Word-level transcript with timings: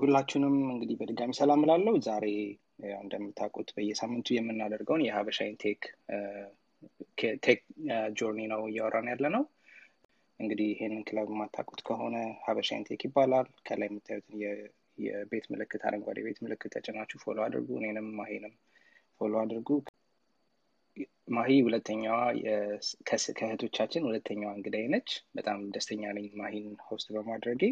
ሁላችሁንም 0.00 0.54
እንግዲህ 0.70 0.96
በድጋሚ 1.00 1.32
ሰላም 1.38 1.60
እላለሁ። 1.64 1.94
ዛሬ 2.06 2.24
ያው 2.84 3.00
እንደምታውቁት 3.04 3.68
በየሳምንቱ 3.76 4.28
የምናደርገውን 4.34 5.04
የሀበሻ 5.04 5.38
ኢንቴክ 5.50 5.80
ቴክ 7.44 7.60
ጆርኒ 8.18 8.40
ነው 8.52 8.62
እያወራን 8.68 9.10
ያለ 9.12 9.26
ነው። 9.36 9.44
እንግዲህ 10.40 10.68
ይሄንን 10.72 11.02
ክለብ 11.08 11.28
የማታውቁት 11.32 11.82
ከሆነ 11.88 12.16
ሀበሻ 12.46 12.70
ኢንቴክ 12.78 13.02
ይባላል። 13.06 13.48
ከላይ 13.66 13.88
የምታዩትን 13.90 14.36
የቤት 14.98 15.46
ምልክት 15.52 15.82
አረንጓዴ 15.88 16.18
ቤት 16.26 16.40
ምልክት 16.44 16.72
ተጭናችሁ 16.76 17.20
ፎሎ 17.24 17.38
አድርጉ። 17.46 17.68
እኔንም 17.80 18.08
ማሂንም 18.18 18.54
ፎሎ 19.20 19.34
አድርጉ። 19.40 19.68
ማሂ 21.28 21.50
ሁለተኛዋ 21.62 22.16
ከእህቶቻችን 23.08 24.06
ሁለተኛዋ 24.08 24.50
እንግዳይ 24.56 24.84
ነች። 24.94 25.08
በጣም 25.34 25.58
ደስተኛ 25.70 26.02
ነኝ 26.12 26.26
ማሂን 26.36 26.66
ሆስት 26.88 27.08
በማድረጌ። 27.14 27.62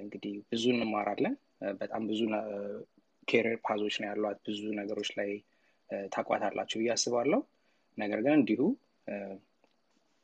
እንግዲህ 0.00 0.34
ብዙ 0.52 0.64
እንማራለን። 0.74 1.34
በጣም 1.80 2.02
ብዙ 2.06 2.20
ኬሪር 3.28 3.56
ፓዞች 3.66 3.94
ነው 4.00 4.08
ያሏት። 4.08 4.38
ብዙ 4.48 4.60
ነገሮች 4.80 5.10
ላይ 5.18 5.30
ታቋታላችሁ 6.12 6.76
ብዬ 6.80 6.90
አስባለሁ። 6.94 7.40
ነገር 7.98 8.20
ግን 8.22 8.34
እንዲሁ 8.34 8.62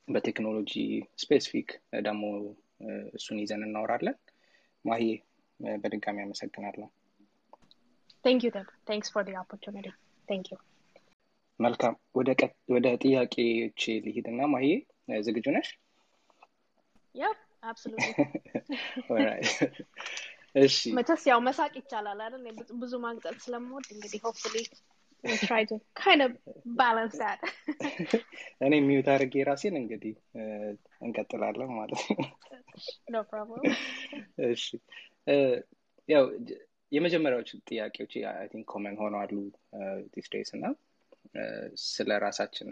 በቴክኖሎጂ 0.09 0.73
ስፔሲፊክ 1.19 1.69
ደግሞ 2.03 2.25
እሱን 3.15 3.39
ይዘን 3.39 3.63
እናወራለን። 3.63 4.17
ማሂ 4.85 5.03
በድጋሚ 5.81 6.19
አመሰግናለሁ። 6.23 6.89
Thank 8.25 8.45
you, 8.45 8.51
Deb. 8.51 8.69
Thanks 8.87 9.09
for 9.11 9.23
the. 9.25 10.72
መልካም 11.63 11.95
ወደ 12.71 12.97
ጥያቄዎች 13.03 13.89
ልሂድና 13.89 14.43
ማሂ 14.45 14.67
ዝግጁ 15.21 15.51
ነሽ? 15.51 15.69
መቼስ 20.95 21.27
ያው 21.27 21.41
መሳቅ 21.41 21.77
ይቻላል 21.77 22.21
አይደል? 22.23 22.57
ብዙ 22.73 22.97
ማንቀጥ 22.97 23.37
ስለምወድ 23.39 23.85
እንግዲህ 23.93 24.21
that. 27.15 27.41
እኔ 28.67 28.81
ሚዩት 28.81 29.09
አድርጌ 29.09 29.43
ራሴን 29.43 29.77
እንግዲህ 29.77 30.15
እንቀጥላለን 31.03 31.71
ማለት 31.77 32.01
ነው።. 32.11 32.29
እሺ 34.51 34.67
ያው 36.09 36.25
የመጀመሪያዎቹ 36.93 37.59
ጥያቄዎች 37.71 38.13
ኮመን 38.65 38.97
ሆነዋሉ 38.97 39.51
ዲስ 40.17 40.55
እና 40.55 40.65
ስለ 41.87 42.11
ራሳችን 42.25 42.69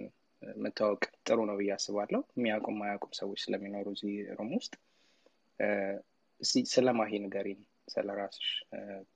መታወቅ 0.59 1.03
ጥሩ 1.27 1.39
ነው 1.49 1.57
ብዬ 1.59 1.71
አስባለሁ። 1.75 2.21
የሚያውቁም 2.37 2.77
ማያውቁም 2.81 3.13
ሰዎች 3.19 3.41
ስለሚኖሩ 3.45 3.87
እዚህ 3.97 4.15
ሩም 4.39 4.51
ውስጥ 4.57 4.75
ስለ 6.73 6.89
ማሂ 6.99 7.13
ንገሪን፣ 7.25 7.61
ስለ 7.89 8.09
ራስሽ 8.19 8.49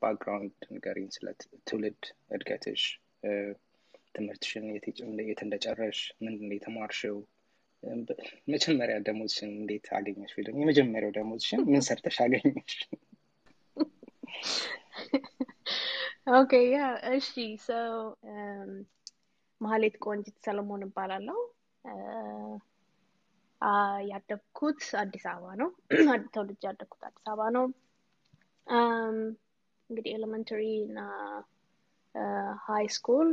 ባክግራውንድ 0.03 0.57
ንገሪን፣ 0.75 1.09
ስለ 1.17 1.27
ትውልድ 1.69 2.03
እድገትሽ፣ 2.31 2.83
ትምህርትሽን 4.15 4.67
የት 5.23 5.41
እንደጨረሽ፣ 5.47 6.01
ምንድን 6.25 6.53
የተማርሽው፣ 6.57 7.17
መጀመሪያ 8.53 8.97
ደሞዝሽን 9.07 9.51
እንዴት 9.57 9.87
አገኘሽ? 9.97 10.33
ወይ 10.37 10.45
ደግሞ 10.47 10.61
የመጀመሪያው 10.65 11.13
ደሞዝሽን 11.17 11.63
ምን 11.67 11.83
ሰርተሽ 11.89 12.19
አገኘሽ? 12.25 12.75
ኦኬ 16.35 16.53
ያ 16.71 16.79
እሺ 17.11 17.31
ሶ 17.61 17.71
መሀሌት 19.65 19.97
ቆንጂት 20.05 20.37
ሰለሞን 20.47 20.85
እባላለሁ። 20.87 21.39
ያደግኩት 24.09 24.81
አዲስ 25.01 25.25
አበባ 25.31 25.51
ነው። 25.61 25.69
ተወልጄ 26.33 26.61
ያደግኩት 26.69 27.03
አዲስ 27.09 27.25
አበባ 27.27 27.47
ነው። 27.57 27.67
እንግዲህ 29.91 30.11
ኤሌመንተሪ 30.17 30.63
እና 30.85 31.01
ሃይ 32.67 32.85
ስኩል 32.97 33.31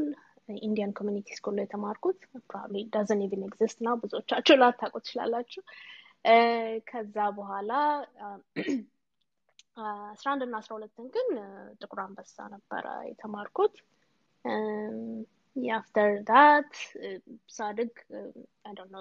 ኢንዲያን 0.59 0.93
ኮሚኒቲ 0.99 1.27
ስኩል 1.37 1.53
ነው 1.57 1.65
የተማርኩት። 1.65 2.19
ፕሮባብሊ 2.41 2.77
ዳዝን 2.93 3.21
ኢቭን 3.25 3.43
ኤግዚስት 3.47 3.79
ነው። 3.87 3.95
ብዙዎቻችሁ 4.01 4.55
ላታውቁ 4.61 4.95
ትችላላችሁ። 5.03 5.61
ከዛ 6.89 7.17
በኋላ 7.37 7.71
አስራ 10.11 10.27
አንድ 10.31 10.43
እና 10.45 10.55
አስራ 10.61 10.71
ሁለትን 10.77 11.05
ግን 11.13 11.27
ጥቁር 11.81 11.99
አንበሳ 12.03 12.37
ነበረ 12.53 12.85
የተማርኩት። 13.09 13.75
አፍተር 15.74 16.10
ዳት 16.24 16.72
ሳድግ 17.48 17.92
አይ 18.64 18.72
ዶንት 18.74 18.92
ኖ 18.92 18.98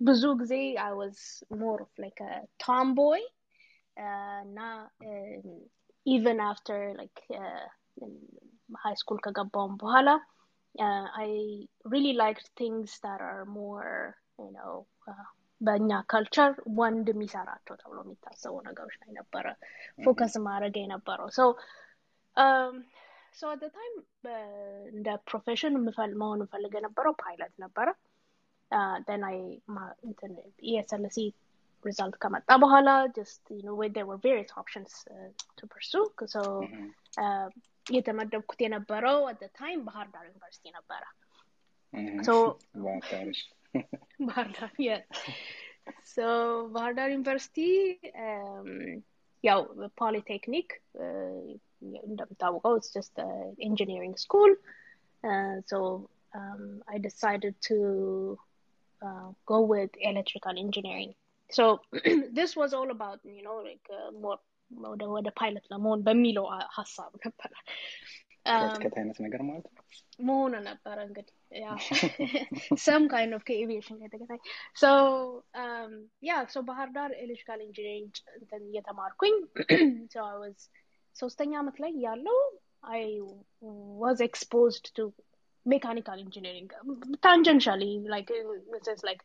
ብዙ 0.00 0.22
ጊዜ 0.34 0.54
አይ 0.84 0.92
ዋዝ 0.92 1.18
ሞር 1.58 1.78
ኦፍ 1.82 1.94
ላይክ 1.98 2.18
ቶምቦይ 2.58 3.22
እና 4.42 4.58
ኢቨን 6.06 6.40
አፍተር 6.42 6.82
ላይክ 6.96 7.18
ሃይ 8.76 8.94
ስኩል 8.94 9.18
ከገባውም 9.18 9.74
በኋላ 9.76 10.08
አይ 11.14 11.30
ሪሊ 11.92 12.06
ላይክድ 12.12 12.48
ቲንግስ 12.56 12.94
ዳት 13.00 13.22
አር 13.26 13.40
ሞር 13.56 13.86
ዩ 14.56 14.76
በእኛ 15.60 15.90
ካልቸር 16.02 16.52
ወንድ 16.76 17.06
የሚሰራቸው 17.12 17.74
ተብሎ 17.76 17.98
የሚታሰቡ 18.04 18.54
ነገሮች 18.68 18.94
ላይ 19.00 19.10
ነበረ 19.18 19.46
ፎከስ 19.98 20.34
ማድረግ 20.46 20.76
የነበረው 20.76 21.28
ሰው 21.30 21.50
ሶ 23.37 23.49
አት 23.49 23.63
ታይም 23.75 23.95
እንደ 24.91 25.07
ፕሮፌሽን 25.29 25.73
መሆን 26.21 26.41
እንፈልግ 26.41 26.73
የነበረው 26.79 27.13
ፓይለት 27.23 27.53
ነበረ 27.63 27.87
ኢኤስኤልሲ 30.65 31.17
ሪዛልት 31.85 32.15
ከመጣ 32.23 32.49
በኋላ 32.63 32.89
ጀስት 33.15 33.45
uh, 35.13 35.29
to 35.57 35.65
pursue. 35.73 36.07
So 36.27 36.41
uh, 37.17 37.47
የተመደብኩት 37.91 38.59
የነበረው 38.63 39.17
አት 39.29 39.41
ታይም 39.57 39.79
ባህር 39.87 40.07
ዳር 40.13 40.23
ዩኒቨርሲቲ 40.29 40.71
ነበረ 40.77 41.03
ባህር 44.27 44.47
ዳር 44.55 44.71
ሶ 46.05 46.19
ባህር 46.67 46.93
ዳር 46.93 47.09
ዩኒቨርሲቲ 47.11 47.57
ያው 49.43 49.59
ፖሊቴክኒክ 50.01 50.69
እንደምታውቀው 52.10 52.72
it's 52.78 52.92
just 52.98 53.14
an 53.26 53.54
engineering 53.68 54.14
school 54.24 54.52
uh, 55.24 55.56
so 55.70 55.78
um, 56.38 56.64
I 56.94 56.98
decided 57.08 57.54
to 57.68 57.78
uh, 59.02 59.28
go 59.52 59.58
with 59.72 59.92
electrical 60.10 60.56
engineering 60.66 61.12
so 61.50 61.64
this 62.38 62.50
was 62.60 62.72
all 62.78 62.90
about 62.96 63.18
you 63.36 63.42
know 63.48 63.58
like 63.70 63.86
uh, 64.00 64.10
more 64.24 64.40
ወደ 64.70 65.04
ወደ 65.14 65.28
ፓይለት 65.38 65.64
ለመሆን 65.70 66.00
በሚለው 66.06 66.44
ሀሳብ 66.74 67.12
ነበረ 67.24 67.52
ከት 68.82 68.94
አይነት 69.00 69.18
ነገር 69.24 69.40
ማለት 69.48 69.66
ነው 69.76 69.82
መሆኑ 70.28 70.52
ነበረ 70.68 70.98
እንግዲህ 71.08 71.34
ሰም 72.84 73.02
ካይንድ 73.12 73.34
ኦፍ 73.38 73.42
ከኤቪዬሽን 73.48 73.96
ጋር 74.00 74.06
የተገናኝ 74.08 74.40
ሶ 74.82 74.86
ያ 76.28 76.36
ሶ 76.54 76.62
ባህር 76.68 76.90
ዳር 76.96 77.10
ኤሌክትሪካል 77.24 77.60
ኢንጂኒሪንግ 77.66 78.12
እንትን 78.38 78.62
እየተማርኩኝ 78.70 79.36
ሶ 80.14 80.18
አይ 80.28 80.36
ዋዝ 80.42 80.60
ሶስተኛ 81.16 81.52
አመት 81.62 81.76
ላይ 81.84 81.92
ያለው 82.08 82.38
አይ 82.94 83.04
ዋዝ 84.02 84.18
ኤክስፖዝድ 84.28 84.86
ቱ 84.98 85.06
ሜካኒካል 85.66 86.18
ኢንጂኒሪንግ 86.26 86.70
ታንጀንሻሊ 87.26 87.82
ላይክ 88.12 88.28
ላይክ 89.08 89.22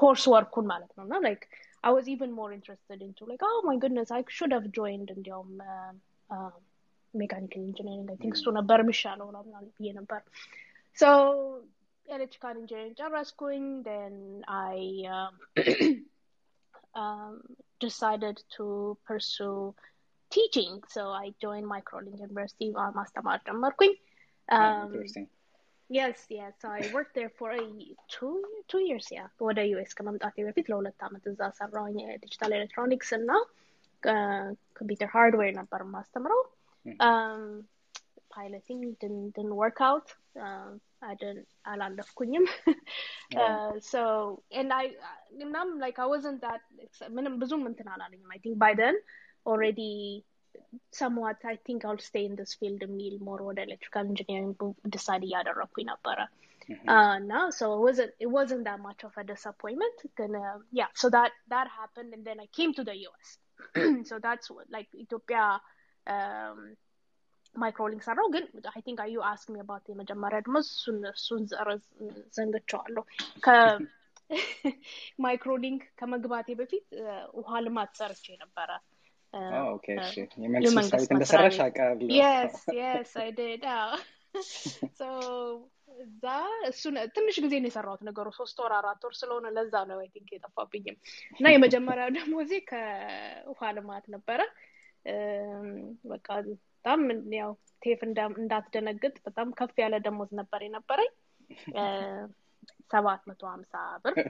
ኮርስ 0.00 0.24
ወርኩን 0.34 0.66
ማለት 0.74 0.92
ነው 0.98 1.04
እና 1.08 1.20
ላይክ 1.28 1.44
I 1.84 1.90
was 1.90 2.08
even 2.08 2.30
more 2.32 2.52
interested 2.52 2.98
into 3.02 3.24
like, 3.28 3.40
oh 3.42 3.60
my 3.68 3.76
goodness, 3.76 4.10
I 4.16 4.22
should 4.36 4.52
have 4.56 4.66
joined 4.78 5.08
እንዲያውም 5.14 5.52
ሜካኒካል 7.14 7.62
ኢንጂኒሪንግ 7.68 8.08
አይ 8.12 8.18
ቲንክ 8.22 8.34
እሱ 8.38 8.52
ነበር 8.58 8.78
የሚሻለው 8.82 9.26
ብዬ 9.78 9.88
ነበር 9.98 10.20
ሶ 10.98 11.10
ኤሌክትሪካል 12.06 12.54
ኢንጂኒሪንግ 12.62 12.94
ጨረስኩኝ 13.00 13.64
then 13.88 14.14
I 14.74 14.78
um, 15.16 15.34
um, 17.02 17.34
decided 17.84 18.38
to 18.56 18.66
pursue 19.08 19.60
teaching 20.32 20.74
so 20.88 21.02
I 21.22 21.26
joined 21.44 21.66
Microland 21.66 22.10
University 22.18 22.68
ማስተማር 22.98 23.38
ጀመርኩኝ 23.48 23.92
um, 24.48 24.92
Yes, 25.90 26.18
yes. 26.30 26.52
So 26.58 26.68
I 26.70 26.90
worked 26.92 27.14
there 27.14 27.30
for 27.38 27.48
a 27.52 27.64
two 28.08 28.34
two 28.70 28.80
years, 28.80 29.06
yeah. 29.10 29.26
ወደ 29.48 29.60
ዩኤስ 29.70 29.90
ከመምጣቴ 29.98 30.36
በፊት 30.46 30.66
ለሁለት 30.72 31.00
ዓመት 31.06 31.24
እዛ 31.30 31.40
ሰራሁኝ 31.58 31.98
ዲጂታል 32.22 32.52
ኤሌክትሮኒክስ 32.58 33.10
እና 33.18 33.30
ኮምፒውተር 34.78 35.10
ሃርድዌር 35.14 35.52
ነበር 35.60 35.82
የማስተምረው። 35.86 36.40
ፓይለቲንግ 38.34 38.84
ድን 39.36 39.50
ወርክ 39.60 39.80
አውት 39.88 40.08
አላለፍኩኝም። 41.72 42.46
ሶ 43.90 44.04
እናም 45.42 45.68
ላይክ 45.82 45.98
አይ 46.04 46.08
ዋዝንት 46.12 46.40
ዳት 46.46 46.64
ምንም 47.16 47.36
ብዙም 47.42 47.64
እንትን 47.70 47.90
አላለኝም። 47.94 48.32
አይ 48.34 48.40
ቲንክ 48.44 48.56
ባይ 48.64 48.74
ደን 48.80 48.98
ኦልሬዲ 49.52 49.82
somewhat 50.98 51.38
I 51.52 51.56
think 51.66 51.80
I'll 51.86 52.02
stay 52.10 52.22
in 52.28 52.34
this 52.40 52.52
field 52.58 52.80
የሚል 52.86 53.14
more 53.28 53.40
ወደ 53.48 53.58
electrical 53.66 54.04
engineering 54.12 54.52
decide 54.96 55.24
እያደረኩኝ 55.28 55.86
ነበረ 55.92 56.18
እና 57.20 57.32
so 57.58 57.64
it 57.76 57.80
wasn't 57.86 58.12
it 58.24 58.30
wasn't 58.38 58.64
that 58.70 58.80
much 58.88 59.00
of 59.08 59.14
a 59.22 59.24
disappointment 59.32 59.96
then 60.20 60.34
uh, 60.42 60.58
yeah 60.80 60.90
so 61.02 61.08
that 61.16 61.32
that 61.54 61.68
happened 61.80 62.10
and 62.16 62.24
then 62.28 62.38
I 62.46 62.48
came 62.58 62.72
to 62.78 62.84
the 62.90 62.96
US 63.08 63.28
so 64.10 64.14
that's 64.26 64.48
what, 64.54 64.66
like 64.76 64.90
ኢትዮጵያ 65.04 65.40
um, 66.06 66.60
ማይክሮሊንክ 67.62 68.02
ሰራው 68.06 68.26
ግን 68.34 68.44
አይ 68.74 68.80
ቲንክ 68.84 68.98
አዩ 69.04 69.14
አስክ 69.30 69.48
ሚ 69.54 69.56
አባት 69.62 69.82
የመጀመሪያ 69.92 70.38
ደግሞ 70.44 70.58
እሱን 70.64 70.98
እሱን 71.10 71.42
ዘንግቸዋለሁ 72.36 73.02
ከማይክሮሊንክ 73.46 73.82
ከመግባቴ 76.00 76.48
በፊት 76.60 76.86
ውሃ 77.40 77.60
ልማት 77.66 77.90
ሰርቼ 78.00 78.26
ነበረ 78.44 78.70
የመንግስት 80.43 81.11
እንደሰራሽ 81.13 81.57
አውቃለሁ 81.63 82.07
እዛ 85.97 86.23
እሱን 86.67 86.95
ትንሽ 87.15 87.35
ጊዜ 87.43 87.53
ነው 87.59 87.69
የሰራሁት 87.69 88.01
ነገሩ። 88.07 88.27
ሶስት 88.37 88.57
ወር 88.63 88.73
አራት 88.77 89.01
ወር 89.05 89.13
ስለሆነ 89.19 89.45
ለዛ 89.55 89.75
ነው 89.89 89.99
አይ 89.99 90.09
ቲንክ 90.13 90.29
የጠፋብኝም። 90.33 90.97
እና 91.39 91.45
የመጀመሪያው 91.53 92.09
ደግሞ 92.17 92.33
ዜ 92.45 92.59
ከውሃ 92.69 93.71
ልማት 93.77 94.05
ነበረ። 94.15 94.39
በቃ 96.11 96.27
በጣም 96.49 97.01
ያው 97.37 97.51
ቴፍ 97.81 97.99
እንዳትደነግጥ 98.05 99.15
በጣም 99.25 99.47
ከፍ 99.57 99.75
ያለ 99.83 99.95
ደሞዝ 100.05 100.31
ነበር 100.39 100.61
የነበረኝ። 100.65 101.11
ሰባት 102.91 103.21
መቶ 103.29 103.41
ሀምሳ 103.49 103.73
ብር 104.03 104.15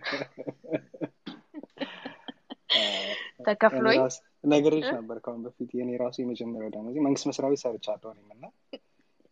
ተከፍሎኝ 3.48 4.00
ነገሮች 4.48 4.86
ነበር 4.96 5.18
ከአሁን 5.24 5.42
በፊት 5.46 5.70
የኔ 5.78 5.92
ራሱ 6.04 6.16
የመጀመሪያው 6.22 6.72
ደሞዝ። 6.76 6.98
መንግስት 7.06 7.28
መስሪያ 7.30 7.50
ቤት 7.54 7.62
ሰርቻለሁ 7.64 8.10
እኔም 8.14 8.30
እና 8.36 8.46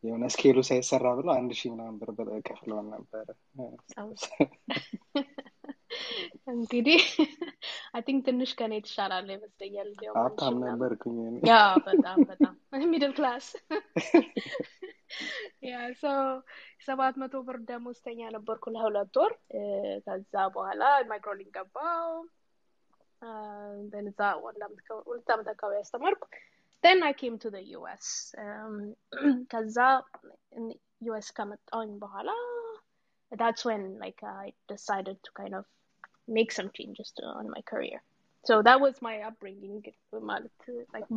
የሆነ 0.04 0.26
ስኬሉ 0.34 0.58
ሳይሰራ 0.68 1.06
ብሎ 1.18 1.28
አንድ 1.36 1.52
ሺህ 1.60 1.70
ምናምን 1.74 1.96
ብር 2.00 2.10
ከፍለውን 2.48 2.88
ነበረ። 2.96 3.28
እንግዲህ 6.52 7.02
አይ 7.96 8.02
ቲንክ 8.08 8.22
ትንሽ 8.28 8.52
ከኔ 8.60 8.74
ትሻላለ 8.86 9.28
ይመስለኛል 9.36 9.90
ሀብታም 10.18 10.58
ነበርኩኝ 10.64 11.18
በጣም 11.88 12.18
በጣም 12.32 12.54
ሚድል 12.92 13.14
ክላስ። 13.18 13.48
ያ 15.66 15.76
ሶ 16.00 16.06
ሰባት 16.86 17.16
መቶ 17.22 17.36
ብር 17.48 17.58
ደሞዝተኛ 17.70 18.22
ነበርኩ 18.36 18.74
ለሁለት 18.76 19.16
ወር። 19.22 19.34
ከዛ 20.06 20.34
በኋላ 20.56 20.82
ማይክሮሊንግ 21.12 21.52
ገባው 21.58 22.10
በዛ 23.92 24.19
ሁለት 25.10 25.30
ዓመት 25.36 25.48
አካባቢ 25.54 25.77
ያስተማርኩ 25.81 26.24
came 27.22 27.38
to 27.44 27.50
the 27.56 27.63
US 27.77 28.07
um, 28.44 28.75
ከዛ 29.54 29.77
US 31.12 31.27
ከመጣሁኝ 31.38 31.94
በኋላ 32.04 32.30
that's 33.31 33.63
when 33.69 33.83
like 34.04 34.22
I 34.42 34.54
decided 34.74 35.18
to 35.25 35.31
kind 35.39 35.54
of 35.60 35.66
make 36.27 36.51
some 36.51 36.69
changes 36.77 37.12
to, 37.18 37.24
on 37.39 37.50
my 37.56 37.62
career. 37.72 38.01
So 38.45 38.62
that 38.62 38.80
was 38.80 38.95
my 39.01 39.16
upbringing 39.30 39.83
like 40.95 41.10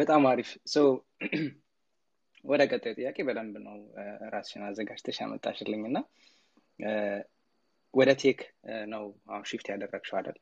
በጣም 0.00 0.22
አሪፍ 0.30 0.50
ሶ 0.72 0.82
ወደ 2.50 2.62
ቀጣዩ 2.72 2.92
ጥያቄ 2.98 3.16
በደንብ 3.28 3.54
ነው 3.66 3.76
ራስሽን 4.34 4.62
አዘጋጅተሽ 4.68 5.18
ያመጣሽልኝ 5.22 5.82
እና 5.90 5.98
ወደ 7.94 8.10
ቴክ 8.20 8.38
ነው 8.88 9.02
አሁን 9.28 9.44
ሺፍት 9.50 9.66
ያደረግሽው 9.72 10.16
አይደል? 10.18 10.38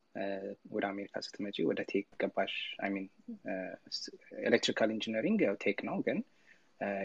ወደ 0.70 0.84
አሜሪካ 0.87 1.14
ስትመጪ 1.26 1.56
ወደ 1.70 1.81
ቴክ 1.90 2.06
ገባሽ? 2.22 2.52
አይሚን 2.78 3.06
ኤሌክትሪካል 4.46 4.90
ኢንጂነሪንግ 4.96 5.40
ያው 5.46 5.56
ቴክ 5.64 5.81
ነው 5.88 5.96
ግን 6.06 6.19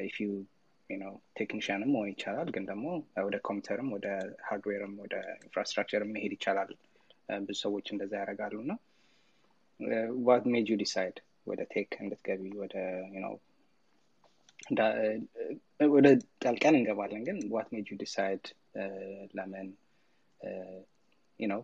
ኢፍ 0.08 0.18
ዩ 0.24 0.30
ነው 0.90 1.14
ቴክኒሽያንም 1.40 1.90
መሆን 1.94 2.10
ይቻላል። 2.12 2.50
ግን 2.56 2.66
ደግሞ 2.70 2.86
ወደ 3.26 3.38
ኮምፒውተርም 3.48 3.90
ወደ 3.96 4.08
ሃርድዌርም 4.48 4.94
ወደ 5.04 5.16
ኢንፍራስትራክቸርም 5.46 6.14
መሄድ 6.16 6.34
ይቻላል። 6.38 6.72
ብዙ 7.42 7.58
ሰዎች 7.64 7.88
እንደዛ 7.94 8.14
ያደርጋሉ። 8.22 8.56
እና 8.66 8.74
ዋት 10.28 10.46
ሜድ 10.54 10.70
ዩ 10.72 10.78
ዲሳይድ 10.84 11.18
ወደ 11.48 11.62
ቴክ 11.74 11.90
እንድትገቢ? 12.04 12.42
ወደ 12.62 12.76
ነው 13.18 13.34
ወደ 15.90 16.08
ጠልቀን 16.44 16.78
እንገባለን። 16.78 17.22
ግን 17.28 17.38
ዋት 17.52 17.68
ሜድ 17.74 17.88
ዩ 17.92 17.98
ዲሳይድ 18.00 18.46
ለምን 19.38 19.68
ነው 21.41 21.61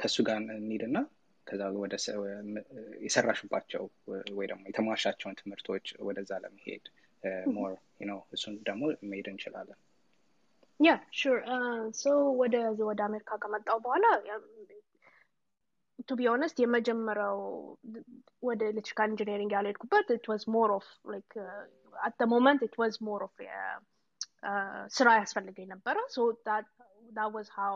ከእሱ 0.00 0.16
ጋር 0.28 0.38
እንሂድና 0.54 0.98
ከዛ 1.46 1.62
ወደ 1.82 1.94
የሰራሽባቸው 3.04 3.84
ወይ 4.38 4.46
ደግሞ 4.50 4.62
የተማርሻቸውን 4.70 5.38
ትምህርቶች 5.40 5.86
ወደዛ 6.08 6.32
ለመሄድ 6.44 6.84
ሞር 7.56 7.72
ነው 8.10 8.18
እሱን 8.36 8.54
ደግሞ 8.68 8.82
መሄድ 9.10 9.26
እንችላለን 9.32 9.78
ያ 10.80 10.92
ሹር 11.20 11.38
ሶ 12.00 12.12
ወደ 12.40 12.56
ወደ 12.90 13.00
አሜሪካ 13.08 13.38
ከመጣው 13.42 13.78
በኋላ 13.84 14.06
ቱ 16.08 16.16
ቢ 16.18 16.22
ኦነስት 16.30 16.56
የመጀመሪያው 16.62 17.38
ወደ 18.48 18.60
ኤሌክትሪካል 18.72 19.10
ኢንጂኒሪንግ 19.12 19.52
ያልሄድኩበት 19.56 20.08
ኢት 20.16 20.26
ዋዝ 20.32 20.44
ሞር 20.54 20.70
ኦፍ 20.78 20.86
ላይክ 21.12 21.32
አት 22.06 22.20
ሞመንት 22.32 22.62
ኢት 22.68 22.76
ዋዝ 22.82 22.94
ሞር 23.08 23.22
ኦፍ 23.28 23.36
ስራ 24.96 25.08
ያስፈልገኝ 25.20 25.68
ነበረ 25.74 25.96
ሶ 26.14 26.28
that 27.16 27.28
was 27.36 27.48
how 27.58 27.72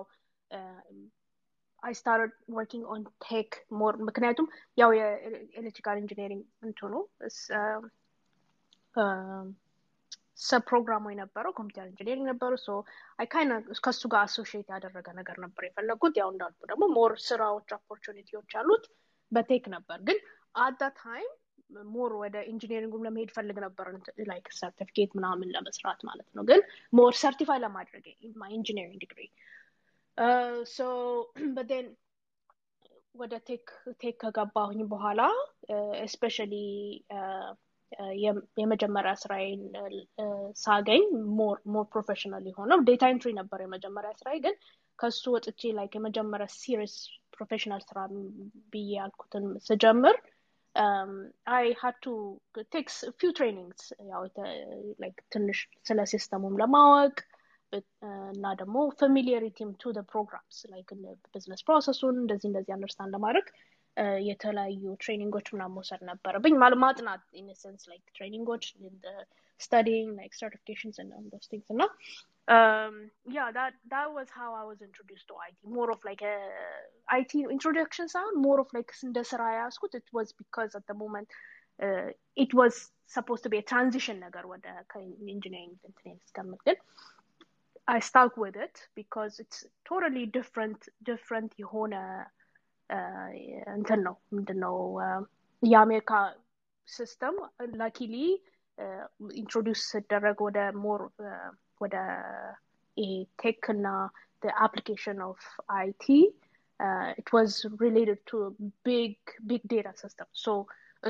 I 1.83 1.93
started 1.93 2.31
working 2.49 2.83
on 2.85 2.99
tech 3.21 3.49
more 3.71 3.93
ምክንያቱም 4.09 4.47
ያው 4.77 4.89
የኤሌክትሪካል 4.97 5.97
ኢንጂኒሪንግ 6.01 6.43
እንትኑ 6.67 6.93
ፕሮግራሙ 10.69 11.03
የነበረው 11.11 11.51
ኮምፒውተር 11.57 11.87
ኢንጂኒሪንግ 11.91 12.25
ነበሩ 12.31 12.51
ሶ 12.65 12.69
አይ 13.19 13.27
ካይና 13.33 13.53
ከሱ 13.85 14.01
ጋር 14.13 14.21
አሶሽየት 14.27 14.67
ያደረገ 14.75 15.07
ነገር 15.19 15.37
ነበር 15.45 15.63
የፈለጉት 15.67 16.15
ያው 16.21 16.29
እንዳልኩ 16.33 16.61
ደግሞ 16.71 16.83
ሞር 16.97 17.13
ስራዎች 17.27 17.69
ኦፖርቹኒቲዎች 17.77 18.53
አሉት 18.61 18.85
በቴክ 19.31 19.65
ነበር። 19.75 19.99
ግን 20.09 20.19
አዳ 20.57 20.89
ታይም 21.01 21.29
ሞር 21.91 22.11
ወደ 22.21 22.37
ኢንጂኒሪንጉም 22.51 23.05
ለመሄድ 23.07 23.29
ፈልግ 23.35 23.57
ነበር 23.65 23.87
ላይክ 24.31 24.47
ሰርቲፊኬት 24.59 25.11
ምናምን 25.19 25.53
ለመስራት 25.55 26.01
ማለት 26.09 26.29
ነው። 26.37 26.43
ግን 26.49 26.61
ሞር 26.93 27.13
ሰርቲፋይ 27.23 27.59
ለማድረግ 27.65 28.05
ኢንጂኒሪንግ 28.51 28.97
ዲግሪ 29.05 29.21
ሶ 30.68 30.84
በን 31.56 31.86
ወደ 33.14 33.34
ቴክ 33.48 33.66
ቴክ 34.00 34.16
ከገባሁኝ 34.22 34.80
በኋላ 34.90 35.20
እስፔሻሊ 36.06 36.54
የመጀመሪያ 38.58 39.12
ስራዬን 39.14 39.60
ሳገኝ 40.56 41.04
ሞር 41.38 41.58
ሞር 41.74 41.84
ፕሮፌሽናል 41.92 42.44
የሆነው 42.50 42.78
ዴታ 42.88 43.04
ኢንትሪ 43.12 43.30
ነበር 43.32 43.58
የመጀመሪያ 43.62 44.10
ስራዬ 44.20 44.38
ግን 44.46 44.56
ከሱ 44.98 45.22
ወጥቼ 45.34 45.70
ላይክ 45.78 45.92
የመጀመሪያ 45.98 46.46
ሲሪየስ 46.56 46.96
ፕሮፌሽናል 47.36 47.82
ስራ 47.88 47.98
ብዬ 48.72 48.90
ያልኩትን 48.98 49.46
ስጀምር 49.66 50.16
አይ 51.56 51.66
ሀድ 51.80 51.96
ቱ 52.02 52.14
ቴክስ 52.74 52.96
ፊው 53.20 53.30
ትሬኒንግስ 53.38 53.84
ያው 54.10 54.22
ላይክ 55.00 55.18
ትንሽ 55.34 55.58
ስለ 55.88 56.00
ሲስተሙም 56.12 56.58
ለማወቅ 56.62 57.16
እና 58.34 58.52
ደግሞ 58.60 58.76
ፋሚሊያሪቲም 59.00 59.70
ቱ 59.82 59.92
ፕሮግራምስ 60.12 60.58
ላይክ 60.72 60.90
ቢዝነስ 61.34 61.62
ፕሮሰሱን 61.68 62.16
እንደዚህ 62.22 62.48
እንደዚህ 62.50 62.74
አንደርስታንድ 62.76 63.14
ለማድረግ 63.16 63.48
የተለያዩ 64.28 64.84
ትሬኒንጎች 65.02 65.46
ምናምን 65.54 65.74
መውሰድ 65.78 66.02
ነበረብኝ 66.10 66.54
ማጥናት 66.84 67.24
ኢንሰንስ 67.42 67.84
ላይክ 67.92 68.04
ትሬኒንጎች 68.18 68.64
studying 69.58 70.08
like 70.16 70.34
certifications 70.34 70.96
and 70.98 71.12
um, 71.12 71.26
those 71.32 71.46
things 71.50 71.64
and 71.70 71.82
um 72.48 72.96
yeah 73.36 73.50
that 73.50 73.72
that 73.92 74.08
was 74.16 74.28
how 74.30 74.50
i 74.54 74.64
was 74.70 74.80
introduced 74.80 75.26
to 75.28 75.34
it 75.46 75.54
more 75.76 75.90
of 75.90 76.00
like 76.08 76.22
a 76.22 76.36
it 77.20 77.32
introduction 77.56 78.06
sound 78.08 78.34
more 78.46 78.58
of 78.60 78.68
like 78.76 78.92
the 79.16 79.24
sarayaskud 79.30 79.94
it 79.94 80.08
was 80.12 80.32
because 80.42 80.74
at 80.74 80.86
the 80.86 80.94
moment 80.94 81.28
uh, 81.80 82.08
it 82.36 82.52
was 82.54 82.74
supposed 83.06 83.42
to 83.42 83.48
be 83.48 83.58
a 83.58 83.66
transition 83.72 84.18
ነገር 84.26 84.44
ወደ 84.52 84.66
engineering 85.34 85.72
እንትን 85.88 86.20
I 86.38 86.76
stuck 88.00 88.36
with 88.36 88.56
it 88.56 88.76
because 88.94 89.38
it's 89.38 89.58
totally 89.90 90.24
different 90.38 90.80
different 91.10 91.50
የሆነ 91.62 91.94
እንትን 93.76 94.00
ነው 94.06 94.16
ምንድነው 94.36 94.76
የአሜሪካ 95.62 96.12
ሲስተም 96.88 97.36
ላኪሊ 97.80 98.16
ኢንትሮዲውስ 99.40 99.82
ስደረግ 99.92 100.38
ወደ 100.46 100.58
ሞር 100.84 101.02
ወደ 101.84 101.96
ቴክ 103.42 103.64
እና 103.74 103.88
application 104.66 105.16
of 105.20 105.38
IT 105.84 106.06
uh, 106.80 107.08
it 107.20 107.28
was 107.32 107.50
related 107.84 108.18
to 108.30 108.36
a 108.48 108.50
big 108.84 109.14
big 109.46 109.62
data 109.74 109.92
system 110.02 110.28
so 110.44 110.52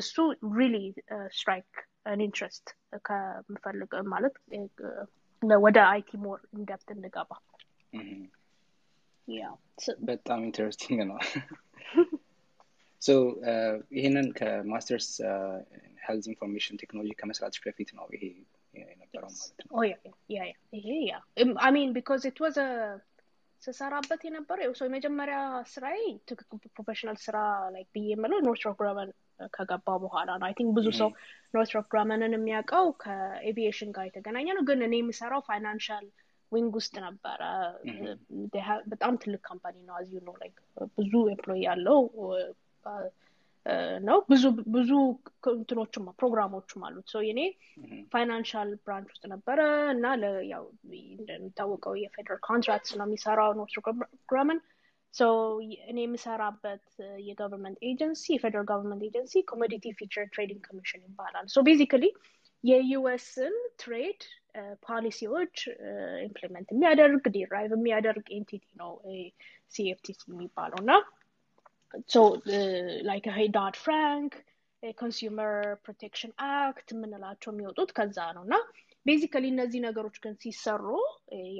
እሱ 0.01 0.15
really 0.59 0.87
uh, 1.15 1.29
strike 1.41 1.77
an 2.13 2.21
interest 2.29 2.67
ከምፈልግ 3.07 3.93
ማለት 4.15 4.35
ወደ 5.62 5.78
አይቲ 5.88 6.10
ሞር 6.24 6.40
ኢንደፕት 6.54 6.90
እንገባ 6.96 7.32
በጣም 10.02 10.40
ኢንተረስቲንግ 10.44 11.00
ነው። 11.10 11.18
ይህንን 13.98 14.28
ከማስተርስ 14.32 15.08
ሄልዝ 16.04 16.26
ኢንፎርሜሽን 16.28 16.80
ቴክኖሎጂ 16.82 17.12
ከመስራትሽ 17.20 17.60
በፊት 17.66 17.90
ነው 17.98 18.06
ይሄ 18.16 18.24
የነበረው 18.84 19.30
ማለት 19.32 19.64
ነው? 19.64 19.72
ይሄ 20.76 20.90
ያ 21.10 21.16
አሚን 21.62 21.90
ቢኮዝ 21.96 22.24
ኢት 22.30 22.40
ዋዝ 22.44 22.58
ስሰራበት 23.62 24.22
የነበረው 24.26 24.72
ሰው 24.80 24.86
የመጀመሪያ 24.88 25.40
ስራዬ 25.66 26.00
ፕሮፌሽናል 26.76 27.18
ስራ 27.26 27.38
ላይ 27.76 27.84
ብዬ 27.96 28.08
የምለው 28.14 28.40
ኖርትሮፕ 28.48 28.76
ግረመን 28.80 29.10
ከገባ 29.54 29.96
በኋላ 30.04 30.30
ነው። 30.40 30.46
አይ 30.48 30.56
ቲንክ 30.58 30.72
ብዙ 30.78 30.88
ሰው 31.00 31.10
ኖርትሮፕ 31.54 31.86
ግረመንን 31.92 32.36
የሚያውቀው 32.38 32.88
ከኤቪዬሽን 33.04 33.92
ጋር 33.96 34.06
የተገናኘ 34.08 34.48
ነው። 34.58 34.66
ግን 34.70 34.82
እኔ 34.88 34.96
የምሰራው 35.02 35.44
ፋይናንሻል 35.48 36.06
ዊንግ 36.52 36.74
ውስጥ 36.80 36.96
ነበረ። 37.06 37.42
በጣም 38.92 39.14
ትልቅ 39.22 39.42
ካምፓኒ 39.46 39.76
ነው። 39.88 39.96
አዚ 40.00 40.12
ነው 40.26 40.36
ላይክ 40.42 40.58
ብዙ 40.98 41.14
ኤምፕሎይ 41.30 41.62
ያለው 41.68 42.00
ነው 44.02 44.18
ብዙ 44.30 44.44
ብዙ 44.76 44.92
እንትኖችም 45.52 46.06
ፕሮግራሞችም 46.20 46.86
አሉት። 46.88 47.08
ሰው 47.14 47.22
የኔ 47.28 47.42
ፋይናንሻል 48.14 48.70
ብራንች 48.84 49.10
ውስጥ 49.14 49.26
ነበረ 49.34 49.60
እና 49.94 50.06
እንደሚታወቀው 50.16 51.96
የፌደራል 52.02 52.40
ኮንትራክት 52.48 52.90
ነው 53.00 53.06
የሚሰራው። 53.08 53.52
ኖርትሮፕ 53.60 53.88
ግረመን 54.30 54.60
እኔ 55.90 55.98
የምሰራበት 56.02 56.86
የገቨርንመንት 57.26 57.80
ኤጀንሲ 57.90 58.24
የፌደራል 58.34 58.68
ገቨርንመንት 58.70 59.04
ኤጀንሲ 59.08 59.42
ኮሞዲቲ 59.50 59.86
ፊቸር 60.00 60.28
ትሬዲንግ 60.34 60.62
ኮሚሽን 60.70 61.02
ይባላል። 61.08 61.48
ሶ 61.54 61.64
ቤዚካሊ 61.68 62.06
የዩኤስን 62.64 63.54
ትሬድ 63.82 64.22
ፖሊሲዎች 64.86 65.56
ኢምፕሊመንት 66.26 66.70
የሚያደርግ 66.74 67.26
ዲራይቭ 67.36 67.72
የሚያደርግ 67.78 68.26
ኤንቲቲ 68.38 68.66
ነው 68.82 68.92
ሲኤፍቲሲ 69.76 70.22
የሚባለው 70.32 70.80
እና 70.84 70.92
ላይክ 73.08 73.26
ይሄ 73.32 73.40
ዳድ 73.56 73.78
ፍራንክ 73.84 74.34
ኮንሱመር 74.98 75.54
ፕሮቴክሽን 75.86 76.32
አክት 76.52 76.88
የምንላቸው 76.94 77.52
የሚወጡት 77.52 77.90
ከዛ 77.98 78.18
ነው 78.38 78.44
እና 78.48 78.56
ቤዚካሊ 79.07 79.45
እነዚህ 79.53 79.81
ነገሮች 79.87 80.17
ግን 80.23 80.35
ሲሰሩ 80.43 80.85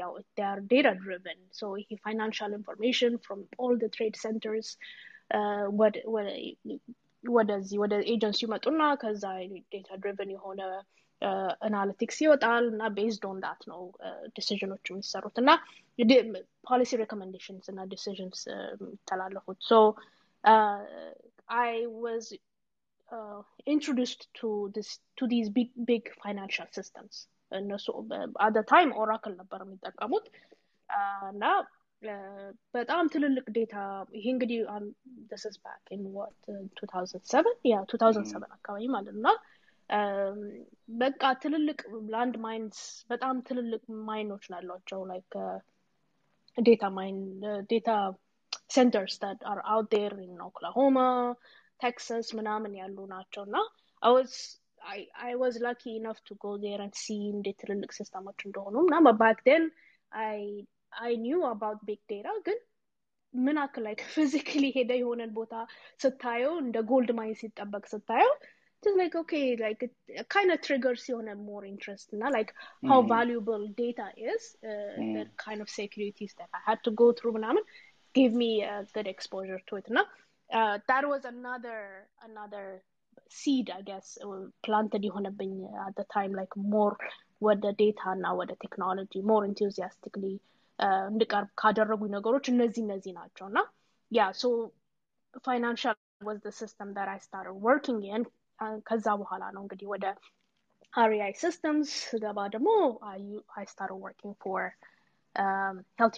ያው 0.01 0.13
ር 0.51 0.61
ዴታ 0.71 0.89
ድሪቨን 1.01 1.41
ሶ 1.59 1.69
ይሄ 1.81 1.89
ፋይናንሻል 2.05 2.53
ኢንፎርሜሽን 2.59 3.15
ፍሮም 3.25 3.43
ኦል 3.67 3.77
ትሬድ 3.95 4.17
ሴንተርስ 4.23 4.71
ወደዚህ 7.25 7.79
ወደ 7.83 7.95
ኤጀንሲ 8.13 8.41
ይመጡና 8.47 8.83
ከዛ 9.03 9.25
ዴታ 9.73 9.89
ድሪቨን 10.03 10.31
የሆነ 10.35 10.61
አናሊቲክስ 11.67 12.19
ይወጣል 12.25 12.65
እና 12.73 12.89
ቤዝድ 12.97 13.25
ኦን 13.29 13.39
ዳት 13.45 13.63
ነው 13.71 13.81
ዲሲዥኖች 14.37 14.91
የሚሰሩት 14.91 15.37
እና 15.43 15.51
ፖሊሲ 16.69 16.91
ሬኮሜንዴሽንስ 17.03 17.67
እና 17.73 17.81
ዲሲዥንስ 17.93 18.41
የሚተላለፉት 18.75 19.61
ሶ 19.71 19.79
አይ 21.59 21.73
ዋዝ 22.03 22.27
introduced 23.75 24.23
to 24.39 24.49
this 24.77 24.91
to 25.19 25.25
these 25.33 25.49
big 25.59 25.71
big 25.91 26.05
financial 26.25 26.69
systems 26.77 27.17
እነሱ 27.59 27.87
አደ 28.45 28.57
ታይም 28.71 28.91
ኦራክል 29.03 29.35
ነበር 29.41 29.61
የሚጠቀሙት 29.65 30.25
እና 31.33 31.45
በጣም 32.77 33.05
ትልልቅ 33.15 33.45
ዴታ 33.59 33.77
ይሄ 34.17 34.25
እንግዲህ 34.35 34.59
this 35.31 35.45
is 35.51 35.57
back 35.67 35.83
in 35.97 36.03
what 36.17 36.35
2007 36.81 37.53
ያ 37.73 37.79
2007 37.93 38.51
አካባቢ 38.57 38.89
ማለት 38.97 39.17
ነው 39.27 39.37
በቃ 41.03 41.23
ትልልቅ 41.45 41.81
ላንድ 42.15 42.37
ማይንስ 42.47 42.79
በጣም 43.13 43.37
ትልልቅ 43.49 43.83
ማይኖች 44.11 44.47
ናሏቸው 44.55 45.03
ላይክ 45.13 45.35
ዴታ 46.59 46.85
ማይን 46.99 47.19
ዴታ 47.73 47.91
centers 48.77 49.15
that 49.23 49.39
are 49.51 49.63
out 49.73 49.87
there 49.91 50.15
in 50.27 50.33
Oklahoma, 50.49 51.09
Texas 51.85 52.27
ምናምን 52.39 52.73
ያሉ 52.83 52.99
ናቸው 53.15 53.43
እና 53.49 53.59
I 54.09 54.13
was 54.17 54.33
I, 54.95 54.99
I 55.31 55.33
was 55.43 55.55
lucky 55.69 55.93
enough 56.01 56.21
to 56.29 56.35
go 56.45 56.53
there 56.65 56.81
and 56.85 56.95
see 57.05 57.21
እንዴት 57.35 57.59
ትልልቅ 57.63 57.91
ሲስተሞች 57.99 58.41
እንደሆኑ 58.49 58.75
እና 58.87 59.13
back 59.25 59.39
then 59.51 59.65
I 60.33 60.37
I 61.09 61.13
knew 61.25 61.41
about 61.55 61.79
big 61.91 62.03
data 62.13 62.35
ግን 62.49 62.59
ምን 63.47 63.57
አክል 63.65 63.83
like 63.89 64.03
physically 64.17 64.71
ሄደ 64.77 64.93
የሆነን 65.01 65.33
ቦታ 65.39 65.55
ስታየው 66.03 66.55
እንደ 66.65 66.77
ጎልድ 66.91 67.11
ማይን 67.21 67.39
ሲጠበቅ 67.43 67.85
ስታየው 67.95 68.35
just 68.85 68.97
like 69.01 69.15
okay 69.21 69.57
like 69.65 69.83
it, 69.87 69.93
it 70.21 70.29
kind 70.29 70.51
of 70.53 70.61
triggers 70.67 71.09
your 71.09 71.35
more 71.35 71.65
interest 71.65 72.13
na 72.13 72.29
like 72.37 72.51
how 72.91 72.99
mm. 73.03 73.09
valuable 73.09 73.65
data 73.85 74.07
is 74.33 74.43
uh, 74.65 74.95
mm. 75.01 75.15
the 75.17 75.25
kind 75.47 75.61
of 75.61 75.69
securities 75.69 76.35
that 76.39 76.49
I 76.59 76.61
had 76.69 76.81
to 76.87 76.93
go 77.03 77.09
through 77.19 77.35
ምናምን 77.39 77.65
gave 78.19 78.35
me 78.43 78.51
a 78.75 78.77
good 78.97 79.09
exposure 79.15 79.61
to 79.69 79.77
it 79.81 79.89
na 79.97 80.03
uh, 80.51 80.77
that 80.91 81.05
was 81.13 81.23
another 81.35 81.81
another 82.29 82.65
seed 83.41 83.69
I 83.79 83.83
guess 83.91 84.09
planted 84.67 85.03
የሆነብኝ 85.09 85.53
at 85.87 85.95
the 86.01 86.07
time 86.17 86.33
like 86.41 86.55
more 86.75 86.95
ወደ 87.47 87.65
ዴታ 87.81 88.03
እና 88.17 88.27
ወደ 88.41 88.53
ቴክኖሎጂ 88.65 89.13
more 89.31 89.43
enthusiastically 89.51 90.35
እንድቀርብ 91.11 91.51
ካደረጉኝ 91.61 92.11
ነገሮች 92.19 92.47
እነዚህ 92.55 92.83
እነዚህ 92.87 93.13
ናቸው 93.21 93.47
እና 93.51 93.59
ያ 94.13 94.27
ሶ 94.43 94.47
ፋይናንሻል 95.47 95.97
was 96.29 96.39
the 96.41 96.53
system 96.63 96.89
that 96.97 97.09
I 97.15 97.19
started 97.29 97.55
working 97.69 97.99
in 98.17 98.23
ከዛ 98.89 99.07
በኋላ 99.23 99.45
ነው 99.55 99.63
እንግዲህ 99.65 99.87
ወደ 99.95 100.05
አሪአይ 100.93 101.33
ሲስተምስ 101.41 101.91
ገባ 102.23 102.39
ደግሞ 102.55 102.69
አይ 103.11 103.65
ስታር 103.73 103.91
ወርኪንግ 104.05 104.37
ፎር 104.45 104.65
ሄልት 106.01 106.15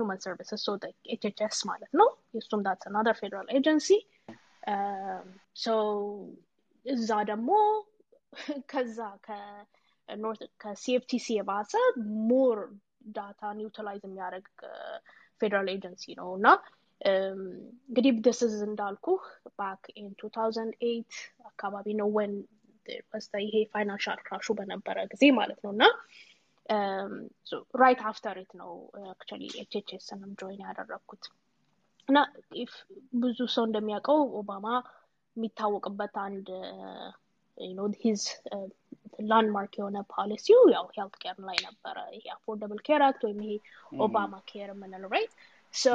ሁማን 0.00 0.20
ሰርቪስስ 0.24 0.60
ሶ 0.66 0.74
ኤችኤችኤስ 1.14 1.60
ማለት 1.70 1.92
ነው 2.00 2.08
የእሱም 2.33 2.61
ዳትስ 2.65 2.87
አናደር 2.89 3.15
ፌደራል 3.21 3.47
ኤጀንሲ 3.57 3.89
እዛ 6.85 7.09
ደግሞ 7.29 7.49
ከዛ 8.71 8.99
ከሲኤፍቲሲ 10.61 11.27
የባሰ 11.37 11.73
ሞር 12.29 12.59
ዳታን 13.15 13.57
ዩቲላይዝ 13.65 14.03
የሚያደርግ 14.07 14.47
ፌደራል 15.41 15.69
ኤጀንሲ 15.73 16.13
ነው 16.19 16.29
እና 16.37 16.47
እንግዲህ 17.01 18.11
ድስዝ 18.25 18.55
እንዳልኩ 18.67 19.05
ባክ 19.59 19.85
ኢን 19.95 20.09
2008 20.19 21.21
አካባቢ 21.49 21.87
ነው 22.01 22.09
ወን 22.17 22.33
በስተ 23.11 23.33
ይሄ 23.45 23.55
ፋይናንሻል 23.73 24.19
ክራሹ 24.27 24.47
በነበረ 24.59 24.97
ጊዜ 25.13 25.23
ማለት 25.39 25.59
ነው 25.65 25.71
እና 25.75 25.83
ራይት 27.81 28.01
አፍተር 28.09 28.37
ኢት 28.43 28.51
ነው 28.61 28.71
አክቹዋሊ 29.13 29.43
ኤችኤችኤስንም 29.63 30.31
ጆይን 30.41 30.61
ያደረግኩት 30.67 31.25
እና 32.10 32.18
ብዙ 33.22 33.38
ሰው 33.54 33.64
እንደሚያውቀው 33.68 34.20
ኦባማ 34.40 34.66
የሚታወቅበት 35.36 36.14
አንድ 36.26 36.48
ሂዝ 38.02 38.22
ላንድማርክ 39.30 39.74
የሆነ 39.78 39.98
ፖሊሲው 40.14 40.60
ያው 40.74 40.84
ሄልት 40.96 41.14
ኬር 41.22 41.36
ላይ 41.48 41.58
ነበረ 41.66 41.96
ይሄ 42.16 42.24
አፎርደብል 42.36 42.80
ኬር 42.88 43.02
አክት 43.08 43.22
ወይም 43.26 43.40
ይሄ 43.46 43.54
ኦባማ 44.06 44.34
ኬር 44.52 44.70
የምንለው 44.74 45.12
ራይት 45.16 45.34
ሶ 45.74 45.94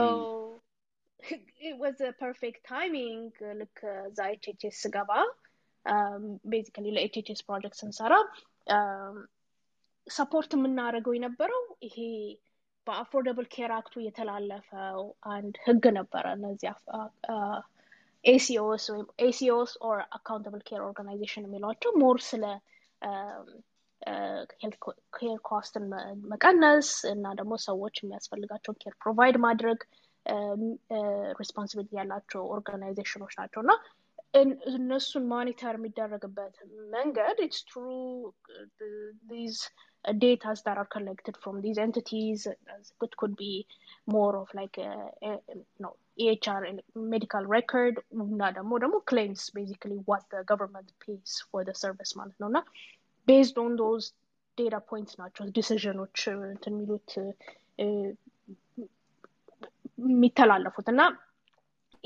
it 1.19 1.75
was 1.79 1.97
a 2.01 2.11
perfect 2.21 2.61
timing 2.69 3.19
ልክ 3.59 3.79
እዛ 4.07 4.19
ኤችኤችኤስ 4.35 4.77
ስገባ 4.83 5.11
ቤዚካሊ 6.51 6.87
ለኤችኤችኤስ 6.95 7.41
ፕሮጀክት 7.47 7.77
ስንሰራ 7.81 8.13
ሰፖርት 10.07 10.51
የምናደርገው 10.57 11.15
የነበረው 11.17 11.63
ይሄ 11.87 11.97
በአፎርደብል 12.86 13.46
ኬር 13.54 13.70
አክቱ 13.76 13.94
የተላለፈው 14.02 15.00
አንድ 15.32 15.54
ህግ 15.64 15.84
ነበረ። 15.98 16.24
እነዚህ 16.36 16.70
ኤሲኦስ 18.24 18.84
ወይም 18.92 19.06
ኤሲኦስ 19.24 19.72
ኦር 19.88 19.98
አካውንታብል 20.16 20.62
ኬር 20.68 20.80
ኦርጋናይዜሽን 20.86 21.46
የሚሏቸው 21.46 21.90
ሞር 22.00 22.18
ስለ 22.28 22.44
ኬር 25.16 25.36
ኮስትን 25.48 25.84
መቀነስ 26.32 26.88
እና 27.12 27.26
ደግሞ 27.38 27.54
ሰዎች 27.66 27.94
የሚያስፈልጋቸውን 28.00 28.80
ኬር 28.82 28.94
ፕሮቫይድ 29.02 29.36
ማድረግ 29.46 29.78
ሬስፖንሲቢሊቲ 31.40 31.92
ያላቸው 31.98 32.42
ኦርጋናይዜሽኖች 32.54 33.34
ናቸው። 33.40 33.60
እና 33.64 33.72
እነሱን 34.70 35.24
ማኒተር 35.30 35.74
የሚደረግበት 35.78 36.56
መንገድ 36.94 37.38
ኢትስ 37.44 37.60
ትሩ 37.68 37.84
ዚዝ 39.28 39.58
data 40.17 40.55
that 40.65 40.77
are 40.77 40.85
collected 40.85 41.35
from 41.43 41.61
these 41.61 41.77
entities 41.77 42.47
it 42.47 43.17
could 43.17 43.35
be 43.35 43.67
more 44.07 44.35
of 44.37 44.47
like 44.53 44.77
a, 44.77 44.91
a, 45.23 45.37
no 45.79 45.95
EHR 46.19 46.61
medical 47.13 47.43
record 47.57 47.95
እና 48.23 48.47
ደግሞ 48.57 48.71
ደግሞ 48.83 48.95
claims 49.11 49.41
basically 49.59 49.97
what 50.09 50.23
the 50.33 50.41
government 50.51 50.89
pays 51.05 51.33
for 51.49 51.61
the 51.67 51.75
service 51.83 52.11
ማለት 52.19 52.37
ነው 52.41 52.47
እና 52.51 52.59
based 53.31 53.57
on 53.63 53.71
those 53.83 54.05
data 54.61 54.79
points 54.91 55.13
ናቸው 55.21 55.51
ዲሲዥኖች 55.57 56.19
እንትን 56.51 56.73
የሚሉት 56.75 57.11
የሚተላለፉት 60.05 60.89
እና 60.93 61.01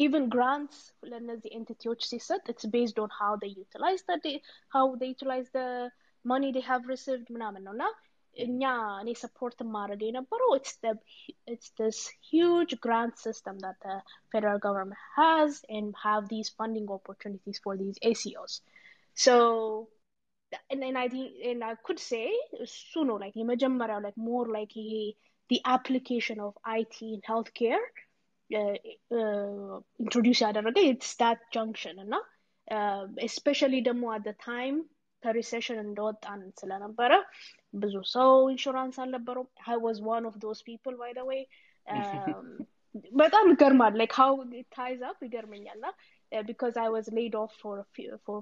even 0.06 0.24
grants 0.36 0.78
ለእነዚህ 1.12 1.52
ኤንቲቲዎች 1.60 2.02
ሲሰጥ 2.12 2.44
it's 2.54 2.68
based 2.78 2.98
on 3.04 3.10
how 3.20 3.32
they 3.44 3.52
utilize 3.66 4.04
the 4.10 4.34
how 4.76 4.86
they 5.02 5.10
utilize 5.16 5.50
the 5.60 5.68
money 6.32 6.52
they 6.56 6.66
have 6.72 6.84
received 6.94 7.28
ምናምን 7.36 7.64
ነው 7.68 7.74
እና 7.76 7.86
እኛ 8.46 8.62
እኔ 9.02 9.10
ሰፖርት 9.24 9.60
ማድረግ 9.76 10.02
የነበረው 10.06 10.50
it's 11.54 11.70
this 11.82 12.00
huge 12.32 12.74
grant 12.86 13.16
system 13.26 13.56
that 13.66 13.78
the 13.88 13.96
federal 14.34 14.60
government 14.66 15.02
has 15.20 15.52
and 15.78 15.90
have 16.08 16.24
these 16.34 16.50
funding 16.60 16.88
opportunities 16.98 17.60
for 17.66 17.74
these 17.82 17.98
ACOs. 18.10 18.56
So 19.26 19.36
and, 20.72 20.84
and 20.88 20.98
I 21.04 21.08
think 21.14 21.30
and 21.52 21.64
I 21.64 21.76
could 21.86 22.02
say 22.10 22.26
so 22.66 23.04
no 23.10 23.16
like 23.24 23.36
የመጀመሪያው 23.42 24.02
like 24.08 24.20
more 24.32 24.46
like 24.58 24.76
the 25.52 25.60
application 25.76 26.38
of 26.48 26.54
IT 26.78 26.98
in 27.16 27.22
healthcare 27.30 27.86
uh, 28.60 28.76
uh, 29.20 29.76
introduce 30.04 30.42
ያደረገ 30.46 30.78
it's 30.92 31.12
that 31.24 31.42
junction 31.58 31.96
እና 32.06 32.16
especially 33.30 33.82
ደግሞ 33.90 34.04
at 34.18 34.24
the 34.30 34.36
time 34.52 34.78
ከሪሴሽን 35.24 35.80
እንደወጣን 35.86 36.42
ስለነበረ 36.62 37.12
ብዙ 37.74 37.96
ሰው 38.16 38.32
ኢንሹራንስ 38.54 38.98
አልነበረው 39.04 39.46
አይ 39.72 39.78
ዋዝ 39.86 40.00
ዋን 40.10 40.26
ኦፍ 40.30 40.36
ዶዝ 40.44 40.60
ፒፕል 40.68 40.96
ባይ 41.02 41.12
ደ 41.18 41.24
ዌይ 41.30 41.42
በጣም 43.22 43.46
ይገርማል 43.54 43.94
ላይክ 44.02 44.14
ሀው 44.20 44.34
ታይዝ 44.76 45.02
አፕ 45.10 45.20
ይገርመኛል 45.28 45.80
ና 45.86 45.90
ቢካዝ 46.32 46.76
አይ 46.84 46.90
ዋዝ 46.96 47.08
ሌድ 47.18 47.36
ኦፍ 47.42 47.54
ፎር 47.62 47.80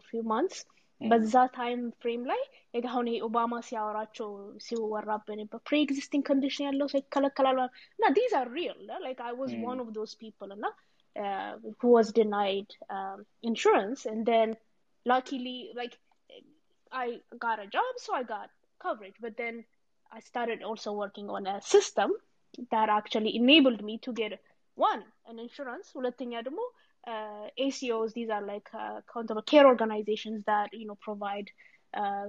ፊው 0.09 0.23
ማንትስ 0.33 0.59
በዛ 1.01 1.35
ታይም 1.55 1.79
ፍሬም 2.01 2.21
ላይ 2.31 2.41
አሁን 2.89 3.07
ይሄ 3.11 3.17
ኦባማ 3.27 3.53
ሲያወራቸው 3.69 4.29
ሲወራብን 4.65 5.39
በፕሪ 5.53 5.77
ኤግዚስቲንግ 5.85 6.23
ኮንዲሽን 6.29 6.67
ያለው 6.67 6.87
ሰው 6.93 6.99
ይከለከላል 7.01 7.59
እና 7.97 8.11
ዲዝ 8.17 8.33
አር 8.41 8.49
ሪል 8.57 8.77
ላይክ 9.05 9.19
አይ 9.27 9.33
ዋዝ 9.41 9.53
ዋን 9.65 9.81
ኦፍ 9.85 9.89
ዶዝ 9.99 10.13
ፒፕል 10.21 10.51
እና 10.57 10.65
who 11.79 11.89
was 11.95 12.07
denied 12.11 12.69
um, 12.89 13.17
insurance 13.43 13.99
and 14.11 14.21
then 14.25 14.47
luckily 15.05 15.57
like 15.79 15.95
I 16.91 17.21
got 17.39 17.59
a 17.59 17.67
job, 17.67 17.93
so 17.97 18.13
I 18.13 18.23
got 18.23 18.49
coverage. 18.79 19.15
But 19.19 19.37
then 19.37 19.65
I 20.11 20.19
started 20.19 20.61
also 20.63 20.93
working 20.93 21.29
on 21.29 21.47
a 21.47 21.61
system 21.61 22.11
that 22.71 22.89
actually 22.89 23.35
enabled 23.35 23.83
me 23.83 23.97
to 23.99 24.13
get 24.13 24.39
one 24.75 25.03
an 25.31 25.37
insurance. 25.45 25.87
ሁለተኛ 25.97 26.33
ደግሞ 26.47 26.59
uh, 27.13 27.45
ACOs, 27.65 28.11
these 28.17 28.29
are 28.35 28.45
like 28.53 28.69
uh, 28.73 28.95
accountable 29.01 29.45
care 29.51 29.65
organizations 29.73 30.39
that 30.51 30.69
you 30.79 30.85
know 30.89 30.97
provide 31.07 31.47
uh, 32.01 32.27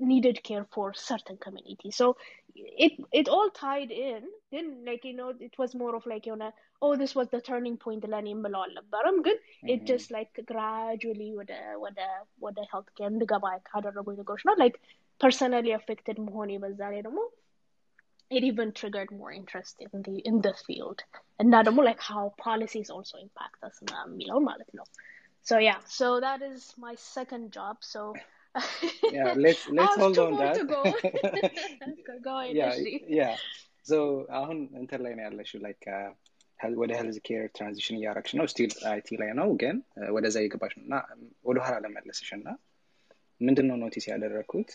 needed 0.00 0.42
care 0.42 0.66
for 0.74 0.94
certain 0.94 1.36
communities. 1.36 1.96
So 1.96 2.16
it 2.54 2.92
it 3.12 3.28
all 3.28 3.50
tied 3.50 3.90
in. 3.90 4.22
Then 4.52 4.84
like 4.84 5.04
you 5.04 5.14
know, 5.14 5.32
it 5.38 5.56
was 5.58 5.74
more 5.74 5.94
of 5.96 6.06
like 6.06 6.26
you 6.26 6.36
know, 6.36 6.52
oh, 6.82 6.96
this 6.96 7.14
was 7.14 7.28
the 7.28 7.40
turning 7.40 7.76
point. 7.84 8.04
ለኔ 8.12 8.28
የምለው 8.34 8.62
አልነበረም 8.66 9.18
ግን 9.26 9.36
it 9.74 9.82
just 9.92 10.08
like 10.16 10.32
gradually 10.52 11.30
ወደ 11.40 11.52
ወደ 11.84 12.00
ወደ 12.46 12.58
health 12.72 12.90
care 12.98 13.10
እንድገባ 13.14 13.52
ካደረጉ 13.68 14.06
ነገሮች 14.22 14.44
ነው 14.48 14.56
like 14.64 14.78
personally 15.24 15.74
affected 15.80 16.18
መሆኔ 16.28 16.58
በዛ 16.64 16.80
ላይ 16.94 17.02
ደግሞ 17.08 17.20
it 18.36 18.42
even 18.50 18.68
triggered 18.80 19.10
more 19.20 19.32
interest 19.40 19.76
in 19.86 20.02
the 20.06 20.16
in 20.30 20.36
the 20.46 20.54
field 20.66 21.00
እና 21.44 21.62
ደግሞ 21.68 21.80
like 21.90 22.02
how 22.10 22.24
policies 22.48 22.90
also 22.96 23.16
impact 23.26 23.60
us 23.68 23.78
የሚለው 23.92 24.38
ማለት 24.50 24.70
ነው 24.80 24.86
so 25.48 25.56
yeah 25.68 25.80
so 26.00 26.08
that 26.26 26.40
is 26.52 26.62
my 26.86 26.94
second 27.14 27.44
job 27.58 27.76
so 27.94 28.00
yeah 29.16 29.32
let's 29.44 29.62
let's 29.70 29.96
hold 30.02 30.18
on 30.18 30.32
that 30.42 30.54
to 30.56 30.64
go. 30.64 30.80
go 32.26 32.34
ahead, 32.40 32.54
yeah 32.58 32.70
Ashley. 32.70 32.94
yeah 33.18 33.34
so 33.90 33.98
አሁን 34.40 34.58
እንትን 34.80 35.00
ላይ 35.04 35.12
ነው 35.18 35.24
ያለሽው 35.28 35.60
ላይክ 35.66 35.84
ወደ 36.82 36.90
ሄልዝ 36.98 37.16
ኬር 37.26 37.44
ትራንዚሽን 37.56 37.96
እያረግሽ 37.98 38.32
ነው 38.38 38.46
ስቲል 38.52 38.72
አይቲ 38.90 39.18
ላይ 39.22 39.30
ነው 39.40 39.48
ግን 39.62 39.76
ወደዛ 40.16 40.36
እየገባሽ 40.42 40.72
ነው 40.78 40.84
እና 40.86 40.96
ወደኋላ 41.50 41.76
ለመለስሽ 41.84 42.30
እና 42.38 42.48
ምንድን 43.40 43.66
ነው 43.70 43.76
ኖቲስ 43.84 44.06
ያደረግኩት 44.12 44.70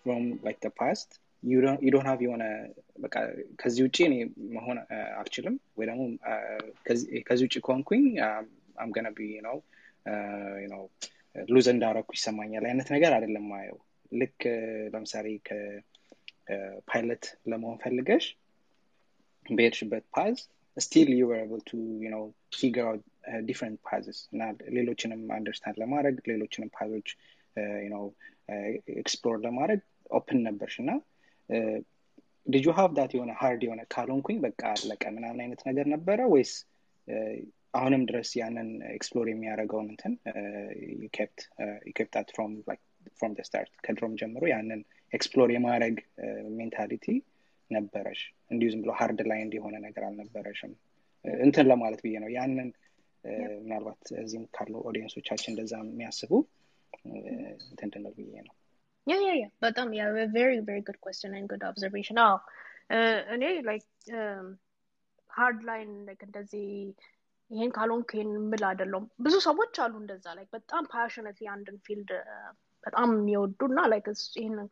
ፍሮም 0.00 0.26
ላይክ 0.46 0.66
ፓስት 0.80 1.10
ዩ 1.42 1.56
ዶንት 1.94 2.06
ሃቭ 2.10 2.20
የሆነ 2.26 2.44
በቃ 3.04 3.14
ከዚህ 3.60 3.82
ውጭ 3.86 3.98
እኔ 4.08 4.14
መሆን 4.56 4.78
አልችልም 5.20 5.56
ወይ 5.78 5.86
ደግሞ 5.90 6.02
ከዚህ 7.28 7.44
ውጭ 7.48 7.56
ከሆንኩኝ 7.66 8.04
አም 8.84 8.92
ገነ 8.96 9.08
ቢ 9.16 9.28
ነው 9.48 9.56
ነው 10.74 10.82
ሉዝ 11.35 11.67
እንዳረኩ 11.73 12.09
ይሰማኛል። 12.15 12.65
አይነት 12.69 12.87
ነገር 12.95 13.11
አይደለም 13.17 13.45
ማየው 13.51 13.77
ልክ 14.11 14.39
ለምሳሌ 14.93 15.27
ከፓይለት 15.47 17.23
ለመሆን 17.51 17.77
ፈልገሽ 17.83 18.25
በሄድሽበት 19.45 20.05
ፓዝ 20.15 20.37
ስቲል 20.77 21.09
ዩ 21.19 21.25
ብል 21.49 21.61
ቱ 21.67 21.79
ነው 22.13 22.23
ፊገር 22.57 22.85
አውት 22.89 23.03
ዲፍረንት 23.45 23.79
ፓዝስ 23.87 24.19
እና 24.33 24.41
ሌሎችንም 24.75 25.21
አንደርስታንድ 25.37 25.77
ለማድረግ 25.83 26.17
ሌሎችንም 26.31 26.69
ፓዞች 26.77 27.07
ኤክስፕሎር 28.95 29.37
ለማድረግ 29.45 29.79
ኦፕን 30.19 30.39
ነበርሽ 30.47 30.75
እና 30.83 30.91
ዩ 32.59 32.73
ሃቭ 32.77 32.91
ዳት 32.97 33.11
የሆነ 33.15 33.31
ሃርድ 33.39 33.61
የሆነ 33.65 33.81
ካልሆንኩኝ 33.93 34.37
በቃ 34.45 34.61
አለቀ 34.73 35.03
ምናምን 35.15 35.39
አይነት 35.43 35.61
ነገር 35.69 35.85
ነበረ 35.95 36.19
ወይስ 36.33 36.51
አሁንም 37.73 38.03
ድረስ 38.09 38.29
ያንን 38.39 38.69
ኤክስፕሎር 38.95 39.27
የሚያደርገውን 39.31 39.87
እንትን 39.93 40.13
ዩኬፕታት 41.87 42.27
ፍሮም 42.35 42.53
ስታርት 43.39 43.73
ከድሮም 43.85 44.13
ጀምሮ 44.21 44.43
ያንን 44.53 44.81
ኤክስፕሎር 45.13 45.49
የማድረግ 45.55 45.97
ሜንታሊቲ 46.57 47.05
ነበረሽ። 47.71 48.21
እንዲሁ 48.51 48.67
ዝም 48.73 48.81
ብሎ 48.83 48.91
ሀርድ 48.99 49.21
ላይ 49.31 49.39
እንዲሆነ 49.45 49.75
ነገር 49.87 50.03
አልነበረሽም። 50.09 50.73
እንትን 51.43 51.65
ለማለት 51.71 52.01
ብዬ 52.05 52.15
ነው 52.23 52.29
ያንን 52.37 52.69
ምናልባት 53.63 54.03
እዚህም 54.23 54.45
ካሉ 54.57 54.73
ኦዲየንሶቻችን 54.89 55.51
እንደዛ 55.53 55.73
የሚያስቡ 55.83 56.31
እንትን 57.73 58.05
ብዬ 58.17 58.31
ነው። 58.47 58.53
Yeah, 59.07 59.21
yeah, 59.21 59.35
yeah. 59.41 59.51
በጣም 59.63 59.89
a 59.97 60.27
very, 60.29 60.55
very 60.59 60.81
good 60.81 60.97
question 61.05 61.29
and 61.37 61.45
good 61.51 61.63
observation. 61.69 62.15
አዎ 62.23 62.35
እኔ 63.35 63.43
ላይክ 63.69 63.85
ሃርድ 65.31 65.59
ላይን 65.69 65.91
እንደዚህ 66.25 66.65
ይሄን 67.50 67.70
ካልሆንክ 67.76 68.10
ይሄን 68.14 68.30
ምል 68.50 68.62
አይደለውም። 68.68 69.06
ብዙ 69.24 69.34
ሰዎች 69.46 69.74
አሉ 69.84 69.94
እንደዛ 70.02 70.26
ላይክ 70.36 70.48
በጣም 70.56 70.84
ፓሽነት 70.92 71.38
የአንድን 71.44 71.78
ፊልድ 71.86 72.10
በጣም 72.84 73.08
የሚወዱ 73.16 73.60
እና 73.70 73.80
ላይክ 73.92 74.06
ይሄንን 74.36 74.68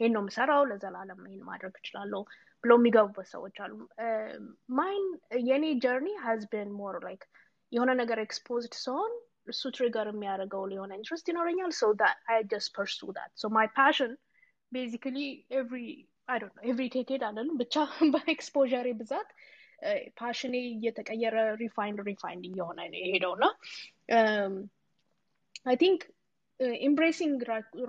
ይሄን 0.00 0.12
ነው 0.14 0.22
የምሰራው 0.22 0.62
ለዘላለም 0.70 1.20
ይሄን 1.26 1.42
ማድረግ 1.50 1.74
እችላለሁ 1.80 2.20
ብለው 2.64 2.78
የሚገቡበት 2.80 3.28
ሰዎች 3.34 3.56
አሉ። 3.64 3.72
ማይን 4.78 5.04
የኔ 5.48 5.64
ጀርኒ 5.84 6.08
ሃዝ 6.24 6.42
ቢን 6.52 6.70
ሞር 6.78 6.96
ላይክ 7.06 7.22
የሆነ 7.72 7.90
ነገር 8.00 8.18
ኤክስፖዝድ 8.24 8.74
ሲሆን 8.80 9.12
እሱ 9.48 9.62
ትሪገር 9.76 10.08
የሚያደርገው 10.10 10.62
የሆነ 10.74 10.92
ኢንትረስት 10.98 11.26
ይኖረኛል 11.30 11.72
ሶ 11.78 11.86
አይ 12.30 12.40
ጀስት 12.52 12.70
ፐርሱ 12.76 13.00
ዳት 13.16 13.32
ሶ 13.40 13.50
ማይ 13.56 13.68
ፓሽን 13.76 14.12
ቤዚካሊ 14.72 15.18
ኤቭሪ 15.58 15.82
አይ 16.28 16.38
ዶንት 16.42 16.54
ኖ 16.56 16.62
ኤቭሪ 16.70 16.84
ቴኬድ 16.94 17.22
አለንም 17.28 17.56
ብቻ 17.62 17.74
በኤክስፖዠሬ 18.14 18.88
ብዛት 19.00 19.28
ፓሽኔ 20.18 20.54
እየተቀየረ 20.70 21.36
ሪፋይንድ 21.62 21.98
ሪፋይንድ 22.08 22.44
እየሆነ 22.50 22.78
ነው 22.92 23.00
የሄደው 23.02 23.32
እና 23.38 23.46
አይ 25.66 25.76
ቲንክ 25.82 26.02
ኤምብሬሲንግ 26.80 27.38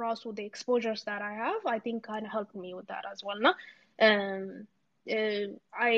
ራሱ 0.03 0.23
ኤክስፖዠርስ 0.45 1.01
ዳት 1.07 1.23
አይ 1.27 1.35
ሃቭ 1.41 1.63
አይ 1.73 1.79
ቲንክ 1.85 2.01
ካን 2.07 2.25
ሄልፕ 2.33 2.51
ሚ 2.61 2.73
ዊዝ 2.77 2.85
ዳት 2.91 3.05
አዝ 3.11 3.19
ዌል 3.27 3.39
እና 3.41 3.49
አይ 5.85 5.97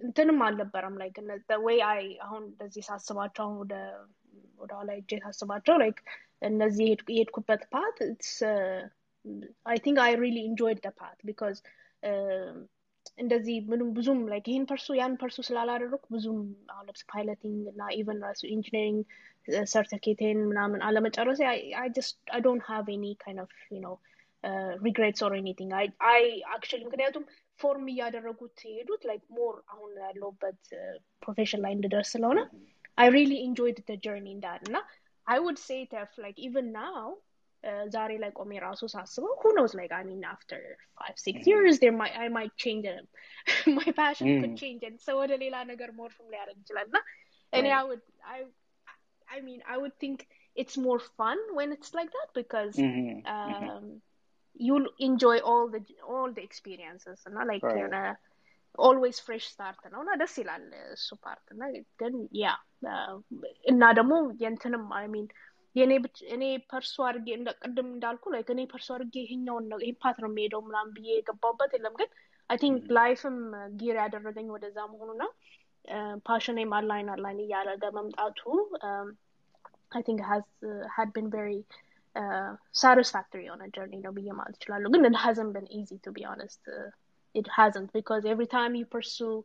እንትንም 0.00 0.38
አልነበረም 0.46 0.96
ላይክ 1.00 1.16
ወይ 1.64 1.78
አይ 1.90 2.02
አሁን 2.26 2.42
እንደዚህ 2.44 2.84
ሳስባቸው 2.88 3.44
አሁን 3.44 3.56
ወደ 3.62 3.74
ወደ 4.58 4.70
ኋላ 4.78 4.90
እጄ 5.00 5.18
ሳስባቸው 5.26 5.74
ላይክ 5.82 5.98
እነዚህ 6.48 6.86
የሄድኩበት 7.10 7.62
ፓት 7.74 7.96
አይ 9.66 9.78
ቲንክ 9.84 9.98
አይ 10.04 10.12
ሪሊ 10.22 10.38
ኢንጆይድ 10.50 10.78
ደ 10.86 10.90
ፓት 11.00 11.18
ቢካዝ 11.28 11.56
እንደዚህ 13.22 13.56
ምንም 13.70 13.88
ብዙም 13.96 14.20
ላይክ 14.32 14.46
ይህን 14.50 14.64
ፐርሱ 14.70 14.86
ያን 14.98 15.14
ፐርሱ 15.22 15.36
ስላላደረኩ 15.48 16.04
ብዙም 16.14 16.38
አሁን 16.74 16.86
ለምስ 16.88 17.02
ፓይለቲንግ 17.12 17.62
እና 17.72 17.88
ኢቨን 17.98 18.20
ራሱ 18.26 18.40
ኢንጂኒሪንግ 18.54 18.98
ሰርቲፊኬቴን 19.72 20.38
ምናምን 20.50 20.80
አለመጨረስ 20.88 21.40
አይ 21.82 21.88
ጀስት 21.98 22.16
አይ 22.34 22.40
ዶንት 22.46 22.64
ሃቭ 22.70 22.88
ኤኒ 22.96 23.06
ካይንድ 23.22 23.40
ኦፍ 23.44 23.52
ዩ 23.74 23.80
ኖ 23.86 23.90
ሪግሬትስ 24.86 25.22
ኦር 25.26 25.32
ኤኒቲንግ 25.40 25.72
አይ 26.12 26.24
አክቹዋሊ 26.54 26.82
ምክንያቱም 26.88 27.24
ፎርም 27.60 27.86
እያደረጉት 27.92 28.58
የሄዱት 28.68 29.02
ላይክ 29.10 29.24
ሞር 29.38 29.54
አሁን 29.74 29.90
ያለውበት 30.06 30.60
ፕሮፌሽን 31.22 31.62
ላይ 31.66 31.74
እንድደርስ 31.78 32.12
ስለሆነ 32.16 32.40
I 32.98 33.06
really 33.08 33.38
enjoyed 33.48 33.78
the 33.90 33.96
journey 34.06 34.32
in 34.36 34.40
that. 34.46 34.62
እና 34.68 34.78
I 35.26 35.38
would 35.44 35.58
say 35.68 35.78
that 35.92 36.10
like 36.24 36.38
even 36.48 36.66
now 36.84 37.02
ዛሬ 37.94 38.12
ላይ 38.22 38.30
ቆሜ 38.40 38.52
ራሱ 38.66 38.82
ሳስበው 38.92 39.32
who 39.40 39.50
knows 39.56 39.72
like 39.80 39.92
I 39.98 40.02
mean 40.10 40.22
after 40.34 40.58
five 41.00 41.16
six 41.26 41.36
years 41.50 41.74
there 41.82 41.96
might 42.00 42.14
I 42.24 42.28
might 42.36 42.54
change 42.64 42.86
it. 42.92 43.04
my 43.78 43.88
passion 44.00 44.28
could 44.42 44.54
change 44.62 44.82
and 44.88 44.98
so 45.06 45.14
ወደ 45.22 45.32
ሌላ 45.44 45.56
ነገር 45.72 45.90
ሞርፍም 46.00 46.30
ሊያደርግ 46.34 46.58
ይችላል 46.62 46.86
እና 46.90 47.00
እኔ 47.58 47.66
I 47.80 47.84
would 47.88 48.04
I 48.36 48.38
I 49.36 49.40
mean 49.48 49.60
I 49.74 49.78
would 49.82 49.96
think 50.04 50.20
it's 50.56 50.76
more 50.86 51.00
fun 51.18 51.40
when 51.58 51.68
it's 51.76 51.92
like 51.98 52.10
that 52.18 52.30
because 52.40 52.78
um, 53.34 53.84
you'll 54.66 54.90
enjoy 55.08 55.36
all 55.50 55.66
the 55.74 55.82
all 56.14 56.30
the 56.38 56.44
experiences 56.48 57.20
እና 57.30 57.38
like 57.52 57.66
Right. 57.68 57.78
የሆነ 57.80 57.98
ኦልዌይስ 58.88 59.18
ፍሬሽ 59.26 59.44
ስታርት 59.52 59.84
ነው 59.92 60.00
እና 60.04 60.10
ደስ 60.22 60.34
ይላል 60.40 60.64
እሱ 60.96 61.08
ፓርት 61.24 61.46
እና 61.54 61.62
ግን 62.00 62.14
ያ 62.42 62.48
እና 63.72 63.82
ደግሞ 63.98 64.12
የንትንም 64.42 64.84
አይ 64.98 65.06
ሚን 65.14 65.26
የኔ 65.75 65.91
እኔ 66.35 66.43
ፐርሶ 66.71 66.95
አድርጌ 67.07 67.29
እንደ 67.37 67.49
ቅድም 67.61 67.87
እንዳልኩ 67.93 68.31
ላይክ 68.33 68.49
እኔ 68.53 68.61
ፐርሶ 68.73 68.87
አድርጌ 68.95 69.15
ይሄኛውን 69.23 69.65
ነው 69.71 69.79
ይሄ 69.83 69.91
ፓት 70.03 70.17
ነው 70.23 70.29
የሚሄደው 70.31 70.61
ምናምን 70.67 70.91
ብዬ 70.97 71.09
የገባሁበት 71.17 71.71
የለም። 71.77 71.95
ግን 72.01 72.09
አይ 72.49 72.57
ቲንክ 72.63 72.83
ላይፍም 72.97 73.37
ጊር 73.81 73.95
ያደረገኝ 74.03 74.47
ወደዛ 74.55 74.77
መሆኑና 74.93 75.23
ፓሽኔም 76.27 76.71
አላይን 76.77 77.09
አላይን 77.15 77.39
እያደረገ 77.45 77.83
መምጣቱ 77.97 78.39
አይ 79.91 80.03
ቲንክ 80.07 80.21
ሃድ 80.95 81.09
ቢን 81.15 81.27
ቬሪ 81.35 81.51
ሳቲስፋክቶሪ 82.75 83.41
የሆነ 83.45 83.63
ጀርኒ 83.75 83.95
ነው 84.05 84.13
ብዬ 84.17 84.29
ማለት 84.39 84.55
እችላለሁ። 84.57 84.89
ግን 84.95 85.15
hasn't 85.25 85.53
been 85.53 85.69
easy 85.71 85.97
to 85.99 86.11
be 86.11 86.23
honest 86.25 86.61
uh, 86.69 86.89
it 87.35 87.47
hasn't 87.57 87.89
because 87.93 88.23
every 88.25 88.47
time 88.47 88.73
you 88.75 88.87
pursue 88.95 89.35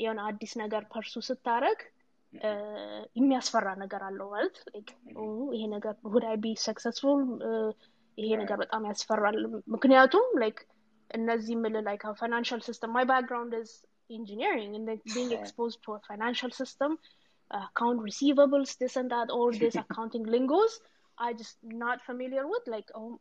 የሆነ 0.00 0.20
አዲስ 0.30 0.52
ነገር 0.62 0.82
ፐርሱ 0.94 1.14
ስታረግ 1.28 1.78
የሚያስፈራ 3.16 3.66
ነገር 3.82 4.02
አለው 4.08 4.28
ማለት 4.30 4.56
ይሄ 5.52 5.62
ነገር 5.74 5.94
ሁዳይ 6.14 6.36
ቢ 6.36 6.54
ሰክሰስፉል 6.66 7.20
ይሄ 8.18 8.30
ነገር 8.42 8.56
በጣም 8.62 8.82
ያስፈራል። 8.90 9.38
ምክንያቱም 9.74 10.26
ላይክ 10.42 10.58
እነዚህ 11.10 11.56
ምል 11.64 11.76
ላይክ 11.88 12.02
ፋይናንሽል 12.20 12.60
ሲስተም 12.68 12.92
ማይ 12.96 13.04
ባክግራውንድ 13.10 13.54
ዝ 13.64 13.72
ኢንጂኒሪንግ 14.10 14.74
ኤክስፖዝ 15.36 15.72
ቱ 15.84 15.96
ፋይናንሽል 16.08 16.52
ሲስተም 16.60 16.92
አካውንት 17.50 18.00
ሪሲቨብልስ 18.08 18.72
ዲስ 18.80 18.94
ኦል 19.36 19.52
ዲስ 19.62 19.76
አካውንቲንግ 19.84 20.26
ሊንጎስ 20.34 20.72
አይ 21.18 21.32
ጀስት 21.34 21.58
ናት 21.82 22.00
ፋሚሊየር 22.06 22.46
ውት 22.52 22.66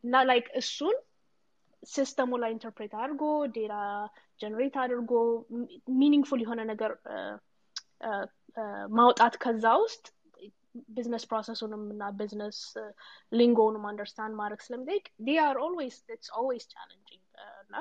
እና 0.05 0.23
ላይክ 0.29 0.47
እሱን 0.61 0.95
ሲስተሙ 1.83 2.37
ላይ 2.41 2.51
ኢንተርፕሬት 2.51 2.93
አድርጎ 2.99 3.23
ዴታ 3.55 3.75
ጀነሬት 4.39 4.75
አድርጎ 4.83 5.11
ሚኒንግፉል 5.99 6.39
የሆነ 6.43 6.61
ነገር 6.71 6.91
ማውጣት 8.98 9.34
ከዛ 9.44 9.64
ውስጥ 9.84 10.04
ቢዝነስ 10.96 11.24
ፕሮሰሱንም 11.30 11.82
እና 11.94 12.02
ቢዝነስ 12.18 12.58
ሊንጎውንም 13.38 13.84
አንደርስታንድ 13.90 14.34
ማድረግ 14.40 14.60
ስለሚጠይቅ 14.66 15.06
ዲ 15.26 15.38
አር 15.46 15.56
ኦልዌይስ 15.66 15.96
ኢትስ 16.14 16.28
ኦልዌይስ 16.40 16.66
ቻለንጂንግ 16.74 17.22
እና 17.62 17.74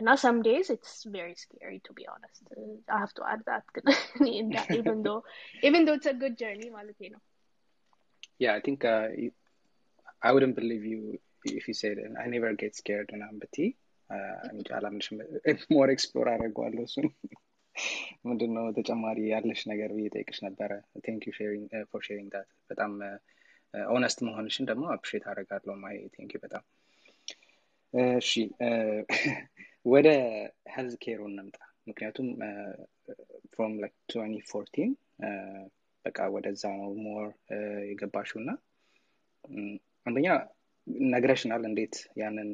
እና 0.00 0.08
ሰም 0.24 0.36
ዴይዝ 0.48 0.68
ኢትስ 0.76 0.94
ቬሪ 1.14 1.30
ስኬሪ 1.42 1.72
ቱ 1.86 1.94
ቢ 1.98 2.08
ኦነስት 2.14 2.44
አይ 2.56 2.66
ሃቭ 3.02 3.10
ቱ 3.18 3.24
አድ 3.32 3.40
ዛት 3.48 3.66
ግን 3.76 3.86
ኢቨን 4.78 5.00
ዶ 5.08 5.12
ኢቨን 5.68 5.86
ዶ 5.88 5.94
ኢትስ 5.98 6.10
አ 6.12 6.16
ጉድ 6.24 6.36
ጀርኒ 6.42 6.62
ማለት 6.78 7.00
ነው 7.16 7.22
yeah 8.44 8.54
i 8.58 8.62
think 8.64 8.80
uh, 8.94 9.06
you, 9.20 9.28
i 10.22 10.30
wouldn't 10.34 10.56
believe 10.58 10.82
you 10.92 10.98
if 11.58 11.64
you 11.68 11.74
said 11.80 11.96
i 12.22 12.26
never 12.34 12.50
get 12.62 12.72
scared 12.80 13.08
when 13.12 13.22
i'm 13.28 13.38
bati 13.44 13.66
አላምንሽም 14.78 15.16
ሞር 15.74 15.88
ኤክስፕሎር 15.94 16.28
አደርገዋለሁ 16.34 16.82
እሱን 16.88 17.06
ምንድን 18.25 18.51
ነው 18.57 18.65
ተጨማሪ 18.77 19.17
ያለሽ 19.29 19.61
ነገር 19.71 19.89
ብዬ 19.95 20.07
ጠይቅሽ 20.15 20.39
ነበረ? 20.47 20.71
ቴንክ 21.05 21.21
ዩ 21.27 21.31
ፎር 21.91 22.01
ሼሪንግ 22.07 22.29
ዳት 22.33 22.49
በጣም 22.69 22.91
ኦነስት 23.91 24.19
መሆንሽን 24.27 24.67
ደግሞ 24.69 24.85
አፕሪሼት 24.93 25.25
አደርጋለሁ 25.31 25.75
ማይ 25.83 25.97
ቴንክ 26.15 26.31
ዩ 26.35 26.39
በጣም። 26.43 26.63
እሺ 28.19 28.31
ወደ 29.85 30.07
ሄልዝ 30.73 30.95
ኬሩ 31.03 31.21
እንምጣ። 31.29 31.57
ምክንያቱም 31.87 32.27
ፍሮም 33.53 33.73
ላይክ 33.81 33.93
2014 34.13 34.97
በቃ 36.05 36.19
ወደዛ 36.35 36.63
ነው 36.77 36.91
ሞር 37.05 37.27
የገባሽው 37.89 38.39
እና 38.41 38.51
አንደኛ 40.05 40.27
ነግረሽናል 41.13 41.63
እንዴት 41.69 41.95
ያንን 42.21 42.49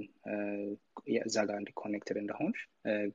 እዛ 1.26 1.38
ጋር 1.50 1.58
እንዲኮኔክትድ 1.60 2.18
እንደሆንሽ? 2.22 2.60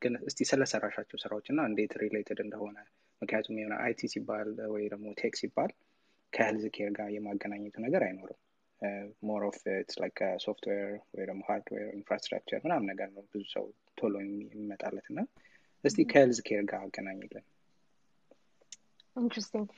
ግን 0.02 0.14
እስቲ 0.28 0.46
ስለሰራሻቸው 0.50 1.18
ስራዎች 1.24 1.46
እና 1.52 1.60
እንዴት 1.70 1.92
ሪሌትድ 2.02 2.40
እንደሆነ 2.44 2.76
ምክንያቱም 3.22 3.58
የሆነ 3.60 3.74
አይቲ 3.84 4.10
ሲባል 4.14 4.48
ወይ 4.74 4.84
ደግሞ 4.92 5.08
ቴክ 5.20 5.34
ሲባል 5.40 5.72
ከሄልዝ 6.32 6.64
ኬር 6.76 6.90
ጋር 6.98 7.08
የማገናኘቱ 7.16 7.76
ነገር 7.86 8.04
አይኖርም። 8.06 8.40
ሞር 9.28 9.42
ኦፍ 9.48 9.58
ኢትስ 9.74 9.96
ላይክ 10.02 10.20
ሶፍትዌር 10.44 10.86
ወይ 11.16 11.24
ደግሞ 11.30 11.42
ሃርድዌር 11.48 11.88
ኢንፍራስትራክቸር 11.98 12.60
ምናምን 12.64 12.88
ነገር 12.92 13.08
ነው 13.16 13.24
ብዙ 13.28 13.42
ሰው 13.54 13.66
ቶሎ 13.98 14.14
የሚመጣለት 14.24 15.06
እና 15.12 15.20
እስቲ 15.84 16.06
ከሄልዝ 16.12 16.40
ኬር 16.48 16.64
ጋር 16.72 16.80
አገናኝልን። 16.86 17.44
ኢንትረስቲንግ 19.16 19.68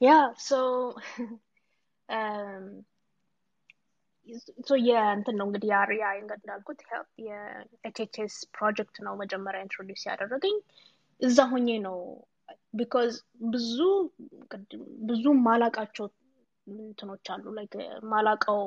Yeah, 0.00 0.30
so 0.36 0.96
um 2.08 2.84
so 4.67 4.75
yeah 4.87 5.05
እንትን 5.17 5.35
ነው 5.39 5.45
እንግዲህ 5.49 5.69
አሪያ 5.81 6.05
እንዳልኩት 6.21 6.79
የኤችኤችኤስ 7.25 8.35
ፕሮጀክት 8.57 8.97
ነው 9.05 9.13
መጀመሪያ 9.21 9.59
ኢንትሮዲውስ 9.65 10.03
ያደረገኝ 10.09 10.57
እዛ 11.21 11.37
ሆኜ 11.51 11.77
ነው 11.85 11.99
ቢኮዝ 12.79 13.13
ብዙ 13.53 13.77
ብዙ 15.09 15.25
ማላቃቸው 15.47 16.07
እንትኖች 16.67 17.27
አሉ 17.33 17.53
ላይክ 17.57 17.73
ማላቀው 18.13 18.61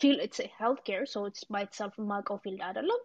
ፊልድ 0.00 0.20
ኢትስ 0.26 0.40
ሄልት 0.58 0.80
ኬር 0.88 1.02
ሶ 1.12 1.22
ኢትስ 1.30 1.44
ባይ 1.52 1.64
ኢትሰልፍ 1.66 1.94
ማቀው 2.10 2.38
ፊልድ 2.44 2.62
አይደለም 2.68 3.00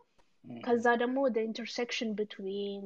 ከዛ 0.45 0.85
ደግሞ 1.01 1.17
ኢንተርሴክሽን 1.43 2.11
ብትዊን 2.17 2.85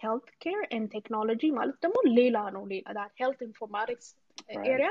ሄልት 0.00 0.28
ኬር 0.44 0.60
ኤንድ 0.76 0.88
ቴክኖሎጂ 0.96 1.42
ማለት 1.58 1.78
ደግሞ 1.84 1.96
ሌላ 2.18 2.38
ነው 2.56 2.64
ሌላ 2.72 2.98
ሄልት 3.20 3.40
ኢንፎርማቲክስ 3.48 4.08
ኤሪያ 4.72 4.90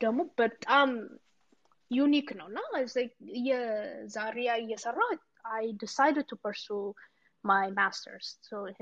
ደግሞ 0.00 0.20
በጣም 0.40 0.90
ዩኒክ 1.90 2.28
ነው 2.38 2.46
እና 2.50 2.58
የዛሪያ 3.48 4.50
እየሰራ 4.62 5.00
አይ 5.54 5.66
ዲሳይድድ 5.82 6.26
ቱ 6.30 6.36
ፐርሱ 6.44 6.66
ማይ 7.44 7.66
ማስተርስ 7.78 8.28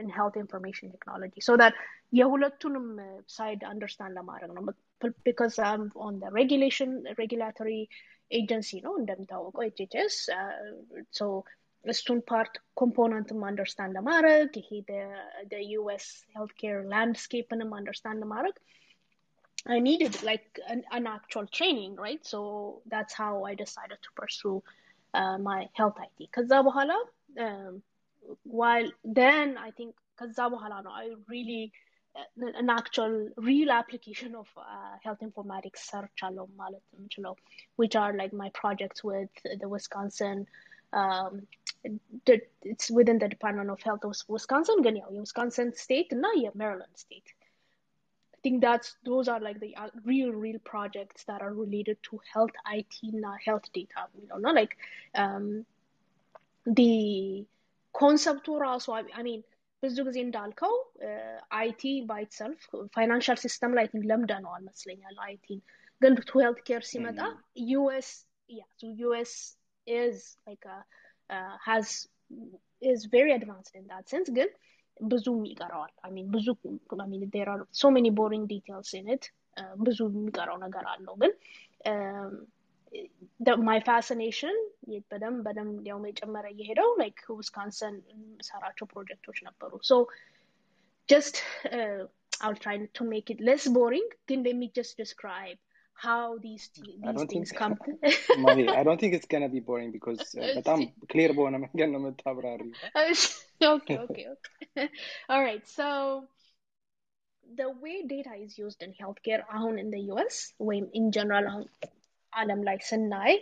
ኢን 0.00 0.08
ሄልት 0.16 0.34
ኢንፎርሜሽን 0.42 0.92
ቴክኖሎጂ 0.94 1.34
ሶ 1.46 1.52
ዳት 1.60 1.76
የሁለቱንም 2.12 2.86
ሳይድ 3.36 3.62
አንደርስታንድ 3.70 4.14
ለማድረግ 4.18 4.50
ነው 4.56 4.64
ቢካዝ 5.26 5.56
ኦን 6.04 6.16
ሬጉሌሽን 6.36 6.92
ሬጉላቶሪ 7.20 7.70
ኤጀንሲ 8.30 8.70
ነው 8.84 8.92
እንደሚታወቀው 9.00 9.64
ኤችኤችኤስ 9.66 10.16
ሶ 11.12 11.22
እሱን 11.84 12.20
ፓርት 12.30 12.54
ኮምፖነንትም 12.80 13.40
አንደርስታንድ 13.48 13.92
ለማድረግ 13.98 14.52
ይሄ 14.60 14.70
ዩኤስ 15.72 16.06
ሄልት 16.34 16.52
ኬር 16.60 16.76
ላንድስኬፕንም 16.92 17.72
አንደርስታንድ 17.78 18.20
ለማድረግ 18.24 18.56
I 19.66 19.78
needed 19.78 20.22
like 20.22 20.58
an, 20.68 20.82
an 20.90 21.06
actual 21.06 21.46
training, 21.46 21.96
right? 21.96 22.24
So 22.26 22.82
that's 22.86 23.14
how 23.14 23.44
I 23.44 23.54
decided 23.54 23.98
to 24.02 24.10
pursue 24.16 24.62
uh, 25.14 25.38
my 25.38 25.60
health 25.78 25.98
IT. 26.06 26.18
ከዛ 26.34 26.52
በኋላ 26.68 26.92
um, 27.44 27.72
while 28.60 28.88
then 29.20 29.48
I 29.66 29.70
think 29.78 29.92
ከዛ 30.20 30.38
በኋላ 30.54 30.74
ነው 30.86 30.92
I 31.02 31.06
really 31.32 31.62
uh, 32.14 32.50
an 32.62 32.70
actual 32.80 33.14
real 33.50 33.70
application 33.80 34.32
of 34.42 34.48
uh, 34.72 34.94
health 35.04 35.22
informatics 35.28 35.82
search 35.92 36.22
አለው 36.28 36.46
ማለት 36.62 36.84
የምችለው 36.94 37.36
which 37.80 37.96
are 38.02 38.12
like 38.22 38.34
my 38.42 38.50
projects 38.60 39.02
with 39.10 39.34
the 39.62 39.70
Wisconsin 39.74 40.38
um, 41.00 41.32
the, 42.26 42.34
it's 42.72 42.88
within 42.98 43.18
the 43.22 43.30
Department 43.34 43.70
of 43.74 43.80
Health 43.88 44.04
of 44.08 44.16
Wisconsin 44.36 44.80
ግን 44.86 44.96
ያው 45.02 45.10
የዊስካንሰን 45.18 45.70
ስቴት 45.84 46.10
እና 46.18 46.26
የሜሪላንድ 46.44 46.96
ስቴት 47.04 47.28
I 47.30 47.35
think 48.46 48.60
that's 48.60 48.96
those 49.04 49.28
are 49.28 49.40
like 49.40 49.60
the 49.60 49.74
uh, 49.76 49.88
real 50.04 50.30
real 50.30 50.58
projects 50.64 51.24
that 51.24 51.42
are 51.42 51.54
related 51.54 51.98
to 52.08 52.20
health 52.32 52.50
IT 52.78 52.94
and 53.02 53.24
health 53.44 53.66
data. 53.72 54.06
You 54.20 54.28
know, 54.28 54.36
not 54.36 54.54
like 54.54 54.76
um, 55.14 55.64
the 56.66 57.44
concept 57.94 58.48
also. 58.48 58.92
I, 58.92 59.04
I 59.16 59.22
mean, 59.22 59.42
ብዙ 59.82 60.00
ጊዜ 60.06 60.18
እንዳልከው 60.24 60.74
አይቲ 61.60 61.82
ባይ 62.08 62.20
ኢትሰልፍ 62.24 62.60
ፋይናንሻል 62.96 63.38
ሲስተም 63.44 63.72
ላይ 63.78 63.86
ቲንክ 63.92 64.04
ለምደነዋል 64.10 64.62
መስለኛል 64.68 65.16
አይቲን 65.24 65.60
ግን 66.02 66.12
ቱ 66.28 66.32
ሄልት 66.42 66.60
ኬር 66.68 66.82
ሲመጣ 66.90 67.20
ዩኤስ 67.70 68.10
ያ 68.58 68.62
ዩኤስ 69.00 69.32
ኢዝ 69.86 70.18
ላይክ 70.48 70.64
ሃዝ 71.66 71.88
ኢዝ 72.90 73.00
ቬሪ 73.14 73.28
አድቫንስድ 73.38 73.74
ኢን 73.80 73.88
ዳት 73.92 74.06
ሴንስ 74.12 74.30
ግን 74.38 74.50
ብዙም 75.12 75.38
ይቀረዋል 75.50 75.92
ሚን 76.16 76.26
ብዙ 76.34 76.46
ሚን 77.12 77.22
ዴር 77.34 77.48
አር 77.54 77.60
ሶ 77.80 77.90
ሜኒ 77.94 78.08
ቦሪንግ 78.20 78.44
ዲቴልስ 78.52 78.90
ኢንት 79.00 79.24
ብዙ 79.86 79.98
የሚቀረው 80.16 80.58
ነገር 80.66 80.84
አለው 80.94 81.14
ግን 81.22 81.32
ማይ 83.68 83.80
ፋሲኔሽን 83.88 84.56
በደንብ 85.10 85.38
በደንብ 85.46 85.70
እንዲያውም 85.76 86.06
የጨመረ 86.10 86.46
እየሄደው 86.54 86.90
ላይክ 87.00 87.20
ዊስካንሰን 87.38 87.94
ሰራቸው 88.48 88.88
ፕሮጀክቶች 88.92 89.38
ነበሩ 89.48 89.72
ሶ 89.90 89.94
ጀስት 91.08 91.38
I'll 92.44 92.56
try 92.56 92.76
to 92.98 93.04
make 93.04 93.30
it 93.30 93.40
less 93.40 93.64
boring. 93.68 94.06
Then 94.28 94.40
let 94.42 94.56
me 94.56 94.68
just 94.78 94.96
describe 94.96 95.58
how 95.96 96.38
these 96.38 96.70
these 96.76 97.24
things 97.24 97.50
think, 97.50 97.58
come. 97.58 97.74
Mahi, 98.38 98.68
I 98.68 98.82
don't 98.82 99.00
think 99.00 99.14
it's 99.14 99.26
gonna 99.26 99.48
be 99.48 99.60
boring 99.60 99.90
because 99.92 100.22
uh, 100.34 100.48
በጣም 100.58 100.80
clear 101.12 101.30
በሆነ 101.36 101.56
መንገድ 101.64 101.90
ነው 101.94 102.00
የምታብራሪው። 102.00 102.70
okay, 103.74 103.96
okay, 104.04 104.26
okay. 104.34 104.86
All 105.28 105.42
right. 105.48 105.64
So 105.78 105.86
the 107.46 107.68
way 107.82 107.96
data 108.06 108.34
is 108.44 108.52
used 108.64 108.82
in 108.86 108.92
healthcare 109.02 109.42
አሁን 109.56 109.74
in 109.82 109.88
the 109.94 110.02
US 110.12 110.36
ወይም 110.68 110.86
in 111.00 111.06
general 111.18 111.46
አሁን 111.52 111.64
ዓለም 112.32 112.60
ላይ 112.68 112.78
ስናይ 112.90 113.32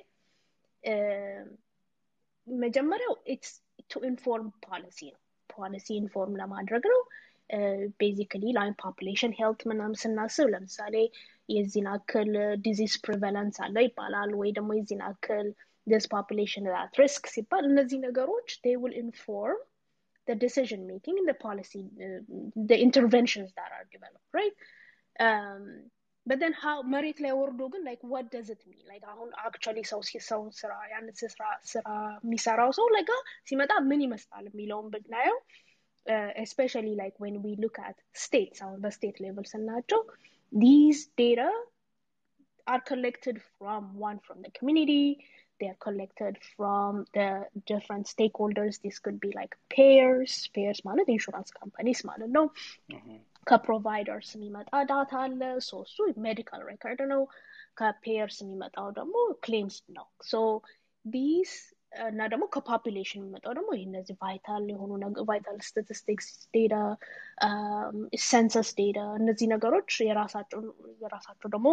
መጀመሪያው 2.46 3.14
ኢትስ 3.35 3.52
ቱ 3.92 4.00
ኢንፎርም 4.11 4.48
ፖሊሲ 4.68 5.00
ነው። 5.14 5.20
ፖሊሲ 5.50 5.88
ኢንፎርም 6.02 6.35
ለማድረግ 6.42 6.85
ነው። 6.92 7.00
ቤዚክሊ 8.00 8.44
ላይ 8.59 8.68
ፖፑሌሽን 8.83 9.33
ሄልት 9.38 9.61
ምናምን 9.70 9.96
ስናስብ 10.02 10.48
ለምሳሌ 10.54 10.96
የዚህን 11.54 11.88
አክል 11.96 12.30
ዲዚዝ 12.66 12.94
ፕሪቨለንስ 13.06 13.56
አለ 13.66 13.76
ይባላል 13.88 14.33
ወይ 14.40 14.50
ደግሞ 14.59 14.70
የዚህን 14.78 15.04
አክል 15.12 15.48
this 15.87 16.06
population 16.14 16.64
at 16.83 16.98
risk 17.02 17.22
ሲባል 17.35 17.64
እነዚህ 17.70 17.98
ነገሮች 18.09 18.48
they 18.66 18.74
will 18.83 18.96
inform 19.04 19.59
the 20.28 20.37
decision 20.44 20.80
making 20.90 21.16
and 21.20 21.28
the 21.30 21.38
policy 21.46 21.83
uh, 22.06 22.20
the 22.70 22.78
interventions 22.87 23.48
that 23.59 23.70
are 23.76 23.87
developed 23.94 24.30
right 24.38 24.54
um, 25.26 25.62
but 26.26 26.38
then 26.42 26.54
how 26.62 26.76
መሬት 26.94 27.18
ላይ 27.24 27.33
ወርዶ 27.40 27.61
ግን 27.74 27.83
like 27.90 28.02
what 28.12 28.26
does 28.37 28.48
it 28.54 28.62
mean 28.70 28.85
like 28.92 29.04
አሁን 29.12 29.28
actually 29.46 29.85
ሰው 29.92 30.02
ሰውን 30.30 30.50
ስራ 30.61 30.72
ያን 30.92 31.09
ስራ 31.22 31.42
ስራ 31.72 31.87
የሚሰራው 32.24 32.72
ሰው 32.78 32.88
ለጋ 32.96 33.11
ሲመጣ 33.50 33.72
ምን 33.90 34.02
ይመስላል 34.06 34.44
የሚለውን 34.50 34.88
ብናየው 34.94 35.38
uh, 36.06 36.30
especially 36.44 36.94
like 37.02 37.16
when 37.24 37.37
we 37.46 37.54
look 37.64 37.78
at 37.88 37.96
states 38.26 38.61
አሁን 38.66 38.78
በስቴት 38.85 39.16
ሌቭል 39.24 39.48
ስናቸው 39.54 40.02
these 40.52 41.00
data 41.16 41.50
are 42.66 42.80
collected 42.80 43.37
from 43.59 43.83
one 43.98 44.18
from 44.26 44.38
the 44.42 44.50
community 44.59 45.04
they 45.61 45.68
are 45.72 45.80
collected 45.87 46.35
from 46.56 47.04
the 47.16 47.28
different 47.66 48.04
stakeholders 48.06 48.80
this 48.83 48.98
could 48.98 49.18
be 49.20 49.30
like 49.40 49.54
payers 49.76 50.35
payers 50.56 50.80
ማለት 50.88 51.09
insurance 51.16 51.50
companies 51.61 52.00
ማለት 52.11 52.30
ነው 52.38 52.46
ከፕሮቫይደርስ 53.50 54.30
የሚመጣ 54.37 54.70
ዳታ 54.90 55.12
አለ 55.24 55.42
ሶ 55.68 55.78
እሱ 55.87 55.96
ሜዲካል 56.26 56.62
ሬከርድ 56.70 57.00
ነው 57.12 57.22
ከፔየርስ 57.80 58.37
የሚመጣው 58.42 58.88
ደግሞ 58.98 59.16
ክሌምስ 59.44 59.76
ነው 59.98 60.06
ሶ 60.33 60.42
ዲስ 61.04 61.52
እና 62.09 62.26
ደግሞ 62.33 62.44
ከፖፑሌሽን 62.54 63.20
የሚመጣው 63.20 63.52
ደግሞ 63.59 63.70
ይህ 63.76 63.85
እነዚህ 63.88 64.16
ቫይታል 64.24 64.64
የሆኑ 64.72 64.90
ቫይታል 65.30 65.56
ስታቲስቲክስ 65.68 66.26
ዴታ 66.56 66.74
ሰንሰስ 68.30 68.68
ዴታ 68.80 69.00
እነዚህ 69.20 69.48
ነገሮች 69.54 69.90
የራሳቸው 70.09 70.61
የራሳቸው 71.04 71.50
ደግሞ 71.54 71.68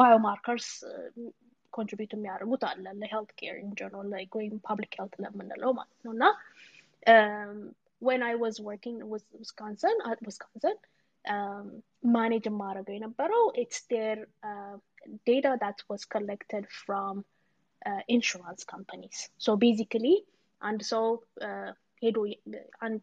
ባዮማርከርስ 0.00 0.68
ኮንትሪቢዩት 1.72 2.12
የሚያደርጉት 2.16 2.62
አለ 2.70 2.84
ለሄልት 3.00 3.30
ኬር 3.40 3.56
ኢን 3.62 3.72
ጀነራል 3.80 4.08
ላይክ 4.14 4.32
ወይም 4.40 4.56
ፐብሊክ 4.68 4.94
ሄልት 5.00 5.14
ለምንለው 5.24 5.72
ማለት 5.80 6.00
ነው 6.06 6.14
እና 6.16 6.24
when 8.08 8.22
I 8.22 8.34
was 8.34 8.54
working 8.60 8.98
with 9.12 9.24
Wisconsin 9.40 9.96
at 10.10 10.18
Wisconsin 10.28 10.76
um, 11.24 11.66
manage 12.16 12.46
የማደርገው 12.50 12.94
የነበረው 12.96 13.42
it's 13.62 13.80
their 13.92 14.16
uh, 14.50 14.76
data 15.30 15.52
that 15.64 15.78
was 15.90 16.02
collected 16.14 16.64
from 17.84 17.92
uh, 17.92 18.02
insurance 18.08 18.64
companies 18.74 19.18
so 19.46 19.56
basically 19.66 20.16
አንድ 20.62 20.80
ሰው 20.90 21.04
ሄዶ 22.04 22.18
አንድ 22.86 22.98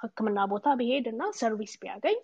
ህክምና 0.00 0.38
ቦታ 0.52 0.66
ቢሄድ 0.80 1.06
እና 1.12 1.22
ሰርቪስ 1.38 1.74
ቢያገኝ 1.82 2.18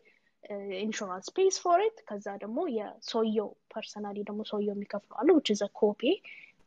ኢንሹራንስ 0.86 1.28
ፔስ 1.36 1.56
ፎር 1.62 1.80
ኢት 1.86 1.98
ከዛ 2.08 2.26
ደግሞ 2.42 2.58
የሰውየው 2.78 3.48
ፐርሰናሊ 3.74 4.16
ደግሞ 4.28 4.40
ሰውየው 4.50 4.74
የሚከፍለው 4.76 5.16
አለ 5.20 5.28
which 5.36 5.50
is 5.54 5.62
a 5.68 5.70
copay 5.80 6.14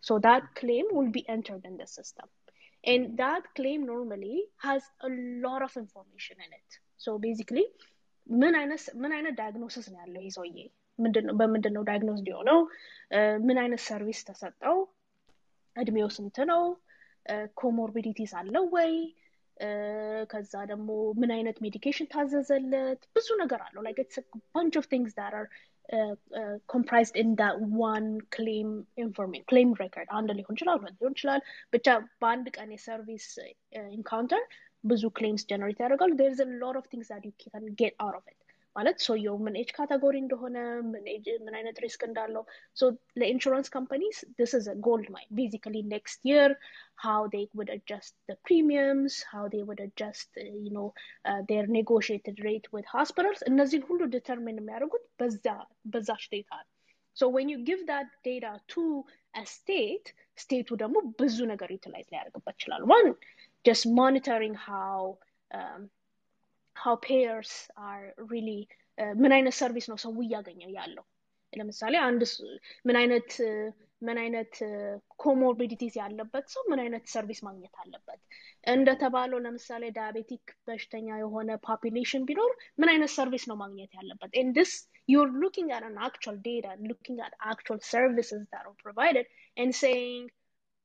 so 0.08 0.16
that 0.28 0.44
claim 0.62 0.88
will 0.98 1.12
be 1.20 1.24
entered 1.36 1.64
in 1.70 1.76
the 1.82 1.88
system 1.98 2.28
and 2.84 3.04
that 3.22 3.44
claim 3.60 3.86
normally 3.92 4.38
has 4.68 4.82
a 5.10 5.12
lot 5.46 5.62
of 5.68 5.76
information 5.84 6.38
in 6.46 6.52
it 6.60 6.72
so 7.06 7.14
basically 7.28 7.66
ምን 8.42 8.54
አይነት 8.62 8.84
ምን 9.04 9.12
አይነት 9.20 9.34
ዳያግኖሲስ 9.42 9.88
ነው 9.94 10.00
ያለው 10.04 10.22
ይህ 10.26 10.34
ሰውዬ 10.40 10.60
በምንድን 11.40 11.74
ነው 11.78 11.84
ዳያግኖስ 11.92 12.20
የሆነው 12.32 12.60
ምን 13.48 13.58
አይነት 13.64 13.82
ሰርቪስ 13.90 14.20
ተሰጠው 14.32 14.78
እድሜው 15.79 16.09
ስንት 16.15 16.39
ነው፣ 16.51 16.63
ኮሞርቢዲቲስ 17.61 18.33
አለው 18.39 18.65
ወይ፣ 18.75 18.93
ከዛ 20.31 20.53
ደግሞ 20.71 20.89
ምን 21.21 21.31
አይነት 21.37 21.57
ሜዲኬሽን 21.65 22.07
ታዘዘለት፣ 22.13 23.01
ብዙ 23.17 23.29
ነገር 23.41 23.61
አለው። 23.65 23.83
ላይክ 23.87 23.99
ኢትስ 24.03 24.19
ባንች 24.55 24.75
ኦፍ 24.81 24.87
ቲንግስ 24.93 25.15
ዳት 25.19 25.35
ኮምፕራይዝድ 26.69 27.17
ኢን 27.23 27.31
ዋን 27.81 28.07
ክሌም 28.35 28.71
ኢንፎርሜሽን 29.05 29.47
ክሌም 29.51 29.71
ሬከርድ 29.81 30.11
አንድ 30.19 30.31
ሊሆን 30.39 30.57
ይችላል፣ 30.59 30.79
ሁለት 30.81 30.97
ሊሆን 31.01 31.15
ይችላል። 31.17 31.43
ብቻ 31.73 31.87
በአንድ 32.23 32.49
ቀን 32.57 32.71
የሰርቪስ 32.75 33.29
ኢንካውንተር 33.93 34.45
ብዙ 34.85 35.05
ክሌምስ 35.17 35.45
ጀነሬት 35.51 35.81
ያደርጋሉ። 35.85 36.13
ዜር 36.21 36.33
ኢዝ 36.33 36.43
አ 36.43 36.49
ሎት 36.63 36.77
ኦፍ 36.77 36.87
ቲንግስ 36.93 37.11
ዩ 37.27 37.33
ካን 37.45 37.65
ጌት 37.81 37.95
አውት 38.05 38.17
ኦፍ 38.21 38.27
ኢት 38.33 38.41
ማለት 38.78 38.98
ሰውየው 39.06 39.36
ምን 39.46 39.56
ኤጅ 39.62 39.70
ካቴጎሪ 39.78 40.16
እንደሆነ 40.22 40.58
ምን 40.92 41.54
አይነት 41.58 41.78
ሪስክ 41.84 42.02
እንዳለው 42.08 42.44
ሶ 42.80 42.90
ለኢንሹራንስ 43.22 43.68
ካምፓኒስ 43.76 44.18
this 44.40 44.52
is 44.60 44.66
a 44.74 44.76
gold 44.88 45.08
mine 45.16 45.30
basically 45.42 45.82
next 45.96 46.20
year 46.32 46.48
how 47.06 47.20
they 47.36 47.44
would 47.58 47.72
adjust 47.76 48.14
the 48.30 48.38
premiums 48.48 49.16
how 49.34 49.44
they 49.54 49.62
would 49.68 49.82
adjust 49.88 50.30
uh, 50.44 50.48
you 50.66 50.74
know 50.78 50.88
uh, 51.30 51.42
their 51.52 51.66
negotiated 51.80 52.38
rate 52.48 52.68
with 52.76 52.88
hospitals 52.98 53.42
እነዚህን 53.52 53.86
ሁሉ 53.92 54.02
ዲተርሚን 54.18 54.60
የሚያደርጉት 54.62 55.06
በዛ 55.22 55.46
በዛች 55.94 56.26
ዴታ 56.36 56.52
so 57.18 57.26
when 57.36 57.48
you 57.54 57.60
give 57.70 57.82
that 57.94 58.08
data 58.30 58.54
to 58.76 58.84
a 59.42 59.46
state 59.58 60.08
ስቴቱ 60.44 60.70
ደግሞ 60.82 60.98
ብዙ 61.22 61.38
ነገር 61.54 61.70
ዩቲላይዝ 61.78 62.08
ሊያደርግበት 62.14 62.56
ይችላል 62.60 62.84
one 62.98 63.10
just 63.68 63.86
monitoring 64.00 64.56
how 64.70 64.96
um, 65.58 65.82
how 66.84 66.96
payers 67.10 67.52
are 67.90 68.06
really 68.34 68.62
ምን 69.22 69.32
አይነት 69.36 69.56
ሰርቪስ 69.60 69.86
ነው 69.92 69.98
ሰው 70.04 70.12
እያገኘው 70.24 70.72
ያለው 70.80 71.06
ለምሳሌ 71.54 71.94
አንድ 72.08 72.22
ምን 72.88 72.96
አይነት 73.00 73.30
ምን 74.08 74.18
አይነት 74.24 74.54
ኮሞርቢዲቲስ 75.24 75.94
ያለበት 76.02 76.46
ሰው 76.54 76.64
ምን 76.72 76.80
አይነት 76.84 77.04
ሰርቪስ 77.14 77.40
ማግኘት 77.48 77.76
አለበት 77.84 78.20
እንደተባለው 78.74 79.40
ለምሳሌ 79.46 79.84
ዳያቤቲክ 79.98 80.44
በሽተኛ 80.68 81.08
የሆነ 81.22 81.52
ፖፑሌሽን 81.68 82.26
ቢኖር 82.30 82.52
ምን 82.82 82.92
አይነት 82.94 83.12
ሰርቪስ 83.18 83.46
ነው 83.52 83.58
ማግኘት 83.64 83.92
ያለበት 84.00 84.32
and 84.42 84.52
this 84.60 84.74
you're 85.12 85.34
looking 85.44 85.70
at 85.78 85.84
an 85.90 85.98
actual 86.08 86.38
data 86.50 86.74
looking 86.92 87.18
at 87.28 87.34
actual 87.54 87.80
services 87.94 88.44
that 88.54 88.64
are 88.70 88.78
provided 88.86 89.26
and 89.62 89.72
saying 89.84 90.26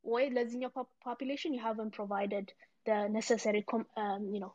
ወይ 0.04 0.24
ለዚህኛው 0.36 0.72
population 1.08 1.50
you 1.56 1.62
haven't 1.68 1.94
provided 2.00 2.46
the 2.88 2.98
necessary 3.18 3.62
um, 4.02 4.22
you 4.34 4.40
know 4.44 4.52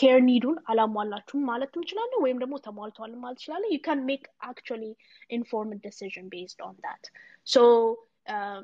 ኬር 0.00 0.18
ኒዱን 0.28 0.56
አላሟላችሁም 0.72 1.42
ማለት 1.50 1.72
እንችላለን 1.78 2.20
ወይም 2.24 2.38
ደግሞ 2.42 2.54
ተሟልተዋል 2.66 3.14
ማለት 3.24 3.38
እንችላለን 3.38 3.72
you 3.74 3.80
can 3.88 4.00
make 4.10 4.26
actually 4.50 4.92
informed 5.38 5.80
decision 5.88 6.24
based 6.36 6.60
on 6.68 6.74
that 6.86 7.02
so 7.54 7.62
um, 8.34 8.62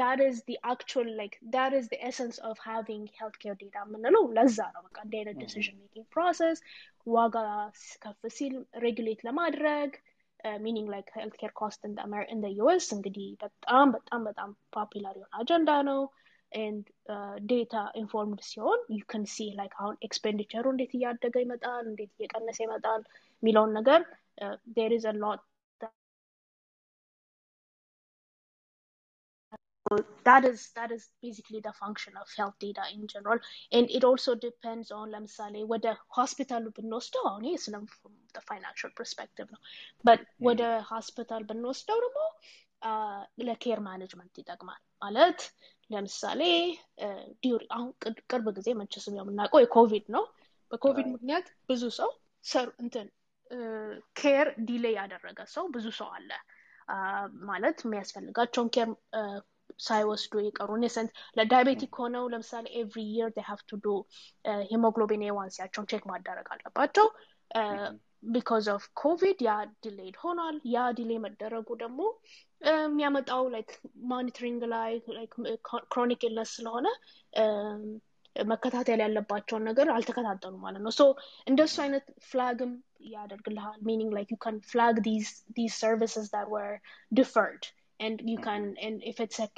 that 0.00 0.18
is 0.26 0.36
the 0.50 0.56
actual 0.72 1.08
like 1.20 1.34
that 1.56 1.72
is 1.78 1.86
the 1.92 2.00
essence 2.08 2.36
of 2.50 2.56
having 2.70 3.02
healthcare 3.18 3.56
data 3.62 3.82
የምንለው 3.86 4.24
ለዛ 4.38 4.58
ነው 4.76 4.82
በቃ 4.86 4.96
እንዲህ 5.06 5.18
አይነት 5.20 5.36
decision 5.44 5.76
making 5.84 6.06
process 6.16 6.58
ዋጋ 7.16 7.36
ከፍ 8.04 8.22
ሲል 8.38 8.54
ሬጉሌት 8.86 9.22
ለማድረግ 9.28 9.92
ሚኒንግ 10.64 10.88
ላይክ 10.94 11.08
ሄልትኬር 11.20 11.52
ኮስት 11.60 11.82
ኢን 11.88 12.42
ዩኤስ 12.60 12.86
እንግዲህ 12.96 13.28
በጣም 13.44 13.88
በጣም 13.96 14.22
በጣም 14.30 14.50
ፖፑላር 14.76 15.14
የሆነ 15.20 15.32
አጀንዳ 15.42 15.70
ነው 15.90 16.00
and 16.52 16.82
uh, 17.14 17.36
data 17.52 17.82
informed 18.02 18.40
ሲሆን 18.50 18.80
you 18.96 19.04
can 19.12 19.24
see 19.34 19.48
like 19.60 19.74
አሁን 19.80 19.96
ኤክስፔንዲቸሩ 20.08 20.64
እንዴት 20.74 20.92
እያደገ 20.98 21.34
ይመጣል 21.44 21.84
እንዴት 21.92 22.12
እየቀነሰ 22.18 22.58
ይመጣል 22.66 23.02
የሚለውን 23.42 23.72
ነገር 23.78 24.00
uh, 24.44 24.56
there 24.76 24.92
is 24.98 25.04
a 25.12 25.14
lot 25.24 25.40
that, 29.86 30.04
that 30.24 30.44
is 30.44 30.70
that 30.76 30.90
is 30.90 31.08
basically 31.22 31.60
the 31.60 31.72
function 31.72 32.12
of 32.20 32.26
health 32.36 32.54
data 32.58 32.82
in 32.94 33.06
general 33.06 33.38
and 33.72 33.90
it 33.90 34.04
also 34.10 34.32
depends 34.46 34.88
on 34.98 35.06
ለምሳሌ 35.14 35.54
ወደ 35.72 35.86
ሆስፒታሉ 36.18 36.64
ብንወስደው 36.78 37.24
አሁን 37.30 37.44
ይሄ 37.48 37.56
ስለ 37.64 37.74
ፋይናንሽል 38.50 38.92
ፐርስፔክቲቭ 39.00 39.48
ነው 39.54 39.60
በት 40.08 40.22
ወደ 40.48 40.62
ሆስፒታል 40.92 41.42
ብንወስደው 41.50 42.00
ደግሞ 42.06 42.20
ለኬር 43.48 43.80
ማኔጅመንት 43.90 44.34
ይጠቅማል 44.42 44.80
ማለት 45.04 45.40
ለምሳሌ 45.89 46.41
ዲዩሪ 47.43 47.63
አሁን 47.75 47.89
ቅርብ 48.31 48.47
ጊዜ 48.57 48.69
መቼስም 48.79 49.15
የምናውቀው 49.19 49.61
የኮቪድ 49.63 50.05
ነው። 50.15 50.23
በኮቪድ 50.71 51.07
ምክንያት 51.13 51.47
ብዙ 51.69 51.83
ሰው 51.97 52.09
እንትን 52.83 53.07
ኬር 54.19 54.47
ዲሌይ 54.67 54.93
ያደረገ 54.99 55.39
ሰው 55.53 55.65
ብዙ 55.75 55.85
ሰው 55.99 56.09
አለ። 56.17 56.31
ማለት 57.49 57.77
የሚያስፈልጋቸውን 57.85 58.69
ኬር 58.75 58.89
ሳይወስዱ 59.79 60.33
የቀሩ 60.43 60.69
ኔሰንት 60.83 61.09
ለዳያቤቲክ 61.37 61.93
ሆነው 62.01 62.23
ለምሳሌ 62.31 62.65
ኤቭሪ 62.79 63.01
ይር 63.15 63.29
ሃቭ 63.49 63.59
ቱ 63.69 63.77
ዱ 63.83 63.89
ሂሞግሎቢን 64.71 65.25
ኤዋንሲያቸውን 65.27 65.89
ቼክ 65.91 66.03
ማደረግ 66.11 66.47
አለባቸው። 66.55 67.07
ቢካዝ 68.29 68.65
ኦፍ 68.73 68.85
ኮቪድ 69.01 69.39
ያ 69.45 69.51
ዲሌይድ 69.83 70.15
ሆኗል። 70.23 70.55
ያ 70.73 70.87
ዲሌይ 70.97 71.19
መደረጉ 71.25 71.67
ደግሞ 71.83 71.99
የሚያመጣው 72.70 73.42
ላይክ 73.54 73.70
ሞኒተሪንግ 74.12 74.62
ላይ 74.74 74.92
ክሮኒክ 75.92 76.22
ኢልነስ 76.28 76.52
ስለሆነ 76.58 76.86
መከታተል 78.50 79.00
ያለባቸውን 79.04 79.66
ነገር 79.70 79.88
አልተከታተሉ 79.96 80.54
ማለት 80.66 80.82
ነው 80.86 80.92
ሶ 81.00 81.04
እንደሱ 81.50 81.74
አይነት 81.84 82.06
ፍላግም 82.30 82.72
ያደርግልሃል 83.14 83.78
ሚኒንግ 83.90 84.12
ላይክ 84.18 84.30
ዩ 84.34 84.38
ካን 84.44 84.56
ፍላግ 84.70 84.96
ዲዝ 85.08 85.26
ሰርቪስስ 85.80 86.28
that 86.36 86.48
were 86.54 86.72
deferred 87.20 87.66
and 88.00 88.16
you 88.30 88.38
can 88.46 88.64
and 88.86 88.96
if 89.10 89.18
it's 89.24 89.38
a 89.46 89.48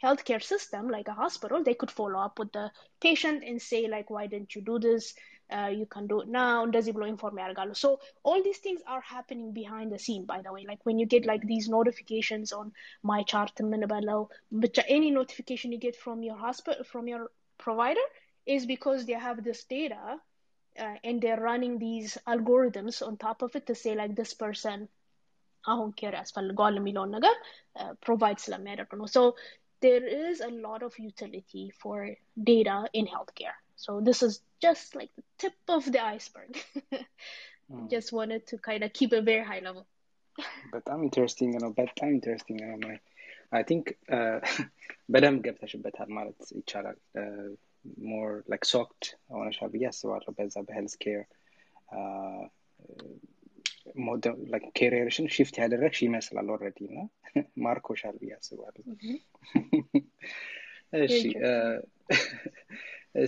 healthcare 0.00 0.42
system, 0.42 0.88
like 0.90 1.08
a 1.08 1.18
hospital, 1.22 1.62
they 1.64 1.74
could 1.74 1.90
follow 1.90 2.20
up 2.26 2.38
with 2.38 2.52
the 2.52 2.70
patient 3.00 3.42
and 3.48 3.60
say, 3.60 3.86
like, 3.88 4.10
why 4.10 4.26
didn't 4.26 4.54
you 4.54 4.62
do 4.62 4.78
this? 4.78 5.14
Uh, 5.51 5.67
you 5.67 5.85
can 5.85 6.05
do 6.07 6.21
it 6.21 6.27
now. 6.27 6.65
Undazi 6.65 6.93
blo 6.93 7.05
informe 7.05 7.39
argalo. 7.39 7.75
So 7.75 7.99
all 8.23 8.43
these 8.43 8.59
things 8.59 8.81
are 8.87 9.01
happening 9.01 9.51
behind 9.51 9.91
the 9.91 9.99
scene, 9.99 10.25
by 10.25 10.41
the 10.41 10.53
way. 10.53 10.65
Like 10.67 10.85
when 10.85 10.99
you 10.99 11.05
get 11.05 11.25
like 11.25 11.45
these 11.45 11.67
notifications 11.67 12.53
on 12.53 12.71
MyChart 13.03 14.29
but 14.51 14.77
any 14.87 15.11
notification 15.11 15.71
you 15.71 15.79
get 15.79 15.95
from 15.95 16.21
your 16.23 16.35
hospital 16.35 16.83
from 16.83 17.07
your 17.07 17.31
provider 17.57 18.07
is 18.45 18.65
because 18.65 19.05
they 19.05 19.13
have 19.13 19.43
this 19.43 19.63
data. 19.63 20.19
Uh, 20.79 20.95
and 21.03 21.21
they're 21.21 21.41
running 21.41 21.77
these 21.79 22.17
algorithms 22.27 23.05
on 23.05 23.17
top 23.17 23.41
of 23.41 23.55
it 23.55 23.65
to 23.65 23.75
say 23.75 23.95
like 23.95 24.15
this 24.15 24.33
person 24.33 24.87
I 25.65 25.75
don't 25.75 25.95
care 25.95 26.15
as 26.15 26.31
far 26.31 26.45
as 26.45 26.51
gall 26.51 26.71
milon 26.71 27.09
naga 27.09 27.31
provides 28.01 28.49
so 29.11 29.35
there 29.81 30.05
is 30.05 30.41
a 30.41 30.47
lot 30.47 30.83
of 30.83 30.97
utility 30.97 31.71
for 31.77 32.15
data 32.41 32.87
in 32.93 33.07
healthcare 33.07 33.57
so 33.84 33.90
this 34.08 34.20
is 34.26 34.34
just 34.66 34.88
like 34.98 35.12
the 35.18 35.24
tip 35.42 35.56
of 35.76 35.84
the 35.94 36.02
iceberg 36.14 36.52
just 37.94 38.10
wanted 38.18 38.42
to 38.50 38.56
kind 38.68 38.82
of 38.86 38.90
keep 38.98 39.12
a 39.12 39.22
very 39.32 39.44
high 39.52 39.62
level 39.68 39.84
በጣም 40.74 41.00
ኢንትረስቲንግ 41.06 41.52
ነው 41.62 41.70
በጣም 41.80 42.08
ኢንትረስቲንግ 42.14 42.60
ነው 42.70 42.88
አይ 43.56 43.62
ቲንክ 43.68 43.84
በደንብ 45.12 45.38
ገብተሽበታል 45.46 46.08
ማለት 46.16 46.38
ይቻላል 46.60 46.96
ሞር 48.10 48.30
ላይክ 48.52 48.64
ሶክድ 48.72 49.02
ሆነሻል 49.36 49.70
ብዬ 49.74 49.84
አስባለሁ 49.90 50.32
በዛ 50.38 50.56
በሄልስ 50.68 50.94
ኬር 51.04 51.20
ኬሪየርሽን 54.78 55.26
ሽፍት 55.36 55.54
ያደረግሽ 55.62 56.00
ይመስላል 56.06 56.48
ኦልሬዲ 56.54 56.78
እና 56.90 56.98
ማርኮሻል 57.66 58.16
ብዬ 58.22 58.32
አስባለሁ 58.38 58.82
እሺ 61.06 61.20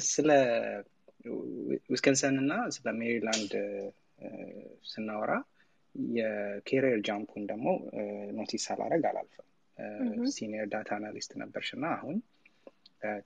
ስለ 0.07 0.29
ዊስከንሰን 1.91 2.35
እና 2.41 2.53
ስለ 2.75 2.87
ሜሪላንድ 2.99 3.53
ስናወራ 4.91 5.31
የኬሪየር 6.15 6.99
ጃምፑን 7.07 7.43
ደግሞ 7.49 7.67
ኖቲስ 8.37 8.65
ሳላረግ 8.67 9.03
አላልፍም። 9.09 9.47
ሲኒየር 10.33 10.67
ዳታ 10.73 10.89
አናሊስት 10.97 11.31
ነበርሽ 11.41 11.69
እና 11.77 11.85
አሁን 11.97 12.17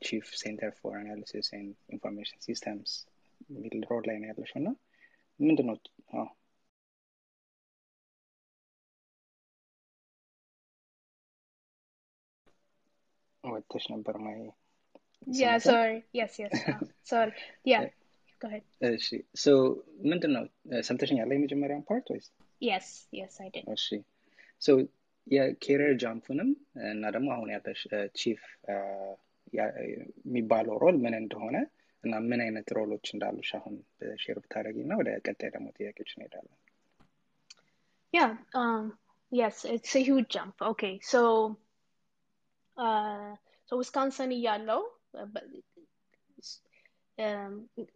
ቺፍ 0.05 0.27
ሴንተር 0.41 0.71
ፎር 0.77 0.93
አናሊሲስ 0.99 1.47
ኢንፎርሜሽን 1.89 2.39
ሲስተምስ 2.45 2.93
የሚል 3.49 3.83
ሮል 3.89 4.03
ላይ 4.09 4.17
ነው 4.21 4.29
ያለሽው 4.31 4.59
እና 4.61 4.69
ምንድን 5.39 5.67
ነው 5.69 5.77
ወጥተሽ 13.43 13.85
ነበር 13.93 14.15
ማይ 14.23 14.37
Yeah, 15.40 15.58
sorry. 15.60 15.98
Yes, 16.12 16.38
yes. 16.38 16.52
Uh, 16.68 16.78
sorry. 17.04 17.32
Yeah, 17.64 17.82
go 18.40 18.46
ahead. 18.48 18.64
እሺ 18.88 19.08
ሶ 19.42 19.48
ምንድን 20.10 20.32
ነው 20.36 20.44
ሰምተሽኛል 20.88 21.32
የመጀመሪያውን 21.36 21.84
ፓርት 21.90 22.06
ወይስ 22.12 22.26
Yes, 22.62 22.86
yes, 23.18 23.34
I 23.44 23.48
did. 23.54 23.66
እሺ 23.76 23.86
ሶ 24.62 24.70
የኬሪየር 25.26 25.92
ጃምፑንም 26.02 26.50
እና 26.92 27.04
ደግሞ 27.16 27.28
አሁን 27.36 27.50
ያለሽ 27.56 27.80
ቺፍ 28.20 28.40
የሚባለው 29.58 30.74
ሮል 30.84 30.96
ምን 31.04 31.14
እንደሆነ 31.22 31.56
እና 32.04 32.14
ምን 32.30 32.40
አይነት 32.46 32.68
ሮሎች 32.78 33.06
እንዳሉሽ 33.14 33.50
አሁን 33.58 33.74
ሼር 34.22 34.38
ብታደረጊ 34.44 34.76
እና 34.86 34.94
ወደ 35.00 35.10
ቀጣይ 35.26 35.50
ደግሞ 35.56 35.68
ጥያቄዎች 35.78 36.12
እንሄዳለን 36.16 36.56
Yeah, 38.12 38.30
um, 38.54 38.84
yes, 39.32 39.56
it's 39.72 39.92
a 39.94 40.02
huge 40.06 40.28
jump. 40.34 40.54
Okay, 40.70 40.94
so, 41.10 41.20
uh, 42.76 43.28
so 43.68 43.74
ዊስካንሰን 43.80 44.32
እያለው 44.36 44.80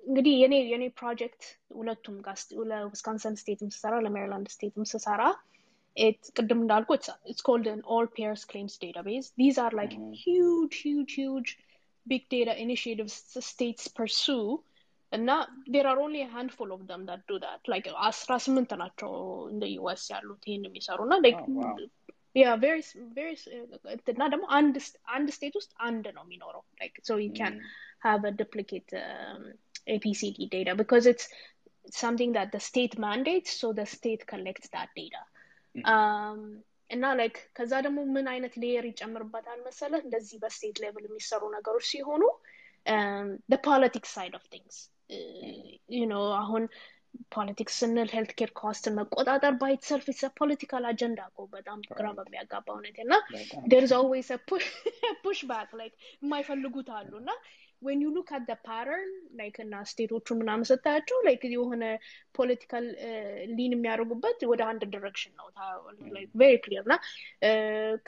እንግዲህ 0.09 0.35
የኔ 0.43 0.55
የኔ 0.73 0.85
ፕሮጀክት 1.01 1.43
ሁለቱም 1.79 2.17
ጋር 2.27 2.39
ለዊስካንሰን 2.71 3.37
ስቴትም 3.43 3.69
ስሰራ 3.77 3.95
ለሜሪላንድ 4.07 4.49
ስቴትም 4.55 4.89
ስሰራ 4.93 5.23
ቅድም 6.39 6.61
እንዳልኩ 6.65 6.91
it's 7.31 7.43
called 7.49 7.67
an 7.73 7.81
all 7.93 8.07
pairs 8.17 8.43
claims 8.51 8.75
database 8.85 9.27
these 9.43 9.59
are 9.65 9.73
like 9.81 9.95
huge 10.25 10.77
huge 10.87 11.13
huge 11.21 11.51
big 12.07 12.25
data 12.35 12.55
initiatives 12.65 13.15
states 13.51 13.85
pursue 13.99 14.47
እና 15.13 15.31
there 15.75 15.87
are 15.91 15.99
only 16.05 16.23
a 16.27 16.31
handful 16.37 16.71
of 16.77 16.81
them 16.91 17.03
that 17.11 17.23
do 17.31 17.37
that 17.45 17.71
like 17.75 17.87
አስራ 18.09 18.33
ስምንት 18.47 18.73
ናቸው 18.83 19.13
እንደ 19.53 19.65
ዩኤስ 19.77 20.05
ያሉት 20.15 20.45
ይህን 20.51 20.67
የሚሰሩ 20.69 21.01
እና 21.09 21.17
ያ 22.43 22.53
ቬሪ 22.65 22.79
ቬሪ 23.17 23.33
እና 24.15 24.23
ደግሞ 24.35 24.45
አንድ 24.59 24.77
አንድ 25.17 25.29
ስቴት 25.37 25.55
ውስጥ 25.61 25.73
አንድ 25.89 26.07
ነው 26.17 26.23
የሚኖረው 26.27 26.63
ላይክ 26.81 26.95
ሶ 27.09 27.17
ዩ 27.25 27.29
ካን 27.41 27.57
ሃቭ 28.07 28.23
አ 28.31 28.35
ዱፕሊኬት 28.43 28.91
APCD 29.95 30.39
data 30.53 30.73
because 30.81 31.07
it's 31.11 31.27
something 32.03 32.31
that 32.37 32.49
the 32.55 32.61
state 32.69 32.95
mandates 33.05 33.51
so 33.61 33.67
the 33.81 33.85
state 33.97 34.23
collects 34.31 34.69
that 34.77 34.91
data 35.01 35.23
um 35.95 36.41
እና 36.95 37.05
ላይክ 37.19 37.37
ከዛ 37.57 37.73
ደግሞ 37.87 37.99
ምን 38.15 38.27
አይነት 38.33 38.55
ሌየር 38.63 38.85
ይጨምርበታል 38.91 39.61
መሰለህ 39.67 40.01
እንደዚህ 40.07 40.39
በስቴት 40.43 40.77
ሌቭል 40.85 41.05
የሚሰሩ 41.07 41.43
ነገሮች 41.55 41.85
ሲሆኑ 41.93 42.23
the 43.53 43.59
politics 43.69 44.11
side 44.17 44.35
of 44.39 44.43
things 44.55 44.75
you 45.99 46.07
know 46.11 46.25
አሁን 46.43 46.65
ፖለቲክስ 47.36 47.76
ስንል 47.82 48.10
ሄልት 48.16 48.32
ኬር 48.40 48.52
ኮስትን 48.60 48.96
መቆጣጠር 49.00 49.54
ባይት 49.62 49.82
ሰልፍ 49.90 50.06
ኢትስ 50.14 50.34
ፖለቲካል 50.40 50.84
አጀንዳ 50.92 51.22
እኮ 51.32 51.46
በጣም 51.56 51.80
ግራ 51.98 52.08
በሚያጋባ 52.18 52.68
ሁኔታ 52.80 53.00
እና 53.06 53.16
ዴርስ 53.74 53.94
ኦልዌይስ 54.02 54.30
ፑሽ 55.24 55.40
ባክ 55.52 55.72
ላይክ 55.82 55.96
የማይፈልጉት 56.24 56.92
አሉ 57.00 57.12
እና 57.24 57.32
you 57.82 58.10
look 58.12 58.32
at 58.32 58.44
the 58.48 58.56
pattern 58.68 59.10
like 59.40 59.58
እና 59.66 59.76
ስቴቶቹ 59.92 60.36
ምናምን 60.40 60.68
ስታያቸው 60.70 61.18
like 61.28 61.44
የሆነ 61.54 61.84
ፖለቲካል 62.38 62.86
ሊን 63.58 63.74
የሚያደርጉበት 63.76 64.40
ወደ 64.52 64.62
አንድ 64.72 64.82
ዲሬክሽን 64.96 65.34
ነው 65.40 65.48
ቬሪ 66.42 66.56
ክሊር 66.66 66.84
እና 66.88 66.96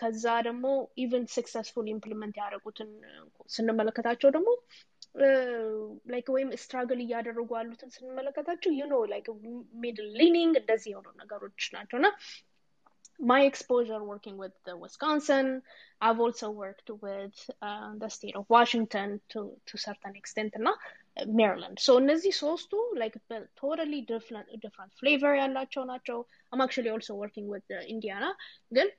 ከዛ 0.02 0.26
ደግሞ 0.50 0.66
ኢቨን 1.06 1.26
ሰክሰስፉል 1.38 1.88
ኢምፕሊመንት 1.96 2.36
ያደረጉትን 2.44 2.92
ስንመለከታቸው 3.56 4.32
ደግሞ 4.38 4.50
ላይክ 6.13 6.27
ወይም 6.37 6.49
ስትራግል 6.63 6.99
እያደረጉ 7.05 7.51
ያሉትን 7.59 7.93
ስንመለከታቸው 7.95 8.73
ዩ 8.81 8.85
ኖ 8.93 8.97
ላይክ 9.13 9.29
ሚድል 9.85 10.09
ሊኒንግ 10.21 10.55
እንደዚህ 10.63 10.91
የሆኑ 10.93 11.09
ነገሮች 11.23 11.63
ናቸው 11.77 11.99
እና 12.01 12.09
my 13.19 13.43
exposure 13.51 14.03
working 14.05 14.37
with 14.37 14.53
uh, 14.71 14.77
Wisconsin, 14.77 15.63
I've 16.01 16.21
also 16.21 16.51
worked 16.51 16.91
with 17.01 17.37
uh, 17.63 17.93
the 17.99 18.09
state 18.09 18.37
of 18.37 18.45
Washington 18.49 19.21
to 19.33 19.41
to 19.69 19.79
certain 19.79 20.15
extent 20.21 20.53
እና 20.59 20.69
Maryland. 21.41 21.77
So 21.87 21.93
እነዚህ 22.03 22.33
ሶስቱ 22.45 22.73
like 23.03 23.17
totally 23.63 24.01
different 24.13 24.49
different 24.65 24.93
flavor 25.01 25.33
ያላቸው 25.43 25.85
ናቸው. 25.93 26.19
I'm 26.53 26.65
actually 26.67 26.93
also 26.97 27.15
working 27.25 27.49
with 27.55 27.67
uh, 27.79 27.83
Indiana. 27.95 28.31
ግን 28.79 28.91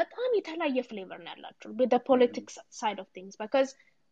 በጣም 0.00 0.30
የተለያየ 0.38 0.80
ፍሌቨር 0.90 1.20
ነው 1.26 1.30
ያላቸው 1.34 1.70
with 1.80 1.90
the 1.96 2.02
politics 2.10 2.56
side 2.80 2.98
of 3.02 3.08
things 3.16 3.34
because 3.44 3.70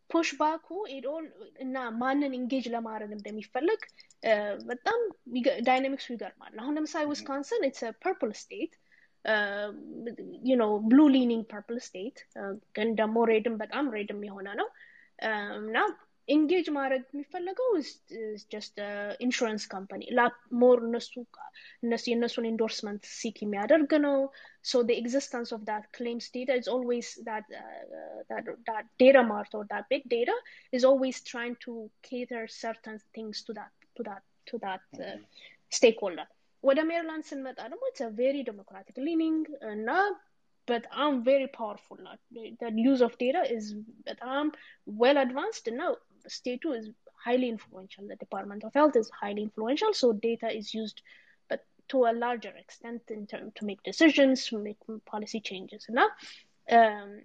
ፑሽባኩ 0.09 0.67
ኦል 1.09 1.25
እና 1.59 1.75
ማንን 1.99 2.33
ኢንጌጅ 2.37 2.65
ለማድረግ 2.73 3.11
እንደሚፈለግ 3.15 3.81
በጣም 4.67 4.99
ዳይናሚክሱ 5.67 6.07
ይገርማል። 6.13 6.53
አሁን 6.61 6.75
ለምሳሌ 6.77 7.05
ዊስካንሰን 7.11 7.65
ኢትስ 7.69 7.83
ፐርፕል 8.03 8.31
ስቴት 8.41 8.73
ኖ 10.57 10.65
ብሉ 10.87 10.99
ሊኒንግ 11.13 11.43
ፐርፕል 11.51 11.77
ስቴት 11.85 12.17
ግን 12.75 12.89
ደግሞ 12.99 13.17
ሬድም 13.31 13.55
በጣም 13.61 13.85
ሬድም 13.95 14.21
የሆነ 14.27 14.47
ነው 14.61 14.67
እና 15.61 15.77
ኢንጌጅ 16.28 16.66
ማድረግ 16.76 17.02
የሚፈለገው 17.12 17.68
ጀስት 18.52 18.74
ኢንሹራንስ 19.26 19.64
ካምፓኒ 19.74 20.02
ሞር 20.62 20.78
እነሱ 20.88 21.12
እነሱ 21.86 22.04
የእነሱን 22.10 22.48
ኢንዶርስመንት 22.50 23.04
ሲክ 23.20 23.38
የሚያደርግ 23.44 23.92
ነው 24.06 24.18
so 24.70 24.78
the 24.88 24.96
existence 25.02 25.50
of 25.56 25.60
that 25.70 25.84
claims 25.96 26.24
data 26.36 26.54
is 26.60 26.66
always 26.74 27.06
that 27.28 27.44
uh, 27.60 27.82
that 28.30 28.44
that 28.68 28.84
data 29.02 29.22
mart 29.30 29.52
or 29.58 29.62
that 29.72 29.84
big 29.92 30.04
data 30.16 30.36
is 30.78 30.84
always 30.90 31.18
trying 31.32 31.56
to 31.66 31.72
cater 32.08 32.42
certain 32.64 32.98
things 33.16 33.38
to 33.46 33.54
that 33.60 33.72
to 33.96 34.04
that 34.10 34.24
to 34.50 34.58
that 34.66 34.84
uh, 35.08 35.18
stakeholder 35.72 36.26
ወደ 36.64 36.80
ሜሪላንድ 36.90 37.24
ስንመጣ 37.30 37.58
ደግሞ 37.72 37.84
ኢትስ 37.90 38.08
ቬሪ 38.20 38.36
ዴሞክራቲክ 38.48 38.96
ሊኒንግ 39.08 39.44
እና 39.74 39.90
በጣም 40.68 41.12
ቬሪ 41.26 41.42
ፓወርፉል 41.58 41.98
ናት 42.06 42.20
ዩዝ 42.86 43.00
ኦፍ 43.06 43.14
ዴታ 43.22 43.38
ኢዝ 43.56 43.66
በጣም 44.08 44.46
ዌል 45.02 45.18
አድቫንስድ 45.22 45.66
እና 45.72 45.82
the 46.23 46.29
state 46.29 46.61
too 46.61 46.73
is 46.73 46.89
highly 47.23 47.49
influential. 47.49 48.07
The 48.07 48.15
Department 48.15 48.63
of 48.63 48.73
Health 48.73 48.95
is 48.95 49.09
highly 49.09 49.43
influential, 49.43 49.93
so 49.93 50.13
data 50.13 50.55
is 50.55 50.73
used, 50.73 51.01
but 51.49 51.65
to 51.89 52.05
a 52.05 52.13
larger 52.13 52.49
extent 52.49 53.03
in 53.09 53.27
term 53.27 53.51
to 53.55 53.65
make 53.65 53.81
decisions, 53.83 54.45
to 54.47 54.59
make 54.59 54.77
policy 55.05 55.39
changes. 55.39 55.85
Now, 55.89 56.07
um, 56.69 57.21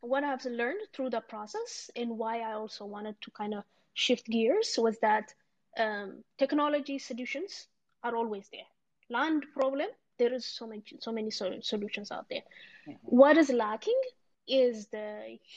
what 0.00 0.24
I've 0.24 0.44
learned 0.44 0.80
through 0.92 1.10
the 1.10 1.20
process 1.20 1.90
and 1.94 2.18
why 2.18 2.40
I 2.40 2.54
also 2.54 2.84
wanted 2.84 3.16
to 3.22 3.30
kind 3.30 3.54
of 3.54 3.64
shift 3.94 4.26
gears 4.26 4.74
was 4.78 4.98
that 5.00 5.32
um, 5.78 6.24
technology 6.38 6.98
solutions 6.98 7.68
are 8.02 8.16
always 8.16 8.48
there. 8.50 8.68
Land 9.08 9.46
problem, 9.54 9.86
there 10.18 10.34
is 10.34 10.44
so 10.44 10.66
many 10.66 10.82
so 11.00 11.12
many 11.12 11.30
solutions 11.30 12.10
out 12.10 12.26
there. 12.28 12.42
Mm-hmm. 12.88 12.92
What 13.02 13.36
is 13.36 13.50
lacking 13.50 14.00
is 14.47 14.75
the 14.95 15.07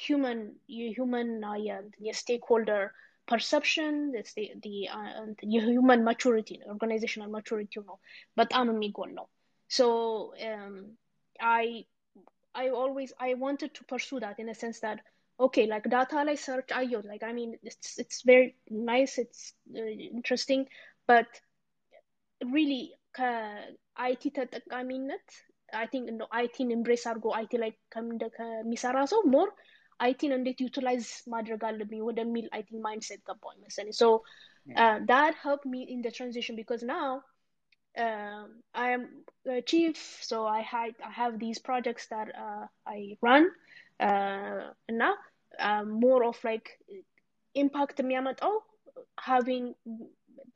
human 0.05 0.41
የሁመን 0.79 1.29
የስቴክሆልደር 2.07 2.85
ፐርሰፕሽን 3.29 3.97
የሁመን 5.55 6.01
ማቹሪቲ 6.09 6.51
ኦርጋናይዜሽናል 6.73 7.31
ማቹሪቲ 7.37 7.75
ነው 7.91 7.97
በጣም 8.41 8.69
የሚጎለው 8.75 9.27
ሶ 9.71 9.89
አይ 11.57 11.69
I 12.55 12.69
always 12.83 13.11
I 13.27 13.35
wanted 13.35 13.71
to 13.75 13.83
pursue 13.85 14.19
that 14.21 14.39
in 14.43 14.49
a 14.49 14.55
sense 14.55 14.81
that 14.81 14.99
okay 15.41 15.67
like 15.73 15.87
data 15.97 16.25
like 16.29 16.41
search 16.47 16.71
አየው 16.79 17.03
like 17.11 17.23
I 17.29 17.33
mean 17.39 17.51
it's 17.69 17.91
it's 18.03 18.19
very 18.31 18.49
nice 18.93 19.13
it's 19.25 19.43
uh, 19.81 19.93
interesting 20.19 20.63
but 21.09 21.29
really 22.41 22.83
ከአይቲ 23.19 24.23
ተጠቃሚነት 24.39 25.29
አይ 25.81 25.87
ቲንክ 25.93 26.07
እንደው 26.13 26.29
አይቲን 26.39 26.71
ኤምብሬስ 26.77 27.05
አድርጎ 27.11 27.27
አይቲ 27.39 27.53
ላይ 27.63 27.71
ከሚሰራ 28.39 28.97
ሰው 29.13 29.21
ሞር 29.35 29.49
አይቲን 30.07 30.33
እንዴት 30.39 30.59
ዩቲላይዝ 30.67 31.07
ማድረግ 31.35 31.63
አለብኝ 31.69 32.01
ወደሚል 32.09 32.47
አይ 32.57 32.63
ቲንክ 32.69 32.81
ማይንድሴት 32.87 33.21
ገባኝ 33.29 33.59
መሰለኝ 33.67 33.97
ሶ 34.03 34.07
that 35.13 35.35
helped 35.45 35.67
me 35.75 35.83
in 35.95 36.01
the 36.07 36.13
transition 36.19 36.55
because 36.63 36.83
now 36.97 37.09
um, 37.95 38.49
I 38.75 38.91
am 38.91 39.03
a 39.47 39.63
chief, 39.71 39.97
so 40.23 40.37
I 40.47 40.61
had 40.61 40.93
I 41.09 41.13
have 41.21 41.39
these 41.45 41.59
projects 41.69 42.07
that 42.13 42.29
uh, 42.45 42.67
I 42.87 42.99
run, 43.27 43.45
uh, 44.01 44.61
and 44.89 44.99
now 45.05 45.15
uh, 45.59 45.85
more 45.85 46.21
of 46.31 46.37
like 46.51 46.69
impact 47.55 47.97
የሚያመጣው 48.03 48.53
having 49.31 49.65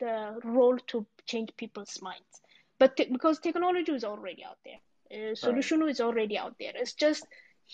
the 0.03 0.15
role 0.57 0.77
to 0.91 0.97
change 1.31 1.51
people's 1.63 1.95
minds. 2.01 2.35
But 2.81 2.91
te- 2.97 3.11
because 3.15 3.37
technology 3.47 3.93
is 3.99 4.05
already 4.11 4.43
out 4.49 4.59
there, 4.67 4.81
uh, 5.11 5.35
solution 5.35 5.87
is 5.93 6.01
already 6.01 6.37
out 6.37 6.55
there. 6.59 6.73
It's 6.75 6.93
just 6.93 7.25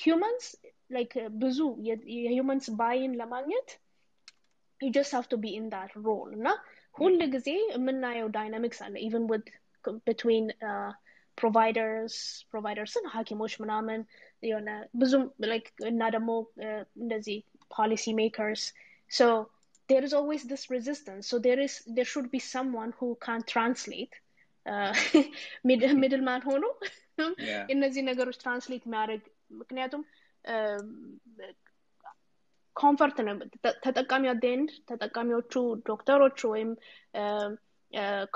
humans 0.04 0.56
like 0.90 1.14
uh, 1.18 1.30
ብዙ 1.44 1.58
የhumans 2.34 2.68
buy-in 2.82 3.14
ለማግኘት 3.22 3.70
you 4.82 4.90
just 5.00 5.12
have 5.18 5.28
to 5.34 5.38
be 5.46 5.52
in 5.60 5.66
that 5.76 5.92
role 6.08 6.30
እና 6.38 6.50
ሁል 7.00 7.18
ጊዜ 7.36 7.50
የምናየው 7.76 8.30
ዳይናሚክስ 8.38 8.80
አለ 8.86 8.96
ኢቨን 9.08 9.26
with 9.32 9.48
between 10.10 10.46
uh, 10.70 10.92
providers 11.42 12.14
providersን 12.54 13.06
ሀኪሞች 13.16 13.54
ምናምን 13.64 14.02
የሆነ 14.50 14.70
ብዙም 15.02 15.24
like 15.52 15.70
እና 15.92 16.02
ደግሞ 16.16 16.32
እንደዚህ 17.04 17.38
policy 17.78 18.14
makers 18.22 18.64
so 19.20 19.28
there 19.90 20.04
is 20.08 20.14
always 20.20 20.44
this 20.52 20.66
resistance 20.76 21.24
so 21.32 21.38
there 21.48 21.62
is 21.68 21.74
there 21.96 22.10
should 22.12 22.30
be 22.36 22.42
someone 22.56 22.92
who 23.00 23.10
can 23.28 23.42
translate 23.54 24.16
ሚድል 26.02 26.22
ማን 26.28 26.44
ሆኖ 26.50 26.66
እነዚህ 27.74 28.02
ነገሮች 28.10 28.38
ትራንስሌት 28.44 28.84
የሚያደርግ 28.88 29.24
ምክንያቱም 29.62 30.04
ኮንፈርት 32.76 33.18
ነው 33.28 33.38
ተጠቃሚ 33.86 34.26
አደንድ 34.34 34.70
ተጠቃሚዎቹ 34.90 35.54
ዶክተሮች 35.90 36.40
ወይም 36.54 36.70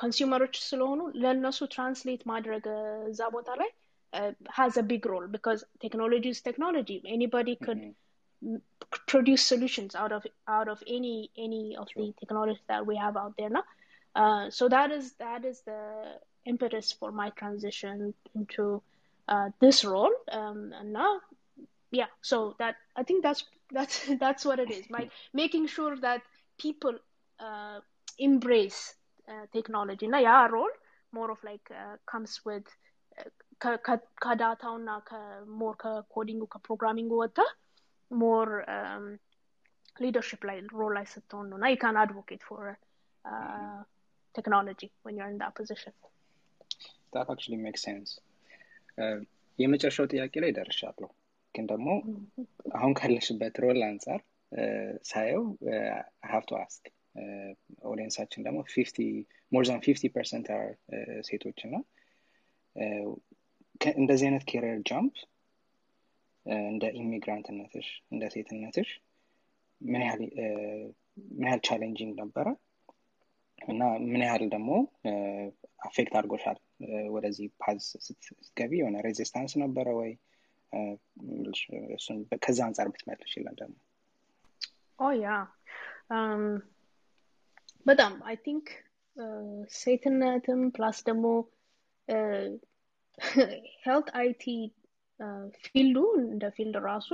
ኮንሱመሮች 0.02 0.56
ስለሆኑ 0.70 1.02
ለእነሱ 1.24 1.60
ትራንስሌት 1.76 2.24
ማድረግ 2.32 2.66
እዛ 3.12 3.22
ቦታ 3.38 3.52
ላይ 3.62 3.72
has 4.58 4.74
a 4.82 4.84
big 4.84 5.06
role 5.12 5.28
because 5.36 5.62
technology 5.84 6.30
is 6.34 6.40
technology 6.42 6.98
anybody 7.16 7.56
could 7.66 7.82
produce 9.12 9.44
solutions 9.52 9.94
out 9.96 10.12
of 10.18 10.24
out 10.48 10.68
of 10.74 10.80
any 10.98 11.16
any 11.46 11.64
of 11.82 11.88
the 11.98 12.14
technologies 12.22 12.66
that 12.72 12.86
we 12.90 12.96
have 12.96 13.18
out 13.24 13.34
there 13.40 13.52
now 13.58 13.66
uh, 14.16 14.44
so 14.50 14.64
that 14.76 14.92
is 14.98 15.06
that 15.26 15.44
is 15.46 15.58
the 15.70 15.80
impetus 16.46 16.92
for 16.92 17.12
my 17.12 17.30
transition 17.32 18.14
into 18.36 18.82
uh, 19.28 19.50
this 19.60 19.84
role 19.84 20.16
um, 20.32 20.74
and 20.80 20.94
now 20.94 21.20
yeah 21.92 22.12
so 22.22 22.56
that 22.60 22.76
i 22.96 23.04
think 23.04 23.24
that's 23.24 23.44
that's 23.72 23.96
that's 24.20 24.46
what 24.46 24.60
it 24.60 24.72
is 24.72 24.84
my 24.90 25.10
making 25.34 25.66
sure 25.68 25.96
that 25.98 26.22
people 26.58 26.96
uh, 27.40 27.80
embrace 28.20 28.96
uh, 29.28 29.46
technology 29.52 30.08
now 30.08 30.20
yeah 30.20 30.48
role 30.48 30.76
more 31.12 31.32
of 31.32 31.40
like 31.44 31.68
uh, 31.72 31.96
comes 32.06 32.42
with 32.46 32.66
ከዳታው 34.24 34.74
እና 34.80 34.92
ከሞር 35.10 35.76
ከኮዲንጉ 35.84 36.44
ከፕሮግራሚንጉ 36.54 37.12
ወጥተ 37.22 37.40
ሞር 38.12 38.50
ሊደርሽፕ 40.04 40.42
ላይ 40.50 40.58
ሮል 40.80 40.92
ላይ 40.98 41.06
ስትሆን 41.14 41.46
ነው 41.52 41.58
እና 41.60 41.68
you 41.74 41.80
can 41.84 41.98
advocate 42.06 42.44
for 42.50 42.62
uh, 43.32 43.80
technology 44.38 44.90
when 45.04 45.16
you're 45.18 45.32
in 45.34 45.40
that 45.44 45.54
that 47.13 47.29
actually 47.31 47.61
makes 47.67 47.83
sense. 47.83 48.11
የመጨረሻው 49.59 50.07
ጥያቄ 50.13 50.35
ላይ 50.43 50.51
ደርሻለሁ። 50.51 51.09
ግን 51.55 51.65
ደግሞ 51.67 51.89
አሁን 52.75 52.93
ካለሽበት 52.95 53.55
ሮል 53.63 53.81
አንጻር 53.89 54.21
ሳየው 55.03 55.45
ሀቭ 56.31 56.43
ቱ 56.49 56.55
አስክ 56.61 56.85
ኦዲየንሳችን 57.91 58.45
ደግሞ 58.47 58.59
ሞር 59.53 59.65
ዛን 59.69 59.81
ፊፍቲ 59.87 60.05
ፐርሰንት 60.17 60.49
ሴቶች 61.29 61.61
እና 61.67 61.75
እንደዚህ 63.99 64.27
አይነት 64.29 64.45
ኬሪየር 64.51 64.81
ጃምፕ 64.91 65.17
እንደ 66.69 66.85
ኢሚግራንትነትሽ 67.03 67.89
እንደ 68.13 68.25
ሴትነትሽ 68.35 68.91
ምን 69.81 70.03
ያህል 71.47 71.63
ቻሌንጂንግ 71.69 72.13
ነበረ? 72.23 72.47
እና 73.69 73.83
ምን 74.11 74.23
ያህል 74.27 74.45
ደግሞ 74.49 74.71
አፌክት 75.83 76.15
አድርጎሻል 76.19 76.59
ወደዚህ 77.09 77.47
ፓዝ 77.59 77.79
ስትገቢ 78.07 78.73
የሆነ 78.79 78.97
ሬዚስታንስ 79.07 79.53
ነበረ 79.59 79.89
ወይ? 79.97 80.13
ከዛ 82.43 82.59
አንጻር 82.67 82.89
ብትመልሽ 82.89 83.33
ይላል 83.37 83.57
ደግሞ። 83.61 83.77
ያ። 85.21 85.31
በጣም 87.87 88.13
አይ 88.25 88.37
ቲንክ 88.45 88.67
ሴትነትም 89.75 90.61
ፕላስ 90.71 90.99
ደግሞ 91.05 91.27
ሄልት 93.85 94.09
አይቲ 94.15 94.45
ፊልዱ 95.65 95.97
እንደ 96.25 96.45
ፊልድ 96.49 96.77
ራሱ 96.85 97.11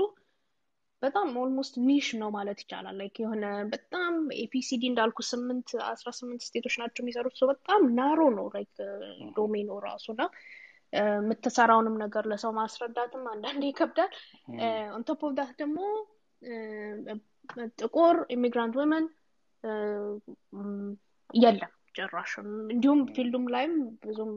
በጣም 1.03 1.29
ኦልሞስት 1.41 1.75
ኒሽ 1.87 2.07
ነው 2.21 2.29
ማለት 2.37 2.59
ይቻላል። 2.63 2.95
ላይክ 3.01 3.17
የሆነ 3.23 3.45
በጣም 3.73 4.15
ኤፒሲዲ 4.43 4.83
እንዳልኩ 4.91 5.19
ስምንት 5.31 5.69
አስራ 5.89 6.09
ስምንት 6.19 6.43
ስቴቶች 6.47 6.75
ናቸው 6.81 7.03
የሚሰሩት። 7.03 7.35
ሰው 7.41 7.49
በጣም 7.53 7.83
ናሮ 7.99 8.21
ነው 8.37 8.47
ላይክ 8.55 8.73
ዶሜኑ 9.37 9.69
ራሱ 9.87 10.07
እና 10.15 10.25
የምትሰራውንም 10.93 11.97
ነገር 12.03 12.25
ለሰው 12.31 12.53
ማስረዳትም 12.59 13.25
አንዳንዴ 13.33 13.63
ይከብዳል። 13.71 14.13
ኦንቶፕ 14.97 15.23
ኦፍ 15.27 15.33
ዳት 15.39 15.53
ደግሞ 15.61 15.79
ጥቁር 17.81 18.17
ኢሚግራንት 18.37 18.75
ወመን 18.81 19.05
የለም 21.41 21.73
ጭራሽም 21.95 22.49
እንዲሁም 22.73 23.01
ፊልዱም 23.15 23.47
ላይም 23.53 23.75
ብዙም 24.05 24.33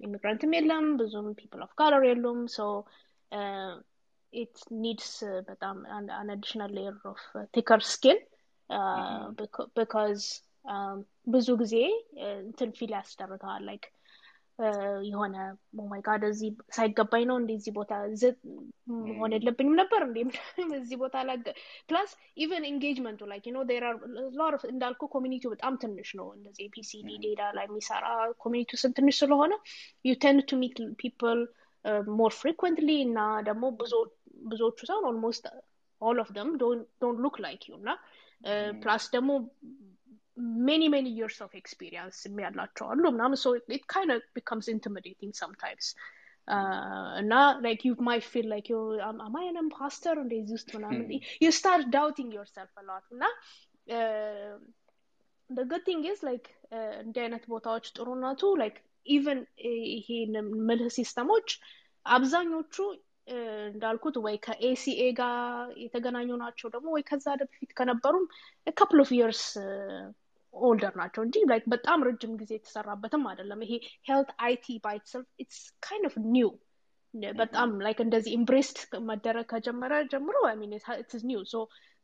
ኢሚግራንትም 0.00 0.52
የለም 0.56 0.86
ብዙም 1.00 1.26
ፒፕል 1.38 1.60
ኦፍ 1.64 1.72
ካለር 1.78 2.02
የሉም። 2.06 2.40
ሶ 2.54 2.66
it 4.33 4.55
needs 4.83 5.07
uh, 5.23 5.39
በጣም 5.49 5.77
an, 5.97 6.05
an 6.19 6.29
additional 6.35 6.71
layer 6.77 6.95
of 7.11 7.19
uh, 7.35 7.45
thicker 7.55 7.79
skin 7.93 8.19
uh, 8.69 9.25
beca- 9.39 9.69
because 9.81 10.25
um, 10.65 10.97
ብዙ 11.33 11.49
ጊዜ 11.63 11.75
እንትን 12.45 12.71
ፊል 12.79 12.93
ያስደርገዋል 12.99 13.61
ላይክ 13.69 13.85
የሆነ 15.09 15.35
ኦማይ 15.83 16.01
ጋድ 16.07 16.23
እዚህ 16.29 16.49
ሳይገባኝ 16.77 17.23
ነው 17.29 17.37
እንደ 17.41 17.51
እዚህ 17.59 17.71
ቦታ 17.77 17.93
መሆን 19.07 19.33
የለብኝም 19.35 19.77
ነበር 19.81 20.01
እንዴ 20.07 20.17
እዚህ 20.79 20.97
ቦታ 21.03 21.15
ላይ 21.29 21.37
ፕላስ 21.89 22.11
ኢቨን 22.43 22.67
ኤንጌጅመንቱ 22.71 23.29
ላይክ 23.31 23.45
ኖ 23.55 23.63
ዴር 23.71 23.85
አር 23.89 23.95
ሎት 24.39 24.63
እንዳልኩ 24.73 25.09
ኮሚኒቲው 25.15 25.53
በጣም 25.55 25.75
ትንሽ 25.83 26.11
ነው 26.19 26.27
እንደዚህ 26.37 26.67
ፒሲዲ 26.75 27.09
ዴታ 27.25 27.49
ላይ 27.57 27.67
የሚሰራ 27.69 28.05
ኮሚኒቲው 28.45 28.79
ስን 28.83 28.93
ትንሽ 28.99 29.17
ስለሆነ 29.23 29.53
ዩ 30.09 30.13
ቴንድ 30.25 30.43
ቱ 30.51 30.59
ሚት 30.63 30.79
ፒፕል 31.03 31.41
ሞር 32.19 32.33
ፍሪኩዌንትሊ 32.41 32.91
እና 33.07 33.19
ደግሞ 33.49 33.63
ብዙዎቹ 34.46 34.78
ሳይሆን 34.88 35.06
ኦልሞስት 35.10 35.44
ኦል 36.02 36.18
ኦፍ 36.22 36.30
ደም 36.36 36.50
ዶንት 36.60 37.18
ሉክ 37.24 37.36
ላይክ 37.46 37.62
ዩ 37.68 37.74
እና 37.80 37.90
ፕላስ 38.82 39.04
hmm. 39.04 39.12
ደግሞ 39.14 39.30
ሜኒ 40.66 40.82
ሜኒ 40.94 41.06
ይርስ 41.18 41.38
ኦፍ 41.46 41.52
ኤክስፒሪየንስ 41.60 42.18
ያላቸው 42.42 42.84
አሉ 42.90 43.04
ምናምን 43.14 43.38
ሶ 43.42 43.48
ኢት 43.70 43.84
ካይን 43.92 44.10
ቢካምስ 44.36 44.66
ኢንቲሚዴቲንግ 44.74 45.32
ሰምታይምስ 45.40 45.88
እና 47.20 47.32
ላይክ 47.64 47.80
ዩ 47.86 47.92
ማይ 48.08 48.20
ፊል 48.28 48.46
ላይክ 48.52 48.68
አማየንም 49.26 49.66
ፓስተር 49.78 50.16
እንደዚህ 50.22 50.54
ውስጥ 50.58 50.70
ምናምን 50.76 51.02
ዩ 51.44 51.48
ስታርት 51.58 51.88
ዳውቲንግ 51.96 52.30
ዮርሰልፍ 52.38 52.72
አለዋት 52.82 53.06
እና 53.14 53.24
በገቲንግ 55.50 56.04
ኢዝ 56.12 56.20
ላይክ 56.28 56.46
እንዲህ 57.02 57.20
አይነት 57.24 57.44
ቦታዎች 57.52 57.86
ጥሩነቱ 57.96 58.50
ላይክ 58.62 58.78
ኢቨን 59.06 59.40
ይሄ 59.92 60.08
ምልህ 60.68 60.90
ሲስተሞች 60.98 61.48
አብዛኞቹ 62.06 62.74
እንዳልኩት 63.67 64.15
ወይ 64.23 64.35
ከኤሲኤ 64.45 65.03
ጋር 65.19 65.35
የተገናኙ 65.83 66.29
ናቸው 66.41 66.67
ደግሞ 66.73 66.87
ወይ 66.95 67.03
ከዛ 67.09 67.27
በፊት 67.41 67.71
ከነበሩም 67.77 68.25
ካፕል 68.77 68.99
ኦፍ 69.03 69.11
ይርስ 69.17 69.43
ኦልደር 70.53 70.93
ናቸው 71.01 71.21
እንጂ 71.25 71.37
ላይክ 71.51 71.63
በጣም 71.73 72.03
ረጅም 72.07 72.33
ጊዜ 72.41 72.51
የተሰራበትም 72.57 73.23
አይደለም 73.29 73.61
ይሄ 73.65 73.73
ሄልት 74.09 74.31
አይቲ 74.47 74.75
ባይትሰልፍ 74.83 75.29
ኢትስ 75.43 75.61
ካይንድ 75.85 76.07
ኦፍ 76.09 76.17
ኒው 76.35 76.51
በጣም 77.39 77.71
ላይክ 77.85 77.99
እንደዚህ 78.03 78.31
ኢምብሬስድ 78.37 78.77
መደረግ 79.09 79.47
ከጀመረ 79.51 79.93
ጀምሮ 80.13 80.37
ሚን 80.61 80.71
ኢትስ 80.77 81.23
ኒው 81.31 81.41
ሶ 81.51 81.57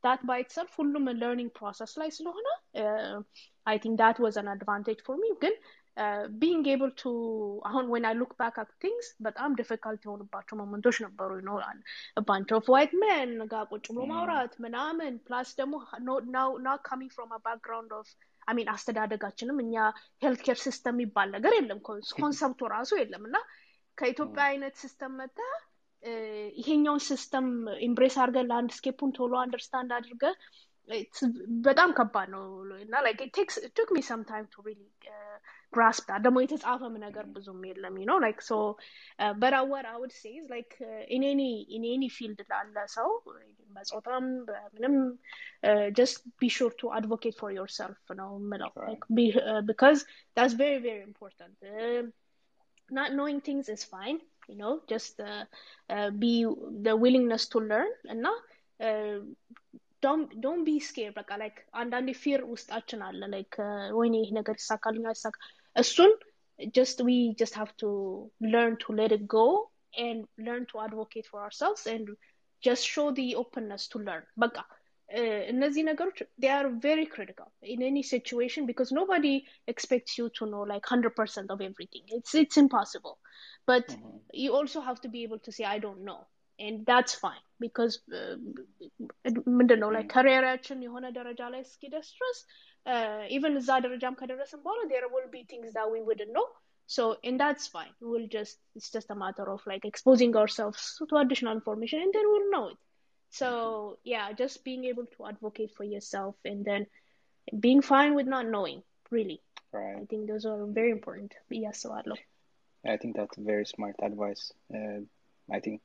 ዳት 0.03 0.21
ባይ 0.27 0.39
ኢትሰልፍ 0.43 0.73
ሁሉም 0.79 1.05
ለርኒንግ 1.21 1.51
ፕሮሰስ 1.57 1.93
ላይ 2.01 2.09
ስለሆነ 2.17 2.47
አይ 3.67 3.77
ቲንክ 3.83 3.95
ዳት 4.01 4.17
ዋዝ 4.25 4.37
አን 4.41 4.49
አድቫንቴጅ 4.53 4.99
ፎር 5.07 5.17
ሚ 5.21 5.31
ግን 5.43 5.55
ቢንግ 6.40 6.64
ኤብል 6.72 6.90
ቱ 7.00 7.10
አሁን 7.64 7.84
ወን 7.92 8.04
አይ 8.08 8.14
ሉክ 8.20 8.32
ባክ 8.38 8.56
አት 8.62 8.70
ቲንግስ 8.82 9.08
በጣም 9.26 9.50
ዲፊካልት 9.54 10.02
የሆኑባቸው 10.06 10.58
ሞመንቶች 10.60 10.96
ነበሩ 11.04 11.30
ይኖራል 11.40 11.78
ባንች 12.28 12.52
ኦፍ 12.58 12.68
ዋይት 12.74 12.94
ሜን 13.02 13.32
ጋር 13.52 13.64
ቁጭ 13.70 13.84
ብሎ 13.88 14.06
ማውራት 14.12 14.54
ምናምን 14.64 15.14
ፕላስ 15.26 15.50
ደግሞ 15.60 15.74
ናት 16.66 16.82
ካሚንግ 16.88 17.12
ፍሮም 17.16 17.34
ባክግራውንድ 17.38 17.92
ኦፍ 18.00 18.08
አሚን 18.48 18.70
አስተዳደጋችንም 18.72 19.60
እኛ 19.62 19.74
ሄልት 20.24 20.40
ኬር 20.46 20.58
ሲስተም 20.64 20.96
የሚባል 20.96 21.28
ነገር 21.36 21.54
የለም 21.54 21.78
ኮንሰፕቱ 22.16 22.60
ራሱ 22.74 22.90
የለም 23.00 23.22
እና 23.28 23.36
ከኢትዮጵያ 23.98 24.42
አይነት 24.50 24.74
ሲስተም 24.82 25.12
መጣ 25.20 25.38
ይሄኛውን 26.56 27.02
ሲስተም 27.06 27.46
ኢምብሬስ 27.86 28.16
አድርገን 28.22 28.50
ላንድስኬፑን 28.50 29.10
ቶሎ 29.18 29.34
አንደርስታንድ 29.42 29.90
አድርገ 29.98 30.24
በጣም 31.67 31.89
ከባድ 31.97 32.27
ነው 32.35 32.43
እና 32.85 32.95
ላይክ 33.05 33.19
ቴክስ 33.37 33.55
ቱክ 33.77 33.89
ሚ 33.95 33.99
ሰም 34.11 34.21
ታይም 34.31 34.45
ቱ 34.53 34.63
ሪሊ 34.67 34.81
grasp 35.75 36.03
that 36.09 36.21
ደግሞ 36.25 36.37
የተጻፈም 36.43 36.93
ነገር 37.05 37.25
ብዙም 37.33 37.59
የለም 37.69 37.95
ነው 38.09 38.17
ላይክ 38.23 38.39
ሶ 38.49 38.53
but 39.41 39.53
what 39.71 39.85
I 39.91 39.95
would 40.01 40.13
say 40.21 40.31
is 40.41 40.47
like 40.55 40.73
uh, 40.91 41.03
in 41.15 41.23
any 41.31 41.51
in 41.75 41.83
any 41.95 42.09
field 42.17 42.39
ላለ 42.51 42.85
ሰው 42.95 43.09
በጾታም 43.75 44.25
በምንም 44.47 44.95
just 45.99 46.17
be 46.43 46.49
sure 46.57 46.73
to 46.81 46.87
advocate 46.99 47.37
for 47.41 47.51
yourself 47.59 48.15
ነው 48.21 48.31
ምለው 48.53 48.71
like 48.89 49.05
be, 49.19 49.27
uh, 49.51 49.61
because 49.71 50.01
that's 50.37 50.55
very 50.63 50.79
very 50.87 51.03
important 51.11 51.55
uh, 51.73 52.01
not 52.99 53.09
knowing 53.17 53.39
things 53.49 53.67
is 53.75 53.83
fine 53.95 54.19
you 54.51 54.57
know 54.61 54.73
just 54.93 55.15
uh, 55.31 55.43
uh, 55.95 56.09
be 56.23 56.33
the 56.87 56.95
willingness 57.05 57.45
to 57.53 57.59
learn 57.71 57.91
እና 58.15 58.27
uh, 58.87 59.17
don't 60.05 60.29
don't 60.43 60.63
be 60.69 60.75
scared 60.89 61.15
በቃ 61.19 61.31
like 61.43 61.59
አንዳንዴ 61.81 62.09
ፊር 62.23 62.41
ውስጣችን 62.53 63.01
አለ 63.07 63.21
like 63.35 63.57
ወይኔ 63.99 64.15
ይህ 64.23 64.31
ነገር 64.39 64.55
ይሳካልኛ 64.61 65.05
ይሳካ 65.15 65.37
እሱን 65.83 66.13
just 66.77 66.97
we 67.07 67.17
just 67.41 67.55
have 67.61 67.71
to 67.83 67.89
learn 68.53 68.73
to 68.83 68.89
let 68.99 69.11
it 69.17 69.23
go 69.37 69.45
and 70.05 70.17
learn 70.47 70.63
to 70.71 70.75
advocate 70.87 71.27
for 71.31 71.39
ourselves 71.45 71.83
and 71.93 72.05
just 72.67 72.83
show 72.93 73.07
the 73.19 73.27
openness 73.43 73.83
to 73.93 73.97
learn 74.07 74.25
በቃ 74.43 74.57
እነዚህ 75.51 75.83
ነገሮች 75.89 76.17
they 76.43 76.51
are 76.57 76.67
very 76.87 77.05
critical 77.13 77.47
in 77.73 77.79
any 77.91 78.03
situation 78.15 78.61
because 78.71 78.89
nobody 78.99 79.35
expects 79.71 80.11
you 80.19 80.25
to 80.37 80.43
know 80.51 80.63
like 80.71 80.85
100% 80.95 81.53
of 81.53 81.59
everything 81.69 82.03
it's 82.17 82.33
it's 82.41 82.57
impossible 82.65 83.15
but 83.71 83.87
mm-hmm. 83.93 84.17
you 84.43 84.49
also 84.59 84.81
have 84.89 84.99
to 85.05 85.09
be 85.15 85.21
able 85.27 85.41
to 85.47 85.53
say 85.57 85.65
i 85.75 85.79
don't 85.85 86.03
know 86.09 86.21
and 86.65 86.85
that's 86.91 87.15
fine 87.25 87.43
because 87.63 87.93
ምንድን 89.57 89.79
ነው 89.83 89.89
ላይ 89.95 90.03
ከሪየራችን 90.13 90.79
የሆነ 90.85 91.05
ደረጃ 91.17 91.41
ላይ 91.53 91.61
እስኪደርስ 91.67 92.09
ድረስ 92.17 92.39
ኢቨን 93.35 93.55
እዛ 93.61 93.69
ደረጃም 93.85 94.17
ከደረስን 94.21 94.61
በኋላ 94.65 94.81
there 94.93 95.09
will 95.15 95.29
be 95.37 95.41
things 95.53 95.69
that 95.77 95.87
we 95.95 96.01
wouldn't 96.07 96.33
know 96.37 96.47
so 96.95 97.03
and 97.27 97.39
that's 97.43 97.65
fine 97.67 97.91
we'll 98.09 98.29
just 98.37 98.57
it's 98.75 98.89
just 98.95 99.09
a 99.15 99.17
matter 99.23 99.45
of 99.55 99.61
like 99.71 99.83
exposing 99.89 100.31
ourselves 100.41 100.83
to 101.09 101.17
additional 101.17 101.53
information 101.53 101.99
and 102.05 102.13
then 102.15 102.25
we'll 102.31 102.49
know 102.55 102.65
it 102.69 102.79
so 103.39 103.49
yeah 104.03 104.25
just 104.41 104.63
being 104.63 104.85
able 104.91 105.05
to 105.15 105.27
advocate 105.31 105.71
for 105.77 105.83
yourself 105.83 106.35
and 106.51 106.65
then 106.69 106.87
being 107.65 107.81
fine 107.81 108.15
with 108.15 108.27
not 108.35 108.47
knowing 108.55 108.81
really 109.11 109.39
right. 109.71 109.97
i 110.01 110.05
think 110.05 110.27
those 110.31 110.45
are 110.45 110.65
very 110.79 110.91
important 110.97 111.31
yes 111.49 111.79
so 111.83 111.95
i 112.93 112.97
think 112.97 113.15
that's 113.15 113.37
very 113.37 113.65
smart 113.65 113.95
advice 114.09 114.51
uh, 114.73 114.99
አይ 115.48 115.60
ቲንክ 115.60 115.80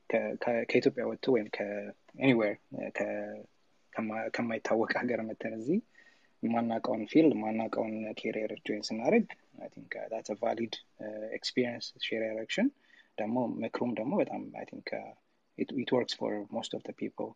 ከኢትዮጵያ 0.66 1.04
ወጥቶ 1.10 1.26
ወይም 1.36 1.48
ከኤኒዌር 1.56 2.54
ከማይታወቅ 4.34 4.92
ሀገር 5.00 5.22
መተን 5.30 5.54
እዚህ 5.60 5.80
የማናውቀውን 6.44 7.02
ፊልድ 7.12 7.34
የማናውቀውን 7.36 7.96
ኬሪየር 8.20 8.52
ጆይን 8.68 8.84
ስናደርግ 8.90 9.26
አይ 9.62 9.70
ቲንክ 9.74 9.94
ዳትስ 10.12 10.38
ቫሊድ 10.44 10.76
ኤክስፒሪየንስ 11.38 11.88
ሼር 12.06 12.22
ያደረግሽን። 12.28 12.68
ደግሞ 13.18 13.38
ምክሩም 13.64 13.92
ደግሞ 13.98 14.14
በጣም 14.22 14.44
አይ 14.60 14.66
ቲንክ 14.70 14.90
ኢት 15.58 15.90
ወርክስ 15.96 16.16
ፎር 16.20 16.36
ሞስት 16.56 16.74
ኦፍ 16.78 16.86
ፒፕል 17.00 17.30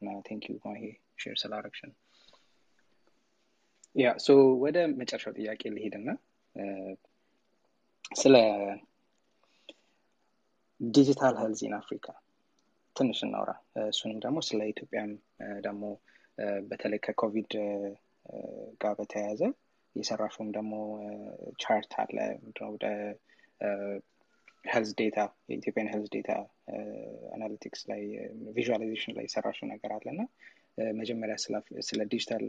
እና 0.00 0.10
ቴንክ 0.28 0.44
ዩ 0.50 0.56
ማሂ 0.66 0.82
ሼር 1.22 1.36
ስላደረግሽን። 1.42 1.92
ያ 3.96 4.08
ሶ 4.24 4.30
ወደ 4.62 4.78
መጨረሻው 4.98 5.34
ጥያቄ 5.38 5.62
ልሄድና 5.74 6.08
ስለ 8.16 8.34
ዲጂታል 10.80 11.34
ሄልዝ 11.40 11.60
ኢን 11.66 11.74
አፍሪካ። 11.76 12.06
ትንሽ 12.96 13.18
እናውራ። 13.26 13.50
እሱንም 13.84 14.18
ደግሞ 14.24 14.38
ስለ 14.48 14.60
ኢትዮጵያም 14.72 15.10
ደግሞ 15.64 15.82
በተለይ 16.70 17.00
ከኮቪድ 17.06 17.52
ጋር 18.82 18.94
በተያያዘ 18.98 19.40
የሰራሽውም 19.96 20.48
ደግሞ 20.56 20.72
ቻርት 21.62 21.92
አለ። 22.02 22.16
ወደ 22.68 22.86
ሄልዝ 24.64 24.90
ዴታ 25.00 25.18
የኢትዮጵያን 25.50 25.90
ሄልዝ 25.92 26.08
ዴታ 26.14 26.30
አናሊቲክስ 27.34 27.82
ላይ 27.90 28.02
ቪዥዋላይዜሽን 28.56 29.14
ላይ 29.16 29.26
የሰራሽው 29.28 29.68
ነገር 29.72 29.92
አለ። 29.96 30.06
እና 30.14 30.22
መጀመሪያ 30.94 31.36
ስለ 31.88 32.00
ዲጂታል 32.10 32.44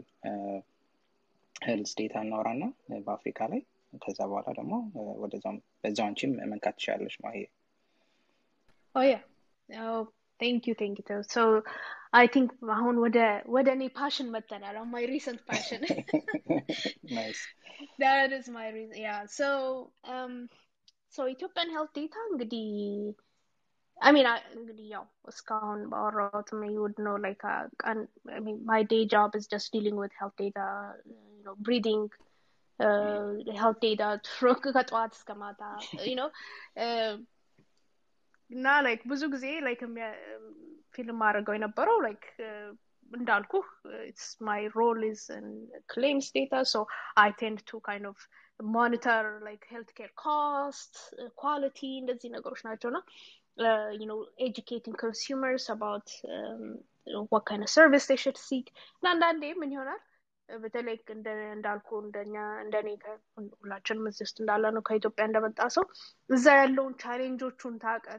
ሄልዝ 1.62 1.92
ዴታ 2.00 2.16
እናውራና 2.24 2.64
በአፍሪካ 3.06 3.48
ላይ 3.52 3.60
ከዛ 4.02 4.18
በኋላ 4.30 4.48
ደግሞ 4.58 4.74
ወደዛም 5.22 5.56
በዛው 5.82 6.06
አንቺም 6.08 6.32
መንካት 6.50 6.76
ትችላለች 6.78 7.16
ማሄ 7.24 7.36
Oh 8.95 9.01
yeah. 9.01 9.23
Oh, 9.75 10.09
thank 10.39 10.67
you, 10.67 10.75
thank 10.81 10.99
you. 10.99 11.05
Too. 11.07 11.21
So 11.35 11.63
I 12.13 12.27
think 12.33 12.49
አሁን 12.75 12.95
ወደ 13.03 13.19
ወደ 13.55 13.67
እኔ 13.77 13.83
ፓሽን 13.99 14.27
መጠናል 14.35 14.75
on 14.81 14.89
my 14.95 15.03
recent 15.13 15.39
passion. 15.51 15.81
nice. 17.19 17.41
That 18.03 18.29
is 18.37 18.47
my 18.57 18.67
reason. 18.75 18.97
Yeah. 19.07 19.21
So 19.39 19.47
um 20.15 20.33
so 21.15 21.21
Ethiopian 21.33 21.71
health 21.75 21.93
data 21.99 22.19
እንግዲህ 22.31 22.67
I 24.07 24.11
mean, 24.15 24.27
I, 24.33 24.37
እንግዲህ 24.57 24.85
ያው 24.93 25.03
እስካሁን 25.31 25.81
ባወራሁትም 25.91 26.61
you 26.73 26.79
would 26.83 26.97
know 27.05 27.17
like 27.25 27.43
uh, 27.51 27.65
I 28.35 28.39
mean, 28.45 28.57
my 28.71 28.79
day 28.93 29.03
job 29.13 29.29
is 29.39 29.45
just 29.53 29.67
dealing 29.75 29.97
with 30.03 30.13
health 30.19 30.35
data, 30.43 30.65
you 31.11 31.43
know, 31.45 31.55
breathing, 31.67 32.03
uh, 32.79 33.19
health 33.61 33.79
data 33.87 34.07
ከጠዋት 34.77 35.13
እስከ 35.17 35.31
ማታ, 35.41 35.61
you 36.09 36.15
know, 36.19 36.29
uh, 36.85 37.13
እና 38.49 38.67
ላይክ 38.87 39.01
ብዙ 39.11 39.23
ጊዜ 39.35 39.45
ላይክ 39.67 39.81
ፊልም 40.95 41.19
አድርገው 41.27 41.55
የነበረው 41.57 41.97
ላይክ 42.07 42.23
እንዳልኩ 43.11 43.53
ኢትስ 44.09 44.27
ማይ 44.47 44.61
ሮል 44.77 44.99
ኢዝ 45.11 45.21
ክሌምስ 45.93 46.27
ዴታ 46.37 46.61
ሶ 46.73 46.77
አይ 47.23 47.31
ቴንድ 47.41 47.59
ቱ 47.69 47.79
ካይንድ 47.87 48.07
ኦፍ 48.11 48.21
ሞኒተር 48.59 49.25
ላይክ 49.47 49.63
ሄልት 49.73 49.91
ኬር 49.99 50.11
ኮስት 50.23 50.95
ኳሊቲ 51.43 51.79
እንደዚህ 52.01 52.31
ነገሮች 52.37 52.61
ናቸው 52.69 52.91
ና 52.97 53.01
you 54.01 54.05
know 54.09 54.19
educating 54.39 54.95
consumers 55.01 55.63
about 55.69 56.07
um, 56.35 56.63
what 57.31 57.45
kind 57.45 57.61
of 57.61 57.69
service 57.69 58.05
they 58.11 58.19
should 58.23 58.39
seek 58.47 58.67
እና 58.97 59.05
አንዳንዴ 59.15 59.43
ምን 59.61 59.73
ይሆናል 59.75 60.01
በተለይ 60.62 60.96
እንዳልኩ 61.56 61.88
እንደኛ 62.04 62.34
እንደኔ 62.64 62.88
ሁላችንም 63.60 64.08
እዚህ 64.10 64.24
ውስጥ 64.26 64.36
እንዳለ 64.42 64.64
ነው 64.76 64.82
ከኢትዮጵያ 64.88 65.24
እንደመጣ 65.28 65.68
ሰው 65.76 65.84
እዛ 66.36 66.46
ያለውን 66.60 66.94
ቻሌንጆቹን 67.04 67.74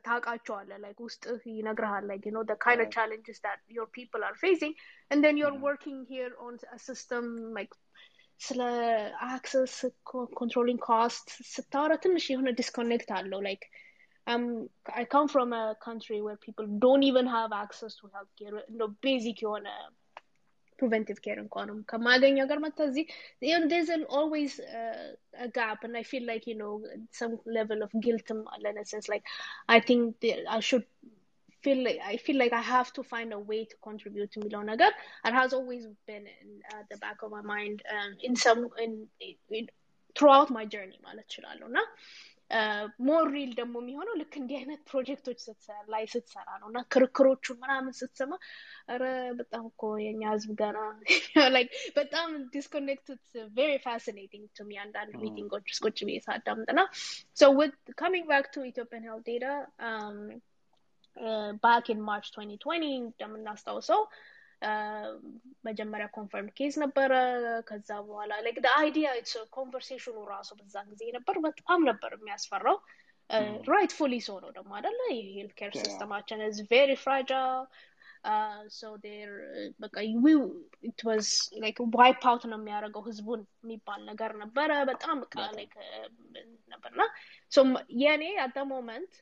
ታውቃቸዋለ 0.08 0.72
ላይክ 0.86 1.00
ውስጥ 1.08 1.24
ይነግርሃል 1.58 2.06
ላይክ 2.12 2.24
ዩ 2.30 2.34
ኖ 2.38 2.44
the 2.52 2.58
kind 2.68 2.82
of 2.86 2.90
challenges 2.98 3.40
that 3.48 3.60
your 3.78 3.88
people 4.00 4.24
are 4.30 4.38
facing 4.46 4.74
and 5.12 5.20
then 5.26 5.38
you're 5.42 5.60
working 5.70 6.00
here 6.14 6.32
on 6.48 6.56
a 6.78 6.82
system 6.90 7.26
like 7.60 7.76
ስለ 8.40 8.62
አክሰስ 9.36 9.74
ኮንትሮሊንግ 10.40 10.80
ኮስት 10.90 11.30
ስታወራ 11.54 11.94
ትንሽ 12.04 12.26
የሆነ 12.32 12.50
ዲስኮኔክት 12.60 13.10
አለው 13.20 13.42
ላይክ 13.48 13.64
um, 14.28 14.70
I 15.02 15.06
come 15.06 15.28
from 15.28 15.54
a 15.54 15.76
country 15.88 16.22
where 16.22 16.38
people 16.38 16.68
don't 16.86 17.04
even 17.04 17.28
have 17.28 17.52
access 17.52 17.96
to 18.00 18.10
healthcare. 18.16 18.62
No 18.82 18.88
basic 19.08 19.38
የሆነ 19.46 19.68
preventive 20.81 21.21
care 21.27 21.39
እንኳንም 21.45 21.79
ከማገኘው 21.91 22.47
ጋር 22.51 22.59
መታ 22.65 22.87
እዚህ 22.91 23.05
there's 23.73 23.91
an 23.97 24.05
always 24.19 24.53
uh, 24.81 25.05
a 25.47 25.49
gap 25.59 25.81
and 25.87 25.97
I 26.03 26.05
feel 26.13 26.25
like 26.33 26.45
you 26.51 26.57
know 26.63 26.75
some 27.21 27.35
level 27.59 27.81
of 27.87 27.93
guilt 28.07 28.31
in 28.35 28.79
a 28.83 28.87
sense 28.93 29.09
like 29.15 29.25
I 29.77 29.81
think 29.89 30.03
that 30.25 30.41
I 30.57 30.61
should 30.69 30.87
feel 31.65 31.81
like 31.87 32.01
I 32.13 32.17
feel 32.25 32.39
like 32.43 32.55
I 32.61 32.65
have 32.75 32.91
to 32.99 33.03
find 33.13 33.31
a 33.33 33.43
way 33.51 33.61
to 33.73 33.77
contribute 33.89 34.31
to 34.35 34.39
የሚለው 34.41 34.63
ነገር 34.73 34.91
it 35.29 35.35
has 35.41 35.51
always 35.59 35.85
been 36.11 36.27
in 36.43 36.51
uh, 36.73 36.83
the 36.91 36.99
back 37.05 37.19
of 37.25 37.31
my 37.37 37.45
mind 37.55 37.79
um, 37.97 38.13
in 38.29 38.35
some 38.45 38.63
in, 38.85 38.93
in 39.59 39.67
throughout 40.19 40.51
my 40.59 40.65
journey 40.75 40.99
ማለት 41.07 41.27
እችላለሁ 41.31 41.67
እና 41.73 41.81
ሞር 43.07 43.25
ሪል 43.35 43.53
ደግሞ 43.59 43.75
የሚሆነው 43.83 44.15
ልክ 44.21 44.35
እንዲህ 44.41 44.57
አይነት 44.59 44.81
ፕሮጀክቶች 44.91 45.39
ላይ 45.89 46.05
ስትሰራ 46.13 46.49
ነው 46.61 46.69
እና 46.71 46.81
ክርክሮቹን 46.93 47.57
ምናምን 47.63 47.95
ስትሰማ 48.01 48.33
ረ 49.01 49.05
በጣም 49.41 49.65
እኮ 49.71 49.83
የኛ 50.05 50.23
ህዝብ 50.35 50.51
ገና 50.61 50.79
ላይክ 51.55 51.71
በጣም 51.97 52.29
ዲስኮኔክትድ 52.55 53.23
ቬሪ 53.57 53.73
ፋሲኔቲንግ 53.87 54.47
ቱ 54.59 54.67
ሚ 54.69 54.79
አንዳንድ 54.85 55.15
ሚቲንጎች 55.25 55.67
ውስጥ 55.73 55.83
ቁጭ 55.87 55.99
ብዬ 56.09 56.19
ሳዳምጥ 56.27 56.69
ና 56.81 56.85
ሶ 57.37 57.51
ዊት 57.61 57.77
ካሚንግ 58.01 58.29
ባክ 58.33 58.49
ቱ 58.55 58.67
ኢትዮጵያን 58.71 59.09
ሄልት 59.09 59.27
ዴታ 59.31 59.47
ባክ 61.65 61.89
ኢን 61.93 62.01
ማርች 62.07 62.29
2020 62.35 62.95
እንደምናስታውሰው 63.01 64.01
መጀመሪያ 65.65 66.07
ኮንፈርም 66.15 66.49
ኬዝ 66.59 66.75
ነበረ። 66.83 67.13
ከዛ 67.69 67.89
በኋላ 68.07 68.33
ላይክ 68.45 68.59
አይዲያ 68.77 69.09
ኮንቨርሴሽኑ 69.57 70.17
ራሱ 70.31 70.51
በዛን 70.61 70.87
ጊዜ 70.93 71.11
ነበር 71.17 71.39
በጣም 71.47 71.81
ነበር 71.91 72.13
የሚያስፈራው። 72.17 72.79
ራይትፉሊ 73.69 74.15
ሰው 74.27 74.37
ነው 74.43 74.51
ደግሞ 74.57 74.71
አደለ 74.79 75.01
የሄልት 75.13 75.53
ኬር 75.59 75.73
ሲስተማችን 75.79 76.45
ኢዝ 76.47 76.59
ቬሪ 76.71 76.91
ፍራጃይል 77.03 77.63
ሶ 78.75 78.91
ዴር 79.03 79.31
በቃ 79.83 79.95
ኢት 80.89 81.01
ዋዝ 81.09 81.29
ላይክ 81.63 81.79
ዋይፕ 81.99 82.23
አውት 82.31 82.45
ነው 82.51 82.59
የሚያደርገው 82.61 83.03
ህዝቡን 83.09 83.41
የሚባል 83.63 84.01
ነገር 84.11 84.33
ነበረ። 84.43 84.71
በጣም 84.91 85.17
በቃ 85.25 85.35
ላይክ 85.57 85.75
ነበርና 86.73 87.03
ሶ 87.53 87.65
የኔ 88.03 88.25
አት 88.45 88.53
ደ 88.57 88.65
ሞመንት 88.71 89.13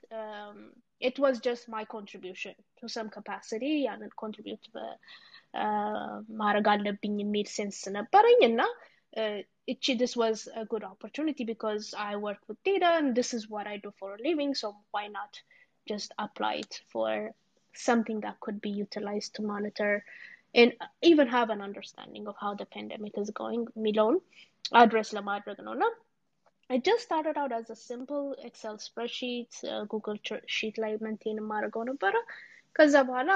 it 1.08 1.18
was 1.18 1.40
just 1.40 1.68
my 1.68 1.84
contribution 1.94 2.54
to 2.80 2.86
some 2.94 3.08
capacity 3.16 3.72
ያንን 3.86 4.12
ኮንትሪቢዩት 4.22 4.64
ማድረግ 6.40 6.66
አለብኝ 6.74 7.14
የሚል 7.22 7.48
ሴንስ 7.56 7.80
ነበረኝ 7.98 8.40
እና 8.50 8.60
እቺ 9.72 9.84
this 10.02 10.14
was 10.22 10.38
a 10.62 10.64
good 10.72 10.84
opportunity 10.92 11.44
because 11.52 11.86
I 12.10 12.12
work 12.26 12.40
with 12.48 12.60
data 12.70 12.90
and 12.98 13.08
this 13.18 13.30
is 13.38 13.42
what 13.54 13.66
I 13.72 13.76
do 13.86 13.90
for 14.00 14.08
a 14.14 14.22
living 14.28 14.52
so 14.62 14.68
why 14.94 15.04
not 15.18 15.32
just 15.90 16.10
apply 16.24 16.54
it 16.64 16.74
for 16.92 17.12
something 17.74 18.18
that 18.24 18.40
could 18.44 18.58
be 18.68 18.72
utilized 18.84 19.30
to 19.36 19.42
monitor 19.52 19.92
and 20.54 20.70
even 21.10 21.28
have 21.36 21.50
an 21.54 21.62
understanding 21.68 22.24
of 22.30 22.36
how 22.42 22.52
the 22.60 22.68
pandemic 22.76 23.14
is 23.22 23.30
going 23.42 23.62
የሚለውን 23.76 24.16
አድረስ 24.80 25.08
ለማድረግ 25.18 25.58
ነው 25.66 25.72
እና 25.76 25.84
I 26.70 26.78
just 26.78 27.02
started 27.04 27.36
out 27.36 27.52
as 27.52 27.68
a 27.70 27.76
simple 27.76 28.34
Excel 28.42 28.76
spreadsheet, 28.78 29.52
uh, 29.72 29.84
Google 29.92 30.18
sheet 30.56 30.76
ላይ 30.82 30.92
maintain 31.06 31.36
የማደርገው 31.40 31.82
ነበረ። 31.90 32.14
ከዛ 32.76 32.94
በኋላ 33.08 33.32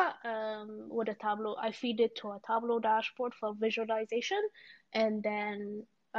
ወደ 0.99 1.11
ታብሎ 1.25 1.47
I 1.69 1.71
feed 1.81 1.99
it 2.07 2.13
to 2.21 2.27
a 2.37 2.39
Tableau 2.47 2.79
dashboard 2.89 3.35
for 3.41 3.51
visualization 3.67 4.43
and 5.03 5.15
then 5.29 5.57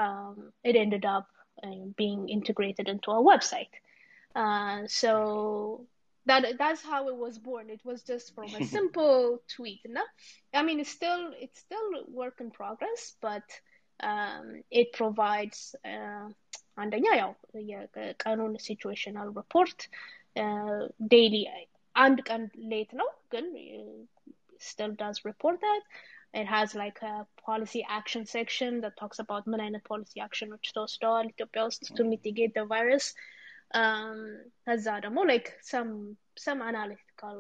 um, 0.04 0.36
it 0.70 0.76
ended 0.84 1.06
up 1.16 1.28
uh, 1.66 1.84
being 2.02 2.22
integrated 2.38 2.88
into 2.94 3.10
a 3.12 3.22
website. 3.32 3.76
Uh, 4.42 4.80
so 5.02 5.12
that 6.28 6.44
that's 6.62 6.84
how 6.92 7.02
it 7.12 7.18
was 7.26 7.36
born. 7.40 7.70
It 7.70 7.84
was 7.90 8.04
just 8.04 8.36
from 8.36 8.50
a 8.60 8.64
simple 8.78 9.42
tweet. 9.56 9.82
No? 9.98 10.04
I 10.54 10.64
mean, 10.68 10.80
it's 10.80 10.92
still 10.92 11.24
it's 11.46 11.60
still 11.60 11.90
work 12.22 12.38
in 12.44 12.52
progress, 12.52 13.16
but 13.28 13.48
um, 14.00 14.62
it 14.70 14.94
provides 14.94 15.76
አንደኛ 16.82 17.06
ያው 17.22 17.32
የቀኑን 17.72 18.54
ሲቹዌሽናል 18.66 19.30
ሪፖርት 19.40 19.80
ዴይሊ 21.14 21.36
አንድ 21.96 22.20
ቀን 22.30 22.44
ሌት 22.74 22.92
ነው 23.00 23.10
ግን 23.34 23.46
still 24.70 24.94
does 25.02 25.18
report 25.30 25.58
that 25.66 25.84
it 26.34 26.48
has 26.54 26.70
like 26.82 27.00
a 27.10 27.16
policy 27.48 27.82
action 27.98 28.24
section 28.36 28.72
that 28.84 28.96
talks 29.02 29.20
about 29.24 29.44
ምን 29.52 29.62
አይነት 29.66 29.84
ፖሊሲ 29.92 30.14
አክሽኖች 30.26 30.66
ተወስደዋል 30.78 31.28
ኢትዮጵያ 31.34 31.64
ውስጥ 31.70 31.84
to 31.98 32.06
mitigate 32.14 32.54
the 32.60 32.66
virus 32.74 33.08
ከዛ 34.68 34.88
ደግሞ 35.06 35.20
like 35.32 35.50
some 35.72 35.92
some 36.46 36.62
analytical 36.72 37.40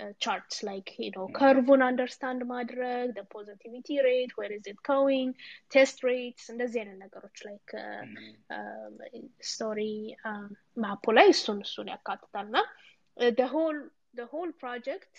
uh, 0.00 0.12
charts 0.24 0.56
like 0.62 0.90
you 1.04 1.10
know 1.14 1.26
curve 1.40 1.70
understand 1.90 2.40
ማድረግ 2.52 3.06
the 3.18 3.24
positivity 3.36 3.96
rate 4.08 4.32
where 4.38 4.52
is 4.58 4.64
it 4.72 4.78
going 4.92 5.30
test 5.74 5.98
rates 6.10 6.44
እንደዚህ 6.52 6.78
አይነት 6.82 6.98
ነገሮች 7.04 7.38
like 7.48 7.72
ስቶሪ 9.52 9.80
ማፑ 10.84 11.14
ላይ 11.18 11.28
እሱን 11.34 11.60
እሱን 11.66 11.90
ያካትታል 11.94 12.46
እና 12.50 12.60
the 13.40 13.48
whole 13.54 13.80
the 14.20 14.26
whole 14.32 14.52
project 14.64 15.14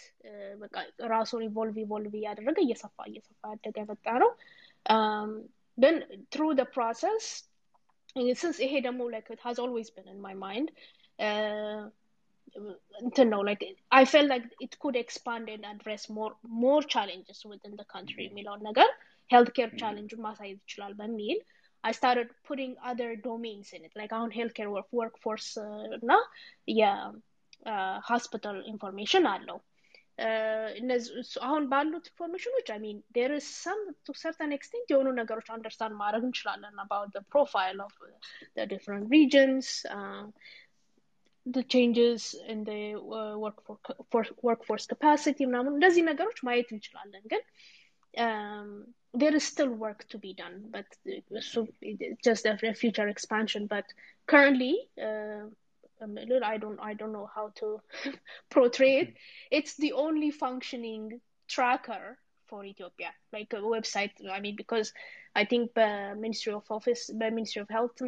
በቃ 0.64 0.76
ራሱን 1.16 1.44
ኢቮልቭ 1.50 1.78
ኢቮልቭ 1.86 2.14
እያደረገ 2.22 2.58
እየሰፋ 2.68 2.98
እየሰፋ 3.12 3.42
ያደገ 3.56 3.76
የመጣ 3.84 4.08
ነው 4.24 4.32
then 5.84 5.98
through 6.34 6.54
the 6.62 6.68
process 6.78 7.26
since 8.42 8.58
ይሄ 8.66 8.74
ደግሞ 8.88 9.02
like 9.16 9.30
it 9.36 9.42
has 9.48 9.58
always 9.66 9.90
been 9.98 10.08
in 10.14 10.20
my 10.28 10.36
mind 12.56 12.68
uh, 12.70 12.76
እንትን 13.06 13.28
ነው 13.34 13.42
like 13.50 13.64
I 14.00 14.04
felt 14.14 14.28
like 14.34 14.46
it 14.66 14.74
could 14.82 14.96
expand 15.02 15.46
and 15.54 15.64
address 15.74 16.02
more 16.18 16.32
more 16.64 16.82
challenges 16.94 17.40
within 17.52 17.74
the 17.82 17.88
country 17.94 18.24
የሚለውን 18.28 18.62
ነገር 18.70 18.90
healthcare 19.34 19.72
ቻሌንጁን 19.82 20.22
ማሳየት 20.28 20.60
ይችላል 20.66 20.94
በሚል 21.02 21.40
I 21.84 21.92
started 22.00 22.30
putting 22.48 22.72
other 22.92 23.10
domains 23.28 23.68
in 23.76 23.82
it 23.88 23.94
like 24.02 24.14
አሁን 24.18 24.32
healthcare 24.40 24.72
work, 24.76 24.90
workforce 25.00 25.50
እና 26.00 26.12
የሆስፒታል 26.82 28.58
ኢንፎርሜሽን 28.74 29.28
አለው 29.36 29.60
አሁን 31.48 31.64
ባሉት 31.72 32.06
ኢንፎርሜሽኖች 32.12 32.68
አይ 32.74 32.80
ሚን 32.86 32.98
ዴር 33.18 33.32
ኢዝ 33.38 33.48
ሰም 33.66 33.80
ቱ 34.08 34.16
ሰርተን 34.22 34.52
ኤክስቴንት 34.58 34.88
የሆኑ 34.94 35.08
ነገሮች 35.22 35.48
አንደርስታንድ 35.56 35.96
ማድረግ 36.02 36.24
እንችላለን 36.30 36.82
አባውት 36.84 37.16
ፕሮፋይል 37.34 37.78
ኦፍ 37.88 37.96
ዲፍረንት 38.74 39.08
ሪጅንስ 39.16 39.70
the 41.46 41.64
changes 41.64 42.36
in 42.48 42.64
the 42.64 42.82
uh, 42.96 43.38
workforce, 43.44 44.32
workforce 44.50 44.86
capacity 44.94 45.44
ምናምን 45.50 45.76
እንደዚህ 45.78 46.04
ነገሮች 46.12 46.40
ማየት 46.48 46.72
እንችላለን 46.76 47.26
ግን 47.34 47.44
there 49.22 49.36
is 49.40 49.46
still 49.54 49.72
work 49.86 50.02
to 50.12 50.18
be 50.26 50.32
done 50.42 50.58
but 50.74 50.88
so 51.52 51.60
just 52.28 52.44
a, 52.52 52.54
a 52.72 52.76
future 52.82 53.08
expansion 53.14 53.64
but 53.76 53.88
currently 54.34 54.74
uh, 55.08 55.44
I 56.52 56.58
don't 56.64 56.80
I 56.80 56.94
don't 56.94 57.12
know 57.12 57.30
how 57.36 57.52
to 57.60 57.82
portray 58.50 58.92
it. 59.00 59.10
It's 59.52 59.76
the 59.76 59.94
only 59.94 60.32
functioning 60.32 61.20
tracker 61.48 62.18
for 62.48 62.64
Ethiopia, 62.64 63.12
like 63.34 63.54
a 63.54 63.58
website. 63.58 64.12
I 64.32 64.40
mean, 64.40 64.56
because 64.56 64.94
I 65.36 65.46
think 65.46 65.74
the 65.74 66.16
Ministry 66.18 66.54
of 66.54 66.66
Office, 66.78 67.02
the 67.08 67.30
Ministry 67.38 67.62
of 67.66 67.70
Health, 67.76 68.00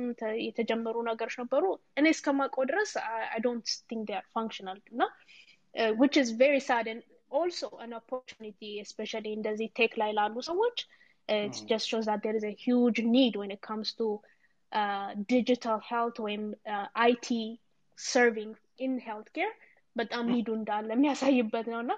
የተጀመሩ 0.47 0.95
ነገሮች 1.09 1.35
ነበሩ። 1.41 1.63
እኔ 1.99 2.05
እስከማውቀው 2.15 2.65
ድረስ 2.71 2.91
I 3.37 3.39
don't 3.47 3.67
think 3.89 4.01
they 4.07 4.17
are 4.21 4.29
functional, 4.37 4.77
no? 5.01 5.07
Uh, 5.75 5.91
which 6.01 6.15
is 6.21 6.29
very 6.45 6.61
sad 6.69 6.85
and 6.93 7.01
also 7.39 7.67
an 7.85 7.93
opportunity, 7.99 8.71
especially 8.85 9.31
እንደዚህ 9.39 9.69
ቴክ 9.79 9.93
ላይ 10.01 10.11
ላሉ 10.19 10.35
ሰዎች. 10.51 10.77
It 11.27 11.55
mm. 11.57 11.67
just 11.71 11.85
shows 11.91 12.05
that 12.11 12.21
there 12.23 12.37
is 12.39 12.45
a 12.51 12.55
huge 12.65 12.99
need 13.15 13.33
when 13.41 13.51
it 13.55 13.61
comes 13.69 13.89
to 13.99 14.07
uh, 14.71 15.09
digital 15.35 15.77
health 15.91 16.17
ወይም 16.25 16.43
uh, 16.73 16.87
IT 17.11 17.29
serving 18.13 18.51
in 18.85 18.93
healthcare 19.09 19.53
በጣም 19.99 20.25
ኒዱ 20.33 20.49
እንዳለ 20.59 20.89
የሚያሳይበት 20.95 21.65
ነው 21.73 21.79
እና 21.85 21.93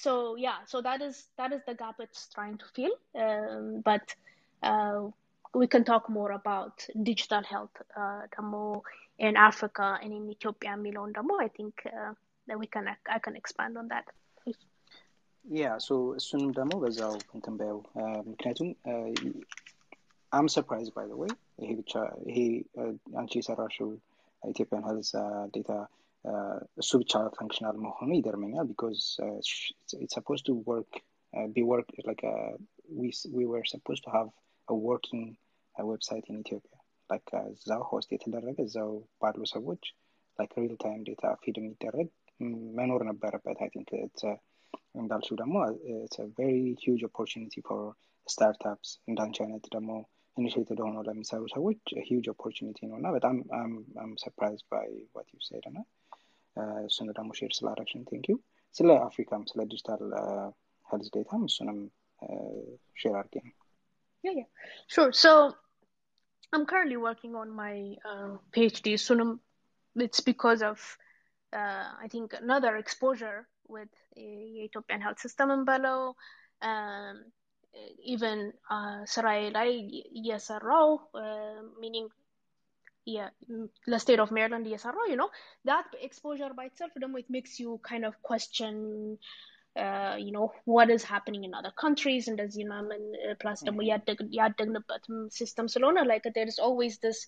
so 0.00 0.12
yeah 0.36 0.58
so 0.66 0.76
that 0.88 1.00
is 1.00 1.16
that 1.38 1.52
is 1.56 1.62
the 1.68 1.74
gap 1.74 1.96
it's 2.04 2.22
trying 2.34 2.56
to 2.62 2.66
fill 2.76 2.94
um, 3.24 3.82
but 3.90 4.06
uh, 4.62 4.98
we 5.54 5.66
can 5.66 5.84
talk 5.84 6.04
more 6.10 6.32
about 6.32 6.74
digital 7.10 7.42
health 7.52 7.76
uh, 8.00 8.22
ደግሞ 8.36 8.54
in 9.26 9.34
Africa 9.48 9.86
and 10.02 10.12
in 10.18 10.24
Ethiopia 10.34 10.72
የሚለውን 10.76 11.12
ደግሞ 11.18 11.32
I 11.46 11.48
think 11.58 11.74
uh, 11.98 12.12
that 12.48 12.58
we 12.62 12.68
can 12.74 12.86
I 13.16 13.20
can 13.26 13.34
expand 13.42 13.74
on 13.82 13.88
that 13.94 14.06
ያ 15.44 15.66
ሶ 15.86 15.96
እሱንም 16.18 16.48
ደግሞ 16.58 16.72
በዛው 16.82 17.12
እንትን 17.36 17.54
በያው 17.58 17.78
ምክንያቱም 18.30 18.70
አም 20.38 20.46
ሰርፕራይዝ 20.54 20.88
ባይ 20.94 21.06
ዘ 21.10 21.18
ወይ 21.20 21.30
ይሄ 21.62 21.68
ብቻ 21.80 21.92
ይሄ 22.30 22.38
አንቺ 23.20 23.32
የሰራሽው 23.40 23.90
ኢትዮጵያን 24.52 24.86
ሄልዝ 24.88 25.10
ዴታ 25.54 25.70
እሱ 26.82 26.90
ብቻ 27.02 27.12
ፈንክሽናል 27.36 27.76
መሆኑ 27.84 28.08
ይገርመኛል 28.16 28.66
ቢኮዝ 28.70 29.00
ሰፖዝ 30.14 30.40
ቱ 30.46 30.54
ወርክ 30.68 30.94
ቢ 31.54 31.64
ወርክ 31.70 31.90
ላይክ 32.08 32.22
ዊ 33.36 33.44
ወር 33.52 33.64
ሰፖዝ 33.72 33.98
ቱ 34.04 34.10
ሃቭ 34.14 34.28
ወርኪንግ 34.68 35.26
ዌብሳይት 35.74 36.26
ኢን 36.30 36.38
ኢትዮጵያ 36.44 36.74
ላይክ 37.10 37.28
እዛው 37.52 37.82
ሆስት 37.90 38.10
የተደረገ 38.14 38.58
እዛው 38.68 38.90
ባሉ 39.22 39.40
ሰዎች 39.54 39.82
ላይክ 40.38 40.52
ሪል 40.62 40.74
ታይም 40.84 41.00
ዴታ 41.08 41.24
ፊድ 41.42 41.58
የሚደረግ 41.60 42.08
መኖር 42.78 43.02
ነበረበት 43.10 43.58
አይ 43.64 43.70
ቲንክ 43.74 43.90
እንዳልሽው 45.00 45.36
ደግሞ 45.42 45.56
ቨሪ 46.38 46.50
ሂውጅ 46.84 47.02
ኦፖርቹኒቲ 47.08 47.54
ፎር 47.68 47.82
ስታርታፕስ 48.26 48.90
እንዳንቺ 49.10 49.36
አይነት 49.44 49.64
ደግሞ 49.74 49.90
ኢኒሽቲቭ 50.36 50.78
ሆነው 50.86 51.02
ለሚሰሩ 51.08 51.42
ሰዎች 51.54 51.80
ሂውጅ 52.08 52.26
ኦፖርቹኒቲ 52.32 52.78
ነው 52.90 52.96
እና 53.00 53.08
በጣም 53.14 53.36
አም 54.02 54.10
ሰርፕራይዝ 54.22 54.60
ባይ 54.72 54.88
ዋት 55.16 55.28
ዩ 55.34 55.38
ሴድ 55.46 55.64
እና 55.70 55.78
እሱን 56.88 57.08
ደግሞ 57.18 57.30
ሼር 57.38 57.52
ስላደረግሽን 57.58 58.04
ቴንክ 58.10 58.26
ዩ 58.32 58.36
ስለ 58.78 58.90
አፍሪካም 59.08 59.42
ስለ 59.50 59.60
ዲጂታል 59.72 60.04
ሄልዝ 60.90 61.08
ዴታም 61.16 61.44
እሱንም 61.50 61.78
ሼር 63.02 63.16
አድርጌ 63.20 63.36
ነው 63.46 63.54
Yeah, 64.24 64.32
yeah. 64.36 64.50
Sure. 64.88 65.12
So 65.12 65.54
I'm 66.52 66.66
currently 66.66 66.96
working 66.96 67.34
on 67.34 67.50
my 67.50 67.94
uh, 68.04 68.38
PhD. 68.52 68.94
Sunum, 68.94 69.38
it's 69.96 70.20
because 70.20 70.62
of 70.62 70.78
uh, 71.52 71.84
I 72.04 72.08
think 72.08 72.32
another 72.32 72.76
exposure 72.76 73.46
with 73.68 73.88
the 74.16 74.64
Ethiopian 74.64 75.00
health 75.00 75.20
system 75.20 75.50
in 75.50 75.64
Bello. 75.64 76.16
Um, 76.62 77.16
even 78.04 78.38
ስራዬ 79.14 79.40
ላይ 79.56 79.70
እየሰራው 83.10 83.26
ሚኒንግ 83.50 83.74
ለስቴት 83.92 84.20
ኦፍ 84.24 84.30
ሜሪላንድ 84.36 84.66
እየሰራው 84.68 85.04
ዩ 85.10 85.16
ኖ 85.20 85.24
ዳት 85.68 85.90
ኤክስፖዠር 86.06 86.52
ባይ 86.58 86.66
ኢትሰልፍ 86.70 86.94
ደግሞ 87.02 87.14
ኢት 87.22 87.28
ሜክስ 87.36 87.52
ዩ 87.64 87.76
ካይንድ 87.88 88.06
ኦፍ 88.10 88.16
ኮስችን 88.28 88.76
ዩ 90.24 90.28
ኖ 90.36 90.40
ዋት 90.74 90.90
ኢዝ 90.94 91.02
ሃፕኒንግ 91.12 91.44
ኢን 91.48 91.54
አዘር 91.58 91.74
ካንትሪዝ 91.82 92.26
እንደዚህ 92.32 92.64
ምናምን 92.70 93.02
ፕላስ 93.42 93.60
ደግሞ 93.68 93.80
ያደግንበትም 94.40 95.18
ሲስተም 95.38 95.68
ስለሆነ 95.74 96.04
ላይክ 96.10 96.26
ዴር 96.38 96.48
ኢዝ 96.52 96.58
ኦልዌይዝ 96.68 96.96
ዲስ 97.04 97.20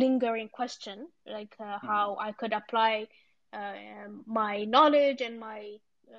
ሊንገሪንግ 0.00 0.52
ኮስችን 0.58 1.00
ላይክ 1.36 1.54
ሃው 1.88 2.12
አይ 2.26 2.32
ኩድ 2.42 2.54
አፕላይ 2.60 2.96
ማይ 4.38 4.58
ኖሌጅ 4.76 5.20
ኤንድ 5.28 5.40
ማይ 5.46 5.64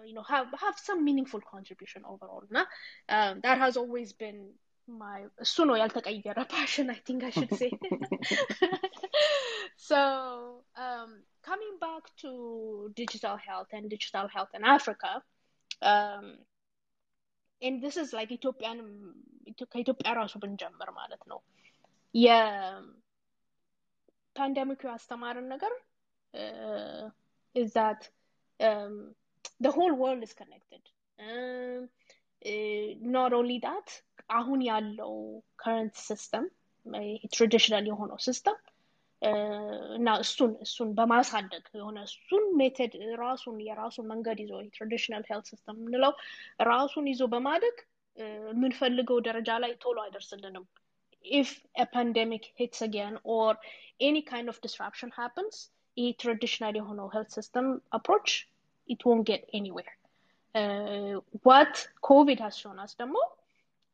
you 0.09 0.13
know 0.15 0.23
have 0.23 0.47
have 0.61 0.77
some 0.79 0.99
meaningful 1.07 1.41
contribution 1.53 2.01
overall 2.11 2.43
na 2.55 2.61
um, 3.09 3.33
that 3.45 3.57
has 3.63 3.73
always 3.81 4.09
been 4.23 4.39
my 5.01 5.19
እሱ 5.43 5.55
ነው 5.69 5.75
ያልተቀየረ 5.81 6.39
passion 6.55 6.87
I 6.95 6.99
think 7.07 7.21
I 7.29 7.31
should 7.35 7.53
say 7.61 7.71
so 9.89 9.99
um, 10.85 11.11
coming 11.49 11.75
back 11.85 12.03
to 12.23 12.31
digital 13.01 13.37
health 13.47 13.69
and 13.77 13.85
digital 13.95 14.25
health 14.35 14.51
in 14.57 14.63
Africa 14.75 15.11
um, 15.91 16.25
and 17.65 17.75
this 17.85 17.95
is 18.03 18.09
like 18.17 18.31
ኢትዮጵያን 18.39 18.79
ከኢትዮጵያ 19.73 20.09
ራሱ 20.21 20.33
ብንጀምር 20.43 20.89
ማለት 20.99 21.23
ነው 21.31 21.39
የፓንደሚኩ 22.25 22.91
ያስተማርን 24.93 25.47
ነገር 25.55 25.73
is 27.61 27.69
that 27.79 28.01
um, 28.59 28.93
the 29.59 29.71
whole 29.71 29.93
world 29.93 30.23
is 30.23 30.33
connected. 30.33 30.81
Um, 31.19 31.89
not 33.00 33.32
only 33.32 33.58
that, 33.60 33.88
አሁን 34.28 34.60
ያለው 34.70 35.12
current 35.62 35.94
system 36.08 36.44
ትራዲሽናል 37.36 37.86
የሆነው 37.90 38.18
ሲስተም 38.26 38.58
እና 39.96 40.08
እሱን 40.24 40.52
እሱን 40.64 40.90
በማሳደግ 40.98 41.64
የሆነ 41.78 41.98
እሱን 42.08 42.44
ሜተድ 42.60 42.92
ራሱን 43.22 43.56
የራሱን 43.68 44.06
መንገድ 44.12 44.38
ይዞ 44.42 44.52
ትራዲሽናል 44.76 45.24
ሄልት 45.30 45.46
ሲስተም 45.52 45.78
የምንለው 45.80 46.12
ራሱን 46.72 47.06
ይዞ 47.12 47.24
በማደግ 47.34 47.78
የምንፈልገው 48.18 49.18
ደረጃ 49.28 49.50
ላይ 49.64 49.72
ቶሎ 49.84 49.98
አይደርስልንም 50.04 50.66
a 51.82 51.86
pandemic 51.96 52.44
hits 52.58 52.80
again 52.88 53.14
or 53.24 53.50
any 54.08 54.22
kind 54.22 54.48
of 54.52 54.60
disruption 54.66 55.10
happens 55.20 55.56
ይህ 55.96 56.10
ትራዲሽናል 56.22 56.74
የሆነው 56.80 57.08
ሄልት 57.14 57.30
ሲስተም 57.38 57.68
አፕሮች 57.98 58.28
it 58.88 59.00
won't 59.06 59.26
get 59.30 59.42
anywhere. 59.52 59.97
Uh, 60.54 61.20
what 61.42 61.88
COVID 62.02 62.40
has 62.40 62.56
shown 62.56 62.78
us, 62.78 62.94
Damo, 62.94 63.18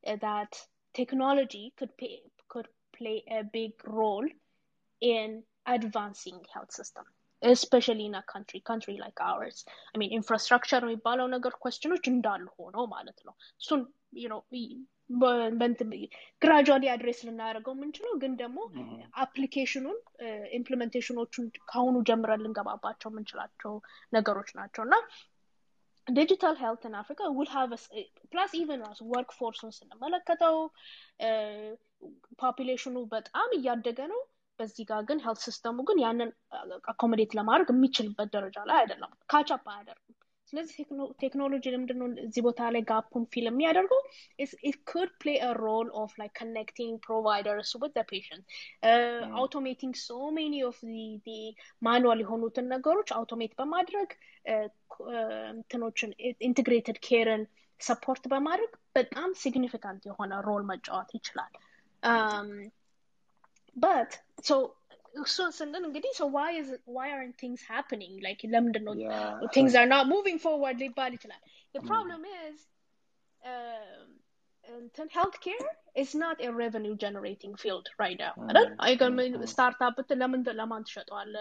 uh, 0.05 0.17
that 0.21 0.53
technology 0.95 1.73
could 1.77 1.97
pay, 1.97 2.21
could 2.49 2.69
play 2.93 3.25
a 3.31 3.43
big 3.43 3.73
role 3.85 4.27
in 5.03 5.43
advancing 5.67 6.41
health 6.53 6.73
system, 6.73 7.05
especially 7.43 8.07
in 8.07 8.15
a 8.15 8.23
country 8.23 8.61
country 8.61 8.97
like 8.99 9.21
ours. 9.21 9.65
I 9.95 9.99
mean, 9.99 10.11
infrastructure 10.13 10.81
የሚባለው 10.85 11.27
ነገር 11.35 11.53
questionዎች 11.65 12.05
እንዳሉ 12.13 12.47
ሆኖ 12.59 12.77
ማለት 12.95 13.19
ነው። 13.29 13.35
እሱን 13.63 13.83
you 14.23 14.29
know 14.33 14.43
ግራጁዋሊ 16.45 16.85
አድሬስ 16.93 17.19
ልናደርገው 17.27 17.75
የምንችለው 17.77 18.13
ግን 18.23 18.33
ደግሞ 18.43 18.59
አፕሊኬሽኑን 19.25 19.99
ኢምፕሊሜንቴሽኖቹን 20.59 21.47
ከአሁኑ 21.71 21.97
ጀምረን 22.11 22.43
ልንገባባቸው 22.45 23.11
የምንችላቸው 23.13 23.75
ነገሮች 24.17 24.51
ናቸው 24.61 24.83
እና 24.87 24.97
ዲጂታል 26.07 26.57
ሄልት 26.61 26.83
ኢን 26.87 26.95
አፍሪካ 27.01 27.29
ውል 27.37 27.49
ፕላስ 28.33 28.53
ኢቨን 28.59 28.81
ራሱ 28.87 29.01
ወርክ 29.13 29.31
ፎርሱን 29.39 29.73
ስንመለከተው 29.77 30.57
ፖፑሌሽኑ 32.43 32.97
በጣም 33.15 33.51
እያደገ 33.59 34.01
ነው። 34.13 34.21
በዚህ 34.59 34.85
ጋር 34.91 35.01
ግን 35.09 35.19
ሄልት 35.25 35.41
ሲስተሙ 35.45 35.79
ግን 35.89 35.99
ያንን 36.03 36.31
አኮሞዴት 36.91 37.33
ለማድረግ 37.39 37.71
የሚችልበት 37.73 38.29
ደረጃ 38.37 38.59
ላይ 38.69 38.79
አይደለም። 38.83 39.13
ካቻፕ 39.33 39.65
አያደርግም 39.73 40.19
ስለዚህ 40.52 40.86
ቴክኖሎጂ 41.24 41.64
ለምንድነው 41.74 42.08
እዚህ 42.26 42.42
ቦታ 42.46 42.70
ላይ 42.74 42.82
ጋፑን 42.92 43.26
ፊል 43.34 43.46
የሚያደርገው 43.50 44.00
it 44.70 44.78
could 44.92 45.12
play 45.24 45.36
a 45.50 45.52
role 45.66 45.90
of 46.02 46.10
like 46.22 46.34
connecting 46.42 46.94
providers 47.08 47.70
with 47.82 47.94
the 47.98 48.06
patient 48.14 48.44
uh, 48.90 49.22
mm. 49.26 49.36
automating 49.42 49.94
so 50.08 50.20
many 50.40 50.60
of 50.70 50.78
the, 50.92 51.06
the 51.28 51.40
manual 51.90 52.20
የሆኑትን 52.24 52.68
ነገሮች 52.76 53.12
አውቶሜት 53.20 53.54
በማድረግ 53.60 54.10
እንትኖችን 55.58 56.12
ኢንቴግሬትድ 56.50 57.00
ኬርን 57.08 57.44
ሰፖርት 57.80 58.24
በማድረግ 58.34 58.72
በጣም 58.98 59.30
ሲግኒፊካንት 59.44 60.04
የሆነ 60.10 60.42
ሮል 60.48 60.64
መጫወት 60.72 61.12
ይችላል 61.20 61.54
but 63.86 64.12
so 65.16 65.24
እሱን 65.28 65.52
ስንል 65.58 65.84
እንግዲህ 65.90 66.12
so 66.20 66.26
why 66.36 66.50
is 66.62 66.68
it, 66.76 66.82
why 66.96 67.08
aren't 67.16 67.38
things 67.44 67.62
happening 67.74 68.14
like 68.28 68.42
ለምንድን 68.56 68.84
ነው 68.88 68.96
things 69.58 69.74
are 69.82 69.90
not 69.96 70.06
moving 70.16 70.40
forward 70.46 70.78
ሊባል 70.86 71.12
ይችላል 71.18 71.42
the 71.78 71.84
problem 71.92 72.24
is 72.46 72.58
እንትን 74.80 75.08
ሄልት 75.16 75.36
ኬር 75.44 75.62
is 76.02 76.12
not 76.24 76.38
a 76.48 76.50
revenue 76.60 76.96
generating 77.04 77.54
field 77.62 77.86
right 78.02 78.20
now 78.24 78.34
አይደል 78.48 78.68
አይገርም 78.86 79.18
ስታርታፕ 79.52 79.94
ብትል 80.00 80.20
ለምን 80.22 80.42
ለማን 80.60 80.84
ትሸጠዋለ 80.88 81.36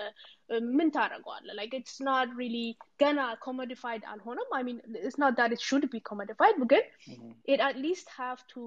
ምን 0.78 0.88
ታደረገዋለ 0.96 1.48
like 1.59 1.74
it's 1.80 1.96
not 2.11 2.28
really 2.40 2.66
ገና 3.02 3.20
commodified 3.46 4.04
አልሆነም 4.12 4.50
i 4.61 4.62
mean 4.68 4.78
it's 5.09 5.20
not 5.24 5.34
that 5.40 5.52
it 5.56 5.62
should 5.68 5.86
be 5.96 6.00
commodified 6.11 6.59
ግን 6.72 6.84
it 7.54 7.62
at 7.68 7.78
least 7.86 8.09
have 8.20 8.42
to 8.54 8.62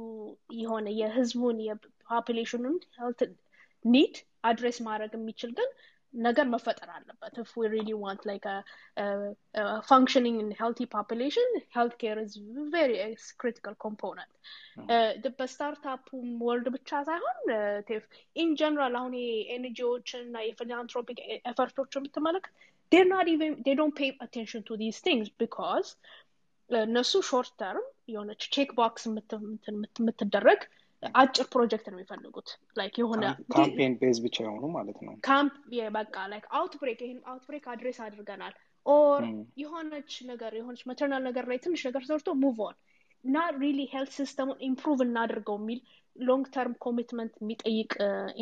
የሆነ 0.61 0.87
የህዝቡን 1.01 1.59
የፖፑሌሽኑን 1.69 2.77
ሄልት 2.99 3.23
ኒድ 3.85 4.17
አድሬስ 4.46 4.78
ማድረግ 4.86 5.12
የሚችል 5.16 5.52
ግን 5.58 5.70
ነገር 6.14 6.46
መፈጠር 6.52 6.90
አለበት። 6.94 7.34
ፍ 7.48 7.62
ሪሊ 7.72 7.88
ዋንት 8.02 8.22
ላይክ 8.28 8.44
ፋንክሽኒንግ 9.88 10.38
ሄልቲ 10.60 10.86
ፖፕሌሽን 10.94 11.48
ሄልት 11.74 11.94
ኬር 12.02 12.18
ኢዝ 12.22 12.34
ቬሪ 12.74 12.92
ክሪቲካል 13.40 13.74
ኮምፖነንት 13.84 14.32
በስታርታፕ 15.38 16.04
ወርልድ 16.42 16.68
ብቻ 16.76 17.02
ሳይሆን 17.08 17.38
ቴፍ 17.88 18.04
ኢን 18.36 18.52
ጀነራል 18.60 18.96
አሁን 19.00 19.14
የኤንጂዎችን 19.20 20.22
እና 20.26 20.44
የፊላንትሮፒክ 20.46 21.20
ኤፈርቶችን 21.52 22.06
ብትመለከት 22.06 22.54
ዴ 22.92 23.74
ዶንት 23.74 23.94
ፔይ 23.98 24.10
አቴንሽን 24.24 24.64
ቱ 24.66 24.78
ዲስ 24.80 24.98
ቲንግስ 25.06 25.30
ቢካዝ 25.40 25.86
እነሱ 26.70 27.14
ሾርት 27.26 27.52
ተርም 27.60 27.84
የሆነች 28.12 28.42
ቼክ 28.54 28.70
ቦክስ 28.78 29.02
የምትደረግ 29.98 30.60
አጭር 31.14 31.46
ፕሮጀክት 31.52 31.86
ነው 31.86 31.96
የሚፈልጉት። 31.96 32.48
ላይክ 32.78 32.94
የሆነ 33.02 33.24
ካምፔን 33.54 33.94
ቤዝ 34.00 34.18
ብቻ 34.24 34.36
የሆኑ 34.46 34.64
ማለት 34.76 34.98
ነው። 35.06 35.14
ካምፕ 35.26 35.54
በቃ 35.96 36.16
ላይክ 36.32 36.46
አውትብሬክ 36.58 37.00
ይህን 37.04 37.20
አውትብሬክ 37.32 37.66
አድሬስ 37.72 37.98
አድርገናል። 38.06 38.54
ኦር 38.86 39.22
የሆነች 39.62 40.12
ነገር 40.30 40.52
የሆነች 40.58 40.82
ማተርናል 40.90 41.22
ነገር 41.28 41.44
ላይ 41.50 41.58
ትንሽ 41.64 41.80
ነገር 41.88 42.02
ሰርቶ 42.08 42.34
ሙቭ 42.42 42.58
ኦን 42.66 42.76
እና 43.24 43.36
ሪሊ 43.60 43.80
ሄልት 43.92 44.12
ሲስተሙን 44.18 44.58
ኢምፕሩቭ 44.68 44.98
እናድርገው 45.06 45.56
የሚል 45.60 45.80
ሎንግ 46.16 46.46
ተርም 46.54 46.74
ኮሚትመንት 46.84 47.34
የሚጠይቅ 47.42 47.92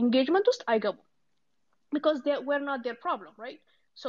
ኢንጌጅመንት 0.03 0.49
ውስጥ 0.53 0.63
አይገቡም። 0.73 1.07
ቢካዝ 1.93 2.19
ዌር 2.49 2.63
ናት 2.69 2.83
ዴር 2.87 2.97
ፕሮብለም 3.03 3.37
ራይት 3.41 3.61
ሶ 3.97 4.07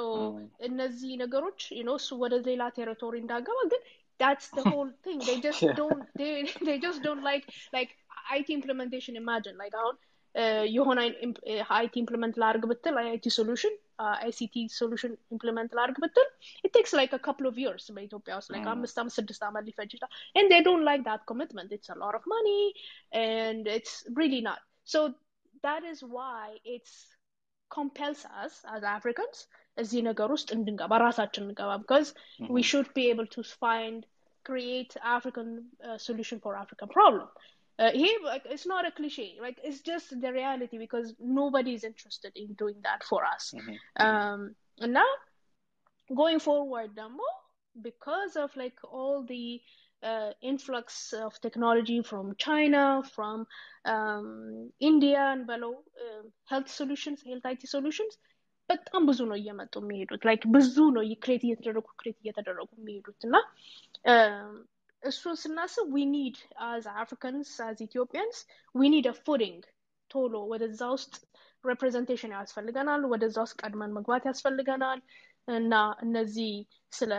እነዚህ 0.68 1.12
ነገሮች 1.22 1.60
እሱ 1.96 2.10
ወደ 2.24 2.36
ሌላ 2.48 2.64
ቴሪቶሪ 2.78 3.16
እንዳገባ 3.24 3.60
ግን 3.72 3.82
that's 4.20 4.50
the 4.50 4.64
whole 4.72 4.92
thing. 5.04 5.20
They 5.20 5.40
just 5.40 5.62
don't 5.76 6.04
they, 6.16 6.32
they 6.62 6.80
just 6.80 7.02
don't 7.02 7.24
like 7.24 7.46
like 7.74 7.92
IT 8.39 8.49
implementation 8.59 9.15
imagine 9.25 9.57
like 9.65 9.77
አሁን 9.83 9.97
የሆነ 10.75 10.99
አይቲ 11.77 11.95
ኢምፕሊመንት 12.03 12.37
ላርግ 12.43 12.65
ብትል 12.71 12.97
አይቲ 13.01 13.31
ሶሉሽን 13.37 13.73
አይሲቲ 14.25 14.55
ሶሉሽን 14.81 15.13
ኢምፕሊመንት 15.35 15.73
ላርግ 15.79 15.97
ብትል 16.05 16.29
it 16.67 16.71
takes 16.77 16.93
like 17.01 17.13
a 17.19 17.23
couple 17.27 17.47
of 17.51 17.57
years 17.63 17.85
በኢትዮጵያ 17.97 18.35
ውስጥ 18.41 18.51
like 18.55 18.69
አምስት 18.75 18.99
አምስት 19.03 19.19
ስድስት 19.21 19.43
ዓመት 19.49 19.65
ሊፈጅ 19.71 19.91
ይችላል 19.97 20.13
and 20.39 20.47
they 20.53 20.61
don't 20.69 20.85
like 20.91 21.03
that 21.11 21.23
commitment 21.31 21.75
it's 21.79 21.91
a 21.97 21.99
lot 22.05 22.17
of 22.19 22.23
money 22.37 22.63
and 23.25 23.63
it's 23.77 23.95
really 24.21 24.41
not 24.49 24.61
so 24.95 25.01
that 25.67 25.83
is 25.93 25.99
why 26.17 26.43
it's 26.75 26.95
compels 27.71 28.23
us 28.45 28.55
as 28.77 28.83
Africans 28.99 29.39
እዚህ 29.83 30.01
ነገር 30.11 30.29
ውስጥ 30.37 30.49
እንድንገባ 30.59 30.95
ራሳችን 31.07 31.45
እንገባ 31.49 31.73
because 31.85 32.09
we 32.57 32.63
should 32.71 32.89
be 32.99 33.05
able 33.13 33.29
to 33.37 33.43
find 33.65 33.99
create 34.49 34.93
African 35.19 35.49
uh, 35.89 35.99
solution 36.09 36.39
for 36.45 36.53
African 36.65 36.89
problem 36.99 37.29
uh, 37.79 37.93
here 37.93 38.19
like, 38.25 38.47
it's 38.55 38.67
not 38.67 38.87
a 38.87 38.91
cliche 38.91 39.29
like 39.41 39.59
it's 39.63 39.81
just 39.81 40.09
the 40.21 40.33
reality 40.33 40.79
because 40.79 41.15
nobody 41.41 41.73
is 41.75 41.85
interested 41.85 42.33
in 42.35 42.49
doing 42.55 42.79
that 42.83 43.03
for 43.05 43.21
us 43.25 43.45
Mhm. 43.59 43.77
um 44.07 44.41
and 44.79 44.93
now 44.93 45.11
going 46.11 46.41
forward 46.41 46.91
ደግሞ 47.03 47.21
because 47.83 48.33
of 48.37 48.51
like 48.57 48.79
all 48.99 49.19
the 49.33 49.45
uh, 50.03 50.31
influx 50.41 51.13
of 51.13 51.33
technology 51.41 52.03
from 52.03 52.35
China, 52.37 53.03
from 53.15 53.47
um, 53.85 54.71
India 54.91 55.21
and 55.33 55.47
below 55.47 55.73
uh, 56.05 56.23
health 56.47 56.69
solutions, 56.69 57.19
health 57.23 57.47
IT 57.53 57.65
solutions, 57.75 58.15
በጣም 58.71 59.03
ብዙ 59.09 59.21
ነው 59.31 59.37
እየመጡ 59.41 59.75
የሚሄዱት 59.83 60.25
ላይክ 60.29 60.43
ብዙ 60.57 60.77
ነው 60.97 61.05
ክሬት 61.25 61.43
እየተደረጉ 61.47 61.87
ክሬት 62.01 62.19
እየተደረጉ 62.23 62.69
የሚሄዱት 62.81 63.21
እና 63.29 63.37
እሱን 65.05 65.37
ስናስብ 65.43 65.87
ዊ 65.97 66.03
ኒድ 66.15 66.37
አዝ 66.69 66.85
አፍሪካንስ 67.03 67.51
አዝ 67.67 67.79
ኢትዮጵያንስ 67.89 68.39
ዊ 68.75 68.91
ኒድ 68.95 69.07
አ 69.13 69.15
ፉዲንግ 69.27 69.61
ቶሎ 70.11 70.35
ወደዛ 70.53 70.81
ውስጥ 70.97 71.15
ሬፕሬዘንቴሽን 71.65 72.35
ያስፈልገናል። 72.39 73.03
ወደዛ 73.13 73.37
ውስጥ 73.47 73.57
ቀድመን 73.63 73.95
መግባት 73.99 74.25
ያስፈልገናል 74.31 75.01
እና 75.49 75.75
እነዚህ 76.07 76.53
ስለ 76.99 77.13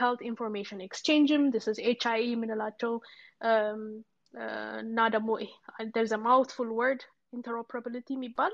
ሄልት 0.00 0.20
ኢንፎርሜሽን 0.30 0.80
ኤክስቼንጅም 0.88 1.44
ስ 1.66 1.76
ኤች 1.90 2.04
አይ 2.12 2.22
የምንላቸው 2.32 2.94
እና 4.84 4.98
ደግሞ 5.16 5.30
there's 5.94 6.14
a 6.18 6.22
mouthful 6.28 6.70
word 6.80 7.00
interoperability 7.36 8.14
የሚባል 8.16 8.52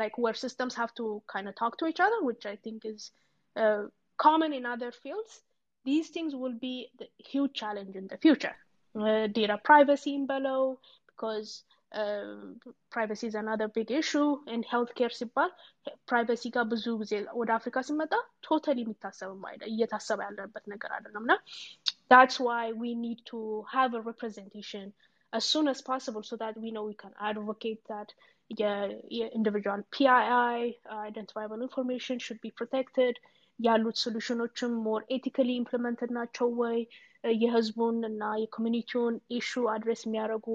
like 0.00 0.16
where 0.22 0.36
systems 0.44 0.74
have 0.80 0.92
to 1.00 1.04
kind 1.32 1.46
of 1.50 1.54
talk 1.60 1.74
to 1.80 1.86
each 1.90 2.00
other 2.06 2.18
which 2.28 2.44
I 2.52 2.56
think 2.64 2.80
is 2.92 3.02
uh, 3.56 3.82
common 4.24 4.52
in 4.58 4.64
other 4.74 4.90
fields 5.02 5.32
these 5.84 6.08
things 6.14 6.34
will 6.34 6.56
be 6.68 6.74
the 6.98 7.08
huge 7.18 7.52
challenge 7.54 7.94
in 7.96 8.06
the 8.12 8.18
future 8.18 8.54
uh, 8.94 9.26
data 9.38 9.58
privacy 9.70 10.14
in 10.14 10.26
below 10.26 10.78
because 11.08 11.64
uh, 11.92 12.34
privacy 12.90 13.26
is 13.26 13.34
another 13.34 13.68
big 13.68 13.90
issue 13.90 14.28
in 14.54 14.62
healthcare 14.72 15.12
ሲባል 15.18 15.50
ፕራይቬሲ 16.08 16.42
ጋር 16.54 16.64
ብዙ 16.72 16.84
ጊዜ 17.02 17.12
ወደ 17.40 17.50
አፍሪካ 17.58 17.78
ሲመጣ 17.88 18.14
ቶታሊ 18.46 18.78
የሚታሰብም 18.84 19.44
አይደል 19.50 19.68
እየታሰበ 19.74 20.20
ያለበት 20.28 20.64
ነገር 20.72 20.90
አይደለም 20.96 21.22
እና 21.26 21.34
that's 22.12 22.36
why 22.46 22.64
we 22.82 22.90
need 23.04 23.20
to 23.32 23.40
have 23.74 23.92
a 24.00 24.02
representation 24.10 24.84
as 25.38 25.44
soon 25.52 25.66
as 25.74 25.80
possible 25.92 26.22
so 26.30 26.36
that 26.42 26.54
we 26.64 26.70
know 26.74 26.84
we 26.92 26.98
can 27.04 27.14
advocate 27.30 27.80
that 27.92 28.10
yeah, 28.60 28.84
yeah, 29.16 29.26
individual 29.38 29.80
PII 29.94 30.78
uh, 30.90 31.00
identifiable 31.10 31.60
information 31.68 32.18
should 32.18 32.40
be 32.46 32.50
protected 32.50 33.14
ያሉት 33.66 33.96
ሶሉሽኖችም 34.04 34.72
ሞር 34.86 35.00
ኤቲካሊ 35.16 35.50
ኢምፕሊመንትድ 35.60 36.10
ናቸው 36.18 36.48
ወይ 36.62 36.78
የህዝቡን 37.42 37.96
እና 38.10 38.24
የኮሚኒቲውን 38.42 39.14
ኢሹ 39.38 39.62
አድሬስ 39.74 40.02
የሚያደርጉ 40.06 40.46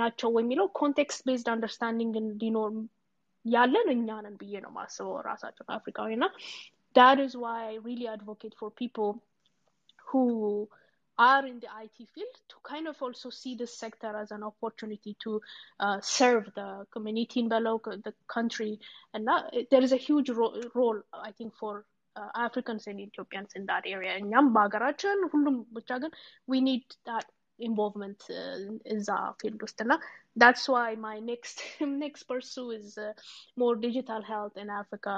ናቸው 0.00 0.30
ወይ 0.36 0.42
የሚለው 0.44 0.66
ኮንቴክስት 0.80 1.22
ቤዝድ 1.28 1.48
አንደርስታንዲንግ 1.54 2.14
እንዲኖር 2.24 2.72
ያለን 3.44 3.88
እኛ 3.96 4.08
ነን 4.24 4.36
ብዬ 4.40 4.54
ነው 4.64 4.72
ማስበው 4.78 5.14
ራሳቸው 5.30 5.64
አፍሪካዊ 5.78 6.10
እና 6.18 6.26
that 6.98 7.18
is 7.20 7.32
why 7.42 7.56
I 7.70 7.74
really 7.86 8.08
advocate 8.08 8.54
for 8.60 8.68
people 8.82 9.10
who 10.08 10.22
are 11.18 11.44
in 11.44 11.58
the 11.60 11.68
IT 11.84 11.96
field 12.14 12.34
to 12.48 12.56
kind 12.62 12.86
of 12.86 12.96
also 13.02 13.28
see 13.30 13.54
this 13.56 13.76
sector 13.76 14.16
as 14.16 14.30
an 14.30 14.42
opportunity 14.42 15.16
to 15.24 15.40
uh, 15.80 15.98
serve 16.00 16.44
the 16.54 16.86
community 16.90 17.40
in 17.40 17.48
below 17.48 17.80
the 18.06 18.14
country. 18.28 18.78
And 19.14 19.26
that, 19.26 19.52
there 19.70 19.82
is 19.82 19.92
a 19.92 19.96
huge 19.96 20.30
ro- 20.30 20.54
role, 20.74 21.00
I 21.12 21.32
think, 21.32 21.54
for 21.54 21.84
uh, 22.16 22.30
Africans 22.46 22.86
and 22.90 23.00
Ethiopians 23.06 23.50
in 23.58 23.64
that 23.70 23.84
area. 23.94 24.12
እኛም 24.22 24.46
በሀገራችን 24.54 25.18
ሁሉም 25.32 25.56
ብቻ 25.76 25.90
ግን 26.04 26.12
we 26.52 26.60
need 26.68 26.84
that 27.10 27.26
involvement 27.58 28.20
እዛ 28.94 29.08
ፊልድ 29.40 29.60
ውስጥ 29.66 29.78
እና 29.84 29.94
that's 30.42 30.64
why 30.74 30.88
my 31.08 31.16
next 31.30 31.58
next 32.04 32.24
pursue 32.32 32.68
is 32.80 32.88
uh, 32.98 33.12
more 33.62 33.74
digital 33.86 34.22
health 34.32 34.56
in 34.64 34.68
Africa 34.82 35.14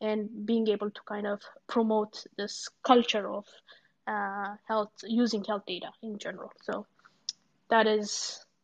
and 0.00 0.20
being 0.50 0.66
able 0.74 0.90
to 0.98 1.02
kind 1.12 1.26
of 1.32 1.40
promote 1.74 2.14
this 2.40 2.54
culture 2.90 3.26
of 3.38 3.46
uh, 4.06 4.50
health 4.70 4.94
using 5.22 5.42
health 5.50 5.66
data 5.66 5.90
in 6.02 6.12
general. 6.24 6.52
So 6.68 6.74
that 7.70 7.86
is 7.96 8.10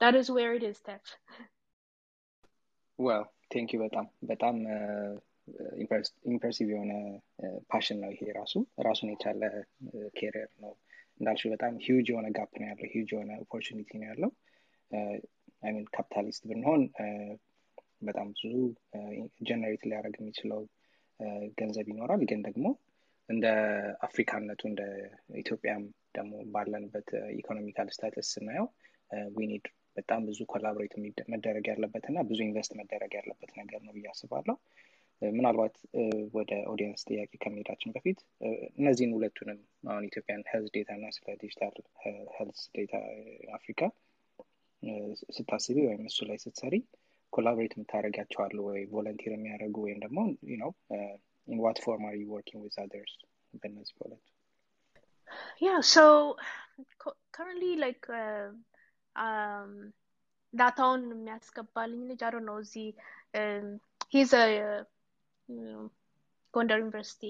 that 0.03 0.15
is 0.21 0.29
where 0.37 0.55
it 0.55 0.65
is, 0.71 0.77
Steph. 0.79 1.11
well 2.99 3.25
ቴንክ 3.55 3.71
ዩ 3.75 3.79
በጣም 3.83 4.07
በጣም 4.31 4.57
ኢምፕሬሲቭ 6.30 6.68
የሆነ 6.74 6.94
ፓሽን 7.72 7.98
ነው 8.04 8.12
ይሄ 8.14 8.32
ራሱ። 8.38 8.54
ራሱን 8.88 9.10
የቻለ 9.14 9.42
ኬሪየር 10.20 10.50
ነው። 10.64 10.74
እንዳልሽው 11.20 11.52
በጣም 11.54 11.74
ሂውጅ 11.86 12.08
የሆነ 12.12 12.28
ጋፕ 12.38 12.54
ነው 12.62 12.68
ያለው። 12.70 12.88
ሂውጅ 12.94 13.10
የሆነ 13.16 13.32
ኦፖርቹኒቲ 13.44 13.92
ነው 14.02 14.08
ያለው። 14.12 14.32
አይሚን 15.64 15.88
ካፒታሊስት 15.96 16.44
ብንሆን 16.50 16.84
በጣም 18.02 18.28
ብዙ 18.34 18.46
ጀነሬት 19.48 19.84
ሊያደርግ 19.90 20.16
የሚችለው 20.20 20.62
ገንዘብ 21.60 21.88
ይኖራል። 21.92 22.22
ግን 22.30 22.40
ደግሞ 22.48 22.66
እንደ 23.30 23.48
አፍሪካነቱ 24.08 24.62
እንደ 24.70 24.82
ኢትዮጵያም 25.42 25.84
ደግሞ 26.16 26.32
ባለንበት 26.54 27.10
ኢኮኖሚካል 27.38 27.90
ስታተስ 27.96 28.30
ስናየው 28.36 28.68
ዊኒድ 29.38 29.66
በጣም 29.98 30.22
ብዙ 30.28 30.40
ኮላቦሬት 30.52 30.94
መደረግ 31.34 31.66
ያለበት 31.72 32.04
እና 32.10 32.20
ብዙ 32.30 32.40
ኢንቨስት 32.46 32.74
መደረግ 32.80 33.12
ያለበት 33.18 33.52
ነገር 33.58 33.80
ነው 33.86 33.94
ብዬ 33.98 34.06
አስባለሁ 34.12 34.56
ምናልባት 35.37 35.77
ወደ 36.37 36.53
ኦዲየንስ 36.73 37.03
ጥያቄ 37.11 37.31
ከመሄዳችን 37.43 37.93
በፊት 37.97 38.19
እነዚህን 38.81 39.15
ሁለቱንም 39.17 39.61
አሁን 39.93 40.07
ኢትዮጵያን 40.09 40.43
ሄልዝ 40.51 40.69
ዴታ 40.77 40.91
እና 40.99 41.07
ስለ 41.17 41.37
ዲጂታል 41.43 41.77
ሄልዝ 42.37 42.61
ዴታ 42.77 42.95
አፍሪካ 43.59 43.81
ስታስቢ 45.37 45.77
ወይም 45.89 46.03
እሱ 46.11 46.19
ላይ 46.31 46.39
ስትሰሪ 46.45 46.75
ኮላቦሬት 47.33 47.73
የምታደረጊያቸው 47.77 48.41
አሉ 48.47 48.59
ወይ 48.69 48.83
ቮለንቲር 48.93 49.33
የሚያደርጉ 49.37 49.77
ወይም 49.87 50.01
ደግሞ 50.05 50.19
ነው 50.63 50.73
in 51.49 51.59
what 51.65 51.79
form 51.85 52.05
are 52.09 52.17
you 52.21 52.29
working 52.37 52.61
with 52.65 52.77
others 52.85 53.13
በእነዚህ 53.61 53.95
በሁለቱ 53.99 54.25
yeah 55.67 55.81
so 55.95 56.03
currently 57.37 57.73
like 57.85 58.07
uh, 58.23 58.49
um, 59.17 59.71
ዳታውን 60.55 61.03
የሚያስገባልኝ 61.15 62.03
ልጅ 62.11 62.21
አዶ 62.29 62.37
ነው 62.49 62.57
እዚህ 62.65 62.87
ሂዝ 64.15 64.33
ጎንደር 66.55 66.79
ዩኒቨርሲቲ 66.85 67.23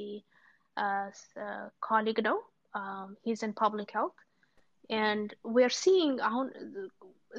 ኮሊግ 1.89 2.19
ነው 2.29 2.39
ሂዝ 3.29 3.43
ኢን 3.49 3.55
ፐብሊክ 3.63 3.93
ሄልት 3.99 4.17
and 4.91 5.29
we're 5.55 5.75
seeing 5.85 6.13
አሁን 6.29 6.49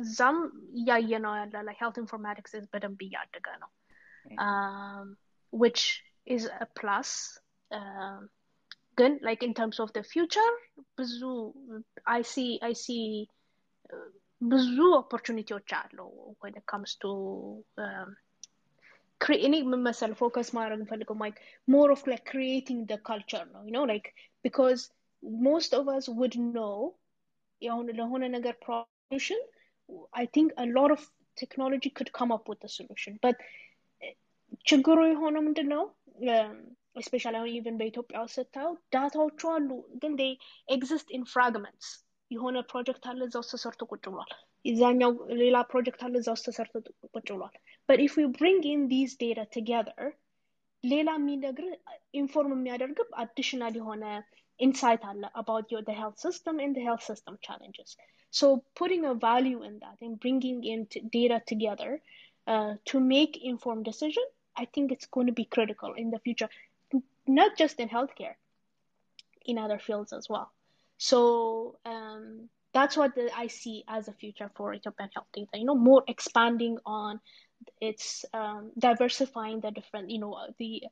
እዛም 0.01 0.37
እያየ 0.79 1.19
ነው 1.25 1.33
ያለ 1.39 1.55
ላይ 1.67 1.75
ሄልት 1.81 1.97
ኢንፎርማቲክስ 2.01 2.53
በደንብ 2.73 2.99
እያደገ 3.05 3.47
ነው 3.61 3.69
which 5.53 5.83
is 6.35 6.43
a 6.65 6.67
plus 6.79 7.11
uh, 7.71 8.19
ግን 8.99 9.13
like 9.27 9.43
in 9.47 9.53
terms 9.59 9.77
of 9.83 9.89
the 9.97 10.03
future 10.13 10.51
ብዙ 10.99 11.19
I 12.17 12.21
see 12.33 12.49
I 12.69 12.73
see 12.83 13.05
uh, 13.93 14.09
ብዙ 14.41 14.77
ኦፖርቹኒቲዎች 15.03 15.71
አለው 15.81 16.09
when 16.41 16.53
it 16.59 16.65
comes 16.73 16.91
to 19.21 19.33
um, 19.33 19.39
እኔ 19.45 19.53
የምመሰል 19.61 20.11
ፎከስ 20.19 20.49
ማድረግ 20.57 20.79
እንፈልገው 20.83 21.17
like 21.25 21.39
more 21.67 21.89
of 21.95 22.01
like 22.11 22.25
creating 22.33 22.79
the 22.91 22.99
culture 23.09 23.45
ነው 23.53 23.61
you 23.67 23.73
know 23.75 23.85
like 23.93 24.07
because 24.45 24.81
most 25.49 25.71
of 25.79 25.85
us 25.95 26.05
would 26.19 26.35
know 26.55 26.75
የሆነ 27.61 27.95
ለሆነ 27.99 28.23
ነገር 28.37 28.55
solution 28.67 29.39
I 30.21 30.25
think 30.35 30.47
a 30.57 30.67
lot 30.77 30.91
of 30.95 31.01
technology 31.41 31.89
could 31.97 32.11
come 32.19 32.31
up 32.35 32.45
with 32.51 32.61
a 32.69 32.71
solution 32.79 33.13
but 33.25 33.37
ችግሩ 34.69 34.97
የሆነው 35.11 35.41
ምንድን 35.47 35.67
ነው 35.73 35.83
ስፔሻሊ 37.07 37.35
አሁን 37.39 37.49
ኢቨን 37.55 37.75
በኢትዮጵያ 37.79 38.17
ውስጥ 38.25 38.35
ስታየው 38.39 38.73
ዳታዎቹ 38.93 39.41
አሉ 39.55 39.69
ግን 40.01 40.13
ዴይ 40.21 40.31
ኤግዚስት 40.75 41.09
ኢን 41.15 41.23
ፍራግመንትስ 41.33 41.89
የሆነ 42.31 42.57
ፕሮጀክት 42.71 43.03
አለ 43.11 43.19
እዛ 43.29 43.35
ውስጥ 43.43 43.51
ተሰርቶ 43.55 43.83
ቁጭ 43.91 44.03
ብሏል 44.13 44.31
የዛኛው 44.65 45.11
ሌላ 45.41 45.57
ፕሮጀክት 45.71 46.01
አለ 46.07 46.15
እዛ 46.21 46.29
ውስጥ 46.35 46.45
ተሰርቶ 46.49 46.75
ቁጭ 47.15 47.27
ብሏል 47.35 47.55
but 47.91 47.99
if 48.05 48.15
we 48.19 48.25
bring 48.41 48.59
in 48.73 48.81
these 48.95 49.13
data 49.25 49.45
together 49.57 49.99
ሌላ 50.91 51.09
የሚነግር 51.17 51.67
ኢንፎርም 52.19 52.51
የሚያደርግ 52.55 52.99
አዲሽናል 53.21 53.75
የሆነ 53.79 54.03
insight 54.65 55.03
አለ 55.11 55.23
about 55.41 55.65
your 55.73 55.81
the 55.89 55.95
health 56.01 56.19
system 56.25 56.55
and 56.63 56.73
the 56.77 56.83
health 56.87 57.03
system 57.09 57.33
challenges 57.47 57.89
so 58.39 58.47
putting 58.79 59.03
a 59.11 59.15
value 59.29 59.59
in 59.69 59.73
that 59.83 59.97
and 60.05 60.21
bringing 60.23 60.59
in 60.71 60.79
data 61.17 61.37
together 61.51 61.91
uh, 62.53 62.71
to 62.89 62.97
make 63.15 63.33
informed 63.51 63.85
decision 63.91 64.27
I 64.57 64.65
think 64.65 64.91
it's 64.91 65.05
going 65.05 65.27
to 65.27 65.33
be 65.33 65.45
critical 65.45 65.93
in 65.93 66.09
the 66.09 66.19
future, 66.19 66.49
not 67.27 67.55
just 67.57 67.79
in 67.79 67.87
healthcare, 67.87 68.35
in 69.45 69.57
other 69.57 69.79
fields 69.79 70.11
as 70.11 70.27
well. 70.27 70.51
So 70.97 71.77
um, 71.85 72.49
that's 72.73 72.97
what 72.97 73.13
the, 73.13 73.29
I 73.35 73.47
see 73.47 73.83
as 73.87 74.07
a 74.07 74.13
future 74.13 74.49
for 74.55 74.73
Ethiopian 74.73 75.09
health 75.13 75.27
data. 75.33 75.49
You 75.53 75.65
know, 75.65 75.75
more 75.75 76.03
expanding 76.07 76.79
on 76.85 77.19
its 77.81 78.25
um, 78.33 78.71
diversifying 78.77 79.61
the 79.61 79.71
different, 79.71 80.09
you 80.09 80.19
know, 80.19 80.37
the 80.59 80.83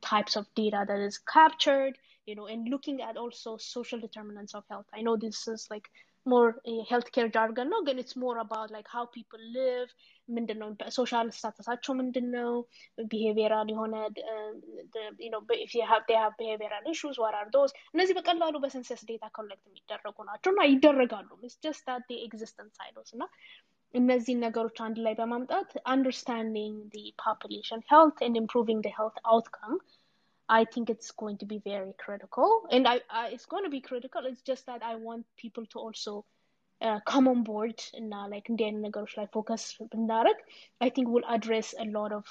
types 0.00 0.36
of 0.36 0.46
data 0.54 0.84
that 0.86 1.00
is 1.00 1.18
captured. 1.18 1.96
You 2.26 2.36
know, 2.36 2.46
and 2.46 2.68
looking 2.68 3.02
at 3.02 3.16
also 3.16 3.56
social 3.56 3.98
determinants 3.98 4.54
of 4.54 4.62
health. 4.70 4.86
I 4.94 5.02
know 5.02 5.16
this 5.16 5.48
is 5.48 5.66
like 5.70 5.88
more 6.24 6.56
healthcare 6.88 7.32
jargon 7.32 7.68
no 7.68 7.80
again 7.82 7.98
it's 7.98 8.14
more 8.14 8.38
about 8.38 8.70
like 8.70 8.86
how 8.96 9.06
people 9.18 9.40
live 9.60 9.90
ምንድነው 10.34 10.68
ሶሻል 10.96 11.28
ስታተሳቸው 11.36 11.92
ምንድን 12.00 12.26
ነው 12.34 12.52
ቢሄቪራል 13.12 13.68
የሆነ 13.72 13.94
you 15.24 15.30
know 15.32 15.40
if 15.64 15.72
you 15.76 15.84
have 15.90 16.02
they 16.10 16.18
have 16.24 16.34
behavioral 16.42 16.84
issues 16.92 17.16
what 17.22 17.34
are 17.38 17.48
those 17.56 17.72
እነዚህ 17.94 18.14
በቀላሉ 18.18 18.54
በሰንሰስ 18.64 19.02
ዴታ 19.10 19.24
ኮሌክት 19.38 19.64
የሚደረጉ 19.68 20.16
ናቸው 20.30 20.52
እና 20.54 20.66
ይደረጋሉ 20.72 21.28
it's 21.48 21.58
just 21.66 21.82
that 21.90 22.04
they 22.10 22.20
exist 22.28 22.62
in 22.64 22.70
silos 22.78 23.10
እና 23.16 23.24
እነዚህን 23.96 24.42
ነገሮች 24.46 24.76
አንድ 24.86 24.98
ላይ 25.06 25.14
በማምጣት 25.20 25.70
understanding 25.94 26.74
the 26.94 27.04
population 27.26 27.80
health 27.92 28.18
and 28.26 28.36
improving 28.42 28.80
the 28.86 28.94
health 28.98 29.18
outcome 29.34 29.76
I 30.48 30.64
think 30.72 30.86
it's 30.90 31.10
going 31.12 31.36
to 31.42 31.46
be 31.46 31.58
very 31.72 31.92
critical. 32.04 32.50
And 32.76 32.84
I, 32.86 32.96
I, 33.20 33.28
it's 33.34 33.46
going 33.52 33.64
to 33.64 33.70
be 33.70 33.80
critical. 33.80 34.22
It's 34.30 34.42
just 34.42 34.64
that 34.66 34.82
I 34.82 34.94
want 34.96 35.24
people 35.44 35.66
to 35.72 35.78
also 35.86 36.12
ኮመን 37.10 37.40
ቦርድ 37.48 37.80
እና 38.00 38.12
ላይክ 38.30 38.46
እንዲህ 38.52 38.64
አይነት 38.66 38.82
ነገሮች 38.86 39.12
ላይ 39.18 39.26
ፎከስ 39.34 39.64
ብናደረግ 39.90 40.38
አይ 40.84 40.90
ቲንክ 40.96 41.08
ውል 41.14 41.24
አድሬስ 41.34 41.68
ሎት 41.96 42.12
ኦፍ 42.20 42.30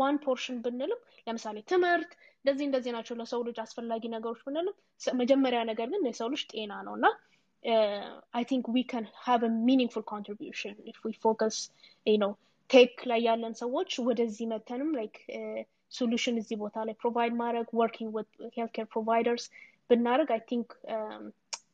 ዋን 0.00 0.16
ፖርሽን 0.24 0.56
ብንልም 0.64 1.00
ለምሳሌ 1.26 1.56
ትምህርት 1.72 2.10
እንደዚህ 2.40 2.64
እንደዚህ 2.68 2.92
ናቸው 2.96 3.16
ለሰው 3.20 3.42
ልጅ 3.48 3.58
አስፈላጊ 3.64 4.02
ነገሮች 4.16 4.40
ብንልም 4.48 4.76
መጀመሪያ 5.20 5.60
ነገር 5.70 5.88
ግን 5.94 6.08
የሰው 6.10 6.30
ልጅ 6.34 6.42
ጤና 6.52 6.72
ነው 6.88 6.96
እና 6.98 7.08
አይ 8.34 8.44
ቲንክ 8.50 8.64
ዊ 8.74 8.82
ካን 8.90 9.04
ሃቭ 9.24 9.42
ሚኒንግፉል 9.66 10.04
ኮንትሪቢሽን 10.12 10.74
ኢፍ 10.90 10.98
ዊ 11.04 11.12
ፎከስ 11.24 11.58
ነው 12.06 12.32
ቴክ 12.70 12.94
ላይ 13.10 13.20
ያለን 13.26 13.54
ሰዎች 13.60 13.90
ወደዚህ 14.06 14.46
መተንም 14.52 14.90
ላይክ 14.98 15.16
ሶሉሽን 15.92 16.36
እዚህ 16.40 16.56
ቦታ 16.62 16.84
ላይ 16.88 16.94
ፕሮቫይድ 17.02 17.32
ማድረግ 17.40 17.68
ወርኪንግ 17.80 18.10
ዊት 18.16 18.28
ሄልት 18.56 18.72
ኬር 18.76 18.86
ፕሮቫይደርስ 18.94 19.44
ብናደረግ 19.90 20.30
አይ 20.36 20.42
ቲንክ 20.50 20.68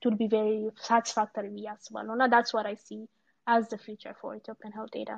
ቱል 0.03 0.15
ቢ 0.19 0.27
ቬሪ 0.33 0.49
ሳቲስፋክተሪ 0.89 1.47
ብዬ 1.55 1.69
አስባለሁ 1.75 2.13
እና 2.17 2.27
ዳትስ 2.35 2.53
ዋት 2.57 2.69
አይ 2.71 2.77
ሲ 2.83 2.99
አዝ 3.47 3.65
ዘ 3.71 3.79
ፊውቸር 3.85 4.15
ፎር 4.21 4.35
ኢትዮጵያን 4.41 4.75
ሄልት 4.79 4.93
ዴታ 4.97 5.13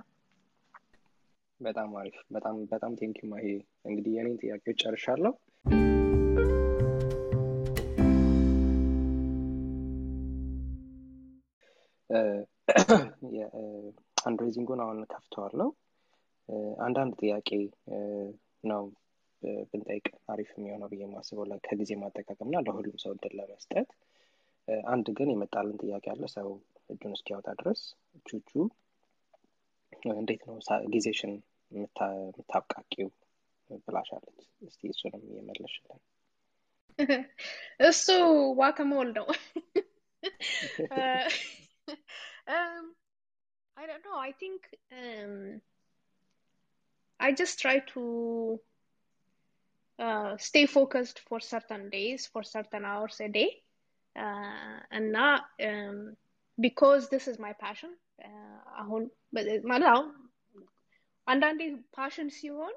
በጣም 1.61 1.91
አሪፍ 2.01 2.19
በጣም 2.37 2.55
በጣም 2.71 2.93
ቴንኪዩ 3.01 3.27
ማሂ 3.33 3.47
እንግዲህ 3.89 4.13
የኔን 4.17 4.39
ጥያቄዎች 4.43 4.79
ጨርሻለሁ 4.85 5.33
አንድሬዚንጉን 14.26 14.82
አሁን 14.84 15.00
ከፍተዋለው 15.12 15.70
አንዳንድ 16.86 17.14
ጥያቄ 17.22 17.50
ነው 18.64 18.84
ብንጠይቅ 19.72 20.06
አሪፍ 20.34 20.50
የሚሆነው 20.54 20.90
ብዬ 20.92 21.02
የማስበው 21.06 21.46
ከጊዜ 21.66 21.92
ማጠቃቀም 22.02 22.48
እና 22.48 22.62
ለሁሉም 22.66 22.98
ሰው 23.04 23.12
እድል 23.16 23.34
ለመስጠት። 23.40 23.90
አንድ 24.88 25.08
ግን 25.18 25.30
የመጣልን 25.32 25.78
ጥያቄ 25.84 26.06
አለ 26.14 26.26
ሰው 26.36 26.48
እጁን 26.90 27.14
እስኪያወጣ 27.18 27.50
ድረስ 27.60 27.82
ቹቹ 28.26 28.50
እንዴት 30.16 30.42
ነው 30.48 30.56
ጊዜሽን 30.94 31.34
የምታብቃቂው 31.72 33.10
ብላሻለች? 33.86 34.40
እስቲ 34.68 34.82
እሱንም 34.92 35.24
እየመለሽልን 35.30 36.02
እሱ 37.88 38.06
ዋከሞል 38.60 39.10
ነው 39.18 39.28
um, 41.89 42.95
I 43.77 43.87
don't 43.87 44.05
know. 44.05 44.19
I 44.19 44.33
think 44.33 44.63
um, 44.93 45.61
I 47.21 47.33
just 47.33 47.61
try 47.61 47.81
to 47.95 48.61
uh, 49.99 50.37
stay 50.37 50.67
focused 50.67 51.21
for 51.29 51.41
certain 51.41 51.91
days, 51.91 52.27
for 52.27 52.43
certain 52.43 52.85
hours 52.85 53.21
a 53.21 53.29
day. 53.29 53.51
Uh, 54.17 54.79
and 54.91 55.13
not 55.13 55.43
um, 55.65 56.17
because 56.59 57.09
this 57.09 57.29
is 57.29 57.39
my 57.39 57.53
passion. 57.65 57.93
አሁን 58.81 59.03
ማለት 59.69 59.85
አሁን 59.93 60.09
አንዳንዴ 61.27 61.63
ፓሽን 61.97 62.29
ሲሆን 62.39 62.75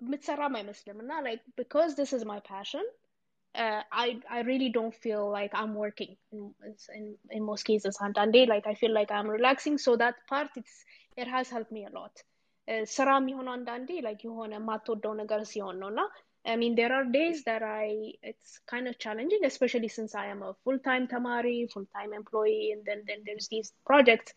የምትሰራም 0.00 0.54
አይመስልም 0.58 0.98
እና 1.02 1.12
like 1.26 1.44
because 1.60 1.92
this 2.00 2.12
is 2.16 2.22
my 2.32 2.40
passion 2.52 2.84
uh, 3.54 3.82
I 4.04 4.20
I 4.28 4.40
really 4.40 4.70
don't 4.70 4.94
feel 4.94 5.30
like 5.30 5.52
I'm 5.54 5.74
working 5.74 6.16
in, 6.32 6.54
in 6.98 7.04
in 7.30 7.42
most 7.50 7.64
cases. 7.64 7.98
And 8.00 8.14
one 8.16 8.32
day, 8.32 8.46
like 8.46 8.66
I 8.66 8.74
feel 8.74 8.92
like 8.92 9.10
I'm 9.10 9.28
relaxing. 9.28 9.78
So 9.78 9.96
that 9.96 10.16
part, 10.28 10.48
it's 10.56 10.84
it 11.16 11.28
has 11.28 11.48
helped 11.48 11.72
me 11.78 11.84
a 11.86 11.94
lot. 12.00 12.14
ስራ 12.96 13.08
የሚሆን 13.16 13.48
አንዳንዴ 13.54 13.88
like 14.06 14.22
የሆነ 14.26 14.52
የማትወደው 14.58 15.12
ነገር 15.22 15.40
ሲሆን 15.50 15.76
ነው 15.82 15.88
እና 15.92 16.02
I 16.44 16.54
mean 16.60 16.72
there 16.78 16.92
are 16.96 17.04
days 17.16 17.38
that 17.48 17.62
I 17.62 17.84
it's 18.30 18.50
kind 18.72 18.86
of 18.90 18.94
challenging, 19.04 19.42
especially 19.50 19.90
since 19.96 20.12
I 20.22 20.26
am 20.34 20.40
a 20.48 20.52
full 20.64 20.78
time 20.88 21.04
tamari, 21.12 21.58
full 21.74 21.86
time 21.98 22.12
employee, 22.20 22.66
and 22.74 22.82
then 22.88 23.00
then 23.08 23.20
there's 23.26 23.48
these 23.54 23.68
projects. 23.90 24.32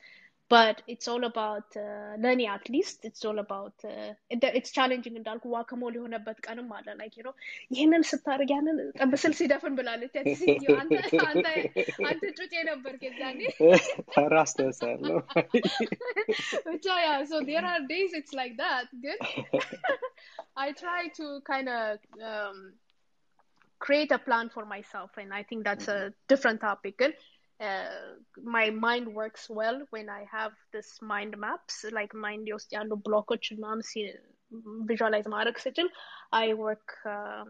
But 0.52 0.82
it's 0.92 1.08
all 1.12 1.24
about 1.26 1.76
uh, 1.76 2.16
learning 2.24 2.48
at 2.48 2.70
least. 2.74 3.04
It's 3.08 3.26
all 3.26 3.40
about 3.40 3.74
uh, 3.84 4.12
it, 4.34 4.44
it's 4.58 4.72
challenging 4.78 5.16
እንዳልኩ 5.20 5.44
ዋከሞል 5.56 5.94
የሆነበት 5.98 6.38
ቀንም 6.46 6.70
አለ 6.78 6.88
like 7.02 7.16
you 7.20 7.24
know 7.26 7.34
ይህንን 7.76 8.04
ስታደርግ 8.12 8.52
ያንን 8.56 8.78
ጠብስል 9.00 9.34
ሲደፍን 9.40 9.76
ብላለች 9.80 10.16
አንተ 12.12 12.24
ጩጬ 12.40 12.54
ነበር 12.72 12.96
ከዛኔ 13.04 13.42
ራስ 14.36 14.54
ተወሳለሁ 14.60 15.18
ብቻ 16.72 16.88
ያ 17.06 17.12
so 17.32 17.40
there 17.52 17.66
are 17.74 17.82
days 17.94 18.14
it's 18.22 18.36
like 18.42 18.56
that 18.66 18.88
ግን 19.06 19.20
I 20.66 20.70
try 20.84 21.02
to 21.20 21.26
kind 21.54 21.70
of 21.80 21.98
um, 22.32 22.58
create 23.86 24.14
a 24.20 24.22
plan 24.28 24.48
for 24.56 24.64
myself 24.76 25.12
and 25.24 25.32
I 25.40 25.44
think 25.50 25.60
that's 25.70 25.90
a 25.98 26.02
different 26.32 26.62
topic 26.70 26.96
good 27.04 27.16
uh, 27.62 27.90
my 28.44 28.70
mind 28.70 29.08
works 29.14 29.50
well 29.50 29.82
when 29.90 30.10
I 30.10 30.26
have 30.32 30.52
this 30.72 31.00
mind 31.02 31.38
maps, 31.38 31.86
like 31.92 32.14
mind 32.26 32.48
ውስጥ 32.58 32.70
ያሉ 32.78 32.92
ብሎኮች 33.06 33.46
ምናምን 33.56 33.82
visualize 34.90 35.28
ማድረግ 35.36 35.58
ስችል 35.66 35.88
I 36.44 36.54
work, 36.66 36.88
uh, 37.16 37.44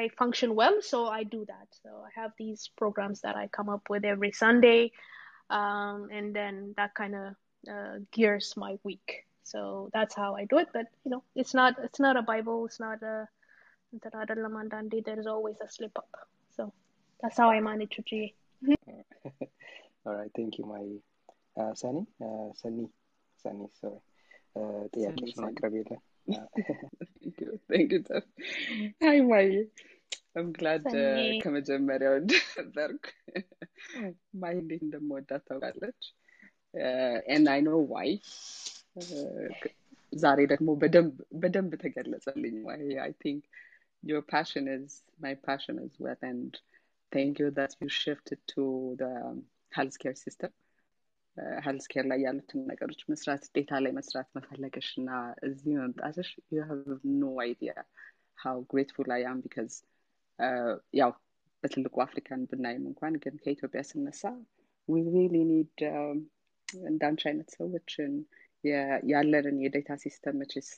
I 0.00 0.08
function 0.20 0.50
well, 0.60 0.76
so 0.90 0.98
I 1.18 1.22
do 1.34 1.40
that. 1.52 1.68
So 1.82 1.90
I 2.08 2.10
have 2.20 2.32
these 2.42 2.62
programs 2.80 3.18
that 3.24 3.36
I 3.42 3.46
come 3.56 3.68
up 3.74 3.84
with 3.92 4.04
every 4.12 4.32
Sunday, 4.42 4.80
um, 5.58 5.98
and 6.18 6.28
then 6.38 6.54
that 6.78 6.92
kind 7.00 7.14
of 7.22 7.28
uh, 7.74 7.94
gears 8.16 8.48
my 8.64 8.72
week. 8.88 9.26
So 9.52 9.90
that's 9.94 10.14
how 10.14 10.34
I 10.40 10.44
do 10.52 10.58
it. 10.62 10.68
But 10.76 10.86
you 11.04 11.10
know, 11.12 11.22
it's 11.40 11.54
not 11.60 11.74
it's 11.86 12.00
not 12.06 12.16
a 12.16 12.22
Bible. 12.32 12.58
It's 12.68 12.80
not 12.80 13.02
a 13.02 13.28
there's 15.06 15.26
always 15.26 15.56
a 15.60 15.68
slip 15.68 15.96
up. 15.96 16.12
So 16.56 16.72
that's 17.20 17.36
how 17.36 17.50
I 17.50 17.60
manage 17.60 17.90
to 17.96 18.02
do 18.02 18.28
All 20.04 20.14
right, 20.18 20.32
thank 20.36 20.58
you, 20.58 20.64
my 20.66 20.84
uh, 21.62 21.74
Sunny. 21.74 22.04
Uh, 22.20 22.48
Sunny, 22.60 22.86
Sunny, 23.42 23.68
sorry. 23.80 24.00
Uh, 24.60 24.82
ጥያቄዎች 24.94 25.36
ማቅረብ 25.42 25.74
የለን 25.76 26.00
Thank 27.70 27.88
you, 27.94 28.00
Jeff. 28.08 28.24
Hi, 29.04 29.14
Mai. 29.30 29.46
I'm 30.38 30.50
glad 30.58 30.82
uh, 30.98 31.30
ከመጀመሪያው 31.42 32.14
ነበርኩ 32.58 33.06
ማይ 34.42 34.54
እንዴት 34.62 34.82
እንደምወዳት 34.86 35.42
ታውቃለች 35.48 36.02
and 37.34 37.46
I 37.56 37.60
know 37.66 37.80
why 37.92 38.08
ዛሬ 40.24 40.38
ደግሞ 40.52 40.68
በደንብ 41.42 41.72
ተገለጸልኝ 41.84 42.56
why 42.68 42.78
I 43.08 43.12
think 43.24 43.40
your 44.10 44.22
passion 44.34 44.64
is 44.76 44.92
my 45.26 45.34
passion 45.48 45.76
as 45.86 45.94
well 46.04 46.22
and 46.32 46.52
thank 47.12 47.38
you 47.40 47.48
that 47.50 47.72
you 47.80 47.88
shifted 48.02 48.40
to 48.46 48.64
the 48.98 49.12
healthcare 49.72 50.18
system 50.24 50.52
ሄልዝ 51.66 51.84
ኬር 51.92 52.04
ላይ 52.10 52.18
ያሉትን 52.26 52.60
ነገሮች 52.70 53.00
መስራት 53.10 53.44
ዴታ 53.56 53.78
ላይ 53.84 53.92
መስራት 53.98 54.28
መፈለገሽ 54.36 54.88
እና 55.00 55.10
እዚህ 55.48 55.74
መምጣትሽ 55.82 56.30
ዩ 56.54 56.64
ሃቭ 56.70 56.82
ኖ 57.20 57.30
አይዲያ 57.44 57.72
ሃው 58.42 58.58
ግሬትፉል 58.70 59.10
አይ 59.16 59.22
አም 59.30 59.38
ቢካዝ 59.44 59.72
ያው 61.00 61.12
በትልቁ 61.62 61.94
አፍሪካን 62.06 62.42
ብናይም 62.50 62.84
እንኳን 62.90 63.16
ግን 63.24 63.34
ከኢትዮጵያ 63.44 63.82
ስነሳ 63.90 64.22
ዊ 64.88 65.02
ሪሊ 65.16 65.36
ኒድ 65.50 65.80
እንዳንቺ 66.90 67.22
አይነት 67.30 67.48
ሰዎችን 67.58 68.12
ያለንን 69.12 69.56
የዴታ 69.64 69.96
ሲስተም 70.04 70.38
መችስ 70.42 70.68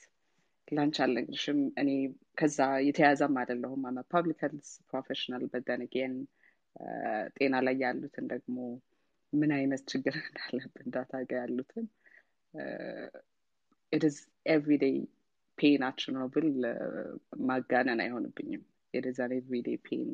ላንች 0.70 0.98
አልነግርሽም። 1.04 1.60
እኔ 1.82 1.90
ከዛ 2.38 2.58
የተያዘም 2.88 3.36
አይደለሁም። 3.42 3.84
አመ 3.90 4.02
ፐብሊክ 4.12 4.40
ሄልዝ 4.46 4.70
ፕሮፌሽናል 4.90 5.44
በደን 5.54 5.82
ጌን 5.94 6.14
ጤና 7.38 7.56
ላይ 7.66 7.76
ያሉትን 7.84 8.26
ደግሞ 8.34 8.58
ምን 9.34 9.52
አይነት 9.58 9.82
ችግር 9.92 10.16
እንዳለብን 10.22 10.88
ዳታ 10.96 11.22
ጋ 11.26 11.42
ያሉትን 11.42 11.86
ኢትስ 13.92 14.18
ኤቭሪዴይ 14.54 14.96
ፔናችን 15.58 16.14
ነው 16.18 16.28
ብል 16.34 16.50
ማጋነን 17.48 18.02
አይሆንብኝም። 18.04 18.64
አን 19.20 19.34
ኤቭሪዴይ 19.38 19.78
ፔን 19.88 20.10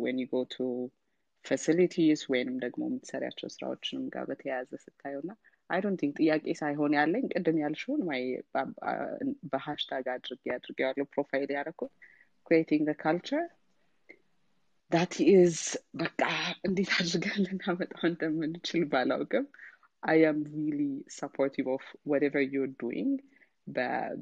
ዌን 0.00 0.18
ዩ 0.22 0.28
ጎ 0.32 0.42
ቱ 0.50 0.66
ፋሲሊቲስ 1.44 2.22
ወይንም 2.30 2.56
ደግሞ 2.64 2.82
የምትሰሪያቸው 2.88 3.48
ስራዎችንም 3.54 4.04
ጋር 4.14 4.24
በተያያዘ 4.30 4.70
ስታየው 4.84 5.22
ና 5.22 5.32
አይ 5.69 5.79
ዶንት 5.83 5.99
ቲንክ 6.01 6.15
ጥያቄ 6.19 6.45
ሳይሆን 6.59 6.91
ያለኝ 6.97 7.23
ቅድም 7.33 7.57
ያልሽውን 7.61 8.01
ማይ 8.07 8.23
በሃሽታግ 9.51 10.07
አድርጌ 10.13 10.43
አድርጌ 10.55 10.79
ያለው 10.85 11.05
ፕሮፋይል 11.13 11.49
ያደረኩት 11.55 11.93
ክሬቲንግ 12.47 12.89
ካልቸር 13.01 13.45
ዳት 14.91 15.13
ኢዝ 15.27 15.57
በቃ 16.01 16.21
እንዴት 16.67 16.91
አድርገን 16.97 17.39
ልናመጣው 17.45 18.03
እንደምንችል 18.09 18.83
ባላውቅም 18.91 19.45
አይ 20.03 20.19
አም 20.29 20.39
ሪሊ 20.55 20.81
ሰፖርቲቭ 21.15 21.67
ኦፍ 21.75 21.85
ወቨር 22.11 22.35
ዩር 22.53 22.69
ዱይንግ 22.81 23.15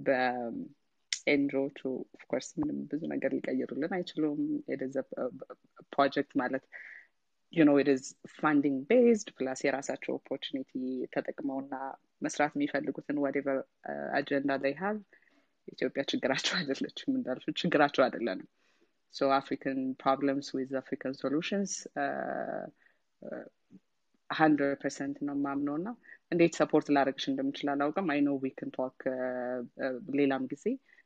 በኤንሮቹ 0.05 1.79
ኦፍኮርስ 2.15 2.49
ምንም 2.59 2.77
ብዙ 2.91 3.01
ነገር 3.13 3.31
ሊቀይሩልን 3.37 3.93
አይችሉም 3.97 4.39
ፕሮጀክት 5.93 6.31
ማለት 6.41 6.63
you 7.53 7.63
know 7.67 7.75
it 7.77 7.89
is 7.95 8.03
funding 8.39 8.77
based 8.91 9.29
ፕላስ 9.37 9.59
የራሳቸው 9.65 10.13
ኦፖርቹኒቲ 10.19 10.71
ተጠቅመውና 11.15 11.73
መስራት 12.25 12.53
የሚፈልጉትን 12.57 13.17
ወደቨር 13.25 13.59
አጀንዳ 14.19 14.57
ላይ 14.63 14.73
ሀቭ 14.81 14.97
ኢትዮጵያ 15.67 16.03
ችግራቸው 16.11 16.55
አይደለችም 16.59 17.11
እንዳልሹ 17.19 17.45
ችግራቸው 17.61 18.03
አይደለንም 18.05 18.49
so 19.13 19.25
african 19.31 19.79
problems 20.03 20.45
with 20.57 20.69
african 20.81 21.13
solutions 21.23 21.71
uh, 22.03 22.63
uh, 23.21 23.43
ሀንድረድ 24.29 24.77
ፐርሰንት 24.83 25.17
ነው 25.27 25.35
የማምነው 25.37 25.75
እና 25.79 25.89
እንዴት 26.33 26.53
ሰፖርት 26.59 26.87
ላደረግሽ 26.95 27.25
እንደምችል 27.31 27.67
አላውቅም። 27.73 28.07
አይ 28.13 28.19
ኖ 28.27 28.31
ዊ 28.43 28.49
ክን 28.59 28.69
ቶክ 28.77 28.99
ሌላም 30.19 30.43
ጊዜ 30.53 30.65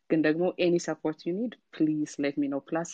ግን 0.10 0.20
ደግሞ 0.28 0.44
ኤኒ 0.66 0.76
ሰፖርት 0.88 1.20
ዩ 1.28 1.32
ኒድ 1.40 1.54
ፕሊዝ 1.76 2.12
ሌት 2.26 2.36
ሚ 2.42 2.48
ኖ 2.54 2.60
ፕላስ 2.70 2.92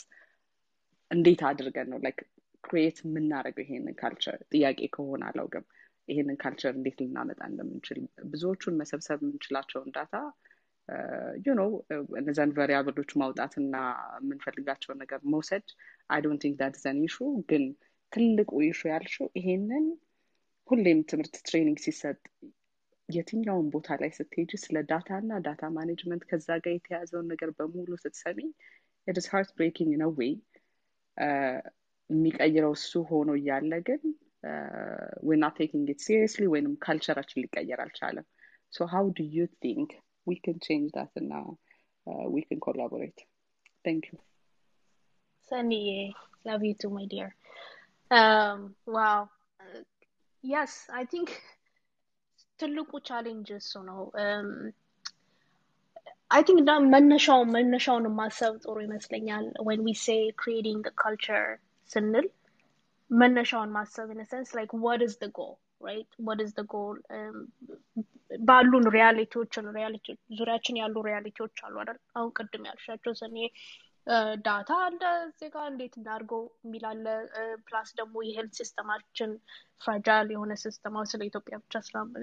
እንዴት 1.12 1.42
አድርገን 1.50 1.90
ነው 1.94 2.00
ላይክ 2.06 2.20
ክሪኤት 2.65 2.99
የምናደርገው 3.05 3.65
ይሄንን 3.65 3.97
ካልቸር 4.01 4.39
ጥያቄ 4.53 4.81
ከሆነ 4.95 5.23
አላውቅም። 5.31 5.67
ይሄንን 6.09 6.37
ካልቸር 6.43 6.73
እንዴት 6.77 6.99
ልናመጣ 7.03 7.41
እንደምንችል 7.51 7.99
ብዙዎቹን 8.31 8.79
መሰብሰብ 8.81 9.19
የምንችላቸውን 9.23 9.91
ዳታ 9.97 10.15
ዩ 11.45 11.55
ኖ 11.59 11.63
እነዛን 12.21 12.53
ቫሪያብሎች 12.59 13.11
ማውጣትና 13.23 13.75
የምንፈልጋቸውን 14.21 15.01
ነገር 15.03 15.21
መውሰድ 15.35 15.67
አይ 16.11 16.21
ዶንት 16.27 16.41
ቲንክ 16.45 16.57
ዳት 16.61 16.77
ዘን 16.85 17.01
ኢሹ 17.07 17.17
ግን 17.51 17.65
ትልቁ 18.13 18.51
ኢሹ 18.69 18.81
ያልሽው 18.93 19.27
ይሄንን 19.41 19.87
ሁሌም 20.69 21.01
ትምህርት 21.11 21.35
ትሬኒንግ 21.47 21.79
ሲሰጥ 21.85 22.19
የትኛውን 23.09 23.67
ቦታ 23.75 23.97
ላይ 24.01 24.11
ስትሄጂ 24.17 24.51
ስለ 24.63 24.79
ዳታ 24.91 25.11
እና 25.23 25.35
ዳታ 25.47 25.63
ማኔጅመንት 25.77 26.25
ከዛ 26.31 26.49
ጋር 26.65 26.73
የተያዘውን 26.75 27.29
ነገር 27.33 27.51
በሙሉ 27.59 27.91
ስትሰሚ 28.03 28.41
ኢትስ 29.07 29.27
ሃርት 29.33 29.51
ብሬኪንግ 29.59 29.93
ነው 30.03 30.11
ወይ 30.19 30.33
የሚቀይረው 32.10 32.74
እሱ 32.80 32.92
ሆኖ 33.12 33.30
እያለ 33.40 33.74
ግን 33.88 34.02
ዌር 35.28 35.38
ናት 35.44 35.56
ቴኪንግ 35.62 35.88
ኢት 35.94 36.02
ሲሪየስሊ 36.06 36.46
ወይንም 36.54 36.74
ካልቸራችን 36.86 37.42
ሊቀየር 37.44 37.80
አልቻለም 37.86 38.26
ሶ 38.74 38.88
ሃው 38.94 39.06
ዱ 39.18 39.26
ዩ 39.38 39.46
ቲንክ 39.66 39.92
ዊ 40.28 40.36
ካን 40.46 40.58
ቼንጅ 40.66 40.90
ዳት 40.98 41.14
እና 41.22 41.34
ዊ 42.34 42.44
ካን 42.48 42.60
ኮላቦሬት 42.68 43.20
ታንክ 43.86 44.06
ዩ 44.12 44.20
ሰኒዬ 45.52 45.90
love 46.48 46.64
you 46.68 46.76
too 46.82 46.90
my 46.96 47.06
dear 47.12 47.28
um, 48.12 48.58
wow 48.96 49.20
uh, 49.60 49.82
yes 50.44 50.72
i 51.02 51.06
think 51.14 51.30
ትልቁ 52.60 52.92
ቻሌንጅ 53.10 53.48
እሱ 53.60 53.72
ነው 53.88 54.00
አይ 56.36 56.42
ቲንክ 56.48 56.60
ዳ 56.68 56.74
መነሻው 56.94 57.42
መነሻውን 57.56 58.06
ማሰብ 58.20 58.54
ጥሩ 58.64 58.76
ይመስለኛል 58.86 59.46
ወን 59.68 59.80
ዊ 59.88 59.94
ሴ 60.04 60.16
ክሪኤቲንግ 60.42 60.86
ካልቸር 61.02 61.46
ስንል 61.91 62.27
መነሻውን 63.11 63.71
ማሰብ 63.75 64.09
ኢን 64.15 64.23
ሰንስ 64.31 64.51
ላይክ 64.57 64.73
ዋት 64.83 65.03
ኢዝ 65.07 65.15
ጎል 65.37 65.55
ራይት 65.87 66.11
ዋት 66.27 66.41
ኢዝ 66.45 66.53
ጎል 66.73 66.97
ባሉን 68.45 68.87
ሪያሊቲዎችን 68.97 69.67
ሪያሊቲዎች 69.77 70.21
ዙሪያችን 70.39 70.79
ያሉ 70.81 70.97
ሪያሊቲዎች 71.07 71.55
አሉ 71.67 71.75
አይደል? 71.83 71.99
አሁን 72.17 72.31
ቅድም 72.39 72.65
ያልሻቸው 72.69 73.13
ሰኔ 73.21 73.37
ዳታ 74.45 74.71
አለ 74.85 75.01
እዚህ 75.25 75.49
ጋር 75.55 75.65
እንዴት 75.71 75.95
እናድርገው 75.99 76.43
የሚላለ 76.65 77.07
ፕላስ 77.67 77.89
ደግሞ 77.99 78.23
የሄልት 78.27 78.55
ሲስተማችን 78.61 79.31
ፍራጃይል 79.83 80.29
የሆነ 80.35 80.53
ሲስተማ 80.63 81.03
ስለ 81.11 81.23
ኢትዮጵያ 81.31 81.57
ብቻ 81.65 81.75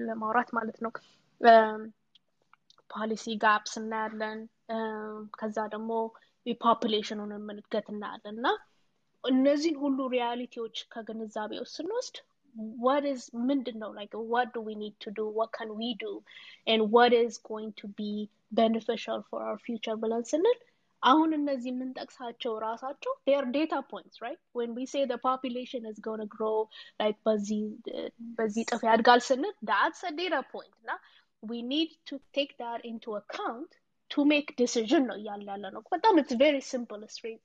ለማውራት 0.08 0.50
ማለት 0.58 0.78
ነው። 0.84 0.92
ፖሊሲ 2.90 3.26
ጋፕስ 3.44 3.74
እናያለን። 3.80 4.40
ከዛ 5.38 5.58
ደግሞ 5.74 5.92
የፖፕሌሽኑን 6.46 7.32
እድገት 7.54 7.86
እናያለን 7.92 8.36
እና 8.36 8.48
እነዚህን 9.23 9.79
ሁሉ 9.83 9.99
ሪያሊቲዎች 10.15 10.77
ከግንዛቤ 10.93 11.51
ውስጥ 11.63 11.75
ስንወስድ 11.79 12.15
what 12.85 13.03
is 13.11 13.21
ምንድን 13.49 13.77
ነው 13.81 13.91
like 13.99 14.13
what 14.31 14.47
do 14.55 14.61
we 14.69 14.73
need 14.83 14.95
to 15.03 15.09
do 15.19 15.25
what 15.37 15.49
can 15.57 15.69
we 15.81 15.89
do 16.05 16.13
and 16.71 16.81
what 16.95 17.11
is 17.23 17.33
going 17.51 17.69
to 17.81 17.87
be 18.01 18.11
beneficial 18.61 19.19
for 19.29 19.39
our 19.47 19.59
future 19.67 19.95
ብለን 20.01 20.23
ስንል 20.31 20.57
አሁን 21.03 21.29
እነዚህ 21.37 21.69
የምንጠቅሳቸው 21.73 22.53
ራሳቸው 22.65 23.13
ር 23.43 23.45
ዴታ 23.55 23.75
ፖይንትስ 23.91 24.17
ራይት 24.23 24.41
ወን 24.57 24.71
ዊ 24.79 24.83
ሴ 24.93 25.05
ፖፕሌሽን 25.27 25.85
is 25.91 25.99
going 26.07 26.21
to 26.23 26.29
grow 26.35 26.57
like 27.03 27.17
በዚህ 28.37 28.63
ጥፍ 28.71 28.83
ያድጋል 28.89 29.21
ስንል 29.29 29.55
that's 29.71 30.01
a 30.09 30.13
data 30.21 30.41
point 30.53 30.73
እና 30.81 30.91
we 31.51 31.59
need 31.73 31.91
to 32.09 32.17
take 32.37 32.53
that 32.63 32.81
into 32.91 33.11
account 33.21 33.71
to 34.11 34.25
make 34.33 34.49
decision 34.63 35.01
ነው 35.11 35.17
እያለ 35.21 35.47
ያለ 35.53 35.65
ነው 35.77 35.83
በጣም 35.95 36.19
it's 36.23 36.35
very 36.45 36.61
simple 36.73 37.03
straight 37.17 37.41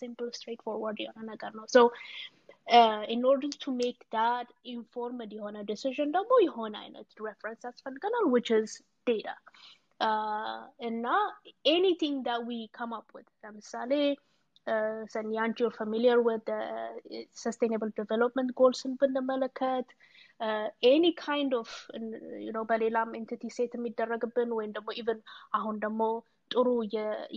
simple 0.00 0.30
straightforward 0.38 0.98
የሆነ 1.04 1.24
ነገር 1.32 1.52
ነው 1.58 1.64
so 1.74 1.80
uh, 2.78 3.02
in 3.14 3.22
order 3.30 3.50
to 3.64 3.70
make 3.82 4.00
that 4.18 4.48
informed 4.74 5.32
የሆነ 5.38 5.56
decision 5.72 6.08
ደግሞ 6.18 6.32
የሆነ 6.46 6.74
አይነት 6.84 7.08
reference 7.28 7.62
ያስፈልገናል 7.68 8.26
which 8.34 8.50
is 8.60 8.70
data 9.10 9.36
uh, 10.08 10.60
እና 10.90 11.06
anything 11.76 12.16
that 12.28 12.40
we 12.50 12.58
come 12.78 12.94
up 13.00 13.10
with 13.16 13.30
ለምሳሌ 13.46 13.92
ሰኒ 15.14 15.30
አንቺ 15.44 15.56
you're 15.62 15.78
familiar 15.82 16.18
with 16.28 16.42
the 16.50 16.60
sustainable 17.44 17.90
development 18.00 18.50
goals 18.60 18.82
ብንመለከት 19.00 19.88
ኤኒ 20.92 21.04
ካይንድ 21.24 21.52
ኦፍ 21.62 21.72
በሌላም 22.70 23.10
ኤንቲቲ 23.18 23.50
ሴት 23.56 23.72
የሚደረግብን 23.78 24.50
ወይም 24.58 24.72
ደግሞ 24.76 24.88
ኢቨን 25.00 25.20
አሁን 25.58 25.76
ደግሞ 25.84 26.02
ጥሩ 26.51 26.67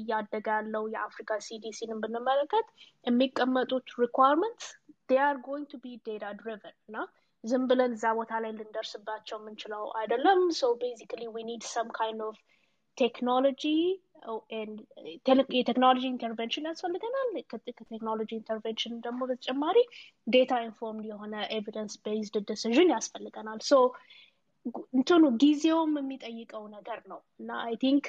እያደገ 0.01 0.47
ያለው 0.57 0.85
የአፍሪካ 0.95 1.41
ሲዲሲን 1.49 1.93
ብንመለከት 2.05 2.69
የሚቀመጡት 3.07 3.89
they 5.09 5.19
are 5.21 5.39
going 5.47 5.67
to 5.67 5.79
be 5.79 5.93
data 6.09 6.31
driven 6.43 6.75
እና 6.89 6.97
ዝም 7.45 7.63
ብለን 7.71 7.93
እዛ 7.97 8.07
ቦታ 8.19 8.33
ላይ 8.43 8.53
ልንደርስባቸው 8.59 9.37
የምንችለው 9.41 9.85
አይደለም። 10.01 10.41
So 10.61 10.69
basically 10.77 11.29
we 11.37 11.43
need 11.43 11.63
some 11.75 11.91
kind 12.01 12.21
of 12.29 12.35
technology 12.97 13.79
የቴክኖሎጂ 15.57 16.03
ኢንተርቬንሽን 16.11 16.69
ያስፈልገናል። 16.71 17.31
ከቴክኖሎጂ 17.53 18.31
ኢንተርቬንሽን 18.41 18.93
ደግሞ 19.07 19.21
በተጨማሪ 19.31 19.79
ዴታ 20.27 20.53
ኢንፎርምድ 20.67 21.07
የሆነ 21.13 21.35
ኤቪደንስ 21.57 21.95
ቤዝድ 22.07 22.37
ዲሲዥን 22.51 22.93
ያስፈልገናል። 22.97 23.61
ሶ 23.71 23.81
እንትኑ 24.97 25.23
ጊዜውም 25.43 25.95
የሚጠይቀው 26.01 26.65
ነገር 26.77 27.01
ነው 27.13 27.21
እና 27.41 27.51
አይ 27.67 27.75
ቲንክ 27.85 28.05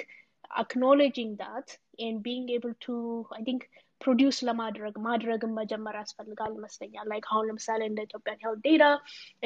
አክኖሌጂንግ 0.61 1.31
ዳት 1.43 1.69
ኤንድ 2.05 2.19
ቢንግ 2.27 2.47
ኤብል 2.57 2.73
ቱ 2.85 2.95
አይ 3.37 3.41
ቲንክ 3.49 3.63
ፕሮዲውስ 4.03 4.37
ለማድረግ 4.49 4.95
ማድረግን 5.07 5.51
መጀመር 5.59 5.95
ያስፈልጋል 6.01 6.51
ይመስለኛል 6.59 7.07
ላይክ 7.11 7.25
አሁን 7.31 7.47
ለምሳሌ 7.49 7.81
እንደ 7.89 7.99
ኢትዮጵያን 8.07 8.41
ሄልት 8.45 8.61
ዴታ 8.67 8.85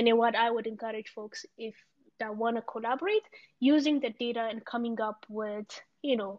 እኔ 0.02 0.08
ዋት 0.22 0.36
አይ 0.44 0.50
would 0.56 0.68
encourage 0.74 1.10
folks 1.18 1.42
if 1.68 1.76
that 2.20 2.34
want 2.42 2.56
to 2.60 2.64
collaborate 2.74 3.28
using 3.74 3.98
the 4.06 4.12
data 4.24 4.44
and 4.52 4.60
coming 4.74 4.98
up 5.10 5.22
with 5.40 5.72
you 6.10 6.18
know 6.22 6.34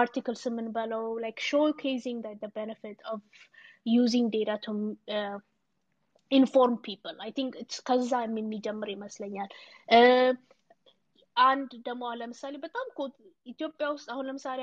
articles 0.00 0.42
below 0.78 1.06
like 1.24 1.40
showcasing 1.50 2.18
that 2.26 2.38
the 2.44 2.50
benefit 2.60 2.98
of 3.12 3.18
using 3.84 4.26
data 4.30 4.54
to 4.66 4.72
uh, 5.18 5.38
inform 6.30 6.72
people 6.90 7.16
i 7.28 7.30
think 7.38 7.50
it's 7.62 7.78
ከዛ 7.88 8.12
የሚጀምር 8.26 8.90
ይመስለኛል 8.96 9.50
አንድ 11.43 11.71
ደግሞ 11.87 12.11
ለምሳሌ 12.21 12.55
በጣም 12.63 12.87
ኢትዮጵያ 13.45 13.87
ውስጥ 13.95 14.07
አሁን 14.13 14.27
ለምሳሌ 14.29 14.59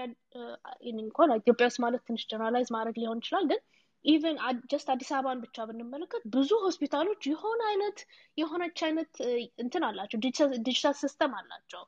እንኳን 0.94 1.34
ኢትዮጵያ 1.40 1.66
ውስጥ 1.70 1.80
ማለት 1.84 2.02
ትንሽ 2.08 2.24
ጀነራላይዝ 2.32 2.70
ማድረግ 2.76 2.96
ሊሆን 3.02 3.20
ይችላል። 3.22 3.44
ግን 3.52 3.60
ኢቨን 4.04 4.36
ጀስት 4.72 4.88
አዲስ 4.94 5.10
አበባን 5.16 5.38
ብቻ 5.44 5.64
ብንመለከት 5.68 6.22
ብዙ 6.34 6.50
ሆስፒታሎች 6.64 7.22
የሆነ 7.26 7.60
አይነት 7.70 7.98
የሆነች 8.38 8.80
አይነት 8.88 9.12
እንትን 9.58 9.84
አላቸው። 9.88 10.20
ዲጂታል 10.20 10.96
ሲስተም 11.02 11.34
አላቸው። 11.40 11.84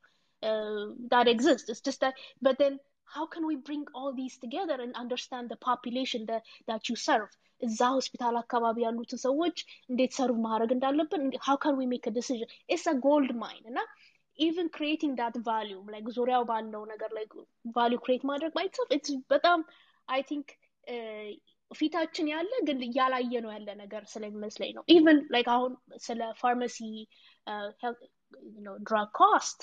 that 1.13 1.27
exists 1.27 1.69
it's 1.69 1.83
just 1.83 2.01
that 2.01 2.17
but 2.43 2.57
then 2.59 2.75
how 3.09 3.25
can 3.27 3.45
we 3.47 3.57
bring 3.59 3.85
all 3.95 4.13
these 4.15 4.37
እዛ 7.61 7.81
ሆስፒታል 7.95 8.35
አካባቢ 8.41 8.77
ያሉትን 8.85 9.21
ሰዎች 9.25 9.57
እንዴት 9.91 10.13
ሰርቭ 10.19 10.37
ማድረግ 10.45 10.71
እንዳለብን? 10.75 11.23
how 11.47 11.57
can 11.65 11.75
we 11.81 11.87
make 11.95 12.07
a 12.07 12.13
decision 12.19 12.49
it's 12.69 12.87
እና 13.71 13.79
even 14.38 14.68
creating 14.78 15.14
that 15.22 15.36
value 15.50 15.82
like 15.94 16.08
ዙሪያው 16.18 16.44
ባለው 16.52 16.84
ነገር 16.94 17.12
ላይ 17.18 17.26
value 17.80 18.02
create 18.06 18.26
ማድረግ 18.32 18.54
by 18.60 18.66
itself 18.70 18.92
it's 18.98 19.12
በጣም 19.34 19.60
I 20.08 20.22
think 20.30 20.48
ፊታችን 21.72 22.28
ያለ 22.34 22.54
ግን 22.68 22.80
እያላየ 22.88 23.40
ነው 23.44 23.52
ያለ 23.56 23.70
ነገር 23.84 24.04
ስለሚመስለኝ 24.14 24.72
ነው 24.78 24.84
ኢቨን 24.96 25.20
ላይክ 25.36 25.48
አሁን 25.54 25.72
ስለ 26.08 26.22
ፋርማሲ 26.42 26.78
ድራግ 28.88 29.10
ኮስት 29.20 29.60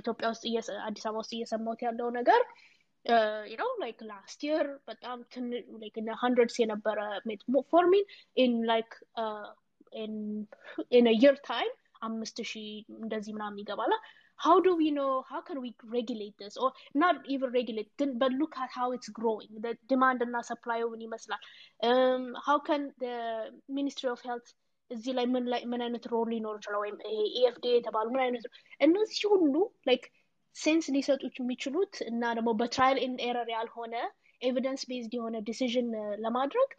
ኢትዮጵያ 0.00 0.26
ውስጥ 0.32 0.44
አዲስ 0.88 1.04
አበባ 1.08 1.20
ውስጥ 1.22 1.32
እየሰማሁት 1.36 1.80
ያለው 1.86 2.08
ነገር 2.18 2.42
ነው 3.60 3.70
ላይክ 3.82 4.00
ላስት 4.10 4.40
የር 4.48 4.66
በጣም 4.90 5.18
ላይክ 5.82 5.96
ሀንድረድስ 6.24 6.56
የነበረ 6.62 6.98
ሜትፎርሚን 7.28 8.06
ኢን 8.44 8.54
ላይክ 8.72 8.92
ኢን 10.98 11.06
የር 11.24 11.38
ታይም 11.50 11.72
አምስት 12.08 12.38
ሺህ 12.50 12.68
እንደዚህ 13.04 13.32
ምናምን 13.36 13.60
ይገባላ 13.62 13.94
how 14.44 14.54
do 14.66 14.70
we 14.80 14.88
know 14.98 15.10
how 15.30 15.40
can 15.48 15.58
we 15.64 15.70
regulate 15.96 16.36
this 16.42 16.54
or 16.56 16.70
not 17.02 17.16
even 17.34 17.48
regulate 17.58 17.90
but 18.22 18.32
look 18.42 18.54
at 18.64 18.70
how 18.76 18.86
it's 18.96 19.10
growing 19.18 19.50
the 19.64 19.72
demand 19.92 20.22
and 20.26 20.38
supply 20.50 20.78
ምን 20.92 21.02
ይመስላል 21.06 21.42
um, 21.88 22.24
how 22.46 22.56
can 22.68 22.82
the 23.04 23.16
ministry 23.78 24.10
of 24.14 24.22
health 24.30 24.48
እዚህ 24.90 25.12
ላይ 25.18 25.26
ምን 25.34 25.44
ላይ 25.52 25.60
ምን 25.72 25.82
አይነት 25.86 26.04
ሮል 26.12 26.28
ሊኖር 26.34 26.54
ይችላል 26.60 26.80
ወይም 26.84 26.96
ኢኤፍዲ 27.16 27.64
የተባሉ 27.74 28.06
ምን 28.14 28.22
አይነት 28.24 28.44
እነዚህ 28.86 29.20
ሁሉ 29.32 29.54
ላይክ 29.88 30.04
ሴንስ 30.56 30.86
ሊሰጡት 30.94 31.34
የሚችሉት 31.40 31.94
እና 32.10 32.32
ደግሞ 32.38 32.50
በትራይል 32.60 32.98
ኢን 33.04 33.14
ኤረር 33.26 33.48
ያልሆነ 33.56 33.94
ኤቪደንስ 34.48 34.82
ቤዝድ 34.90 35.12
የሆነ 35.18 35.36
ዲሲዥን 35.48 35.90
ለማድረግ 36.24 36.70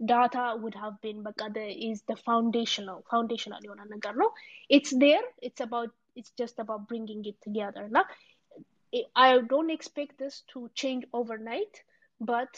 ዳታ 0.00 0.36
ውድ 0.62 0.76
ሃቭ 0.82 0.94
ቢን 1.04 1.18
በቃ 1.26 1.40
ኢዝ 1.86 1.98
ደ 2.08 2.14
ፋውንዴሽናል 2.24 3.00
ፋውንዴሽናል 3.10 3.62
የሆነ 3.66 3.82
ነገር 3.94 4.14
ነው 4.22 4.28
ኢትስ 4.70 4.92
ዴር 5.04 5.24
ኢትስ 5.48 5.62
አባውት 5.66 5.94
ኢትስ 6.20 6.32
ጀስት 6.40 6.58
አባውት 6.64 6.84
ብሪንጊንግ 6.90 7.26
ኢት 7.32 7.38
ቱጌዘር 7.46 7.86
እና 7.90 8.00
I 9.22 9.30
don't 9.50 9.70
expect 9.70 10.12
this 10.18 10.36
to 10.50 10.58
change 10.74 11.02
overnight, 11.12 11.74
but 12.20 12.52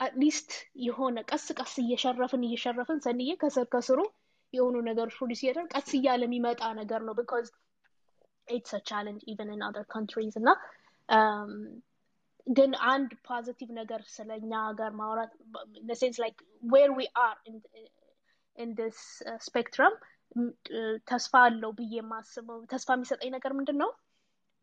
at 0.00 0.14
least 0.22 0.50
የሆነ 0.86 1.16
ቀስ 1.30 1.46
ቀስ 1.60 1.72
እየሸረፍን 1.82 2.42
እየሸረፍን 2.48 2.98
ሰንዬ 3.06 3.28
ከስር 3.42 3.66
ከስሩ 3.74 4.00
የሆኑ 4.52 4.74
ነገሮች 4.88 5.14
ፕሮዲስ 5.18 5.40
እያደረግ 5.42 5.68
ቀስ 5.76 5.88
እያለ 5.98 6.22
የሚመጣ 6.28 6.62
ነገር 6.80 7.00
ነው 7.08 7.14
ቢካዝ 7.20 7.46
ኢትስ 8.48 8.74
አ 8.78 8.82
ቻሌንጅ 8.90 9.22
ኢቨን 9.32 9.52
ኢን 9.54 9.62
አዘር 9.68 9.86
ካንትሪዝ 9.94 10.36
እና 10.40 10.48
ግን 12.47 12.71
አንድ 12.91 13.11
ፖዚቲቭ 13.27 13.69
ነገር 13.77 14.01
ስለኛ 14.13 14.51
ሀገር 14.67 14.91
ማውራት 14.99 15.31
ሴንስ 16.01 16.17
ላይክ 16.23 16.37
ዌር 16.63 16.91
ዊ 16.97 17.07
አር 17.23 17.35
ኢን 18.55 18.69
ዲስ 18.77 18.99
ስፔክትረም 19.47 19.95
ተስፋ 21.09 21.33
አለው 21.47 21.71
ብዬ 21.77 21.93
የማስበው 21.99 22.59
ተስፋ 22.71 22.95
የሚሰጠኝ 22.95 23.29
ነገር 23.35 23.51
ምንድን 23.59 23.77
ነው 23.83 23.91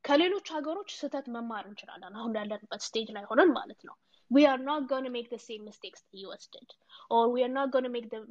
ከሌሎች 0.04 0.46
ሀገሮች 0.56 0.90
ስህተት 0.98 1.26
መማር 1.34 1.64
እንችላለን 1.68 2.16
አሁን 2.18 2.34
ያለንበት 2.40 2.82
ስቴጅ 2.88 3.08
ላይ 3.16 3.24
ሆነን 3.30 3.50
ማለት 3.52 3.80
ነው 3.88 3.94
we 4.29 4.45
are 4.45 4.57
not 4.57 4.87
going 4.89 5.05
to 5.05 5.09
make 5.09 5.29
the 5.29 5.43
same 5.49 5.63
mistakes 5.69 6.03
the 6.11 6.19
US 6.27 6.47
did 6.55 6.69
or 7.09 7.23
we 7.35 7.43
are 7.43 7.55
not 7.59 7.71
going 7.71 7.87
to 7.87 7.95
make 7.97 8.09
the 8.09 8.21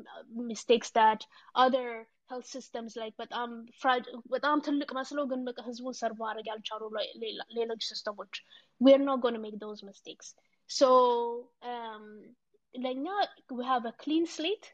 mistakes 0.53 0.91
that 0.91 1.25
other 1.55 2.07
health 2.31 2.49
systems 2.57 2.93
like 3.03 3.15
በጣም 3.23 3.51
በጣም 4.33 4.59
ትልቅ 4.67 4.91
መስለው 4.99 5.25
ግን 5.31 5.41
በቃ 5.49 5.59
ህዝቡን 5.69 5.95
ሰርቭ 6.01 6.19
ማድረግ 6.25 6.47
ያልቻሉ 6.53 6.83
ሌሎች 7.59 7.83
ሲስተሞች 7.91 8.35
we 8.85 8.93
are 8.97 9.05
not 9.11 9.23
going 9.25 9.37
to 9.39 9.45
make 9.47 9.59
those 9.65 9.81
mistakes 9.91 10.29
so 10.79 10.89
um, 11.71 12.05
ለእኛ 12.85 13.07
we 13.59 13.65
have 13.73 13.87
a 13.93 13.95
clean 14.05 14.27
slate 14.37 14.69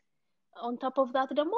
on 0.66 0.74
top 0.84 0.98
of 1.04 1.10
that 1.16 1.30
ደግሞ 1.40 1.56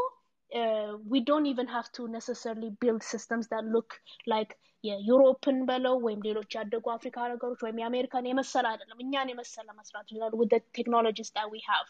uh, 0.60 0.90
we 1.12 1.20
don't 1.28 1.48
even 1.52 1.68
have 1.76 1.88
to 1.98 2.02
necessarily 2.18 2.70
build 2.84 3.02
systems 3.14 3.46
that 3.52 3.64
look 3.76 3.92
like 4.34 4.52
የዩሮፕን 4.83 5.57
በለው 5.69 5.95
ወይም 6.05 6.21
ሌሎች 6.27 6.51
ያደጉ 6.57 6.85
አፍሪካ 6.93 7.17
ሀገሮች 7.25 7.59
ወይም 7.65 7.79
የአሜሪካን 7.81 8.29
የመሰለ 8.29 8.65
አይደለም። 8.71 9.01
እኛን 9.05 9.31
የመሰለ 9.31 9.67
መስራት 9.79 10.07
the 10.51 10.59
technologies 10.77 11.31
that 11.31 11.47
we 11.53 11.61
have. 11.71 11.87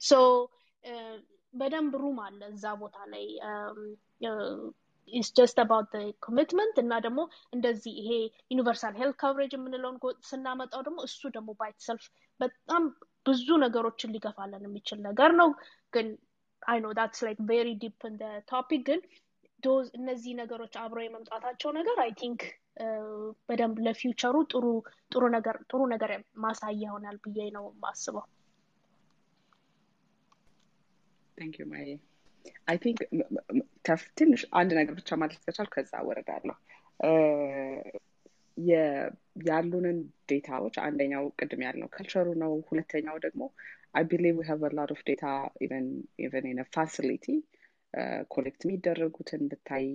So 0.00 0.18
በደንብ 1.54 1.92
ሩም 2.02 2.16
አለ 2.24 2.40
እዛ 2.54 2.64
ቦታ 2.80 2.96
ላይ. 3.12 3.24
ኢስ 5.12 5.28
ጀስት 5.36 5.58
አባውት 5.62 5.92
ኮሚትመንት 6.26 6.76
እና 6.82 6.92
ደግሞ 7.06 7.20
እንደዚህ 7.52 7.92
ይሄ 8.00 8.10
ዩኒቨርሳል 8.50 8.94
ሄልት 9.00 9.16
ካቨሬጅ 9.22 9.52
የምንለውን 9.56 9.96
ስናመጣው 10.28 10.82
ደግሞ 10.86 10.98
እሱ 11.08 11.20
ደግሞ 11.36 11.50
ባይት 11.60 11.88
በጣም 12.40 12.84
ብዙ 13.28 13.46
ነገሮችን 13.64 14.12
ሊገፋለን 14.14 14.64
የሚችል 14.66 14.98
ነገር 15.08 15.32
ነው። 15.40 15.50
ግን 15.92 16.08
አይ 16.62 16.78
ኖ 16.84 16.88
ዳትስ 16.98 17.20
ላይክ 17.26 17.38
ቬሪ 17.50 17.68
ዲፕ 17.82 18.00
ቶፒክ 18.52 18.82
ግን 18.88 19.00
ዶዝ 19.64 19.86
እነዚህ 19.98 20.32
ነገሮች 20.40 20.74
አብረው 20.80 21.04
የመምጣታቸው 21.04 21.70
ነገር 21.78 21.96
አይ 22.04 22.10
ቲንክ 22.20 22.40
በደንብ 23.48 23.76
ለፊውቸሩ 23.86 24.36
ጥሩ 24.52 24.64
ጥሩ 25.12 25.24
ነገር 25.34 25.56
ጥሩ 25.70 25.80
ነገር 25.92 26.12
ማሳያ 26.44 26.72
ይሆናል 26.80 27.18
ብዬ 27.26 27.46
ነው 27.56 27.66
ማይ 31.68 31.86
አይ 32.70 32.76
ቲንክ 32.82 32.98
ትንሽ 34.18 34.42
አንድ 34.58 34.70
ነገር 34.78 34.94
ብቻ 34.98 35.10
ማለት 35.20 35.38
ከቻል 35.44 35.68
ከዛ 35.74 35.92
ወረዳለሁ 36.08 36.56
ያሉንን 39.46 39.96
ዴታዎች 40.28 40.76
አንደኛው 40.84 41.24
ቅድም 41.38 41.62
ያልነው 41.64 41.88
ካልቸሩ 41.94 42.26
ነው። 42.42 42.52
ሁለተኛው 42.68 43.16
ደግሞ 43.24 43.42
አይ 43.96 44.04
ቢሊቭ 44.10 44.34
ዊ 44.38 44.44
ሃቭ 44.50 44.60
ኦፍ 44.92 45.00
ዴታ 45.08 45.24
ኢቨን 46.18 46.46
ኢን 46.50 46.60
ፋሲሊቲ 46.76 47.26
ኮሌክት 48.34 48.62
የሚደረጉትን 48.64 49.42
ብታይ 49.50 49.86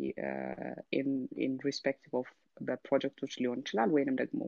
ኢን 1.43 1.53
ሪስፔክቲቭ 1.65 2.13
ኦፍ 2.19 2.29
በፕሮጀክቶች 2.61 3.33
ሊሆን 3.41 3.61
ይችላል 3.63 3.89
ወይንም 3.95 4.15
ደግሞ 4.21 4.41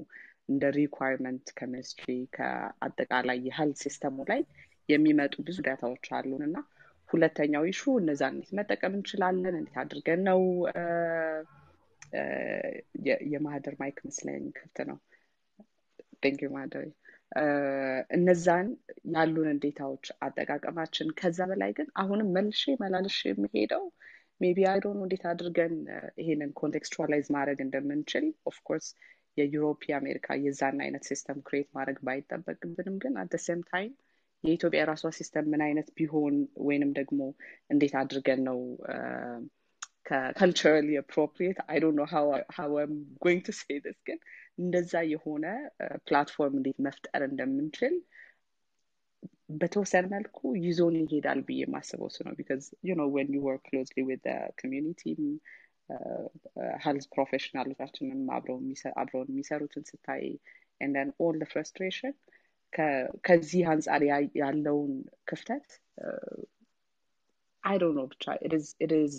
እንደ 0.49 0.63
ሪኳርመንት 0.77 1.47
ከሚኒስትሪ 1.57 2.07
ከአጠቃላይ 2.35 3.39
የሄልት 3.47 3.79
ሲስተሙ 3.83 4.17
ላይ 4.31 4.41
የሚመጡ 4.89 5.35
ብዙ 5.47 5.57
ዳታዎች 5.67 6.07
አሉን 6.17 6.43
እና 6.47 6.57
ሁለተኛው 7.09 7.63
ኢሹ 7.71 7.83
እነዛን 8.01 8.33
እንዴት 8.35 8.51
መጠቀም 8.59 8.93
እንችላለን? 8.97 9.55
እንዴት 9.59 9.77
አድርገን 9.81 10.21
ነው 10.29 10.41
የማህደር 13.31 13.75
ማይክ 13.81 13.97
መስለኝ 14.07 14.43
ክፍት 14.57 14.77
ነው። 14.89 14.97
ቴንክ 16.23 16.41
ማህደር 16.55 16.83
እነዛን 18.11 18.67
ያሉንን 19.13 19.59
ዴታዎች 19.63 20.05
አጠቃቀማችን። 20.25 21.09
ከዛ 21.19 21.39
በላይ 21.51 21.71
ግን 21.77 21.87
አሁንም 22.01 22.31
መልሼ 22.35 22.73
መላልሽ 22.81 23.17
የሚሄደው 23.27 23.83
ሜቢ 24.41 24.59
አይዶን 24.71 24.99
እንዴት 25.03 25.23
አድርገን 25.31 25.73
ይሄንን 26.21 26.51
ኮንቴክስቹዋላይዝ 26.61 27.27
ማድረግ 27.35 27.59
እንደምንችል። 27.65 28.25
ኦፍኮርስ 28.51 28.87
የዩሮፕ 29.37 29.81
የአሜሪካ 29.89 30.35
የዛን 30.45 30.79
አይነት 30.85 31.03
ሲስተም 31.09 31.37
ክሬት 31.47 31.69
ማድረግ 31.77 31.99
ባይጠበቅብንም 32.07 32.95
ግን 33.03 33.13
አት 33.21 33.35
ሴም 33.45 33.61
ታይም 33.69 33.91
የኢትዮጵያ 34.43 34.79
የራሷ 34.81 35.05
ሲስተም 35.17 35.45
ምን 35.51 35.61
አይነት 35.65 35.89
ቢሆን 35.97 36.35
ወይንም 36.67 36.91
ደግሞ 36.99 37.19
እንዴት 37.69 37.93
አድርገን 38.01 38.41
ነው 38.49 38.59
ከካልቸራሊ 40.08 40.90
አፕሮፕሪየት 41.00 41.58
አይ 41.70 41.78
ዶንት 41.84 41.96
ኖ 41.98 42.04
ሃው 42.56 42.74
አም 42.82 42.92
ጎይንግ 43.24 43.40
ቱ 43.46 43.54
ሴይ 43.60 43.78
ዲስ 43.86 43.98
ግን 44.08 44.18
እንደዛ 44.58 44.92
የሆነ 45.12 45.46
ፕላትፎርም 46.08 46.54
እንዴት 46.58 46.78
መፍጠር 46.86 47.22
እንደምንችል 47.28 47.94
በተወሰነ 49.60 50.04
መልኩ 50.14 50.38
ይዞን 50.64 50.96
ይሄዳል 51.02 51.40
ብዬ 51.48 51.60
የማስበው 51.64 52.08
እሱ 52.10 52.18
ነው 52.26 52.34
ቢካዝ 52.38 52.62
ዩ 52.88 52.94
ኖ 53.00 53.04
ወን 53.16 53.28
ዩ 53.36 53.40
ወርክ 53.46 53.62
ክሎዝሊ 53.68 54.04
ዊዝ 54.08 54.24
ኮሚዩኒቲም 54.60 55.20
ሄልዝ 56.84 57.04
ፕሮፌሽናሎቻችንም 57.14 58.22
አብረውን 58.96 59.28
የሚሰሩትን 59.32 59.84
ስታይ 59.90 60.24
እንደን 60.80 61.10
ኦል 61.20 61.36
ደ 61.42 61.46
ፍረስትሬሽን 61.52 62.14
ከዚህ 63.26 63.62
አንጻር 63.72 64.02
ያለውን 64.42 64.94
ክፍተት 65.30 65.66
አይ 67.62 67.76
ዶንት 67.82 67.96
ኖ 67.98 68.04
ብቻ 68.12 68.24
ኢት 68.46 68.54
ኢዝ 68.98 69.14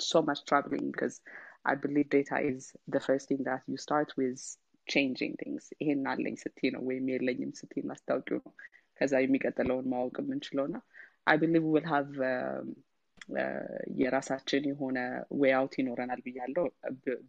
so 0.00 0.18
much 0.22 0.40
troubling 0.48 0.86
because 0.92 1.16
I 1.64 1.74
believe 1.74 2.08
data 2.10 2.36
is 2.50 2.72
the 2.94 3.00
first 3.00 3.28
thing 3.28 3.42
that 3.48 3.62
you 3.66 3.76
start 3.86 4.10
with 4.20 4.40
changing 4.86 5.32
things. 5.42 5.64
ይሄን 5.82 6.04
አለኝ 6.12 6.36
ስትይ 6.42 6.70
ነው 6.74 6.82
ወይም 6.88 7.06
የለኝም 7.12 7.52
ስትይ 7.60 7.82
ማስታወቂው 7.90 8.38
ነው 8.44 8.52
ከዛ 9.00 9.14
የሚቀጥለውን 9.24 9.88
ማወቅ 9.94 10.16
የምንችለው 10.22 10.66
ና 10.74 10.78
አይ 11.30 11.36
ቢሊቭ 11.42 11.64
ዊል 11.74 11.86
ሃቭ 11.92 12.12
የራሳችን 14.00 14.64
የሆነ 14.70 14.98
ዌይ 15.40 15.52
አውት 15.58 15.74
ይኖረናል 15.80 16.20
ብያለው 16.26 16.66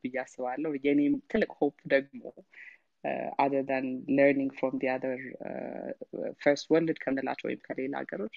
ብዬ 0.04 0.16
አስባለሁ 0.26 0.72
የኔም 0.86 1.16
ትልቅ 1.32 1.52
ሆፕ 1.62 1.78
ደግሞ 1.96 2.22
other 3.44 3.64
than 3.72 3.86
learning 4.20 4.50
from 4.60 4.74
the 4.82 4.90
other 4.96 5.16
uh, 5.50 5.90
first 6.44 6.66
world 6.72 6.90
ከምንላቸው 7.04 7.48
ወይም 7.50 7.62
ከሌላ 7.68 7.94
ሀገሮች 8.04 8.36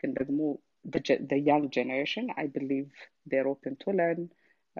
ግን 0.00 0.10
ደግሞ 0.20 0.40
the, 0.86 1.00
the 1.32 1.38
young 1.38 1.70
generation, 1.70 2.28
I 2.36 2.46
believe 2.46 2.90
they're 3.26 3.48
open 3.48 3.76
to 3.84 3.90
learn, 3.90 4.30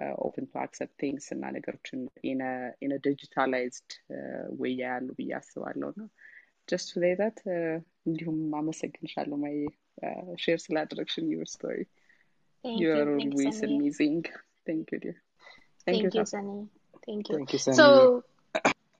uh, 0.01 0.13
open 0.27 0.47
to 0.51 0.57
accept 0.65 0.93
things 1.03 1.25
እና 1.33 1.49
ነገሮችን 1.55 1.99
in 2.31 2.39
a, 2.51 2.53
in 2.85 2.91
a 2.97 2.99
digitalized 3.09 3.91
uh, 4.17 4.45
way 4.61 4.73
ያሉ 4.83 5.07
ብዬ 5.19 5.31
አስባለሁ 5.39 5.89
ነው 6.01 6.09
just 6.71 6.87
to 6.91 6.95
say 7.03 7.13
that 7.21 7.37
እንዲሁም 8.07 8.39
አመሰግንሻለሁ 8.59 9.37
ማይ 9.43 9.57
ሼር 10.43 10.59
ስላደረግሽን 10.65 11.27
your 11.35 11.47
story 11.55 11.85
Thank 12.63 12.79
you 12.81 12.89
you. 12.95 13.01
are 13.01 13.09
Thanks, 13.17 13.35
always 13.35 13.57
Sunny. 13.59 13.77
amazing 13.79 14.21
thank 14.67 14.85
you 14.93 14.99
dear 15.05 15.17
thank, 15.85 16.01
Thank 16.01 16.03
you 16.03 16.11
you, 16.15 16.25
Sam. 16.25 16.29
Sunny. 16.33 16.59
Thank 17.05 17.29
you. 17.29 17.35
Thank 17.37 17.53
you, 17.55 17.59
Sunny. 17.65 17.77
So, 17.77 18.23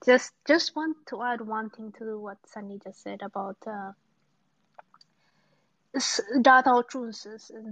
just 0.10 0.32
just 0.52 0.68
want 0.78 0.96
to 1.10 1.16
add 1.32 1.42
one 1.58 1.70
thing 1.76 1.88
to 2.00 2.06
what 2.26 2.40
Sunny 2.54 2.78
just 2.86 3.02
said 3.08 3.22
about 3.30 3.58
uh, 3.76 3.92
ዳታዎቹ 6.48 6.92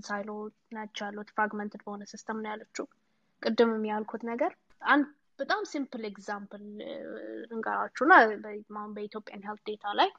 ሳይሎ 0.08 0.32
ናቸው 0.78 1.04
ያሉት 1.08 1.30
ፍራግመንትድ 1.38 1.82
በሆነ 1.86 2.04
ሲስተም 2.12 2.40
ነው 2.44 2.50
ያለችው 2.54 2.86
ቅድምም 3.44 3.86
ያልኩት 3.92 4.24
ነገር 4.32 4.52
አንድ 4.94 5.08
በጣም 5.40 5.62
ሲምፕል 5.72 6.04
ኤግዛምፕል 6.10 6.64
ልንገራችሁ 7.52 8.04
እና 8.08 8.16
አሁን 8.80 8.94
በኢትዮጵያን 8.98 9.46
ሄልት 9.48 9.64
ዴታ 9.70 9.94
ላይ 10.00 10.10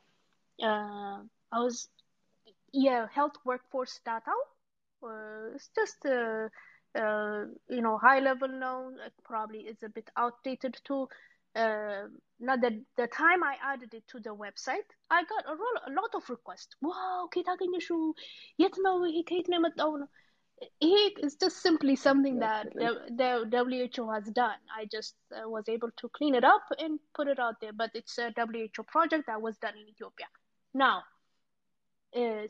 አውዝ 1.59 1.79
የሄልት 2.75 3.37
ወርክፎርስ 3.51 3.95
ዳታው 4.09 4.43
ጀስት 5.77 6.03
you 7.75 7.83
know 7.85 7.93
high 7.99 8.21
level 8.21 8.51
now 8.65 8.77
probably 9.29 9.61
is 9.71 9.79
a 9.83 9.89
bit 9.89 10.09
outdated 10.23 10.75
too 10.89 10.99
uh, 11.57 12.03
now 12.41 12.57
the 12.57 12.83
the 12.97 13.07
time 13.07 13.43
I 13.43 13.55
added 13.63 13.93
it 13.95 14.05
to 14.09 14.21
the 14.21 14.35
website, 14.35 14.89
I 15.11 15.23
got 15.25 15.45
a, 15.47 15.55
roll, 15.63 15.77
a 15.87 15.93
lot 16.01 16.13
of 16.19 16.29
requests. 16.35 16.75
Wow, 16.89 17.21
ከየት 17.33 17.49
አገኘሽው? 17.55 18.01
የት 18.63 18.77
ነው 18.87 18.97
ይሄ? 19.11 19.19
ከየት 19.31 19.49
ነው 19.53 19.59
የመጣው 19.61 19.93
ነው? 20.03 20.09
ይሄ 20.87 20.97
is 21.27 21.35
just 21.45 21.59
simply 21.67 21.95
something 22.07 22.37
that 22.47 22.67
the, 22.83 22.91
the 23.21 23.31
WHO 23.55 24.05
has 24.15 24.27
done. 24.43 24.61
I 24.81 24.85
just 24.97 25.15
uh, 25.39 25.47
was 25.55 25.65
able 25.77 25.93
to 26.01 26.07
clean 26.17 26.35
it 26.41 26.47
up 26.55 26.67
and 26.85 26.93
put 27.19 27.29
it 27.35 27.41
out 27.47 27.57
there. 27.63 27.75
But 27.83 27.91
it's 28.01 28.17
a 28.27 28.29
WHO 28.41 28.83
project 28.95 29.25
that 29.31 29.41
was 29.47 29.57
done 29.65 29.77
in 29.81 29.87
Ethiopia. 29.95 30.29
Now, 30.75 30.97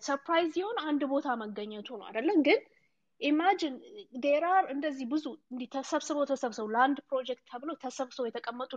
ሰርፕራይዝ 0.06 0.52
የሆነ 0.60 0.78
አንድ 0.90 1.02
ቦታ 1.12 1.28
መገኘቱ 1.42 1.88
ነው 1.98 2.06
አይደለም 2.10 2.38
ግን 2.46 2.60
ኢማጂን 3.20 3.74
ዴር 4.24 4.44
አር 4.54 4.64
እንደዚህ 4.74 5.06
ብዙ 5.12 5.26
እንዲህ 5.52 5.68
ተሰብስበው 5.74 6.24
ተሰብስበው 6.30 6.70
ለአንድ 6.74 6.98
ፕሮጀክት 7.10 7.44
ተብሎ 7.50 7.70
ተሰብስበው 7.84 8.28
የተቀመጡ 8.28 8.70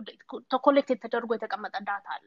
ኮሌክት 0.66 1.00
ተደርጎ 1.04 1.30
የተቀመጠ 1.38 1.76
ዳታ 1.88 2.06
አለ 2.16 2.26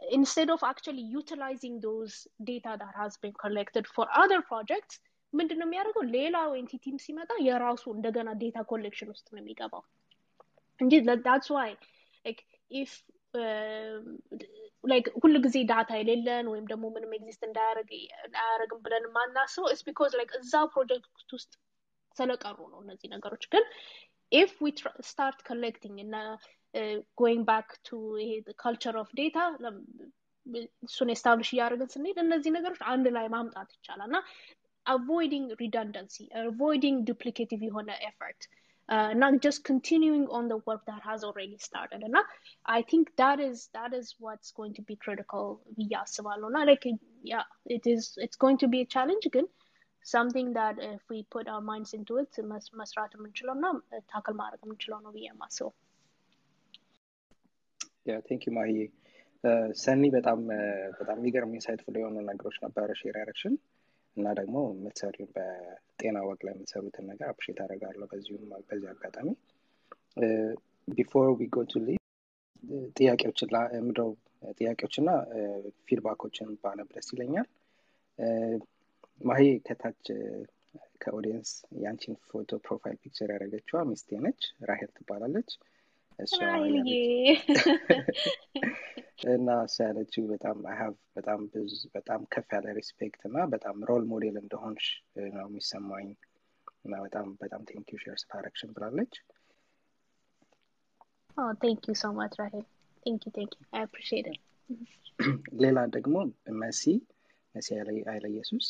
instead 0.00 0.48
of 0.54 0.60
actually 0.70 1.04
utilizing 1.20 1.74
those 1.84 2.14
data 2.50 2.72
that 2.80 2.94
has 3.02 3.12
been 3.22 3.34
collected 3.44 3.84
for 3.96 4.06
other 4.22 4.40
projects 4.50 4.96
ምንድን 5.32 5.58
ነው 5.60 5.66
የሚያደርገው 5.68 6.04
ሌላው 6.16 6.50
ኤንቲቲም 6.60 6.96
ሲመጣ 7.04 7.30
የራሱ 7.48 7.84
እንደገና 7.96 8.30
ዴታ 8.42 8.58
ኮሌክሽን 8.72 9.08
ውስጥ 9.14 9.26
ነው 9.34 9.40
የሚገባው 9.42 9.82
እንጂ 10.80 10.92
that's 11.28 11.48
why 11.56 11.68
like 12.24 12.42
if 12.82 12.90
ላይክ 14.83 15.07
ሁሉ 15.21 15.35
ጊዜ 15.45 15.57
ዳታ 15.69 15.91
የሌለን 15.99 16.45
ወይም 16.51 16.65
ደግሞ 16.71 16.85
ምንም 16.93 17.15
ኤግዚስት 17.17 17.41
እንዳያደርግም 17.47 18.81
ብለን 18.85 19.05
የማናስበው 19.07 19.71
ኢስ 19.73 19.81
ቢኮዝ 19.87 20.13
ላይክ 20.19 20.31
እዛ 20.39 20.53
ፕሮጀክት 20.73 21.07
ውስጥ 21.35 21.51
ስለቀሩ 22.17 22.57
ነው 22.71 22.79
እነዚህ 22.83 23.09
ነገሮች። 23.13 23.43
ግን 23.53 23.65
ኢፍ 24.31 24.53
ዊ 24.61 24.69
ስታርት 25.09 25.39
ኮሌክቲንግ 25.47 25.97
እና 26.05 26.15
ጎይንግ 27.19 27.43
ባክ 27.47 27.69
ቱ 27.85 27.89
ይሄ 28.21 28.31
ካልቸር 28.59 28.95
ኦፍ 29.01 29.11
ዴታ 29.19 29.37
እሱን 30.85 31.09
ኤስታብሊሽ 31.13 31.49
እያደረግን 31.53 31.89
ስንሄድ 31.93 32.17
እነዚህ 32.23 32.51
ነገሮች 32.55 32.81
አንድ 32.91 33.07
ላይ 33.15 33.27
ማምጣት 33.35 33.69
ይቻላል። 33.75 34.09
እና 34.09 34.17
አቮይዲንግ 34.85 35.49
ሪዳንደንሲ 35.61 36.15
አቮይዲንግ 36.43 36.99
ዱፕሊኬቲቭ 37.09 37.61
የሆነ 37.67 37.89
ኤፈርት 38.07 38.43
uh, 38.88 39.14
not 39.14 39.40
just 39.40 39.64
continuing 39.64 40.26
on 40.28 40.48
the 40.48 40.58
work 40.58 40.84
that 40.86 41.02
has 41.02 41.24
already 41.24 41.56
started. 41.58 42.02
And 42.02 42.16
I 42.66 42.82
think 42.82 43.16
that 43.16 43.40
is 43.40 43.68
that 43.72 43.94
is 43.94 44.14
what's 44.18 44.50
going 44.52 44.74
to 44.74 44.82
be 44.82 44.96
critical 44.96 45.60
via 45.76 46.02
Savalona. 46.06 46.66
Like 46.66 46.84
yeah, 47.22 47.44
it 47.66 47.86
is 47.86 48.18
it's 48.18 48.36
going 48.36 48.58
to 48.58 48.68
be 48.68 48.82
a 48.82 48.86
challenge 48.86 49.26
again. 49.26 49.48
Something 50.06 50.52
that 50.52 50.76
if 50.78 51.00
we 51.08 51.26
put 51.30 51.48
our 51.48 51.62
minds 51.62 51.94
into 51.94 52.18
it, 52.18 52.30
መስራት 52.80 53.12
የምንችለው 53.16 53.54
እና 53.58 53.66
ታክል 54.12 54.34
ማድረግ 54.40 54.60
የምንችለው 54.64 54.98
ነው 55.04 55.12
ብዬ 55.14 55.26
የማስበው። 55.30 55.70
ያ 58.10 58.16
ቴንክ 58.28 58.42
ዩ 58.48 58.52
ማሂ 58.58 58.72
ሰኒ 59.84 60.02
በጣም 60.16 60.40
በጣም 60.98 61.16
የሚገርም 61.20 61.54
ኢንሳይትፉል 61.58 61.96
የሆኑ 62.00 62.16
ነገሮች 62.30 62.56
ነበረ 62.66 62.88
ሼር 63.00 63.16
ያደረግሽን 63.20 63.54
እና 64.19 64.29
ደግሞ 64.39 64.57
የምትሰሪውን 64.71 65.31
በጤና 65.35 66.17
ወቅ 66.27 66.39
ላይ 66.45 66.53
የምትሰሩትን 66.55 67.07
ነገር 67.11 67.27
አፕሼት 67.31 67.59
አደርጋለሁ 67.65 68.07
በዚሁም 68.11 68.43
በዚህ 68.69 68.89
አጋጣሚ። 68.93 69.29
ቢፎር 70.87 71.27
ዊ 71.35 71.47
ጎ 71.53 71.65
ቱ 71.71 71.81
ጥያቄዎችን 72.97 73.49
ምድረው 73.85 74.09
ጥያቄዎችና 74.57 75.09
ፊድባኮችን 75.87 76.49
ባነብ 76.63 76.89
ደስ 76.95 77.07
ይለኛል። 77.13 77.47
ማሂ 79.21 79.43
ከታች 79.67 80.03
ከኦዲየንስ 81.03 81.51
የአንቺን 81.81 82.15
ፎቶ 82.27 82.51
ፕሮፋይል 82.65 82.97
ፒክቸር 83.03 83.29
ያደረገችዋ 83.33 83.79
ሚስቴ 83.89 84.19
ነች 84.25 84.41
ራሄል 84.69 84.89
ትባላለች 84.97 85.51
እና 89.34 89.48
እሱ 89.64 89.76
ያለችው 89.84 90.22
በጣም 90.32 90.58
አይሀቭ 90.70 90.94
በጣም 91.16 91.40
ብዙ 91.52 91.74
በጣም 91.94 92.20
ከፍ 92.32 92.48
ያለ 92.56 92.66
ሪስፔክት 92.78 93.20
እና 93.28 93.38
በጣም 93.54 93.76
ሮል 93.88 94.04
ሞዴል 94.12 94.36
እንደሆንሽ 94.42 94.86
ነው 95.36 95.46
የሚሰማኝ 95.48 96.08
እና 96.84 96.94
በጣም 97.04 97.28
በጣም 97.42 97.62
ቴንክ 97.70 97.88
ዩ 97.94 97.98
ሼር 98.02 98.16
ስላረግሽን 98.22 98.72
ብላለች 98.76 99.14
ቴንክ 101.62 101.84
ዩ 101.88 101.94
ሶ 102.00 102.10
ማች 102.18 102.34
ራሄል 102.40 102.64
ቴንክ 103.02 103.22
ዩ 103.26 103.32
ቴንክ 103.36 103.52
ዩ 103.54 103.64
አይ 103.72 103.82
አፕሪሺየት 103.86 104.28
ሌላ 105.62 105.78
ደግሞ 105.96 106.16
መሲ 106.62 106.82
መሲ 107.54 107.68
አይለ 108.12 108.24
ኢየሱስ 108.32 108.66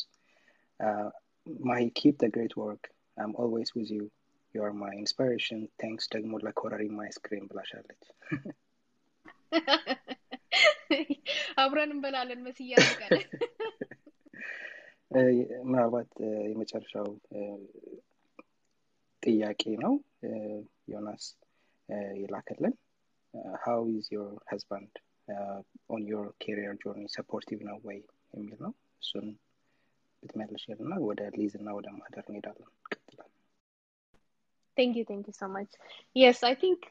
ማሂ 1.65 1.81
ኪፕ 1.99 2.15
ደ 2.21 2.29
ግሬት 2.35 2.53
ወርክ 2.61 2.85
አም 3.17 3.33
ኦልዌይስ 3.43 3.71
ዊዝ 3.77 3.89
ዩ 3.97 4.03
ዩ 4.55 4.61
አር 4.65 4.73
ማይ 4.81 4.93
ኢንስፓሬሽን 5.01 5.61
ቴንክስ 5.81 6.05
ደግሞ 6.13 6.33
ለኮረሪማ 6.45 6.99
አይስክሬም 7.05 7.47
ብላሻለች 7.49 8.03
አብረን 11.63 11.91
እንበላለን 11.95 12.41
መስያ 12.45 12.75
ቀን 12.99 13.13
ምናልባት 15.65 16.11
የመጨረሻው 16.49 17.07
ጥያቄ 19.23 19.63
ነው 19.83 19.93
ዮናስ 20.93 21.25
የላከልን 22.21 22.73
ሃው 23.63 23.81
ኢዝ 23.93 24.07
ዮር 24.15 24.33
ሀዝባንድ 24.51 24.93
ኦን 25.93 26.03
ዮር 26.11 26.27
ኬሪየር 26.43 26.75
ጆርኒ 26.83 27.05
ሰፖርቲቭ 27.15 27.59
ነው 27.69 27.77
ወይ 27.87 27.99
የሚል 28.33 28.59
ነው 28.65 28.73
እሱን 29.01 29.27
ብትመልሽል 30.23 30.79
እና 30.85 30.93
ወደ 31.07 31.21
ሊዝ 31.37 31.53
እና 31.59 31.69
ወደ 31.77 31.87
ማህደር 31.97 32.25
እንሄዳለን 32.29 32.69
ቀጥላል 32.93 33.28
ቴንክ 34.79 34.93
ዩ 34.99 35.03
ቴንክ 35.09 35.25
ዩ 35.29 35.33
ሶ 35.39 35.47
ማች 35.55 35.73
የስ 36.21 36.39
አይ 36.47 36.55
ቲንክ 36.63 36.81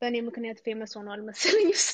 በእኔ 0.00 0.16
ምክንያት 0.28 0.58
ፌመስ 0.66 0.92
ሆኗል 0.98 1.20
መሰለኝ 1.28 1.68
እሱ 1.78 1.88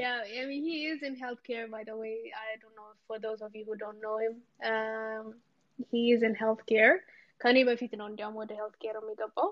yeah 0.00 0.18
I 0.40 0.44
mean 0.50 0.62
he 0.70 0.76
is 0.92 1.00
in 1.08 1.14
healthcare 1.22 1.66
by 1.76 1.82
the 1.90 1.96
way 2.02 2.16
I 2.46 2.50
don't 2.60 2.76
know 2.80 2.90
for 3.08 3.18
those 3.26 3.40
of 3.46 3.52
you 3.58 3.64
who 3.68 3.76
don't 3.84 4.00
know 4.06 4.16
him 4.24 4.34
um, 4.70 5.24
he 5.92 6.02
is 6.14 6.22
in 6.28 6.36
healthcare 6.42 6.96
ከኔ 7.42 7.58
በፊት 7.68 7.92
ነው 7.98 8.06
እንዲያውም 8.10 8.38
ወደ 8.42 8.52
ሄልት 8.60 8.76
ኬር 8.82 8.96
የሚገባው 9.00 9.48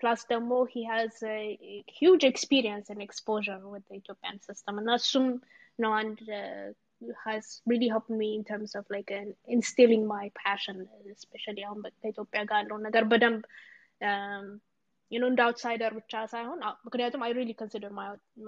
ፕላስ 0.00 0.20
ደግሞ 0.32 0.52
he 0.74 0.82
has 0.92 1.14
a 1.36 1.40
huge 1.98 2.24
experience 2.32 2.86
and 2.92 3.00
exposure 3.06 3.58
with 3.72 3.84
the 3.88 3.96
Ethiopian 4.00 4.36
system 4.48 4.74
እና 4.82 4.90
እሱም 5.00 5.26
ነው 5.84 5.92
አንድ 6.00 6.20
has 7.24 7.44
really 7.66 7.88
helped 7.88 8.10
me 8.10 8.28
in 8.38 8.44
terms 8.44 8.74
of 8.74 8.84
like 8.90 9.10
uh, 9.10 9.24
instilling 9.48 10.02
my 10.14 10.24
passion, 10.44 10.76
especially 11.18 11.62
አሁን 11.68 11.78
ከኢትዮጵያ 12.02 12.40
ጋር 12.50 12.58
ያለው 12.62 12.78
ነገር 12.86 13.04
በደንብ 13.12 13.42
you 15.12 15.20
know 15.20 15.28
እንደ 15.32 15.40
አውትሳይደር 15.46 15.92
ብቻ 16.00 16.14
ሳይሆን 16.32 16.58
ምክንያቱም 16.86 17.22
አይ 17.26 17.32
ሪሊ 17.38 17.52
ኮንሲደር 17.60 17.92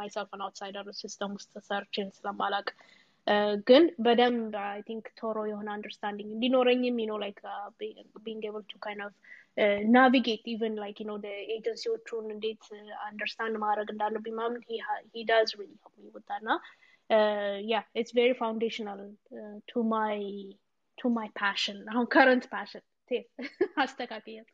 ማይሰልፍ 0.00 0.30
አን 0.36 0.42
አውትሳይደር 0.46 0.88
ሲስተም 1.02 1.32
ውስጥ 1.38 1.52
ሰርችን 1.68 2.10
ስለማላቅ 2.18 2.66
ግን 3.68 3.84
በደንብ 4.04 4.54
አይ 4.68 4.80
ቲንክ 4.88 5.04
ቶሮ 5.20 5.38
የሆነ 5.50 5.68
አንደርስታንዲንግ 5.76 6.30
እንዲኖረኝም 6.36 6.96
ነው 7.10 7.18
ላይክ 7.24 7.40
ቢንግ 8.24 8.44
ኤብል 8.50 8.64
ቱ 8.72 8.80
ካይንድ 8.86 9.02
ኦፍ 9.06 9.14
ናቪጌት 9.96 10.44
ኢቨን 10.52 10.76
ላይክ 10.84 11.00
ነው 11.08 11.16
ኤጀንሲዎቹን 11.56 12.26
እንዴት 12.36 12.64
አንደርስታንድ 13.08 13.56
ማድረግ 13.64 13.90
እንዳለብኝ 13.94 14.34
ማምን 14.40 14.62
ሂ 15.14 15.24
ዳዝ 15.32 15.50
ሪሊ 15.60 15.72
ሄልፕ 15.74 15.94
ሚ 16.04 16.10
with 16.16 16.26
that 16.30 16.40
እና 16.44 16.52
uh, 17.10 17.58
yeah, 17.60 17.82
it's 17.94 18.12
very 18.12 18.34
foundational 18.34 19.12
uh, 19.32 19.58
to 19.72 19.82
my 19.82 20.16
to 21.00 21.08
my 21.08 21.28
passion. 21.34 21.84
Now, 21.84 22.06
current 22.06 22.50
passion. 22.50 22.80
Hashtag 23.78 24.08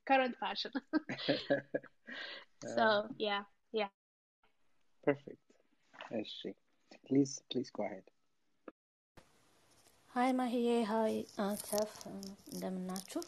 current 0.07 0.35
passion. 0.43 0.73
so 2.65 3.07
yeah, 3.19 3.43
yeah. 3.73 3.89
Perfect. 5.05 5.39
Ashi. 6.13 6.55
Please, 7.07 7.41
please 7.51 7.71
go 7.71 7.85
ahead. 7.85 8.03
Hi, 10.15 10.33
Mahiye. 10.33 10.85
Hi, 10.85 11.25
uh, 11.39 11.55
Tef. 11.69 11.91
እንደምናችሁ 12.53 13.21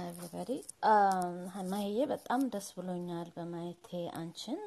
ኤቭሪባዲ 0.00 0.50
ማሂዬ 1.72 1.98
በጣም 2.12 2.40
ደስ 2.54 2.68
ብሎኛል 2.76 3.28
በማየቴ 3.36 3.88
አንቺን 4.20 4.62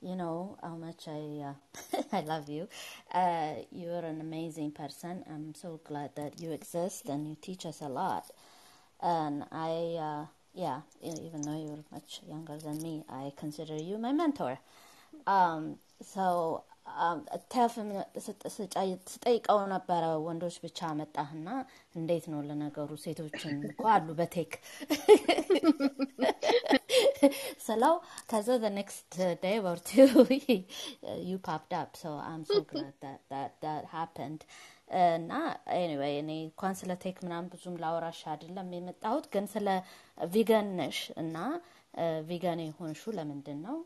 you 0.00 0.16
know 0.16 0.58
how 0.62 0.74
much 0.76 1.06
I 1.08 1.22
uh, 1.50 2.02
I 2.12 2.20
love 2.22 2.48
you. 2.48 2.68
Uh, 3.12 3.54
you're 3.70 4.04
an 4.04 4.20
amazing 4.20 4.72
person. 4.72 5.24
I'm 5.32 5.54
so 5.54 5.80
glad 5.84 6.10
that 6.16 6.40
you 6.40 6.52
exist 6.52 7.08
and 7.08 7.28
you 7.28 7.36
teach 7.40 7.64
us 7.66 7.80
a 7.80 7.88
lot. 7.88 8.24
And 9.00 9.44
I, 9.50 9.96
uh, 9.98 10.26
yeah, 10.54 10.80
even 11.02 11.42
though 11.42 11.58
you're 11.58 11.84
much 11.90 12.20
younger 12.28 12.56
than 12.58 12.82
me, 12.82 13.04
I 13.08 13.32
consider 13.36 13.76
you 13.76 13.98
my 13.98 14.12
mentor. 14.12 14.58
Um, 15.26 15.78
so 16.14 16.64
ተፍም 17.52 17.88
ስጠይቀው 19.12 19.58
ነበረ 19.72 20.04
ወንዶች 20.24 20.56
ብቻ 20.64 20.88
መጣህና 21.00 21.48
እንዴት 21.98 22.24
ነው 22.32 22.40
ለነገሩ 22.48 22.90
ሴቶችን 23.04 23.54
እኮ 23.68 23.82
አሉ 23.94 24.08
በቴክ 24.20 24.52
ስለው 27.67 27.93
ከዛ 28.31 28.47
the 28.65 28.71
next 28.79 29.17
day 29.45 29.57
or 29.69 29.77
two 29.91 30.09
you 31.29 31.37
popped 31.49 31.73
up. 31.81 31.91
So 32.03 32.09
I'm 32.29 32.43
so 32.45 32.61
glad 32.71 32.93
that 33.05 33.21
that 33.33 33.51
that 33.65 33.83
happened. 33.97 34.41
እና 34.89 35.31
ኤኒዌይ 35.77 36.13
እኔ 36.19 36.31
እንኳን 36.47 36.75
ስለ 36.81 36.91
ቴክ 37.03 37.17
ምናምን 37.25 37.47
ብዙም 37.53 37.73
ላወራሽ 37.83 38.19
አይደለም 38.33 38.67
የመጣሁት 38.75 39.25
ግን 39.33 39.45
ስለ 39.53 39.67
ቪገን 40.35 40.67
ነሽ 40.79 40.99
እና 41.23 41.37
ቪገን 42.29 42.59
የሆንሹ 42.65 43.11
ለምንድን 43.17 43.59
ነው 43.67 43.77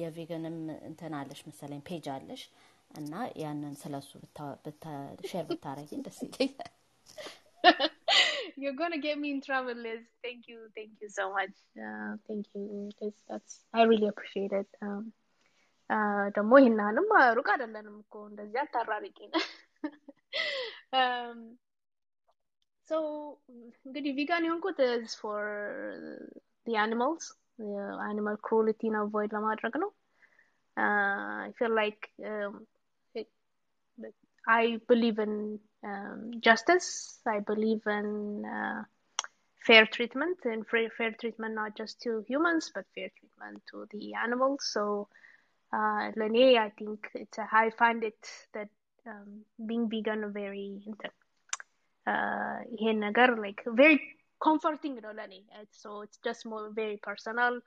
የቪገንም 0.00 0.56
እንትን 0.88 1.14
አለሽ 1.20 1.42
መሰለኝ 1.50 1.82
ፔጅ 1.88 2.06
አለሽ 2.16 2.42
እና 3.00 3.12
ያንን 3.42 3.74
ስለሱ 3.82 4.10
ሼር 5.30 5.44
ብታረጊን 5.50 6.04
ደስ 6.06 6.18
ይለኛል 6.26 6.72
You're 8.55 8.73
gonna 8.73 8.99
get 8.99 9.17
me 9.17 9.31
in 9.31 9.41
trouble, 9.41 9.77
Liz. 9.77 10.03
Thank 10.23 10.47
you, 10.47 10.59
thank 10.75 10.91
you 11.01 11.09
so 11.09 11.25
much. 11.31 11.55
Uh, 11.77 12.11
thank 12.27 12.45
you, 12.53 12.63
Liz. 13.01 13.13
That's 13.29 13.53
I 13.73 13.83
really 13.83 14.07
appreciate 14.07 14.53
it. 14.53 14.69
Um, 14.81 15.03
ደግሞ 16.35 16.51
ይህናንም 16.61 17.07
ሩቅ 17.37 17.47
አይደለንም 17.53 17.95
እኮ 18.03 18.13
እንደዚህ 18.29 18.59
አታራርቂን። 18.61 19.31
ሶ 22.87 22.93
እንግዲህ 23.85 24.11
ቪጋን 24.19 24.45
የሆንኩት 24.47 24.79
ኢዝ 24.87 25.11
ፎር 25.21 25.43
ዲ 26.67 26.77
አኒማልስ 26.85 27.25
አኒማል 28.07 28.37
ክሩሊቲን 28.47 28.95
አቮይድ 29.01 29.33
ለማድረግ 29.37 29.75
ነው። 29.83 29.91
አይ 30.77 31.51
ፊል 31.59 31.73
ላይክ 31.81 32.01
I 34.45 34.63
believe 34.89 35.19
in 35.19 35.33
um, 35.84 36.32
justice. 36.40 37.20
I 37.26 37.40
believe 37.40 37.82
in 37.86 38.44
uh, 38.44 38.84
fair 39.66 39.86
treatment 39.86 40.38
and 40.44 40.66
fair, 40.66 40.88
fair 40.96 41.12
treatment 41.12 41.54
not 41.54 41.76
just 41.76 42.00
to 42.02 42.24
humans 42.28 42.70
but 42.74 42.84
fair 42.94 43.08
treatment 43.18 43.62
to 43.70 43.86
the 43.90 44.14
animals. 44.14 44.68
So, 44.72 45.08
uh, 45.72 46.10
Lene, 46.16 46.58
I 46.58 46.70
think 46.78 47.08
it's 47.14 47.38
a, 47.38 47.48
I 47.52 47.70
find 47.70 48.02
it 48.04 48.28
that 48.54 48.68
um, 49.06 49.44
being 49.66 49.88
vegan 49.88 50.32
very 50.32 50.80
uh, 52.06 52.58
like 53.40 53.62
very 53.66 54.00
comforting, 54.42 54.94
you 54.96 55.00
know, 55.00 55.12
Lene. 55.12 55.44
So 55.70 56.02
it's 56.02 56.18
just 56.24 56.46
more 56.46 56.70
very 56.74 56.98
personal. 57.02 57.60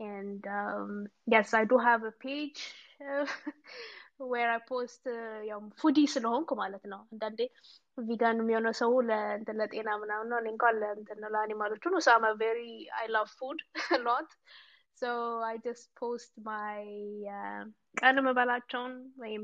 And 0.00 0.44
um, 0.46 1.06
yes, 1.26 1.54
I 1.54 1.64
do 1.64 1.78
have 1.78 2.02
a 2.04 2.12
page. 2.12 2.74
Uh, 3.00 3.26
where 4.31 4.49
I 4.55 4.59
post 4.71 5.03
ያው 5.49 5.59
ፉዲ 5.81 5.97
ስለሆንኩ 6.13 6.51
ማለት 6.61 6.83
ነው 6.93 7.01
አንዳንዴ 7.13 7.39
ቪጋን 8.09 8.39
የሚሆነው 8.41 8.73
ሰው 8.81 8.91
ለጤና 9.59 9.89
ምናምን 10.03 10.29
ነው 10.31 10.37
እኔ 10.41 10.47
እንኳን 10.55 10.75
ለአኒማሎቹ 11.35 11.83
ነው 11.95 12.01
ሳማ 12.07 12.31
ቬሪ 12.43 12.61
አይ 12.99 13.07
ላቭ 13.15 13.29
ፉድ 13.41 13.61
ሎት 14.07 14.31
so 15.01 15.09
I 15.47 15.55
just 15.65 15.87
post 16.01 16.31
my 16.47 16.79
ቀን 17.99 18.15
የምበላቸውን 18.19 18.93
ወይም 19.23 19.43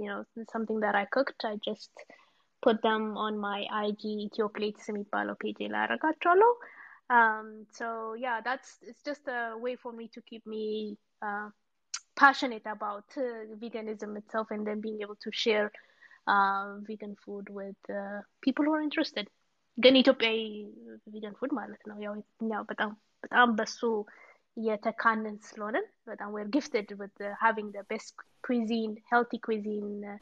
you 0.00 0.08
know 0.10 0.20
something 0.52 0.78
that 0.84 0.96
I 1.00 1.06
cooked 1.16 1.42
I 1.50 1.56
just 1.68 1.94
put 2.62 2.76
them 2.88 3.02
on 3.24 3.34
my 3.46 3.60
IG 3.86 4.02
ኢትዮፕሌትስ 4.28 4.86
የሚባለው 4.90 5.36
ፔጅ 5.42 5.58
ላይ 5.74 5.82
አደርጋቸዋለሁ 5.86 6.50
um 7.10 7.48
so 7.78 7.86
yeah 8.24 8.38
that's 8.46 8.70
it's 8.90 9.02
just 9.10 9.26
a 9.38 9.40
way 9.64 9.74
for 9.82 9.92
me 9.98 10.06
to 10.14 10.20
keep 10.30 10.44
me 10.54 10.64
uh, 11.26 11.48
passionate 12.22 12.66
about 12.66 13.08
uh, 13.16 13.22
veganism 13.62 14.16
itself 14.20 14.48
and 14.50 14.66
then 14.66 14.80
being 14.80 15.00
able 15.04 15.18
to 15.26 15.30
share 15.32 15.68
uh, 16.26 16.76
vegan 16.88 17.14
food 17.24 17.46
with 17.50 17.80
uh, 17.90 18.20
people 18.40 18.64
who 18.64 18.74
are 18.78 18.84
interested 18.88 19.28
ግን 19.78 19.94
ኢትዮጵያዊ 20.00 20.40
ቪገን 21.12 21.34
ፉድ 21.38 21.52
ማለት 21.58 21.82
ነው 21.90 21.96
ያው 22.04 22.14
እኛው 22.42 22.62
በጣም 22.70 22.90
በጣም 23.24 23.54
በሱ 23.58 23.80
የተካንን 24.56 25.36
ስለሆንን 25.48 25.86
በጣም 26.10 26.28
ዌር 26.36 26.48
ጊፍትድ 26.56 26.88
with 27.00 27.16
uh, 27.28 27.32
having 27.44 27.68
the 27.76 27.84
best 27.92 28.12
cuisine 28.46 28.94
healthy 29.12 29.38
cuisine 29.46 29.96
uh, 30.12 30.18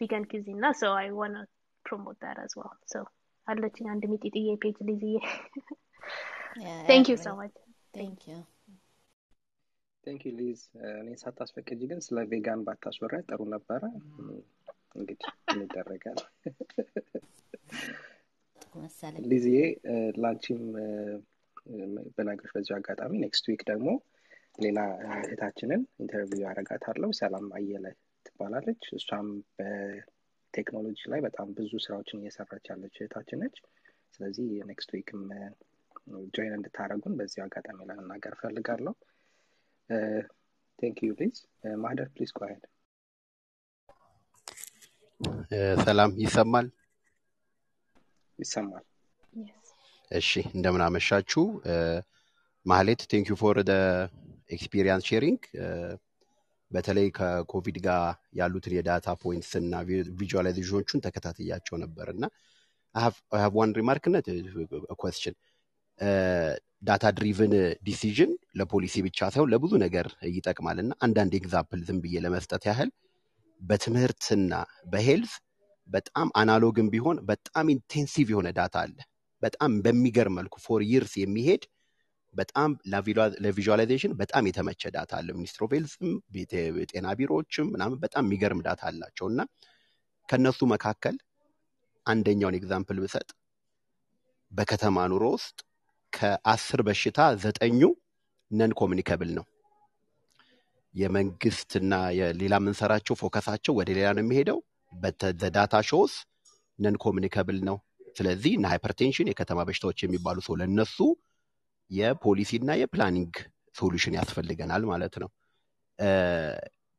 vegan 0.00 0.24
cuisine 0.32 0.58
እና 0.60 0.72
so 0.80 0.88
I 1.04 1.08
want 1.20 1.36
to 1.40 1.44
promote 1.88 2.18
that 2.26 2.38
as 2.46 2.54
well 2.60 2.74
so 2.92 3.00
አለችኝ 3.46 3.86
አንድ 3.94 4.04
ሚጢጥዬ 4.12 4.56
ፔጅ 4.64 4.78
ሊዝዬ 4.90 5.16
thank 6.92 7.06
you 7.12 7.18
so 7.26 7.34
much 7.40 7.56
ቴንክ 7.98 8.22
ዩ 8.30 8.36
ቴንክ 10.03 10.21
ዩ 10.27 10.31
ሊዝ 10.37 10.59
እኔን 10.93 11.17
ሳታስፈቅጂ 11.21 11.81
ግን 11.91 11.99
ስለ 12.05 12.19
ቬጋን 12.31 12.61
ባታስወራ 12.67 13.13
ጥሩ 13.27 13.41
ነበረ። 13.53 13.81
እንግዲህ 14.95 15.27
መሰለኝ። 18.75 19.23
ሊዝዬ 19.31 19.59
ላንቺም 20.23 20.61
በነገሮች 22.15 22.51
በዚሁ 22.55 22.73
አጋጣሚ 22.77 23.13
ኔክስት 23.23 23.45
ዊክ 23.49 23.61
ደግሞ 23.69 23.89
ሌላ 24.57 24.79
እህታችንን 25.19 25.81
ኢንተርቪው 26.01 26.41
ያደርጋታለሁ 26.45 27.09
ሰላም 27.19 27.45
አየለ 27.57 27.85
ትባላለች። 28.25 28.83
እሷም 28.97 29.27
በቴክኖሎጂ 29.57 30.99
ላይ 31.11 31.21
በጣም 31.27 31.47
ብዙ 31.57 31.71
ስራዎችን 31.85 32.21
እየሰራች 32.21 32.67
ያለች 32.71 32.95
እህታችን 32.99 33.41
ነች። 33.43 33.57
ስለዚህ 34.13 34.47
ኔክስት 34.69 34.91
ዊክም 34.95 35.23
ጆይን 36.35 36.53
እንድታደረጉን 36.57 37.17
በዚሁ 37.19 37.41
አጋጣሚ 37.45 37.79
ለመናገር 37.89 38.33
ፈልጋለሁ 38.41 38.93
ቴንክ 40.79 40.97
ዩ 41.03 41.11
ሊዝ 41.19 41.35
ማህደር 41.83 42.07
ፕሊዝ 42.15 42.31
ጓሄድ 42.37 42.63
ሰላም 45.85 46.11
ይሰማል? 46.23 46.67
ይሰማል። 48.39 48.83
Yes. 49.33 49.67
እሺ 50.11 50.31
እንደምን 50.55 50.81
አመሻችሁ 50.85 51.43
ማህሌት 52.65 53.01
ቴንክ 53.11 53.27
ዩ 53.31 53.35
ፎር 53.41 53.57
ኤክስፒሪንስ 54.49 55.05
ሼሪንግ 55.09 55.41
በተለይ 56.71 57.07
ከኮቪድ 57.17 57.77
ጋር 57.85 58.03
ያሉትን 58.39 58.73
የዳታ 58.75 59.07
ፖይንትስ 59.23 59.51
እና 59.61 59.73
ቪዥዋላይዜሽኖቹን 60.19 61.03
ተከታትያቸው 61.05 61.75
ነበር 61.83 62.07
እና 62.15 62.23
ሀቭ 62.95 63.15
ዋን 63.57 63.71
ሪማርክነት 63.79 64.25
ኮስችን 65.01 65.35
ዳታ 66.83 67.05
ድሪቭን 67.17 67.53
ዲሲዥን 67.87 68.31
ለፖሊሲ 68.59 68.95
ብቻ 69.05 69.19
ሳይሆን 69.33 69.51
ለብዙ 69.53 69.73
ነገር 69.83 70.07
ይጠቅማል 70.31 70.77
እና 70.83 70.93
አንዳንድ 71.05 71.33
ኤግዛምፕል 71.39 71.81
ዝም 71.87 71.99
ብዬ 72.03 72.21
ለመስጠት 72.25 72.63
ያህል 72.69 72.89
በትምህርትና 73.61 74.53
በሄልዝ 74.91 75.33
በጣም 75.89 76.27
አናሎግም 76.39 76.87
ቢሆን 76.93 77.17
በጣም 77.29 77.65
ኢንቴንሲቭ 77.73 78.27
የሆነ 78.33 78.49
ዳታ 78.57 78.75
አለ። 78.83 78.97
በጣም 79.41 79.71
በሚገርም 79.85 80.35
መልኩ 80.39 80.55
ፎር 80.65 80.81
ይርስ 80.89 81.13
የሚሄድ 81.21 81.63
በጣም 82.33 82.69
ለቪዥዋላይዜሽን 83.43 84.13
በጣም 84.21 84.43
የተመቸ 84.49 84.91
ዳታ 84.95 85.11
አለ። 85.19 85.27
ሚኒስትር 85.37 85.63
ኦፍ 85.65 85.71
ሄልዝም 85.75 86.11
ጤና 86.91 87.07
ቢሮዎችም 87.19 87.67
ምናምን 87.73 87.97
በጣም 88.03 88.23
የሚገርም 88.27 88.63
ዳታ 88.67 88.81
አላቸው። 88.91 89.27
እና 89.31 89.41
ከነሱ 90.29 90.59
መካከል 90.73 91.15
አንደኛውን 92.05 92.57
ኤግዛምፕል 92.59 92.97
ብሰጥ 93.03 93.29
በከተማ 94.51 95.05
ኑሮ 95.11 95.25
ውስጥ 95.35 95.57
ከአስር 96.13 96.81
በሽታ 96.87 97.19
ዘጠኙ 97.43 97.79
ነን 98.51 98.71
ኮሚኒከብል 98.79 99.31
ነው። 99.37 99.45
የመንግስትና 100.95 101.93
የሌላ 102.17 102.55
የምንሰራቸው 102.59 103.15
ፎከሳቸው 103.21 103.73
ወደ 103.79 103.89
ሌላ 103.97 104.07
ነው 104.15 104.23
የሚሄደው። 104.23 104.59
በዳታ 104.93 105.75
ሾውስ 105.89 106.13
ነን 106.79 106.97
ኮሚኒከብል 107.03 107.59
ነው። 107.69 107.77
ስለዚህ 108.17 108.51
እና 108.57 108.65
ሃይፐርቴንሽን 108.73 109.29
የከተማ 109.31 109.59
በሽታዎች 109.67 109.99
የሚባሉ 110.03 110.39
ሰው 110.47 110.55
ለነሱ 110.61 110.97
የፖሊሲ 111.91 112.51
እና 112.61 112.71
የፕላኒንግ 112.81 113.33
ሶሉሽን 113.75 114.17
ያስፈልገናል 114.19 114.83
ማለት 114.91 115.15
ነው። 115.23 115.29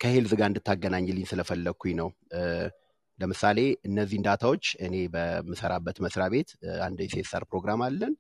ከሄልዝ 0.01 0.33
ጋር 0.39 0.49
እንድታገናኝልኝ 0.51 1.27
ስለፈለግኩኝ 1.31 1.95
ነው። 2.01 2.09
ለምሳሌ 3.19 3.59
እነዚህን 3.89 4.25
ዳታዎች 4.27 4.65
እኔ 4.87 4.95
በምሰራበት 5.15 5.97
መስሪያ 6.05 6.27
ቤት 6.35 6.49
አንድ 6.87 6.99
የሴሳር 7.05 7.43
ፕሮግራም 7.51 7.83
አለን 7.87 8.15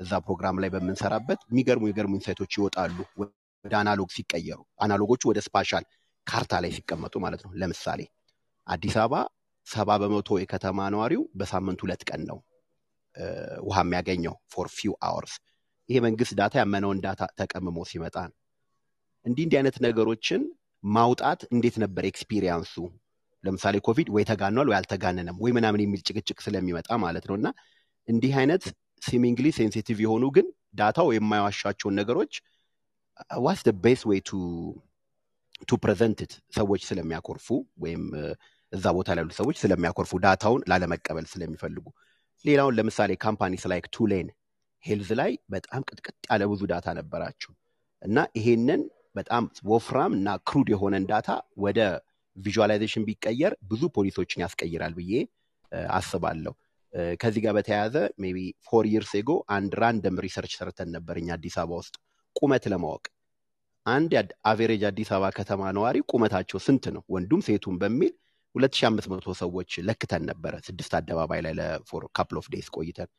እዛ 0.00 0.12
ፕሮግራም 0.26 0.56
ላይ 0.62 0.70
በምንሰራበት 0.74 1.40
የሚገርሙ 1.50 1.82
የሚገርሙ 1.86 2.12
ኢንሳይቶች 2.18 2.52
ይወጣሉ። 2.58 2.96
ወደ 3.64 3.74
አናሎግ 3.80 4.10
ሲቀየሩ 4.16 4.60
አናሎጎቹ 4.82 5.22
ወደ 5.30 5.38
ስፓሻል 5.46 5.84
ካርታ 6.26 6.52
ላይ 6.62 6.70
ሲቀመጡ 6.76 7.14
ማለት 7.24 7.40
ነው። 7.44 7.52
ለምሳሌ 7.60 8.00
አዲስ 8.66 8.94
አበባ 9.02 9.14
ሰባ 9.66 9.90
በመቶ 10.02 10.38
የከተማ 10.40 10.88
ነዋሪው 10.94 11.22
በሳምንት 11.38 11.80
ሁለት 11.84 12.02
ቀን 12.10 12.22
ነው 12.30 12.38
ውሃ 13.66 13.78
የሚያገኘው 13.84 14.34
ፎር 14.52 14.68
ፊው 14.76 14.92
አወርስ 15.06 15.34
ይሄ 15.88 15.98
መንግስት 16.06 16.32
ዳታ 16.40 16.54
ያመነውን 16.60 16.98
ዳታ 17.04 17.22
ተቀምሞ 17.40 17.78
ሲመጣ 17.90 18.16
ነው። 18.28 18.36
እንዲህ 19.26 19.44
እንዲህ 19.46 19.58
አይነት 19.60 19.76
ነገሮችን 19.86 20.42
ማውጣት 20.84 21.40
እንዴት 21.54 21.76
ነበር 21.82 22.04
ኤክስፒሪየንሱ 22.10 22.74
ለምሳሌ 23.44 23.76
ኮቪድ 23.86 24.08
ወይ 24.14 24.24
ተጋኗል 24.30 24.68
ወይ 24.70 24.76
አልተጋነነም 24.78 25.36
ወይ 25.44 25.52
ምናምን 25.56 25.82
የሚል 25.84 26.00
ጭቅጭቅ 26.08 26.38
ስለሚመጣ 26.46 26.88
ማለት 27.04 27.24
ነው። 27.30 27.36
እና 27.40 27.48
እንዲህ 28.08 28.32
አይነት 28.40 28.64
ሲሚንግሊ 29.02 29.46
ሴንሲቲቭ 29.58 29.98
የሆኑ 30.04 30.24
ግን 30.36 30.46
ዳታው 30.74 31.08
የማይዋሻቸውን 31.14 31.94
ነገሮች 32.00 32.32
ዋስ 33.40 33.62
ቤስት 33.84 34.04
ወይ 34.10 34.20
ቱ 35.68 35.76
ፕሬዘንትት 35.82 36.32
ሰዎች 36.56 36.82
ስለሚያኮርፉ 36.88 37.46
ወይም 37.84 38.04
እዛ 38.72 38.86
ቦታ 38.96 39.14
ላይ 39.16 39.24
ሰዎች 39.38 39.56
ስለሚያኮርፉ 39.62 40.12
ዳታውን 40.24 40.62
ላለመቀበል 40.70 41.26
ስለሚፈልጉ። 41.32 41.86
ሌላውን 42.44 42.76
ለምሳሌ 42.78 43.10
ካምፓኒስ 43.24 43.64
ላይክ 43.72 43.86
ቱሌን 43.96 44.28
ሄልዝ 44.84 45.10
ላይ 45.20 45.32
በጣም 45.54 45.80
ቅጥቅጥ 45.88 46.16
ያለ 46.30 46.42
ብዙ 46.52 46.62
ዳታ 46.70 46.88
ነበራቸው። 46.98 47.52
እና 48.02 48.18
ይሄንን 48.38 48.82
በጣም 49.14 49.44
ወፍራም 49.70 50.12
እና 50.18 50.28
ክሩድ 50.48 50.68
የሆነን 50.72 51.04
ዳታ 51.10 51.28
ወደ 51.58 51.80
ቪዥዋላይዜሽን 52.36 53.04
ቢቀየር 53.08 53.52
ብዙ 53.70 53.82
ፖሊሶችን 53.96 54.42
ያስቀይራል 54.44 54.92
ብዬ 54.98 55.12
አስባለሁ 55.96 56.52
ከዚህ 57.20 57.40
ጋር 57.44 57.52
በተያያዘ 57.56 57.94
ሜቢ 58.22 58.38
ፎር 58.66 58.84
ይርስ 58.92 59.12
ኤጎ 59.18 59.30
አንድ 59.56 59.72
ራንደም 59.82 60.16
ሪሰርች 60.24 60.52
ሰርተን 60.60 60.88
ነበር 60.96 61.16
እኛ 61.20 61.30
አዲስ 61.36 61.56
አበባ 61.62 61.78
ውስጥ 61.80 61.94
ቁመት 62.36 62.64
ለማወቅ። 62.72 63.04
አንድ 63.86 64.12
አቬሬጅ 64.44 64.82
አዲስ 64.88 65.10
አበባ 65.14 65.28
ከተማ 65.38 65.70
ነዋሪ 65.76 65.98
ቁመታቸው 66.12 66.58
ስንት 66.66 66.84
ነው? 66.94 67.02
ወንዱም 67.14 67.42
ሴቱም 67.46 67.76
በሚል 67.82 68.12
2500 68.54 69.34
ሰዎች 69.42 69.72
ለክተን 69.88 70.22
ነበረ 70.30 70.54
ስድስት 70.66 70.92
አደባባይ 70.98 71.40
ላይ 71.46 71.54
ለፎር 71.60 72.04
ካፕል 72.16 72.38
ኦፍ 72.40 72.46
ዴይስ 72.54 72.68
ቆይተን። 72.76 73.10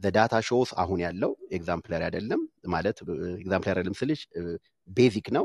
ዳታ 0.00 0.34
ሾውስ 0.46 0.70
አሁን 0.82 0.98
ያለው 1.04 1.32
ኤግዛምፕለር 1.56 2.02
አይደለም 2.06 2.40
ማለት 2.68 2.96
ኤግዛምፕለር 3.36 3.74
አይደለም 3.74 3.96
ስልሽ 4.00 4.20
ቤዚክ 4.88 5.28
ነው። 5.36 5.44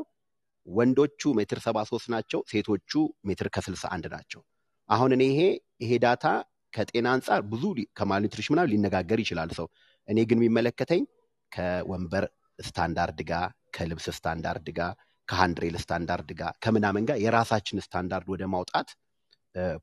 ወንዶቹ 0.68 1.22
ሜትር 1.38 1.60
ሰባ 1.66 1.78
ሶስት 1.92 2.08
ናቸው፣ 2.14 2.40
ሴቶቹ 2.52 2.92
ሜትር 3.28 3.48
ከስልሳ 3.56 3.84
አንድ 3.96 4.06
ናቸው። 4.16 4.42
አሁን 4.90 5.12
እኔ 5.16 5.24
ይሄ 5.32 5.42
ይሄ 5.84 5.92
ዳታ 6.04 6.26
ከጤና 6.74 7.08
አንጻር 7.16 7.42
ብዙ 7.52 7.64
ከማልኒትሪሽን 7.98 8.54
ምናምን 8.54 8.72
ሊነጋገር 8.74 9.20
ይችላል 9.24 9.52
ሰው። 9.60 9.68
እኔ 10.08 10.18
ግን 10.30 10.40
የሚመለከተኝ 10.40 11.04
ከወንበር 11.52 12.26
ስታንዳርድ 12.60 13.20
ጋር፣ 13.30 13.46
ከልብስ 13.76 14.08
ስታንዳርድ 14.18 14.68
ጋር፣ 14.80 14.94
ከሃንድሬል 15.28 15.76
ስታንዳርድ 15.84 16.30
ጋር 16.40 16.54
ከምናምን 16.64 17.04
ጋር 17.10 17.18
የራሳችን 17.24 17.84
ስታንዳርድ 17.86 18.28
ወደ 18.34 18.44
ማውጣት 18.54 18.90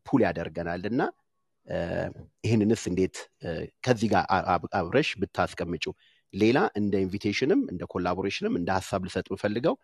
ፑል 0.07 0.21
ያደርገናል 0.27 0.83
እና 0.91 1.01
ይህንንስ 2.45 2.83
እንዴት 2.91 3.17
ከዚህ 3.85 4.09
ጋር 4.13 4.25
አብረሽ 4.81 5.09
ብታስቀምጪው 5.23 5.93
ሌላ 6.35 6.59
እንደ 6.81 6.95
ኢንቪቴሽንም 7.05 7.61
እንደ 7.73 7.83
ኮላቦሬሽንም 7.93 8.55
እንደ 8.61 8.69
ሀሳብ 8.79 9.03
ልሰጥ 9.07 9.27
የምፈልገው 9.31 9.75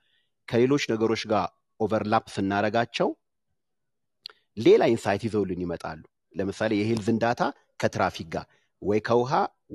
ከሌሎች 0.48 0.84
ነገሮች 0.92 1.22
ጋር 1.32 1.46
ኦቨርላፕ 1.80 2.24
ስናረጋቸው 2.34 3.08
ሌላ 4.56 4.82
ኢንሳይት 4.92 5.22
ይዘውልን 5.26 5.60
ይመጣሉ። 5.64 6.02
ለምሳሌ 6.34 6.72
የሄልዝን 6.80 7.18
ዳታ 7.22 7.42
ከትራፊክ 7.80 8.28
ጋር 8.34 8.46
ወይ 8.82 9.00
ከውሃ 9.08 9.32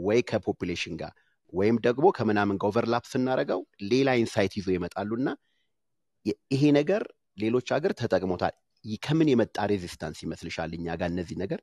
ወይ 0.07 0.19
ከፖፑሌሽን 0.29 0.95
ጋር 1.01 1.13
ወይም 1.53 1.77
ደግሞ 1.85 2.05
ከምናምን 2.17 2.57
ጋር 2.61 2.67
ኦቨርላፕ 2.69 3.03
ስናረገው 3.11 3.59
ሌላ 3.91 4.09
ኢንሳይት 4.21 4.53
ይዞ 4.59 4.67
ይመጣሉና 4.75 5.29
ይሄ 6.51 6.63
ነገር 6.79 7.03
ሌሎች 7.37 7.67
ሀገር 7.75 7.91
ተጠቅሞታል። 7.99 8.55
ከምን 9.03 9.27
የመጣ 9.31 9.57
ሬዚስታንስ 9.71 10.19
ይመስልሻል? 10.25 10.71
እኛ 10.77 10.87
ጋር 10.99 11.09
እነዚህ 11.13 11.37
ነገር 11.43 11.59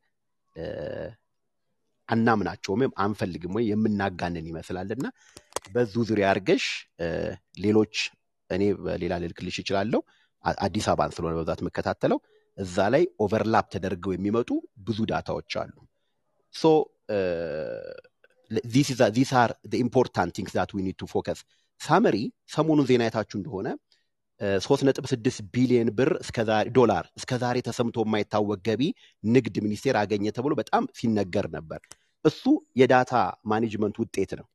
አናምናቸውም 2.08 2.80
ወይም 2.82 2.92
አንፈልግም 3.04 3.52
ወይ 3.56 3.64
የምናጋንን 3.70 4.46
ይመስላል 4.50 4.88
እና 4.96 5.06
በዙ 5.70 5.94
ዙሪያ 6.08 6.26
አድርገሽ 6.32 6.64
ሌሎች 7.64 7.94
እኔ 8.50 8.62
በሌላ 8.84 9.14
ልልክልሽ 9.22 9.56
ይችላለሁ። 9.62 10.00
አዲስ 10.64 10.86
አበባን 10.90 11.12
ስለሆነ 11.16 11.34
በብዛት 11.38 11.60
የምከታተለው 11.62 12.18
እዛ 12.58 12.76
ላይ 12.94 13.04
ኦቨርላፕ 13.20 13.66
ተደርገው 13.74 14.12
የሚመጡ 14.14 14.50
ብዙ 14.86 14.98
ዳታዎች 15.10 15.52
አሉ። 15.62 15.74
ሶ 16.54 16.64
ዚስ 19.14 19.32
አር 19.34 19.50
ኢምፖርታንት 19.78 20.32
ቲንግስ 20.36 20.54
ዛት 20.56 20.70
ዊ 20.76 20.92
ቱ 20.92 21.06
ፎከስ። 21.06 21.40
ሳመሪ 21.80 22.16
ሰሞኑን 22.48 22.86
ዜና 22.86 23.02
አይታችሁ 23.02 23.36
እንደሆነ 23.38 23.68
ሶስት 24.60 24.82
ነጥብ 24.86 25.04
ስድስት 25.12 25.40
ቢሊዮን 25.54 25.88
ብር 25.90 26.10
ዶላር 26.74 27.04
እስከ 27.16 27.36
ዛሬ 27.36 27.58
ተሰምቶ 27.60 27.96
የማይታወቅ 28.04 28.58
ገቢ 28.68 28.82
ንግድ 29.24 29.54
ሚኒስቴር 29.62 29.96
አገኘ 29.96 30.24
ተብሎ 30.30 30.54
በጣም 30.54 30.84
ሲነገር 30.96 31.46
ነበር። 31.50 31.80
እሱ 32.24 32.42
የዳታ 32.76 33.12
ማኔጅመንት 33.44 33.96
ውጤት 34.02 34.30
ነው። 34.40 34.46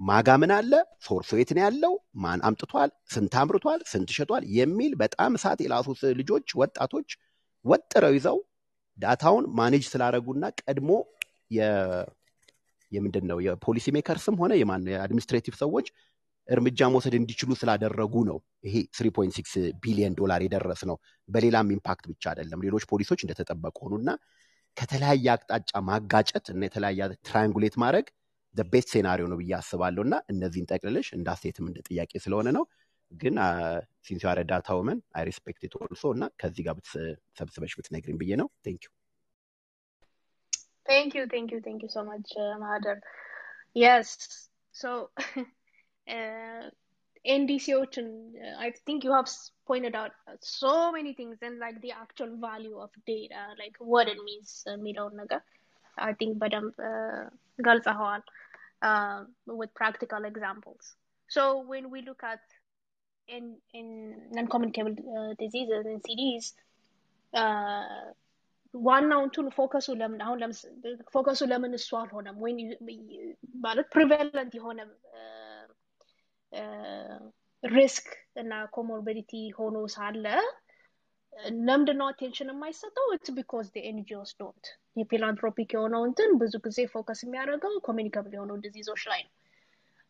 ማጋ 0.00 0.28
ምን 0.42 0.52
አለ፣ 0.54 0.72
ሶርሱ 1.06 1.30
የት 1.38 1.50
ነው 1.56 1.62
ያለው፣ 1.64 1.92
ማን 2.22 2.40
አምጥቷል፣ 2.46 2.90
ስንት 3.14 3.34
አምርቷል፣ 3.40 3.80
ስንት 3.92 4.10
ሸጧል? 4.16 4.42
የሚል 4.56 4.92
በጣም 5.02 5.32
እሳት 5.38 5.58
የላሱት 5.64 6.00
ልጆች 6.20 6.46
ወጣቶች 6.60 7.08
ወጥረው 7.64 8.14
ይዘው 8.16 8.38
ዳታውን 8.98 9.44
ማኔጅ 9.58 9.84
ስላደረጉና 9.92 10.44
ቀድሞ 10.62 10.90
የምንድን 12.92 13.24
ነው 13.30 13.38
የፖሊሲ 13.46 13.86
ሜከርስም 13.96 14.36
ሆነ 14.40 14.52
የማን 14.58 14.82
የአድሚኒስትሬቲቭ 14.92 15.54
ሰዎች 15.62 15.86
እርምጃ 16.48 16.88
መውሰድ 16.92 17.14
እንዲችሉ 17.18 17.50
ስላደረጉ 17.60 18.14
ነው 18.28 18.38
ይሄ 18.66 18.74
3.6 18.96 19.52
ቢሊዮን 19.82 20.16
ዶላር 20.20 20.40
የደረስ 20.44 20.82
ነው። 20.90 20.96
በሌላም 21.28 21.70
ኢምፓክት 21.76 22.04
ብቻ 22.10 22.24
አይደለም። 22.32 22.62
ሌሎች 22.66 22.84
ፖሊሶች 22.90 23.20
እንደተጠበቁ 23.24 23.76
ሆኑና 23.86 24.10
ከተለያየ 24.76 25.26
አቅጣጫ 25.34 25.72
ማጋጨት 25.88 26.46
እና 26.54 26.62
የተለያየ 26.68 27.00
ትራያንጉሌት 27.28 27.74
ማድረግ 27.82 28.06
ቤስት 28.73 28.89
ሴናሪዮ 28.95 29.25
ነው 29.31 29.37
ብዬ 29.41 29.51
አስባለሁ 29.59 30.01
እና 30.07 30.15
እነዚህን 30.33 30.69
ጠቅልልሽ 30.73 31.07
እንዳስተያየትም 31.17 31.67
እንደ 31.69 31.79
ጥያቄ 31.89 32.11
ስለሆነ 32.25 32.47
ነው። 32.57 32.63
ግን 33.11 33.35
ሲንስ 34.07 34.23
ዩ 34.25 34.29
አር 34.31 34.39
ዳታ 34.51 34.69
ውመን 34.79 34.99
አይ 35.17 35.23
ሪስፔክት 35.29 35.61
ኢት 35.67 35.75
ኦልሶ 35.83 36.03
እና 36.15 36.23
ከዚህ 36.41 36.63
ጋር 36.67 36.75
ሰብስበሽ 37.39 37.73
ብትነግሪኝ 37.79 38.17
ብዬ 38.23 38.33
ነው። 38.43 38.49
ቴንክ 38.67 38.81
ዩ 38.87 38.91
Thank 40.85 41.11
you, 41.15 41.23
thank 41.31 41.47
you, 41.53 41.57
thank 41.65 41.79
you 41.83 41.89
so 41.95 42.01
much, 42.03 42.29
uh, 42.43 42.53
Mahader. 42.61 42.95
Yes, 43.75 44.07
so 44.73 44.89
uh, 46.15 46.63
NDCOs, 47.25 47.97
and 47.97 48.35
uh, 48.35 48.55
I 48.59 48.73
think 48.85 49.03
you 49.03 49.11
have 49.11 49.29
pointed 49.67 49.95
out 49.95 50.11
so 50.41 50.91
many 50.91 51.13
things 51.13 51.37
and 51.41 51.59
like 51.59 51.79
the 51.81 51.91
actual 51.91 52.31
value 52.37 52.77
of 52.79 52.89
data, 53.05 53.41
like 53.59 53.75
what 53.79 54.07
it 54.07 54.17
means, 54.23 54.63
uh, 54.65 54.77
Milo 54.77 55.09
Naga. 55.09 55.41
I 55.97 56.13
think 56.13 56.39
Badam 56.39 56.67
uh, 56.79 57.29
Galzahal 57.61 58.21
uh, 58.82 59.24
with 59.46 59.72
practical 59.74 60.24
examples. 60.24 60.94
So 61.30 61.42
when 61.62 61.90
we 61.90 62.02
look 62.02 62.22
at 62.22 62.42
in 63.28 63.56
in 63.72 63.86
non-communicable 64.32 64.96
uh, 65.16 65.32
diseases 65.42 65.86
NCDs, 65.98 66.46
ዋናውን 68.74 69.28
ቱል 69.34 69.48
ፎከሱ 69.56 69.88
ለምን 70.00 70.20
አሁን 70.26 70.40
ፎከሱ 71.14 71.40
ለምን 71.50 71.72
እሱ 71.78 71.90
አልሆነም 72.00 72.36
ወይ 72.44 72.52
ማለት 73.64 73.86
ፕሪቨለንት 73.94 74.52
የሆነ 74.58 74.80
ሪስክ 77.64 78.08
እና 78.42 78.52
ኮሞርቢዲቲ 78.76 79.32
ሆኖ 79.58 79.76
ሳለ 79.96 80.26
ለምንድነው 81.60 82.06
አቴንሽን 82.10 82.50
የማይሰጠው? 82.52 83.06
ኢትስ 83.14 83.30
ቢኮዝ 83.36 83.68
ኤንጂኦስ 83.84 84.30
ዶንት 84.40 84.66
የፊላንትሮፒክ 84.96 85.70
የሆነው 85.76 86.02
እንትን 86.08 86.30
ብዙ 86.40 86.54
ጊዜ 86.66 86.80
ፎከስ 86.92 87.20
የሚያደርገው 87.24 87.74
ኮሚኒካብል 87.88 88.34
የሆነው 88.36 88.58
ዲዚዞች 88.64 89.02
ላይ 89.12 89.22
ነው። 89.26 89.32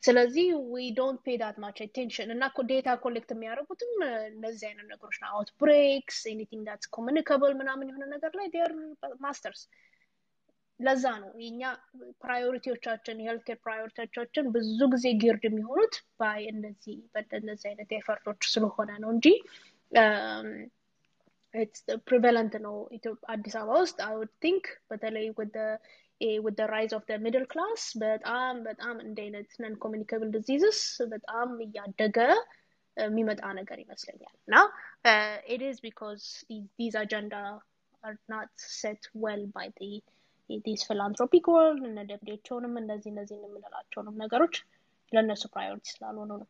ስለዚህ 0.02 0.46
ዊ 0.72 0.86
ዶንት 0.96 1.20
ፔ 1.26 1.36
ዳት 1.40 1.56
ማች 1.62 1.78
አቴንሽን 1.84 2.30
እና 2.34 2.42
ዴታ 2.70 2.88
ኮሌክት 3.05 3.30
የሚያደርጉትም 3.34 3.92
እነዚህ 4.32 4.66
አይነት 4.70 4.86
ነገሮች 4.92 5.16
ነው። 5.22 5.28
አውት 5.32 5.51
ብሬክስ 5.60 6.18
ኤኒቲንግ 6.32 6.62
ዳትስ 6.68 6.88
ኮሚኒካብል 6.96 7.52
ምናምን 7.60 7.88
የሆነ 7.90 8.06
ነገር 8.14 8.32
ላይ 8.40 8.48
ዴር 8.55 8.72
ማስተርስ። 9.24 9.62
ለዛ 10.80 11.05
ነው 11.22 11.30
የኛ 11.42 11.62
ፕራዮሪቲዎቻችን 12.22 13.20
የሄልት 13.22 13.42
ኬር 13.48 13.59
ፕራዮሪቲዎቻችን 13.64 14.44
ብዙ 14.55 14.80
ጊዜ 14.94 15.06
ጊርድ 15.22 15.44
የሚሆኑት 15.48 15.96
ባይ 16.20 16.40
እነዚህ 16.52 16.96
በእነዚህ 17.14 17.66
አይነት 17.70 17.90
ኤፈርቶች 17.98 18.40
ስለሆነ 18.55 18.90
ነው 19.05 19.10
እንጂ 19.14 19.26
ፕሪቨለንት 22.10 22.53
ነው 22.65 22.76
አዲስ 23.34 23.56
አበባ 23.61 23.77
ውስጥ 23.86 23.98
አይ 24.07 24.15
ውድ 24.22 24.34
ቲንክ 24.45 24.65
በተለይ 24.91 25.27
ወደ 25.40 25.57
with 26.45 26.56
the 26.60 26.65
rise 26.68 26.94
of 26.98 27.03
the 27.10 27.18
middle 27.26 27.45
class 27.53 27.81
በጣም 28.02 28.56
በጣም 28.68 28.95
እንደ 29.06 29.18
አይነት 29.26 29.52
ነን 29.64 29.76
ኮሚኒካብል 29.84 30.30
ዲዚዝስ 30.36 30.80
በጣም 31.14 31.49
እያደገ 31.65 32.18
የሚመጣ 32.98 33.41
ነገር 33.60 33.77
ይመስለኛል 33.84 34.34
እና 34.48 34.56
it 35.56 35.61
is 35.69 35.77
because 35.88 36.23
these 36.80 36.95
agenda 37.03 37.41
are 38.03 38.18
not 38.34 38.49
set 38.81 39.02
well 39.26 39.44
by 39.57 39.65
the 39.80 39.91
these 40.68 40.84
philanthropic 40.90 41.45
world 41.56 41.81
እነ 41.90 42.03
ደብሊውኤችኦንም 42.11 42.76
እነዚህ 42.81 43.10
እነዚህ 43.14 43.38
የምንላቸውንም 43.45 44.19
ነገሮች 44.23 44.56
ለእነሱ 45.11 45.44
ፕራዮሪቲ 45.56 45.88
ስላልሆኑ 45.95 46.31
ነው። 46.41 46.48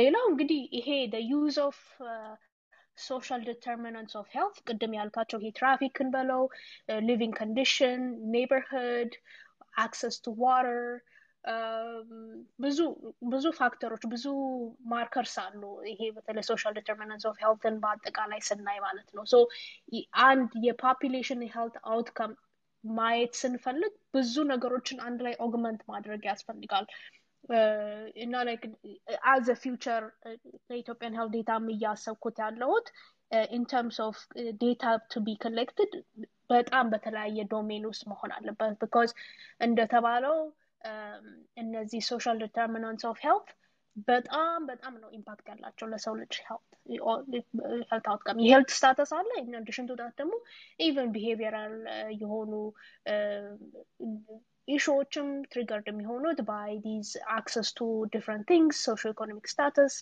ሌላው 0.00 0.24
እንግዲህ 0.32 0.62
ይሄ 0.78 0.88
the 1.14 1.22
use 1.38 1.58
of 1.68 1.76
uh, 2.12 2.32
ሶሻል 2.97 3.41
ዲተርሚናንትስ 3.47 4.15
ኦፍ 4.19 4.27
ሄልት 4.33 4.57
ቅድም 4.67 4.95
ያልካቸው 4.97 5.39
ይሄ 5.41 5.51
ትራፊክን 5.57 6.09
በለው 6.13 6.43
ሊቪንግ 7.07 7.35
ኮንዲሽን 7.41 8.01
ኔበርሁድ 8.35 9.13
አክሰስ 9.77 10.15
ቱ 10.23 10.33
ዋተር 10.39 10.71
ብዙ 12.59 12.79
ብዙ 13.31 13.45
ፋክተሮች 13.59 14.03
ብዙ 14.13 14.25
ማርከርስ 14.91 15.35
አሉ። 15.43 15.61
ይሄ 15.91 16.01
በተለይ 16.15 16.43
ሶሻል 16.49 16.73
ዲተርሚናንትስ 16.77 17.27
ኦፍ 17.29 17.37
ሄልትን 17.43 17.75
በአጠቃላይ 17.83 18.41
ስናይ 18.47 18.79
ማለት 18.79 19.09
ነው። 19.17 19.23
ሶ 19.25 19.37
አንድ 20.25 20.49
የፖፒሌሽን 20.65 21.43
ሄልት 21.55 21.77
አውትካም 21.91 22.33
ማየት 22.83 23.33
ስንፈልግ 23.39 23.93
ብዙ 24.15 24.35
ነገሮችን 24.51 24.99
አንድ 25.07 25.19
ላይ 25.25 25.33
ኦግመንት 25.45 25.81
ማድረግ 25.89 26.21
ያስፈልጋል። 26.29 26.85
እና 28.22 28.34
ላይክ 28.48 28.62
አዝ 29.30 29.46
ፊውቸር 29.62 30.02
ለኢትዮጵያን 30.68 31.16
ሄልት 31.18 31.32
ዴታም 31.34 31.64
እያሰብኩት 31.72 32.36
ያለሁት 32.42 32.86
ኢን 33.50 33.64
ተርምስ 33.70 33.98
ኦፍ 34.04 34.18
ዴታ 34.60 34.82
ቱ 35.10 35.22
ቢ 35.26 35.34
ኮሌክትድ 35.44 35.92
በጣም 36.50 36.86
በተለያየ 36.92 37.44
ዶሜን 37.52 37.84
ውስጥ 37.90 38.02
መሆን 38.10 38.32
አለበት። 38.36 38.74
ቢካዝ 38.82 39.10
እንደተባለው 39.60 40.36
እነዚህ 41.62 42.00
ሶሻል 42.10 42.38
ዲተርሚናንትስ 42.42 43.06
ኦፍ 43.10 43.18
ሄልት 43.26 43.50
በጣም 44.08 44.60
በጣም 44.68 44.94
ነው 45.00 45.10
ኢምፓክት 45.16 45.46
ያላቸው 45.50 45.86
ለሰው 45.92 46.14
ልጅ 46.20 46.34
ሄልት 47.90 48.06
አውትካም 48.06 48.38
የሄልት 48.44 48.70
ስታተስ 48.76 49.10
አለ። 49.18 49.30
ኢን 49.42 49.56
አዲሽን 49.58 49.88
ቱ 49.90 49.96
ዳት 50.00 50.14
ደግሞ 50.20 50.34
ኢቨን 50.80 51.10
ቢሄቪየራል 51.16 51.74
የሆኑ 52.22 52.52
ኢሹዎችም 54.68 55.28
ትሪገርድ 55.52 55.86
የሚሆኑት 55.90 56.40
ባይ 56.50 56.72
ዲዝ 56.84 57.08
አክሰስ 57.36 57.68
ቱ 57.78 57.86
ዲፍረንት 58.14 58.44
ቲንግስ 58.50 58.80
ሶሾ 58.88 59.02
ኢኮኖሚክ 59.14 59.46
ስታተስ 59.52 59.94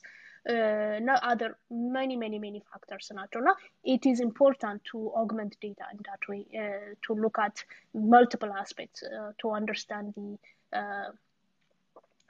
እና 0.99 1.11
አደር 1.31 1.53
መኒ 1.97 2.11
መኒ 2.23 2.35
መኒ 2.45 2.57
ፋክተርስ 2.71 3.07
ናቸው 3.19 3.41
እና 3.43 3.51
ኢት 3.85 4.05
ኢዝ 4.11 4.21
ኢምፖርታንት 4.29 4.83
ቱ 4.91 5.01
ኦግመንት 5.23 5.55
ዴታ 5.65 5.91
ኢን 5.95 6.01
ዳት 6.09 6.23
ዌይ 6.31 6.43
ቱ 7.05 7.17
ሉክ 7.25 7.39
አት 7.47 7.59
መልቲፕል 7.95 8.53
አስፔክትስ 8.63 9.03
ቱ 9.41 9.53
አንደርስታንድ 9.59 10.15
ዲ 10.19 10.27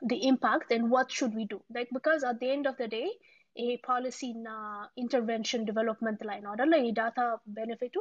the 0.03 0.19
impact 0.29 0.69
and 0.75 0.85
what 0.93 1.09
should 1.11 1.35
we 1.35 1.45
do 1.47 1.57
like 1.77 1.91
because 1.97 2.23
at 2.25 2.37
the 2.43 2.49
end 2.51 2.67
of 2.67 2.77
the 2.83 2.89
day 2.91 3.09
ይሄ 3.57 3.71
ፖሊሲ 3.87 4.21
እና 4.35 4.49
ኢንተርቨንሽን 5.03 5.63
ዲቨሎፕመንት 5.69 6.21
ላይ 6.29 6.39
ነው 6.45 6.51
አደለ 6.53 6.73
ይሄ 6.81 6.91
ዳታ 6.99 7.19
ቤኔፊቱ 7.57 7.97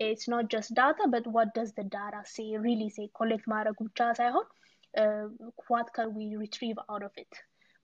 ኢትስ 0.00 0.26
ኖት 0.32 0.46
ጀስት 0.52 0.70
ዳታ 0.78 0.98
በት 1.12 1.26
ዋት 1.36 1.50
ደስ 1.56 1.70
ደ 1.76 1.82
ዳታ 1.94 2.16
ሴ 2.32 2.44
ሪሊ 2.64 2.82
ሴ 2.96 3.06
ኮሌክት 3.18 3.46
ማድረጉ 3.52 3.78
ብቻ 3.88 4.00
ሳይሆን 4.20 4.46
ዋት 5.72 5.88
ካን 5.96 6.10
ዊ 6.16 6.28
ሪትሪቭ 6.42 6.76
አውት 6.84 7.04
ኦፍ 7.08 7.16
ኢት 7.22 7.34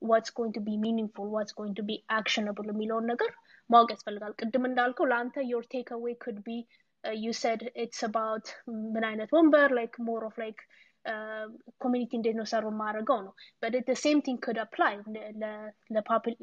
ዋትስ 0.01 0.31
ጎይንግ 0.37 0.53
ቱ 0.55 0.61
ቢ 0.63 0.77
ሚኒንግፉል 0.85 1.29
ዋትስ 1.35 1.53
ጎይንግ 1.59 1.75
ቱ 1.77 1.83
ቢ 1.89 1.97
አክሽነብል 2.17 2.67
የሚለውን 2.71 3.05
ነገር 3.11 3.31
ማወቅ 3.69 3.89
ያስፈልጋል 3.93 4.33
ቅድም 4.39 4.65
እንዳልከው 4.69 5.09
ለአንተ 5.11 5.45
ዮር 5.51 5.63
ቴክ 5.73 5.89
አዌይ 5.95 6.15
ኩድ 6.23 6.39
ቢ 6.45 6.57
ዩ 7.21 7.31
ሰድ 7.41 7.61
ኢትስ 7.83 8.01
አባውት 8.07 8.47
ምን 8.93 9.03
አይነት 9.09 9.29
ወንበር 9.35 9.69
ላይክ 9.79 9.95
ሞር 10.07 10.23
ኦፍ 10.29 10.37
ላይክ 10.43 10.59
ኮሚኒቲ 11.83 12.11
እንዴት 12.19 12.35
ነው 12.39 12.45
ሰሩ 12.51 12.65
ማድረገው 12.83 13.19
ነው 13.25 13.33
but 13.63 13.73
the 13.89 13.97
same 14.05 14.19
thing 14.25 14.37
could 14.45 14.59
apply 14.65 14.91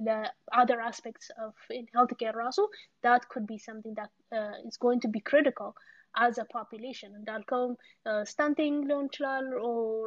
ለother 0.09 0.79
aspects 0.91 1.27
of 1.45 1.55
in 1.79 1.87
healthcare 1.97 2.35
ራሱ 2.43 2.59
that 3.07 3.23
could 3.33 3.47
be 3.53 3.59
something 3.69 3.95
that 4.01 4.13
uh, 4.39 4.69
is 4.69 4.77
going 4.85 5.01
to 5.05 5.11
be 5.17 5.23
critical 5.31 5.71
as 6.25 6.35
a 6.45 6.47
population 6.57 7.11
እንዳልከውም 7.19 7.75
stunting 8.33 8.77
ሊሆን 8.89 9.07
ይችላል 9.11 9.47
or 9.71 10.01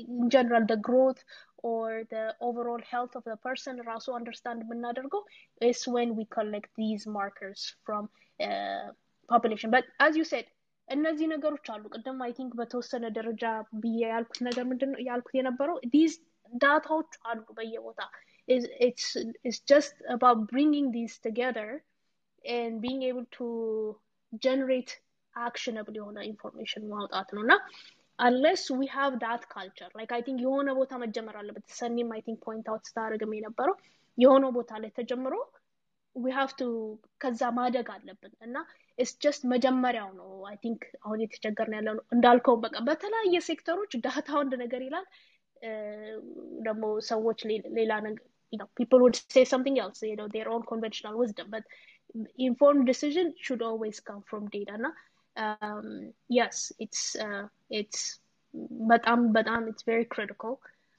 in 0.00 0.28
general 0.34 0.64
the 0.72 0.80
growth 0.88 1.20
or 1.70 1.86
the 2.14 2.24
overall 2.48 2.82
health 2.92 3.14
of 3.20 3.24
the 3.32 3.38
person 3.46 3.76
ራሱ 3.90 4.06
understand 4.20 4.58
የምናደርገው 4.64 5.22
is 5.70 5.80
when 5.96 6.10
we 6.18 6.26
collect 6.38 6.70
these 6.82 7.04
markers 7.18 7.62
from 7.86 8.04
uh, 8.48 8.86
population 9.34 9.70
but 9.76 9.86
as 10.06 10.14
you 10.20 10.26
said 10.32 10.46
እነዚህ 10.88 11.26
ነገሮች 11.34 11.66
አሉ 11.74 11.84
ቅድም 11.94 12.18
አይ 12.24 12.32
ቲንክ 12.38 12.52
በተወሰነ 12.60 13.04
ደረጃ 13.18 13.44
ብዬ 13.82 14.00
ያልኩት 14.14 14.40
ነገር 14.48 14.64
ምንድን 14.70 14.90
ነው 14.94 15.00
ያልኩት 15.10 15.34
የነበረው 15.38 15.76
ዲዝ 15.94 16.14
ዳታዎች 16.52 17.12
አሉ 17.30 17.44
በየቦታ 17.58 18.00
it's 18.48 19.60
just 19.72 19.94
about 20.16 20.38
bringing 20.52 20.86
these 20.96 21.14
together 21.26 21.68
and 22.44 22.80
being 22.84 23.02
able 23.10 23.26
to 23.38 23.46
generate 24.46 24.92
actionable 25.34 25.96
የሆነ 25.98 26.18
ኢንፎርሜሽን 26.30 26.84
ማውጣት 26.92 27.28
ነው 27.36 27.42
እና 27.46 27.54
unless 28.18 28.62
we 28.80 28.86
have 28.96 29.12
that 29.26 29.42
culture 29.56 29.90
like 29.98 30.12
I 30.18 30.22
think 30.26 30.38
የሆነ 30.46 30.68
ቦታ 30.80 30.92
መጀመር 31.04 31.36
አለበት 31.42 31.66
ሰኒም 31.80 32.10
I 32.18 32.20
think 32.26 32.38
point 32.48 32.66
out 32.72 32.82
ስታደርግም 32.90 33.34
የነበረው 33.38 33.76
የሆነ 34.18 34.46
ቦታ 34.58 34.80
ላይ 34.82 34.90
ተጀምሮ 34.98 35.34
we 36.16 36.30
have 36.38 36.52
to 36.62 36.66
ከዛ 37.24 37.42
ማደግ 37.58 37.88
አለብን 37.96 38.32
እና 38.46 38.56
ኢስ 39.04 39.10
ጀስት 39.24 39.42
መጀመሪያው 39.52 40.08
ነው 40.20 40.30
አይ 40.50 40.56
ቲንክ 40.64 40.82
አሁን 41.04 41.20
የተቸገርን 41.24 41.76
ያለ 41.78 41.88
ነው 41.98 42.04
እንዳልከው 42.14 42.56
በቃ 42.64 42.76
በተለያየ 42.88 43.38
ሴክተሮች 43.50 43.92
ዳታ 44.06 44.28
አንድ 44.42 44.52
ነገር 44.64 44.82
ይላል 44.88 45.06
ደግሞ 46.68 46.84
ሰዎች 47.12 47.40
ሌላ 47.78 47.92
ነገር 48.08 48.24
you 48.52 48.58
know 48.60 48.68
people 48.78 49.00
would 49.04 49.16
say 49.34 49.44
something 49.44 49.76
else 49.82 49.98
you 50.02 50.16
know 50.20 50.28
their 50.36 50.48
own 50.54 50.62
conventional 50.70 51.14
wisdom 51.22 51.46
but 51.54 51.64
informed 52.48 52.84
decision 52.92 53.26
should 53.44 53.62
always 53.68 53.98
come 54.08 54.22
from 54.30 54.48
data 54.56 54.76
na 54.84 54.90
um, 55.36 55.88
yes 56.38 56.72
it's 56.84 57.02
uh, 57.26 57.44
it's 57.80 58.00
but 58.90 59.02
um 59.12 59.32
but 59.36 59.46
um 59.54 59.68
it's 59.70 59.84
very 59.92 60.06
critical 60.14 60.54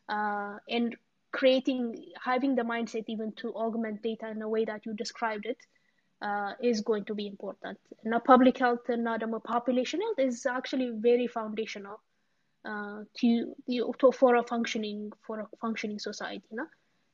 uh, 0.09 0.55
and 0.69 0.95
creating 1.33 1.81
having 2.29 2.55
the 2.55 2.63
mindset 2.63 3.05
even 3.07 3.31
to 3.33 3.53
augment 3.55 4.01
data 4.01 4.29
in 4.35 4.41
a 4.41 4.49
way 4.55 4.63
that 4.71 4.85
you 4.85 4.93
described 5.03 5.45
it 5.45 5.59
uh, 6.21 6.51
is 6.61 6.81
going 6.81 7.05
to 7.05 7.15
be 7.15 7.25
important. 7.27 7.77
Now, 8.03 8.19
public 8.19 8.57
health 8.57 8.89
and 8.89 9.03
now 9.03 9.17
the 9.17 9.27
population 9.39 10.01
health 10.01 10.19
is 10.19 10.45
actually 10.45 10.91
very 11.09 11.27
foundational 11.27 11.97
uh, 12.65 12.99
to, 13.17 13.55
to 13.99 14.11
for 14.11 14.35
a 14.35 14.43
functioning 14.43 15.11
for 15.25 15.39
a 15.39 15.47
functioning 15.59 15.99
society. 15.99 16.45
No? 16.51 16.65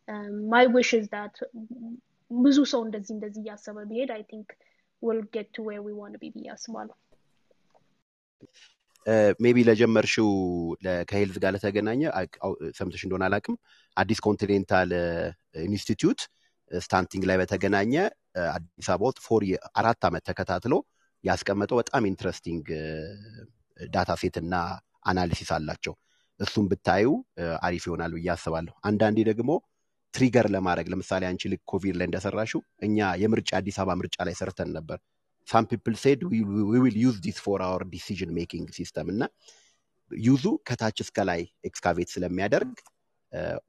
Um, 0.08 0.50
my 0.50 0.68
wish 0.68 0.94
is 0.94 1.08
that 1.10 1.34
ብዙ 2.32 2.58
ሰው 2.72 2.82
እንደዚህ 2.86 3.12
እንደዚህ 3.16 3.42
እያሰበ 3.44 3.78
ቢሄድ 3.90 4.10
አይ 4.16 4.24
ቲንክ 4.32 4.48
will 5.02 5.22
get 5.36 5.48
to 5.56 5.62
where 5.68 5.84
we 5.88 5.94
want 6.00 6.12
to 6.16 6.20
be 6.24 6.30
ብዬ 6.36 6.48
አስባለሁ። 6.56 6.96
ሜቢ 9.44 9.58
ለጀመርሽው 9.68 10.30
ከሄልዝ 11.10 11.36
ጋር 11.44 11.52
ለተገናኘ 11.56 12.02
ሰምተሽ 12.80 13.02
እንደሆነ 13.06 13.24
አላቅም 13.28 13.56
አዲስ 13.98 14.20
ኮንቲኔንታል 14.28 14.90
ኢንስቲትዩት 15.68 16.22
ስታንቲንግ 16.72 17.24
ላይ 17.30 17.38
በተገናኘ 17.42 17.94
አዲስ 18.51 18.89
አበባ 18.89 19.09
ውስጥ 19.09 19.21
ፎር 19.27 19.43
አራት 19.81 20.03
ዓመት 20.09 20.23
ተከታትሎ 20.29 20.75
ያስቀመጠው 21.25 21.79
በጣም 21.81 22.07
ኢንትረስቲንግ 22.11 22.65
ዳታ 23.77 24.11
ሴት 24.23 24.37
እና 24.43 24.55
አናሊሲስ 25.07 25.51
አላቸው። 25.57 25.95
እሱም 26.41 26.67
ብታዩ 26.71 27.07
አሪፍ 27.67 27.85
ይሆናል 27.89 28.13
ብዬ 28.17 28.29
አስባለሁ። 28.35 28.75
አንዳንዴ 28.89 29.19
ደግሞ 29.31 29.51
ትሪገር 30.15 30.47
ለማድረግ 30.55 30.87
ለምሳሌ 30.93 31.23
አንቺ 31.29 31.43
ልክ 31.53 31.63
ኮቪድ 31.71 31.95
ላይ 31.99 32.07
እንደሰራሽው 32.09 32.61
እኛ 32.87 32.99
የምርጫ 33.23 33.51
አዲስ 33.61 33.77
አበባ 33.83 33.95
ምርጫ 34.01 34.17
ላይ 34.29 34.35
ሰርተን 34.41 34.71
ነበር። 34.79 34.99
ሳም 35.49 35.65
ፒፕል 35.71 35.95
ሴድ 36.03 36.21
ዊል 36.75 36.97
ዩዝ 37.05 37.17
ዲስ 37.25 37.39
ፎር 37.45 37.61
አወር 37.67 37.83
ዲሲዥን 37.93 38.31
ሜኪንግ 38.37 38.69
ሲስተም 38.77 39.09
እና 39.15 39.23
ዩዙ 40.11 40.45
ከታች 40.69 40.99
እስከ 41.05 41.19
ላይ 41.31 41.41
ኤክስካቬት 41.69 42.09
ስለሚያደርግ 42.15 42.73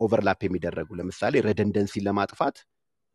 ኦቨርላፕ 0.03 0.39
የሚደረጉ 0.45 0.89
ለምሳሌ 0.99 1.41
ረደንደንሲን 1.47 2.05
ለማጥፋት 2.07 2.57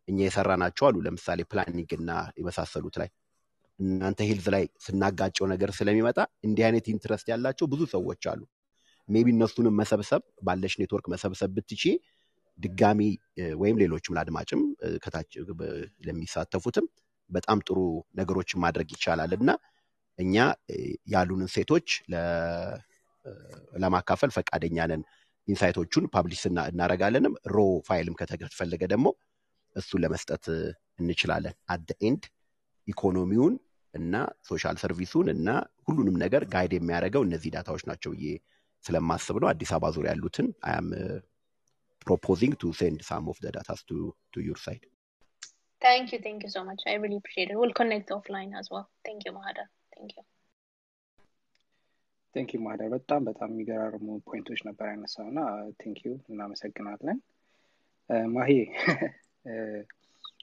እኛ 0.09 0.19
የሰራ 0.21 0.51
ናቸው 0.61 0.85
አሉ። 0.87 0.97
ለምሳሌ 1.05 1.39
ፕላኒንግ 1.51 1.91
እና 1.97 2.11
የመሳሰሉት 2.39 2.95
ላይ 3.01 3.09
እናንተ 3.79 4.19
ሄልዝ 4.29 4.47
ላይ 4.55 4.63
ስናጋጨው 4.85 5.45
ነገር 5.51 5.69
ስለሚመጣ 5.77 6.17
እንዲህ 6.47 6.63
አይነት 6.67 6.87
ኢንትረስት 6.93 7.27
ያላቸው 7.31 7.67
ብዙ 7.73 7.81
ሰዎች 7.93 8.23
አሉ። 8.31 8.41
ሜቢ 9.09 9.27
እነሱንም 9.35 9.77
መሰብሰብ 9.81 10.21
ባለሽ 10.47 10.73
ኔትወርክ 10.81 11.05
መሰብሰብ 11.13 11.51
ብትቺ 11.55 11.83
ድጋሚ 12.59 12.99
ወይም 13.61 13.77
ሌሎችም 13.81 14.15
ለአድማጭም 14.15 14.61
ከታች 15.03 15.31
ለሚሳተፉትም 16.07 16.85
በጣም 17.29 17.57
ጥሩ 17.67 17.77
ነገሮችን 18.15 18.61
ማድረግ 18.63 18.89
ይቻላል። 18.95 19.33
እና 19.37 19.49
እኛ 20.19 20.35
ያሉንን 21.13 21.49
ሴቶች 21.55 21.87
ለማካፈል 23.75 24.31
ፈቃደኛ 24.37 24.77
ነን። 24.91 25.03
ኢንሳይቶቹን 25.47 26.05
ፓብሊሽ 26.13 26.41
እናረጋለንም 26.45 27.33
ሮ 27.47 27.57
ፋይልም 27.87 28.15
ከተፈለገ 28.19 28.81
ደግሞ 28.93 29.07
እሱን 29.75 30.01
ለመስጠት 30.03 30.45
እንችላለን 31.01 31.55
አደ 31.73 31.89
ኤንድ 32.09 32.23
ኢኮኖሚውን 32.87 33.55
እና 33.93 34.15
ሶሻል 34.49 34.77
ሰርቪሱን 34.83 35.27
እና 35.35 35.49
ሁሉንም 35.87 36.15
ነገር 36.23 36.43
ጋይድ 36.53 36.73
የሚያደርገው 36.77 37.23
እነዚህ 37.27 37.53
ዳታዎች 37.55 37.83
ናቸው 37.91 38.11
ብዬ 38.15 38.27
ስለማስብ 38.83 39.37
ነው 39.43 39.47
አዲስ 39.53 39.71
አበባ 39.75 39.91
ዙሪያ 39.95 40.11
ያሉትን 40.15 40.47
አያም 40.69 40.89
proposing 42.05 42.53
to 42.61 42.67
send 42.73 42.97
some 43.03 43.25
of 43.31 43.37
the 43.41 43.51
data 43.51 43.75
to, 43.89 44.15
to 44.33 44.39
your 44.41 44.55
side. 44.55 44.85
Thank 45.81 46.11
you, 46.11 46.19
thank 46.19 46.43
you 46.43 46.49
so 46.49 46.63
much. 46.63 46.81
I 46.87 46.93
really 46.93 47.17
appreciate 47.17 47.49
it. 47.51 47.57
We'll 47.59 47.73
connect 47.73 48.09
offline 48.09 48.51
as 48.59 48.67
well. 48.71 48.89
Thank 49.05 49.25
you, 49.25 49.31
Mahada. 49.31 49.65
Thank 49.95 50.11
you. 50.17 50.23
ቴንክ 52.35 52.49
ዩ 52.55 52.59
ማህደር 52.65 52.89
በጣም 52.93 53.21
በጣም 53.27 53.49
የሚገራርሙ 53.53 54.07
ፖይንቶች 54.29 54.59
ነበር 54.67 54.87
ያነሳው 54.91 55.25
እና 55.31 55.39
ቴንክ 55.81 55.99
ዩ 56.07 56.09
እናመሰግናለን 56.31 57.17
ማሂ 58.35 58.51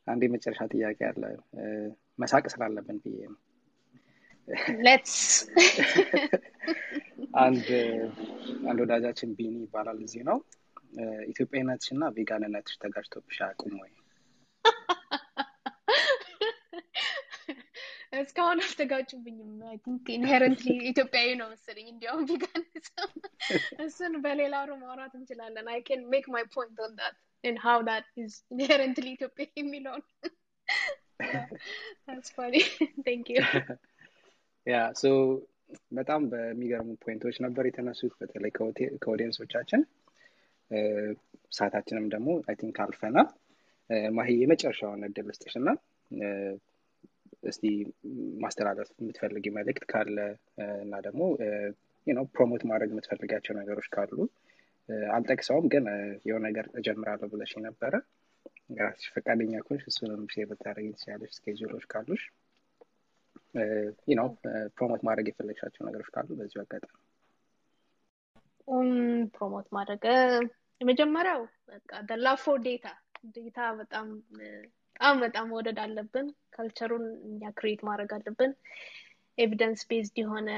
አንድ 0.06 0.22
የመጨረሻ 0.26 0.62
ጥያቄ 0.72 0.98
አለ። 1.08 1.22
መሳቅ 2.18 2.44
ስላለብን 2.52 2.98
ብዬ 3.04 3.18
ነው። 3.26 3.36
ሌትስ 4.84 5.16
አንድ 7.44 7.66
አንድ 8.68 8.78
ወዳጃችን 8.84 9.30
ቢኒ 9.38 9.56
ይባላል 9.64 9.98
እዚህ 10.04 10.22
ነው። 10.28 10.38
ኢትዮጵያዊነትሽ 11.30 11.88
እና 11.94 12.04
ቬጋንነትሽ 12.16 12.74
ተጋጭቶብሽ 12.82 13.38
አያውቁም 13.42 13.74
ወይ? 13.80 13.90
እስካሁን 18.20 18.58
አልተጋጩብኝም። 18.64 19.50
ኢንሄረንትሊ 20.14 20.68
ኢትዮጵያዊ 20.90 21.28
ነው 21.40 21.48
መሰለኝ። 21.52 21.86
እንዲያውም 21.92 22.24
ቬጋኒዝም። 22.30 23.10
እሱን 23.84 24.14
በሌላ 24.24 24.54
ሩ 24.64 24.70
ማውራት 24.82 25.12
እንችላለን። 25.18 25.66
አይ 25.72 25.80
ኬን 25.88 26.00
ሜክ 26.12 26.26
ማይ 26.34 26.44
ፖይንት 26.54 26.78
ኦን 26.84 26.92
ዳት 26.98 27.16
and 27.44 27.58
how 27.58 27.76
that 27.82 28.06
is 28.16 28.32
inherently 28.54 29.10
ኢትዮጵያ 29.16 29.46
የሚለውን 29.60 30.04
that's 32.06 32.30
funny. 32.30 32.62
Thank 33.06 33.24
you. 33.32 33.42
ያ 34.66 34.78
ሶ 35.00 35.04
በጣም 35.98 36.22
በሚገርሙ 36.32 36.90
ፖይንቶች 37.04 37.36
ነበር 37.44 37.64
የተነሱት 37.66 38.12
በተለይ 38.20 38.50
ከኦዲየንሶቻችን 39.02 39.80
ሰዓታችንም 41.52 42.06
ደግሞ 42.14 42.28
አይ 42.48 42.54
ቲንክ 42.60 42.78
አልፈናል። 42.84 43.28
ማሂ 44.10 44.30
የመጨረሻውን 44.40 45.06
እድል 45.08 45.28
ስጥሽ 45.36 45.54
እና 45.60 45.68
እስቲ 47.42 47.64
ማስተላለፍ 48.42 48.88
የምትፈልጊ 49.00 49.46
መልእክት 49.58 49.84
ካለ 49.92 50.18
እና 50.84 50.94
ደግሞ 51.06 51.22
ፕሮሞት 52.34 52.62
ማድረግ 52.70 52.90
የምትፈልጋቸው 52.92 53.54
ነገሮች 53.60 53.88
ካሉ 53.94 54.12
አልጠቅሰውም 55.12 55.66
ግን 55.72 55.84
የሆነ 56.26 56.42
ነገር 56.48 56.66
እጀምራለሁ 56.80 57.28
ብለሽ 57.32 57.52
ነበረ 57.66 57.94
ራስሽ 58.80 59.06
ፈቃደኛ 59.14 59.54
ኮንሽ 59.66 59.82
እሱንም 59.90 60.22
ሼር 60.32 60.46
ብታደረግ 60.50 60.86
ትችላለች 60.94 61.32
ስኬጁሎች 61.36 61.84
ካሉሽ 61.92 62.22
ነው 64.16 64.28
ፕሮሞት 64.76 65.02
ማድረግ 65.08 65.26
የፈለግሻቸው 65.30 65.84
ነገሮች 65.88 66.08
ካሉ 66.14 66.28
በዚሁ 66.38 66.60
አጋጣሚ 66.64 66.94
ፕሮሞት 69.34 69.68
ማድረግ 69.76 70.04
የመጀመሪያው 70.80 71.42
ፎር 72.36 72.58
ዴታ 72.64 72.86
ዴታ 73.36 73.58
በጣም 73.78 74.06
በጣም 74.90 75.16
በጣም 75.20 75.46
መውደድ 75.50 75.78
አለብን። 75.82 76.26
ካልቸሩን 76.54 77.04
እኛ 77.28 77.50
ክሬት 77.56 77.80
ማድረግ 77.88 78.10
አለብን። 78.16 78.52
ኤቪደንስ 79.38 79.80
ቤዝድ 79.90 80.16
የሆነ 80.22 80.50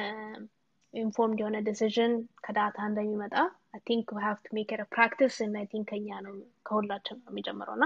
ኢንፎርምድ 0.97 1.39
የሆነ 1.41 1.57
ዲሲዥን 1.67 2.11
ከዳታ 2.45 2.77
እንደሚመጣ 2.89 3.35
አይ 3.75 3.81
ቲንክ 3.89 4.07
ዊ 4.15 4.21
ሃቭ 4.25 4.37
ቱ 4.45 4.55
ሜክ 4.57 4.71
ኢት 4.75 4.81
ፕራክቲስ 4.95 5.35
እና 5.45 5.55
አይ 5.61 5.67
ቲንክ 5.71 5.87
ከኛ 5.91 6.19
ነው 6.25 6.35
ከሁላችን 6.67 7.17
ነው 7.23 7.31
የሚጀምረው 7.33 7.75
እና 7.77 7.85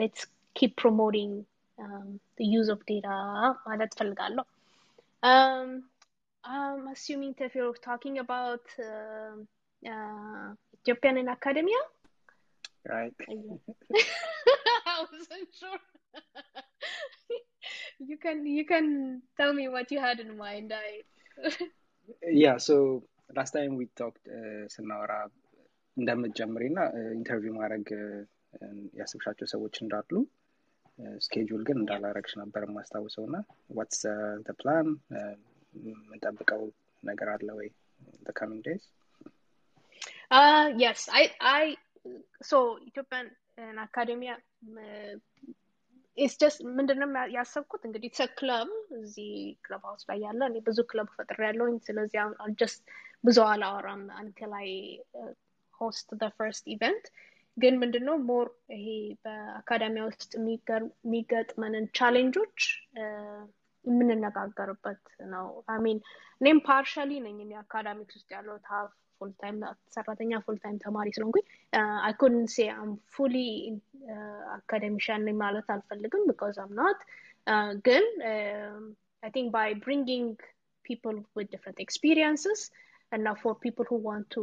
ሌትስ 0.00 0.24
ኪፕ 0.56 0.72
ፕሮሞቲንግ 0.82 1.34
ዩዝ 2.54 2.68
ኦፍ 2.76 2.82
ዴታ 2.90 3.08
ማለት 3.68 3.92
ፈልጋለሁ። 4.00 4.46
Um, 5.22 5.68
I'm 6.44 6.86
assuming 6.88 7.34
if 7.40 7.54
you're 7.54 7.74
talking 7.86 8.18
about 8.18 8.66
uh, 8.80 9.32
uh, 9.82 10.48
Ethiopian 10.76 11.18
in 11.18 11.28
academia. 11.28 11.80
right 12.86 13.14
I 14.86 14.94
wasn't 15.02 15.48
sure. 15.52 15.80
you 18.00 18.16
can 18.16 18.46
you 18.48 18.64
can 18.64 18.86
tell 19.36 19.52
me 19.52 19.68
what 19.68 19.90
you 19.90 20.00
had 20.00 20.20
in 20.20 20.36
mind. 20.38 20.72
I 20.74 20.88
yeah 22.42 22.56
so 22.68 22.76
last 23.38 23.52
time 23.58 23.72
we 23.80 23.86
talked 24.00 24.24
uh, 24.38 24.64
ስናወራ 24.74 25.12
እንደምትጀምሪ 25.96 26.64
እና 26.72 26.80
ኢንተርቪው 27.18 27.54
ማድረግ 27.60 27.86
uh, 28.00 28.22
ያስብሻቸው 29.00 29.48
ሰዎች 29.54 29.76
እንዳሉ 29.84 30.12
ስኬጁል 31.24 31.62
ግን 31.68 31.76
እንዳላረግሽ 31.80 32.32
ነበር 32.42 32.62
የማስታውሰው 32.66 33.24
እና 33.28 33.36
ዋትስ 33.78 34.00
ፕላን 34.60 34.88
የምንጠብቀው 35.88 36.62
ነገር 37.02 37.28
አለ 37.34 37.48
ወይ 37.58 37.68
ካሚንግ 38.38 38.62
ዴይዝ 38.68 38.84
uh 40.30 40.66
yes 40.82 41.00
I 41.20 41.24
I 41.40 41.62
so 42.50 42.58
ኢትስ 46.18 46.36
ጀስት 46.40 46.60
ምንድነው 46.78 47.08
ያሰብኩት 47.34 47.82
እንግዲህ 47.88 48.08
ኢትስ 48.10 48.30
ክለብ 48.38 48.70
እዚህ 48.98 49.30
ክለብ 49.64 49.82
ሀውስ 49.88 50.02
ላይ 50.08 50.18
ያለ 50.26 50.40
እኔ 50.50 50.58
ብዙ 50.68 50.78
ክለብ 50.90 51.08
ፈጥር 51.16 51.38
ያለውኝ 51.46 51.76
ስለዚህ 51.86 52.20
ጀስት 52.60 52.82
ብዙ 53.24 53.38
አላወራም 53.46 54.02
አንቲል 54.20 54.52
አይ 54.60 54.70
ሆስት 55.74 56.08
ደ 56.20 56.28
ፈርስት 56.36 56.64
ኢቨንት 56.74 57.04
ግን 57.56 57.74
ምንድነው 57.82 58.16
ሞር 58.28 58.48
ይሄ 58.76 58.88
በአካዳሚያ 59.24 60.02
ውስጥ 60.08 60.30
የሚገጥመንን 60.38 61.86
ቻሌንጆች 61.98 62.58
የምንነጋገርበት 63.84 65.02
ነው 65.32 65.46
አሚን 65.74 65.98
እኔም 66.40 66.58
ፓርሻሊ 66.68 67.10
ነኝ 67.26 67.36
እኔ 67.44 67.52
አካዳሚክስ 67.62 68.16
ውስጥ 68.18 68.30
ያለው 68.36 68.56
ሀፍ 69.22 69.22
ፉልታይም 69.22 69.56
ሰራተኛ 69.94 70.32
ፉልታይም 70.46 70.76
ተማሪ 70.84 71.08
ስለሆንኩኝ 71.16 71.44
አይ 72.06 72.12
ኩድንት 72.20 72.50
ሴ 72.56 72.66
አም 72.80 72.90
ፉሊ 73.14 73.36
አካደሚሽያን 74.58 75.24
ነኝ 75.28 75.36
ማለት 75.44 75.68
አልፈልግም 75.74 76.26
ቢካዝ 76.30 76.58
አም 76.64 76.72
ናት 76.80 77.00
ግን 77.88 78.06
አይ 79.24 79.30
ቲንክ 79.36 79.48
ባይ 79.56 79.70
ብሪንጊንግ 79.84 80.36
ፒፕል 80.84 81.16
ዊት 81.38 81.48
ዲፍረንት 81.54 81.80
ኤክስፒሪየንስስ 81.86 82.60
እና 83.16 83.28
ፎር 83.42 83.54
ፒፕል 83.62 83.86
ሁ 83.90 83.98
ዋንት 84.08 84.26
ቱ 84.34 84.40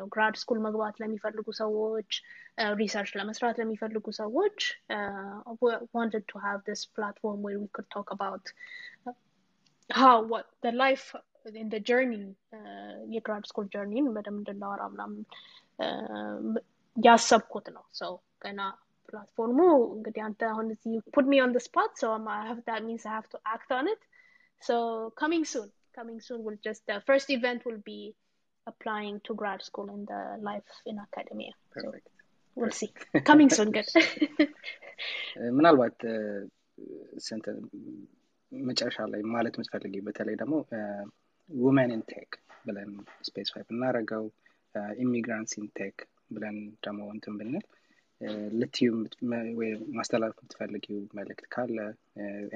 ኖ 0.00 0.04
ግራድ 0.14 0.34
ስኩል 0.42 0.58
መግባት 0.66 0.94
ለሚፈልጉ 1.02 1.48
ሰዎች 1.62 2.10
ሪሰርች 2.80 3.10
ለመስራት 3.18 3.56
ለሚፈልጉ 3.60 4.06
ሰዎች 4.22 4.58
wanted 5.96 6.24
to 6.32 6.36
have 6.46 6.60
this 6.70 6.82
platform 6.98 7.38
where 7.46 7.60
we 7.64 7.68
could 7.76 7.88
talk 7.96 8.08
about 8.16 8.44
how 9.90 10.16
what 10.32 10.46
the 10.64 10.72
life 10.84 11.06
in 11.62 11.68
the 11.74 11.80
journey 11.90 12.24
የግራድ 13.14 13.44
ስኩል 13.50 13.66
ጀርኒን 13.74 14.06
በደንብ 14.16 14.38
እንድናወራ 14.40 14.82
ምናምን 14.92 15.20
ያሰብኩት 16.96 17.66
ነው 17.76 17.84
ሰው 18.00 18.12
ገና 18.44 18.60
ፕላትፎርሙ 19.08 19.58
እንግዲህ 19.96 20.22
አንተ 20.28 20.42
አሁን 20.52 20.66
እዚህ 20.74 20.94
put 21.16 21.26
me 21.32 21.38
on 21.44 21.52
the 21.56 21.62
spot 21.68 21.92
so 22.00 22.08
um, 22.16 22.26
I 22.36 22.40
have, 22.48 22.60
that 22.70 22.82
means 22.88 23.02
I 23.10 23.14
have 23.18 23.28
to 23.34 23.38
act 23.54 23.70
on 23.78 23.86
it 23.92 24.02
so 24.68 24.76
coming 25.22 25.44
soon 25.52 25.68
coming 25.98 26.18
soon 26.26 26.40
will 26.46 26.58
just 26.68 26.82
the 26.90 26.98
first 27.08 27.28
event 27.36 27.60
will 27.68 27.82
be 27.92 28.00
applying 28.66 29.16
to 29.26 29.32
grad 29.40 29.60
school 29.68 29.88
and 29.94 30.04
the 30.12 30.22
life 30.50 30.72
in 30.90 30.96
academia 31.06 31.54
so 31.74 31.86
Perfect. 31.86 32.08
we'll 32.56 32.76
see 32.80 32.90
coming 33.30 33.50
soon 33.58 33.70
good 33.78 33.90
ምናልባት 35.56 35.98
ስንት 37.26 37.44
መጨረሻ 38.52 38.98
ላይ 39.12 39.20
ማለት 39.34 39.54
የምትፈልጊ 39.56 39.94
በተለይ 40.06 40.36
ደግሞ 40.42 40.54
ውመን 41.50 41.90
ኢንቴክ 41.96 42.30
ብለን 42.66 42.90
ስፔሲፋይ 43.28 43.62
ብናደረገው 43.68 44.24
ኢሚግራንትስ 45.04 45.54
ኢንቴክ 45.62 45.96
ብለን 46.30 46.56
ደግሞ 46.84 47.00
እንትን 47.14 47.36
ብንል 47.40 47.64
ልትዩ 48.60 48.88
ወይ 49.58 49.68
ማስተላለፍ 49.98 50.36
የምትፈልጊው 50.40 51.00
መልእክት 51.18 51.46
ካለ 51.54 51.76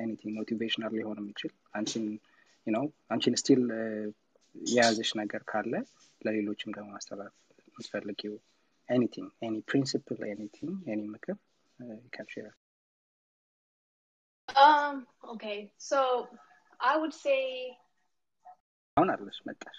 ኤኒቲንግ 0.03 0.33
ሞቲቬሽናል 0.39 0.93
ሊሆን 0.99 1.21
የሚችል 1.23 1.53
አንቺን 1.79 2.07
ነው 2.67 2.85
አንቺን 3.13 3.37
ስቲል 3.43 3.63
የያዘሽ 4.55 5.11
ነገር 5.21 5.43
ካለ 5.51 5.73
ለሌሎችም 6.21 6.75
ደግሞ 6.77 6.89
ማስተላለፍ 6.97 7.35
የምትፈልጊው 7.69 8.35
ኤኒቲንግ 8.89 9.31
ኤኒ 9.47 9.57
ፕሪንሲፕል 9.71 10.21
ኤኒቲንግ 10.33 10.75
ኤኒ 10.95 11.03
ምክር 11.15 11.37
ካን 12.17 12.29
ሼር 12.35 12.51
um 14.49 14.97
okay 15.33 15.59
so 15.81 15.99
i 16.81 16.95
would 16.97 17.15
say 17.17 17.41
አሁን 18.98 19.10
አለሽ 19.14 19.38
መጣሽ? 19.48 19.78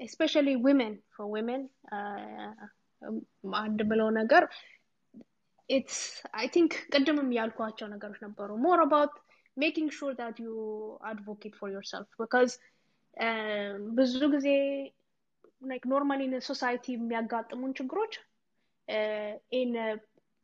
ስፔሻሊ 0.00 0.48
ዊሜን 0.64 0.94
ፎር 1.14 1.26
ዊሜን 1.34 1.62
አንድ 3.62 3.80
ብለው 3.90 4.08
ነገር 4.20 4.44
ኢትስ 5.68 5.98
አይ 6.38 6.46
ቲንክ 6.54 6.72
ቅድምም 6.92 7.28
ያልኳቸው 7.38 7.86
ነገሮች 7.92 8.18
ነበሩ. 8.26 8.48
ሞር 8.64 8.78
አባውት 8.84 9.14
ሜኪንግ 9.56 9.90
ሹር 9.98 10.12
ዳት 10.18 10.36
ዩ 10.44 10.50
አድቮኬት 11.10 11.54
ፎር 11.60 11.70
ዮርሰልፍ 11.74 12.10
ቢካዝ 12.20 12.50
ብዙ 13.98 14.20
ጊዜ 14.34 14.48
ኖርማሊ 15.92 16.20
ሶሳይቲ 16.48 16.84
የሚያጋጥሙን 16.94 17.72
ችግሮች 17.78 18.14
ኢን 19.52 19.72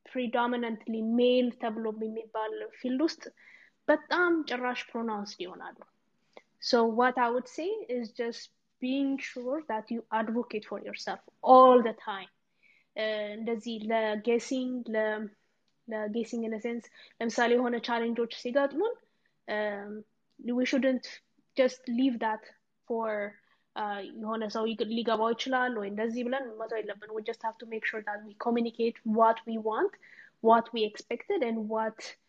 ፕሪዶሚናንትሊ 0.07 0.95
ሜል 1.19 1.47
ተብሎ 1.63 1.87
የሚባል 2.03 2.53
ፊልድ 2.81 3.01
ውስጥ 3.07 3.23
በጣም 3.88 4.32
ጭራሽ 4.52 4.82
ፕሮናውንስድ 4.92 5.40
ይሆናሉ 5.46 5.78
So 6.70 6.78
what 7.00 7.16
I 7.18 7.30
would 7.34 7.48
say 7.58 7.70
is 7.96 8.06
just 8.22 8.44
being 8.82 9.12
sure 9.30 9.60
that 9.72 9.86
you 9.94 10.02
advocate 10.20 10.66
for 10.72 10.80
yourself 10.88 11.22
all 11.52 11.78
the 11.88 11.94
time. 12.10 12.30
Uh, 12.96 13.30
እንደዚህ 13.38 13.76
ለጌሲንግ 13.92 14.80
ለጌሲንግ 15.88 16.44
ኢን 16.48 16.56
ሴንስ 16.66 16.86
ለምሳሌ 17.20 17.52
የሆነ 17.58 17.76
ቻሌንጆች 17.88 18.34
ሲገጥሙን 18.44 18.94
we 20.60 20.66
shouldn't 20.72 21.08
just 21.58 21.82
leave 22.00 22.16
that 22.26 22.44
for 22.88 23.10
uh, 23.76 24.00
የሆነ 24.22 24.44
ሰው 24.56 24.64
ይግ- 24.72 24.90
ሊገባው 24.98 25.30
ይችላል 25.36 25.74
ወይ 25.82 25.88
እንደዚህ 25.94 26.22
ብለን 26.28 26.46
መተው 26.62 26.80
የለብን 26.82 27.12
we 27.18 27.22
just 27.30 27.44
have 27.48 27.58
to 27.62 27.68
make 27.74 27.86
sure 27.92 28.02
that 28.10 28.20
we 28.28 28.34
communicate 28.46 28.98
what 29.20 29.38
we 29.50 29.56
want 29.70 29.94
what 30.44 30.68
we 30.76 30.82
expected 30.92 31.40
and 31.50 31.58
what 31.74 32.00
w- 32.00 32.25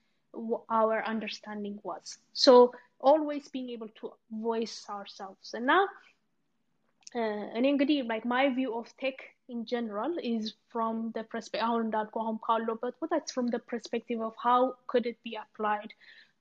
our 0.70 0.96
understanding 1.12 1.76
was 1.90 2.04
so 2.44 2.54
always 3.00 3.44
being 3.54 3.68
able 3.76 3.90
to 4.00 4.06
voice 4.48 4.76
ourselves 4.96 5.48
and 5.54 5.66
now 5.66 5.82
uh, 7.20 7.44
እኔ 7.58 7.64
እንግዲህ 7.74 7.98
like 8.12 8.24
my 8.36 8.44
view 8.58 8.70
of 8.80 8.86
tech 9.02 9.18
in 9.54 9.60
general 9.72 10.12
is 10.34 10.44
from 10.74 10.94
the 11.16 11.24
perspective 11.32 11.64
አሁን 11.66 11.80
እንዳልኩ 11.86 12.14
አሁን 12.22 12.36
ካለበት 12.46 12.94
ቦታ 13.02 13.12
it's 13.22 13.34
from 13.36 13.48
the 13.54 13.62
perspective 13.72 14.20
of 14.28 14.34
how 14.46 14.60
could 14.92 15.06
it 15.12 15.18
be 15.28 15.34
applied 15.44 15.90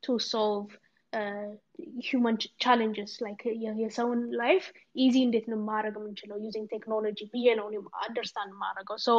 to 0.05 0.13
solve 0.33 0.67
uh, 1.13 1.49
human 2.09 2.35
ch- 2.43 2.51
challenges 2.65 3.11
like 3.25 3.41
የ- 3.63 3.75
የሰውን 3.83 4.21
life 4.43 4.67
easy 5.05 5.21
እንዴት 5.27 5.47
ነው 5.53 5.59
ማድረግ 5.71 5.95
የምንችለው 5.99 6.37
using 6.47 6.65
technology 6.75 7.27
ብዬ 7.35 7.47
ነው 7.59 7.67
እኔ 7.71 7.77
understand 8.07 8.51
ማድረገው 8.63 8.99
so 9.07 9.15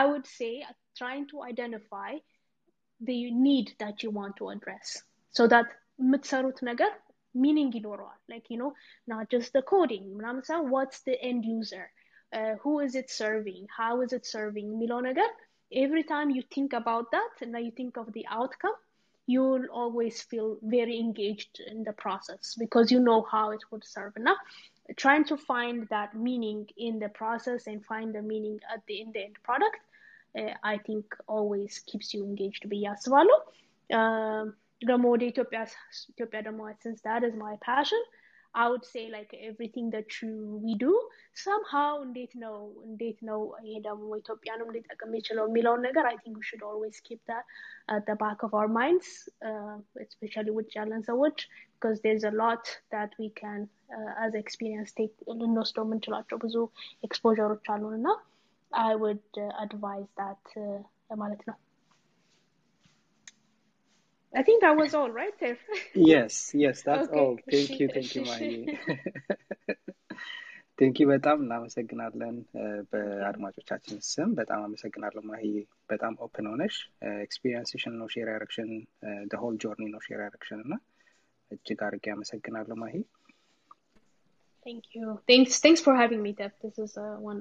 I 0.00 0.04
would 0.10 0.28
say 0.38 0.52
uh, 0.68 0.74
trying 1.00 1.26
to 1.32 1.38
identify 1.52 2.10
the 3.00 3.30
need 3.30 3.72
that 3.78 4.02
you 4.02 4.10
want 4.10 4.36
to 4.36 4.48
address 4.54 5.02
so 5.38 5.46
that 5.54 5.66
የምትሰሩት 6.04 6.58
ነገር 6.68 6.92
meaning 7.42 7.70
ይኖረዋል 7.78 8.20
like 8.32 8.46
you 8.52 8.58
know 8.60 8.72
not 9.12 9.24
just 9.34 9.50
the 9.56 9.64
coding 9.72 10.04
ምናምን 10.18 10.42
ሳይሆን 10.48 10.66
what's 10.74 11.00
the 11.08 11.16
end 11.28 11.42
user 11.58 11.84
uh, 12.38 12.54
who 12.62 12.72
is 12.86 12.92
it 13.00 13.08
serving 13.22 13.62
how 13.80 13.92
is 14.04 14.12
it 14.18 14.24
serving 14.36 14.68
የሚለው 14.72 15.00
ነገር 15.08 15.30
every 15.84 16.04
time 16.12 16.28
you 16.36 16.42
think 16.56 16.72
about 16.80 17.06
that 17.16 17.34
and 17.44 17.58
you 17.66 17.72
think 17.80 17.94
of 18.02 18.08
the 18.16 18.26
outcome 18.40 18.76
you'll 19.32 19.68
always 19.80 20.16
feel 20.30 20.48
very 20.76 20.96
engaged 21.06 21.56
in 21.72 21.78
the 21.88 21.94
process 22.04 22.54
because 22.62 22.86
you 22.94 23.00
know 23.08 23.20
how 23.34 23.46
it 23.56 23.62
would 23.70 23.84
serve 23.96 24.14
enough 24.22 24.42
trying 25.02 25.24
to 25.30 25.36
find 25.50 25.78
that 25.94 26.10
meaning 26.28 26.60
in 26.76 26.98
the 27.04 27.08
process 27.20 27.62
and 27.66 27.84
find 27.92 28.08
the 28.14 28.24
meaning 28.32 28.58
at 28.74 28.82
the 28.88 28.96
in 29.04 29.10
the 29.14 29.22
end 29.28 29.36
product 29.48 29.78
uh, 30.34 30.54
I 30.62 30.78
think 30.78 31.04
always 31.28 31.72
keeps 31.90 32.08
you 32.14 32.22
engaged 32.30 32.64
ብዬ 32.72 32.84
አስባለሁ። 32.94 33.38
Um, 33.90 34.46
ደግሞ 34.80 35.04
ወደ 35.14 35.22
ኢትዮጵያ 35.32 35.60
ኢትዮጵያ 36.12 36.38
ደግሞ 36.48 36.60
since 36.84 37.00
that 37.08 37.22
is 37.28 37.34
my 37.46 37.54
passion 37.70 38.02
I 38.54 38.68
would 38.70 38.84
say 38.84 39.10
like 39.14 39.30
everything 39.50 39.86
that 39.94 40.08
you, 40.22 40.32
we 40.64 40.72
do 40.82 40.92
somehow 41.46 41.88
እንዴት 42.06 42.32
ነው 42.42 42.56
እንዴት 42.88 43.18
ነው 43.28 43.40
ይሄ 43.66 43.78
ደግሞ 43.86 44.10
ኢትዮጵያንም 44.20 44.68
ሊጠቅም 44.76 45.08
የሚችለው 45.10 45.46
የሚለውን 45.50 45.82
ነገር 45.88 46.04
I 46.12 46.16
think 46.22 46.34
we 46.40 46.46
should 46.50 46.64
always 46.70 46.98
keep 47.08 47.22
that 47.32 47.44
at 47.94 48.04
the 48.10 48.16
back 48.24 48.38
of 48.48 48.52
our 48.58 48.70
minds 48.80 49.08
uh, 49.48 49.76
especially 50.06 50.54
ውጭ 50.58 50.70
ያለን 50.78 51.02
ሰዎች 51.10 51.38
because 51.74 51.98
there's 52.04 52.26
a 52.32 52.34
lot 52.42 52.64
that 52.96 53.10
we 53.22 53.28
can 53.42 53.60
uh, 53.96 54.12
as 54.26 54.34
experience 54.42 54.92
take 55.00 55.16
ልንወስደው 55.40 55.86
የምንችላቸው 55.88 56.38
ብዙ 56.46 56.56
ኤክስፖሮች 57.08 57.68
አሉን 57.74 57.96
እና 58.00 58.08
I 58.14 58.37
would 58.96 59.24
uh, 59.38 59.50
advise 59.60 60.08
that 60.16 60.42
uh, 60.58 60.80
ማለት 61.16 61.42
ነው 61.48 61.56
I 64.32 64.42
think 64.42 64.62
that 64.62 64.76
was 64.76 64.92
all, 64.94 65.10
right, 65.12 65.34
Tiff? 65.38 65.60
yes 66.12 66.32
yes 66.54 66.76
that's 66.82 67.08
Okay. 67.08 67.20
all 67.20 67.34
thank 67.52 67.70
you 67.80 67.86
thank 67.88 68.10
you 68.16 68.22
ማሂ 68.30 68.46
ቴንኪ 70.78 70.98
በጣም 71.10 71.36
እናመሰግናለን 71.44 72.36
እ፣ 72.60 72.64
በአድማጮቻችን 72.92 73.98
ስም 74.08 74.30
በጣም 74.40 74.60
አመሰግናለሁ 74.66 75.22
ማሂ 75.30 75.44
በጣም 75.92 76.14
ኦፕን 76.26 76.46
ሆነሽ 76.52 76.76
ኤክስፒሪየንስሽን 77.26 77.94
ነው 78.00 78.08
ሼር 78.14 78.28
ያደረግሽን 78.32 78.70
ሆል 79.42 79.56
ጆርኒ 79.64 79.86
ነው 79.94 80.02
ሼር 80.06 80.20
ያደረግሽን 80.24 80.62
እና 80.66 80.74
እጅግ 81.50 81.82
አድርጌ 81.88 82.08
አመሰግናለሁ 82.16 82.76
ማሂ 82.84 82.96
Thank 84.66 84.84
you. 84.94 85.06
Thanks. 85.30 85.54
Thanks 85.60 85.80
for 85.82 85.94
having 85.94 86.20
me, 86.22 86.30
Tiff. 86.32 86.52
This 86.62 86.76
is 86.78 86.92
a 86.98 87.08
wonderful. 87.18 87.32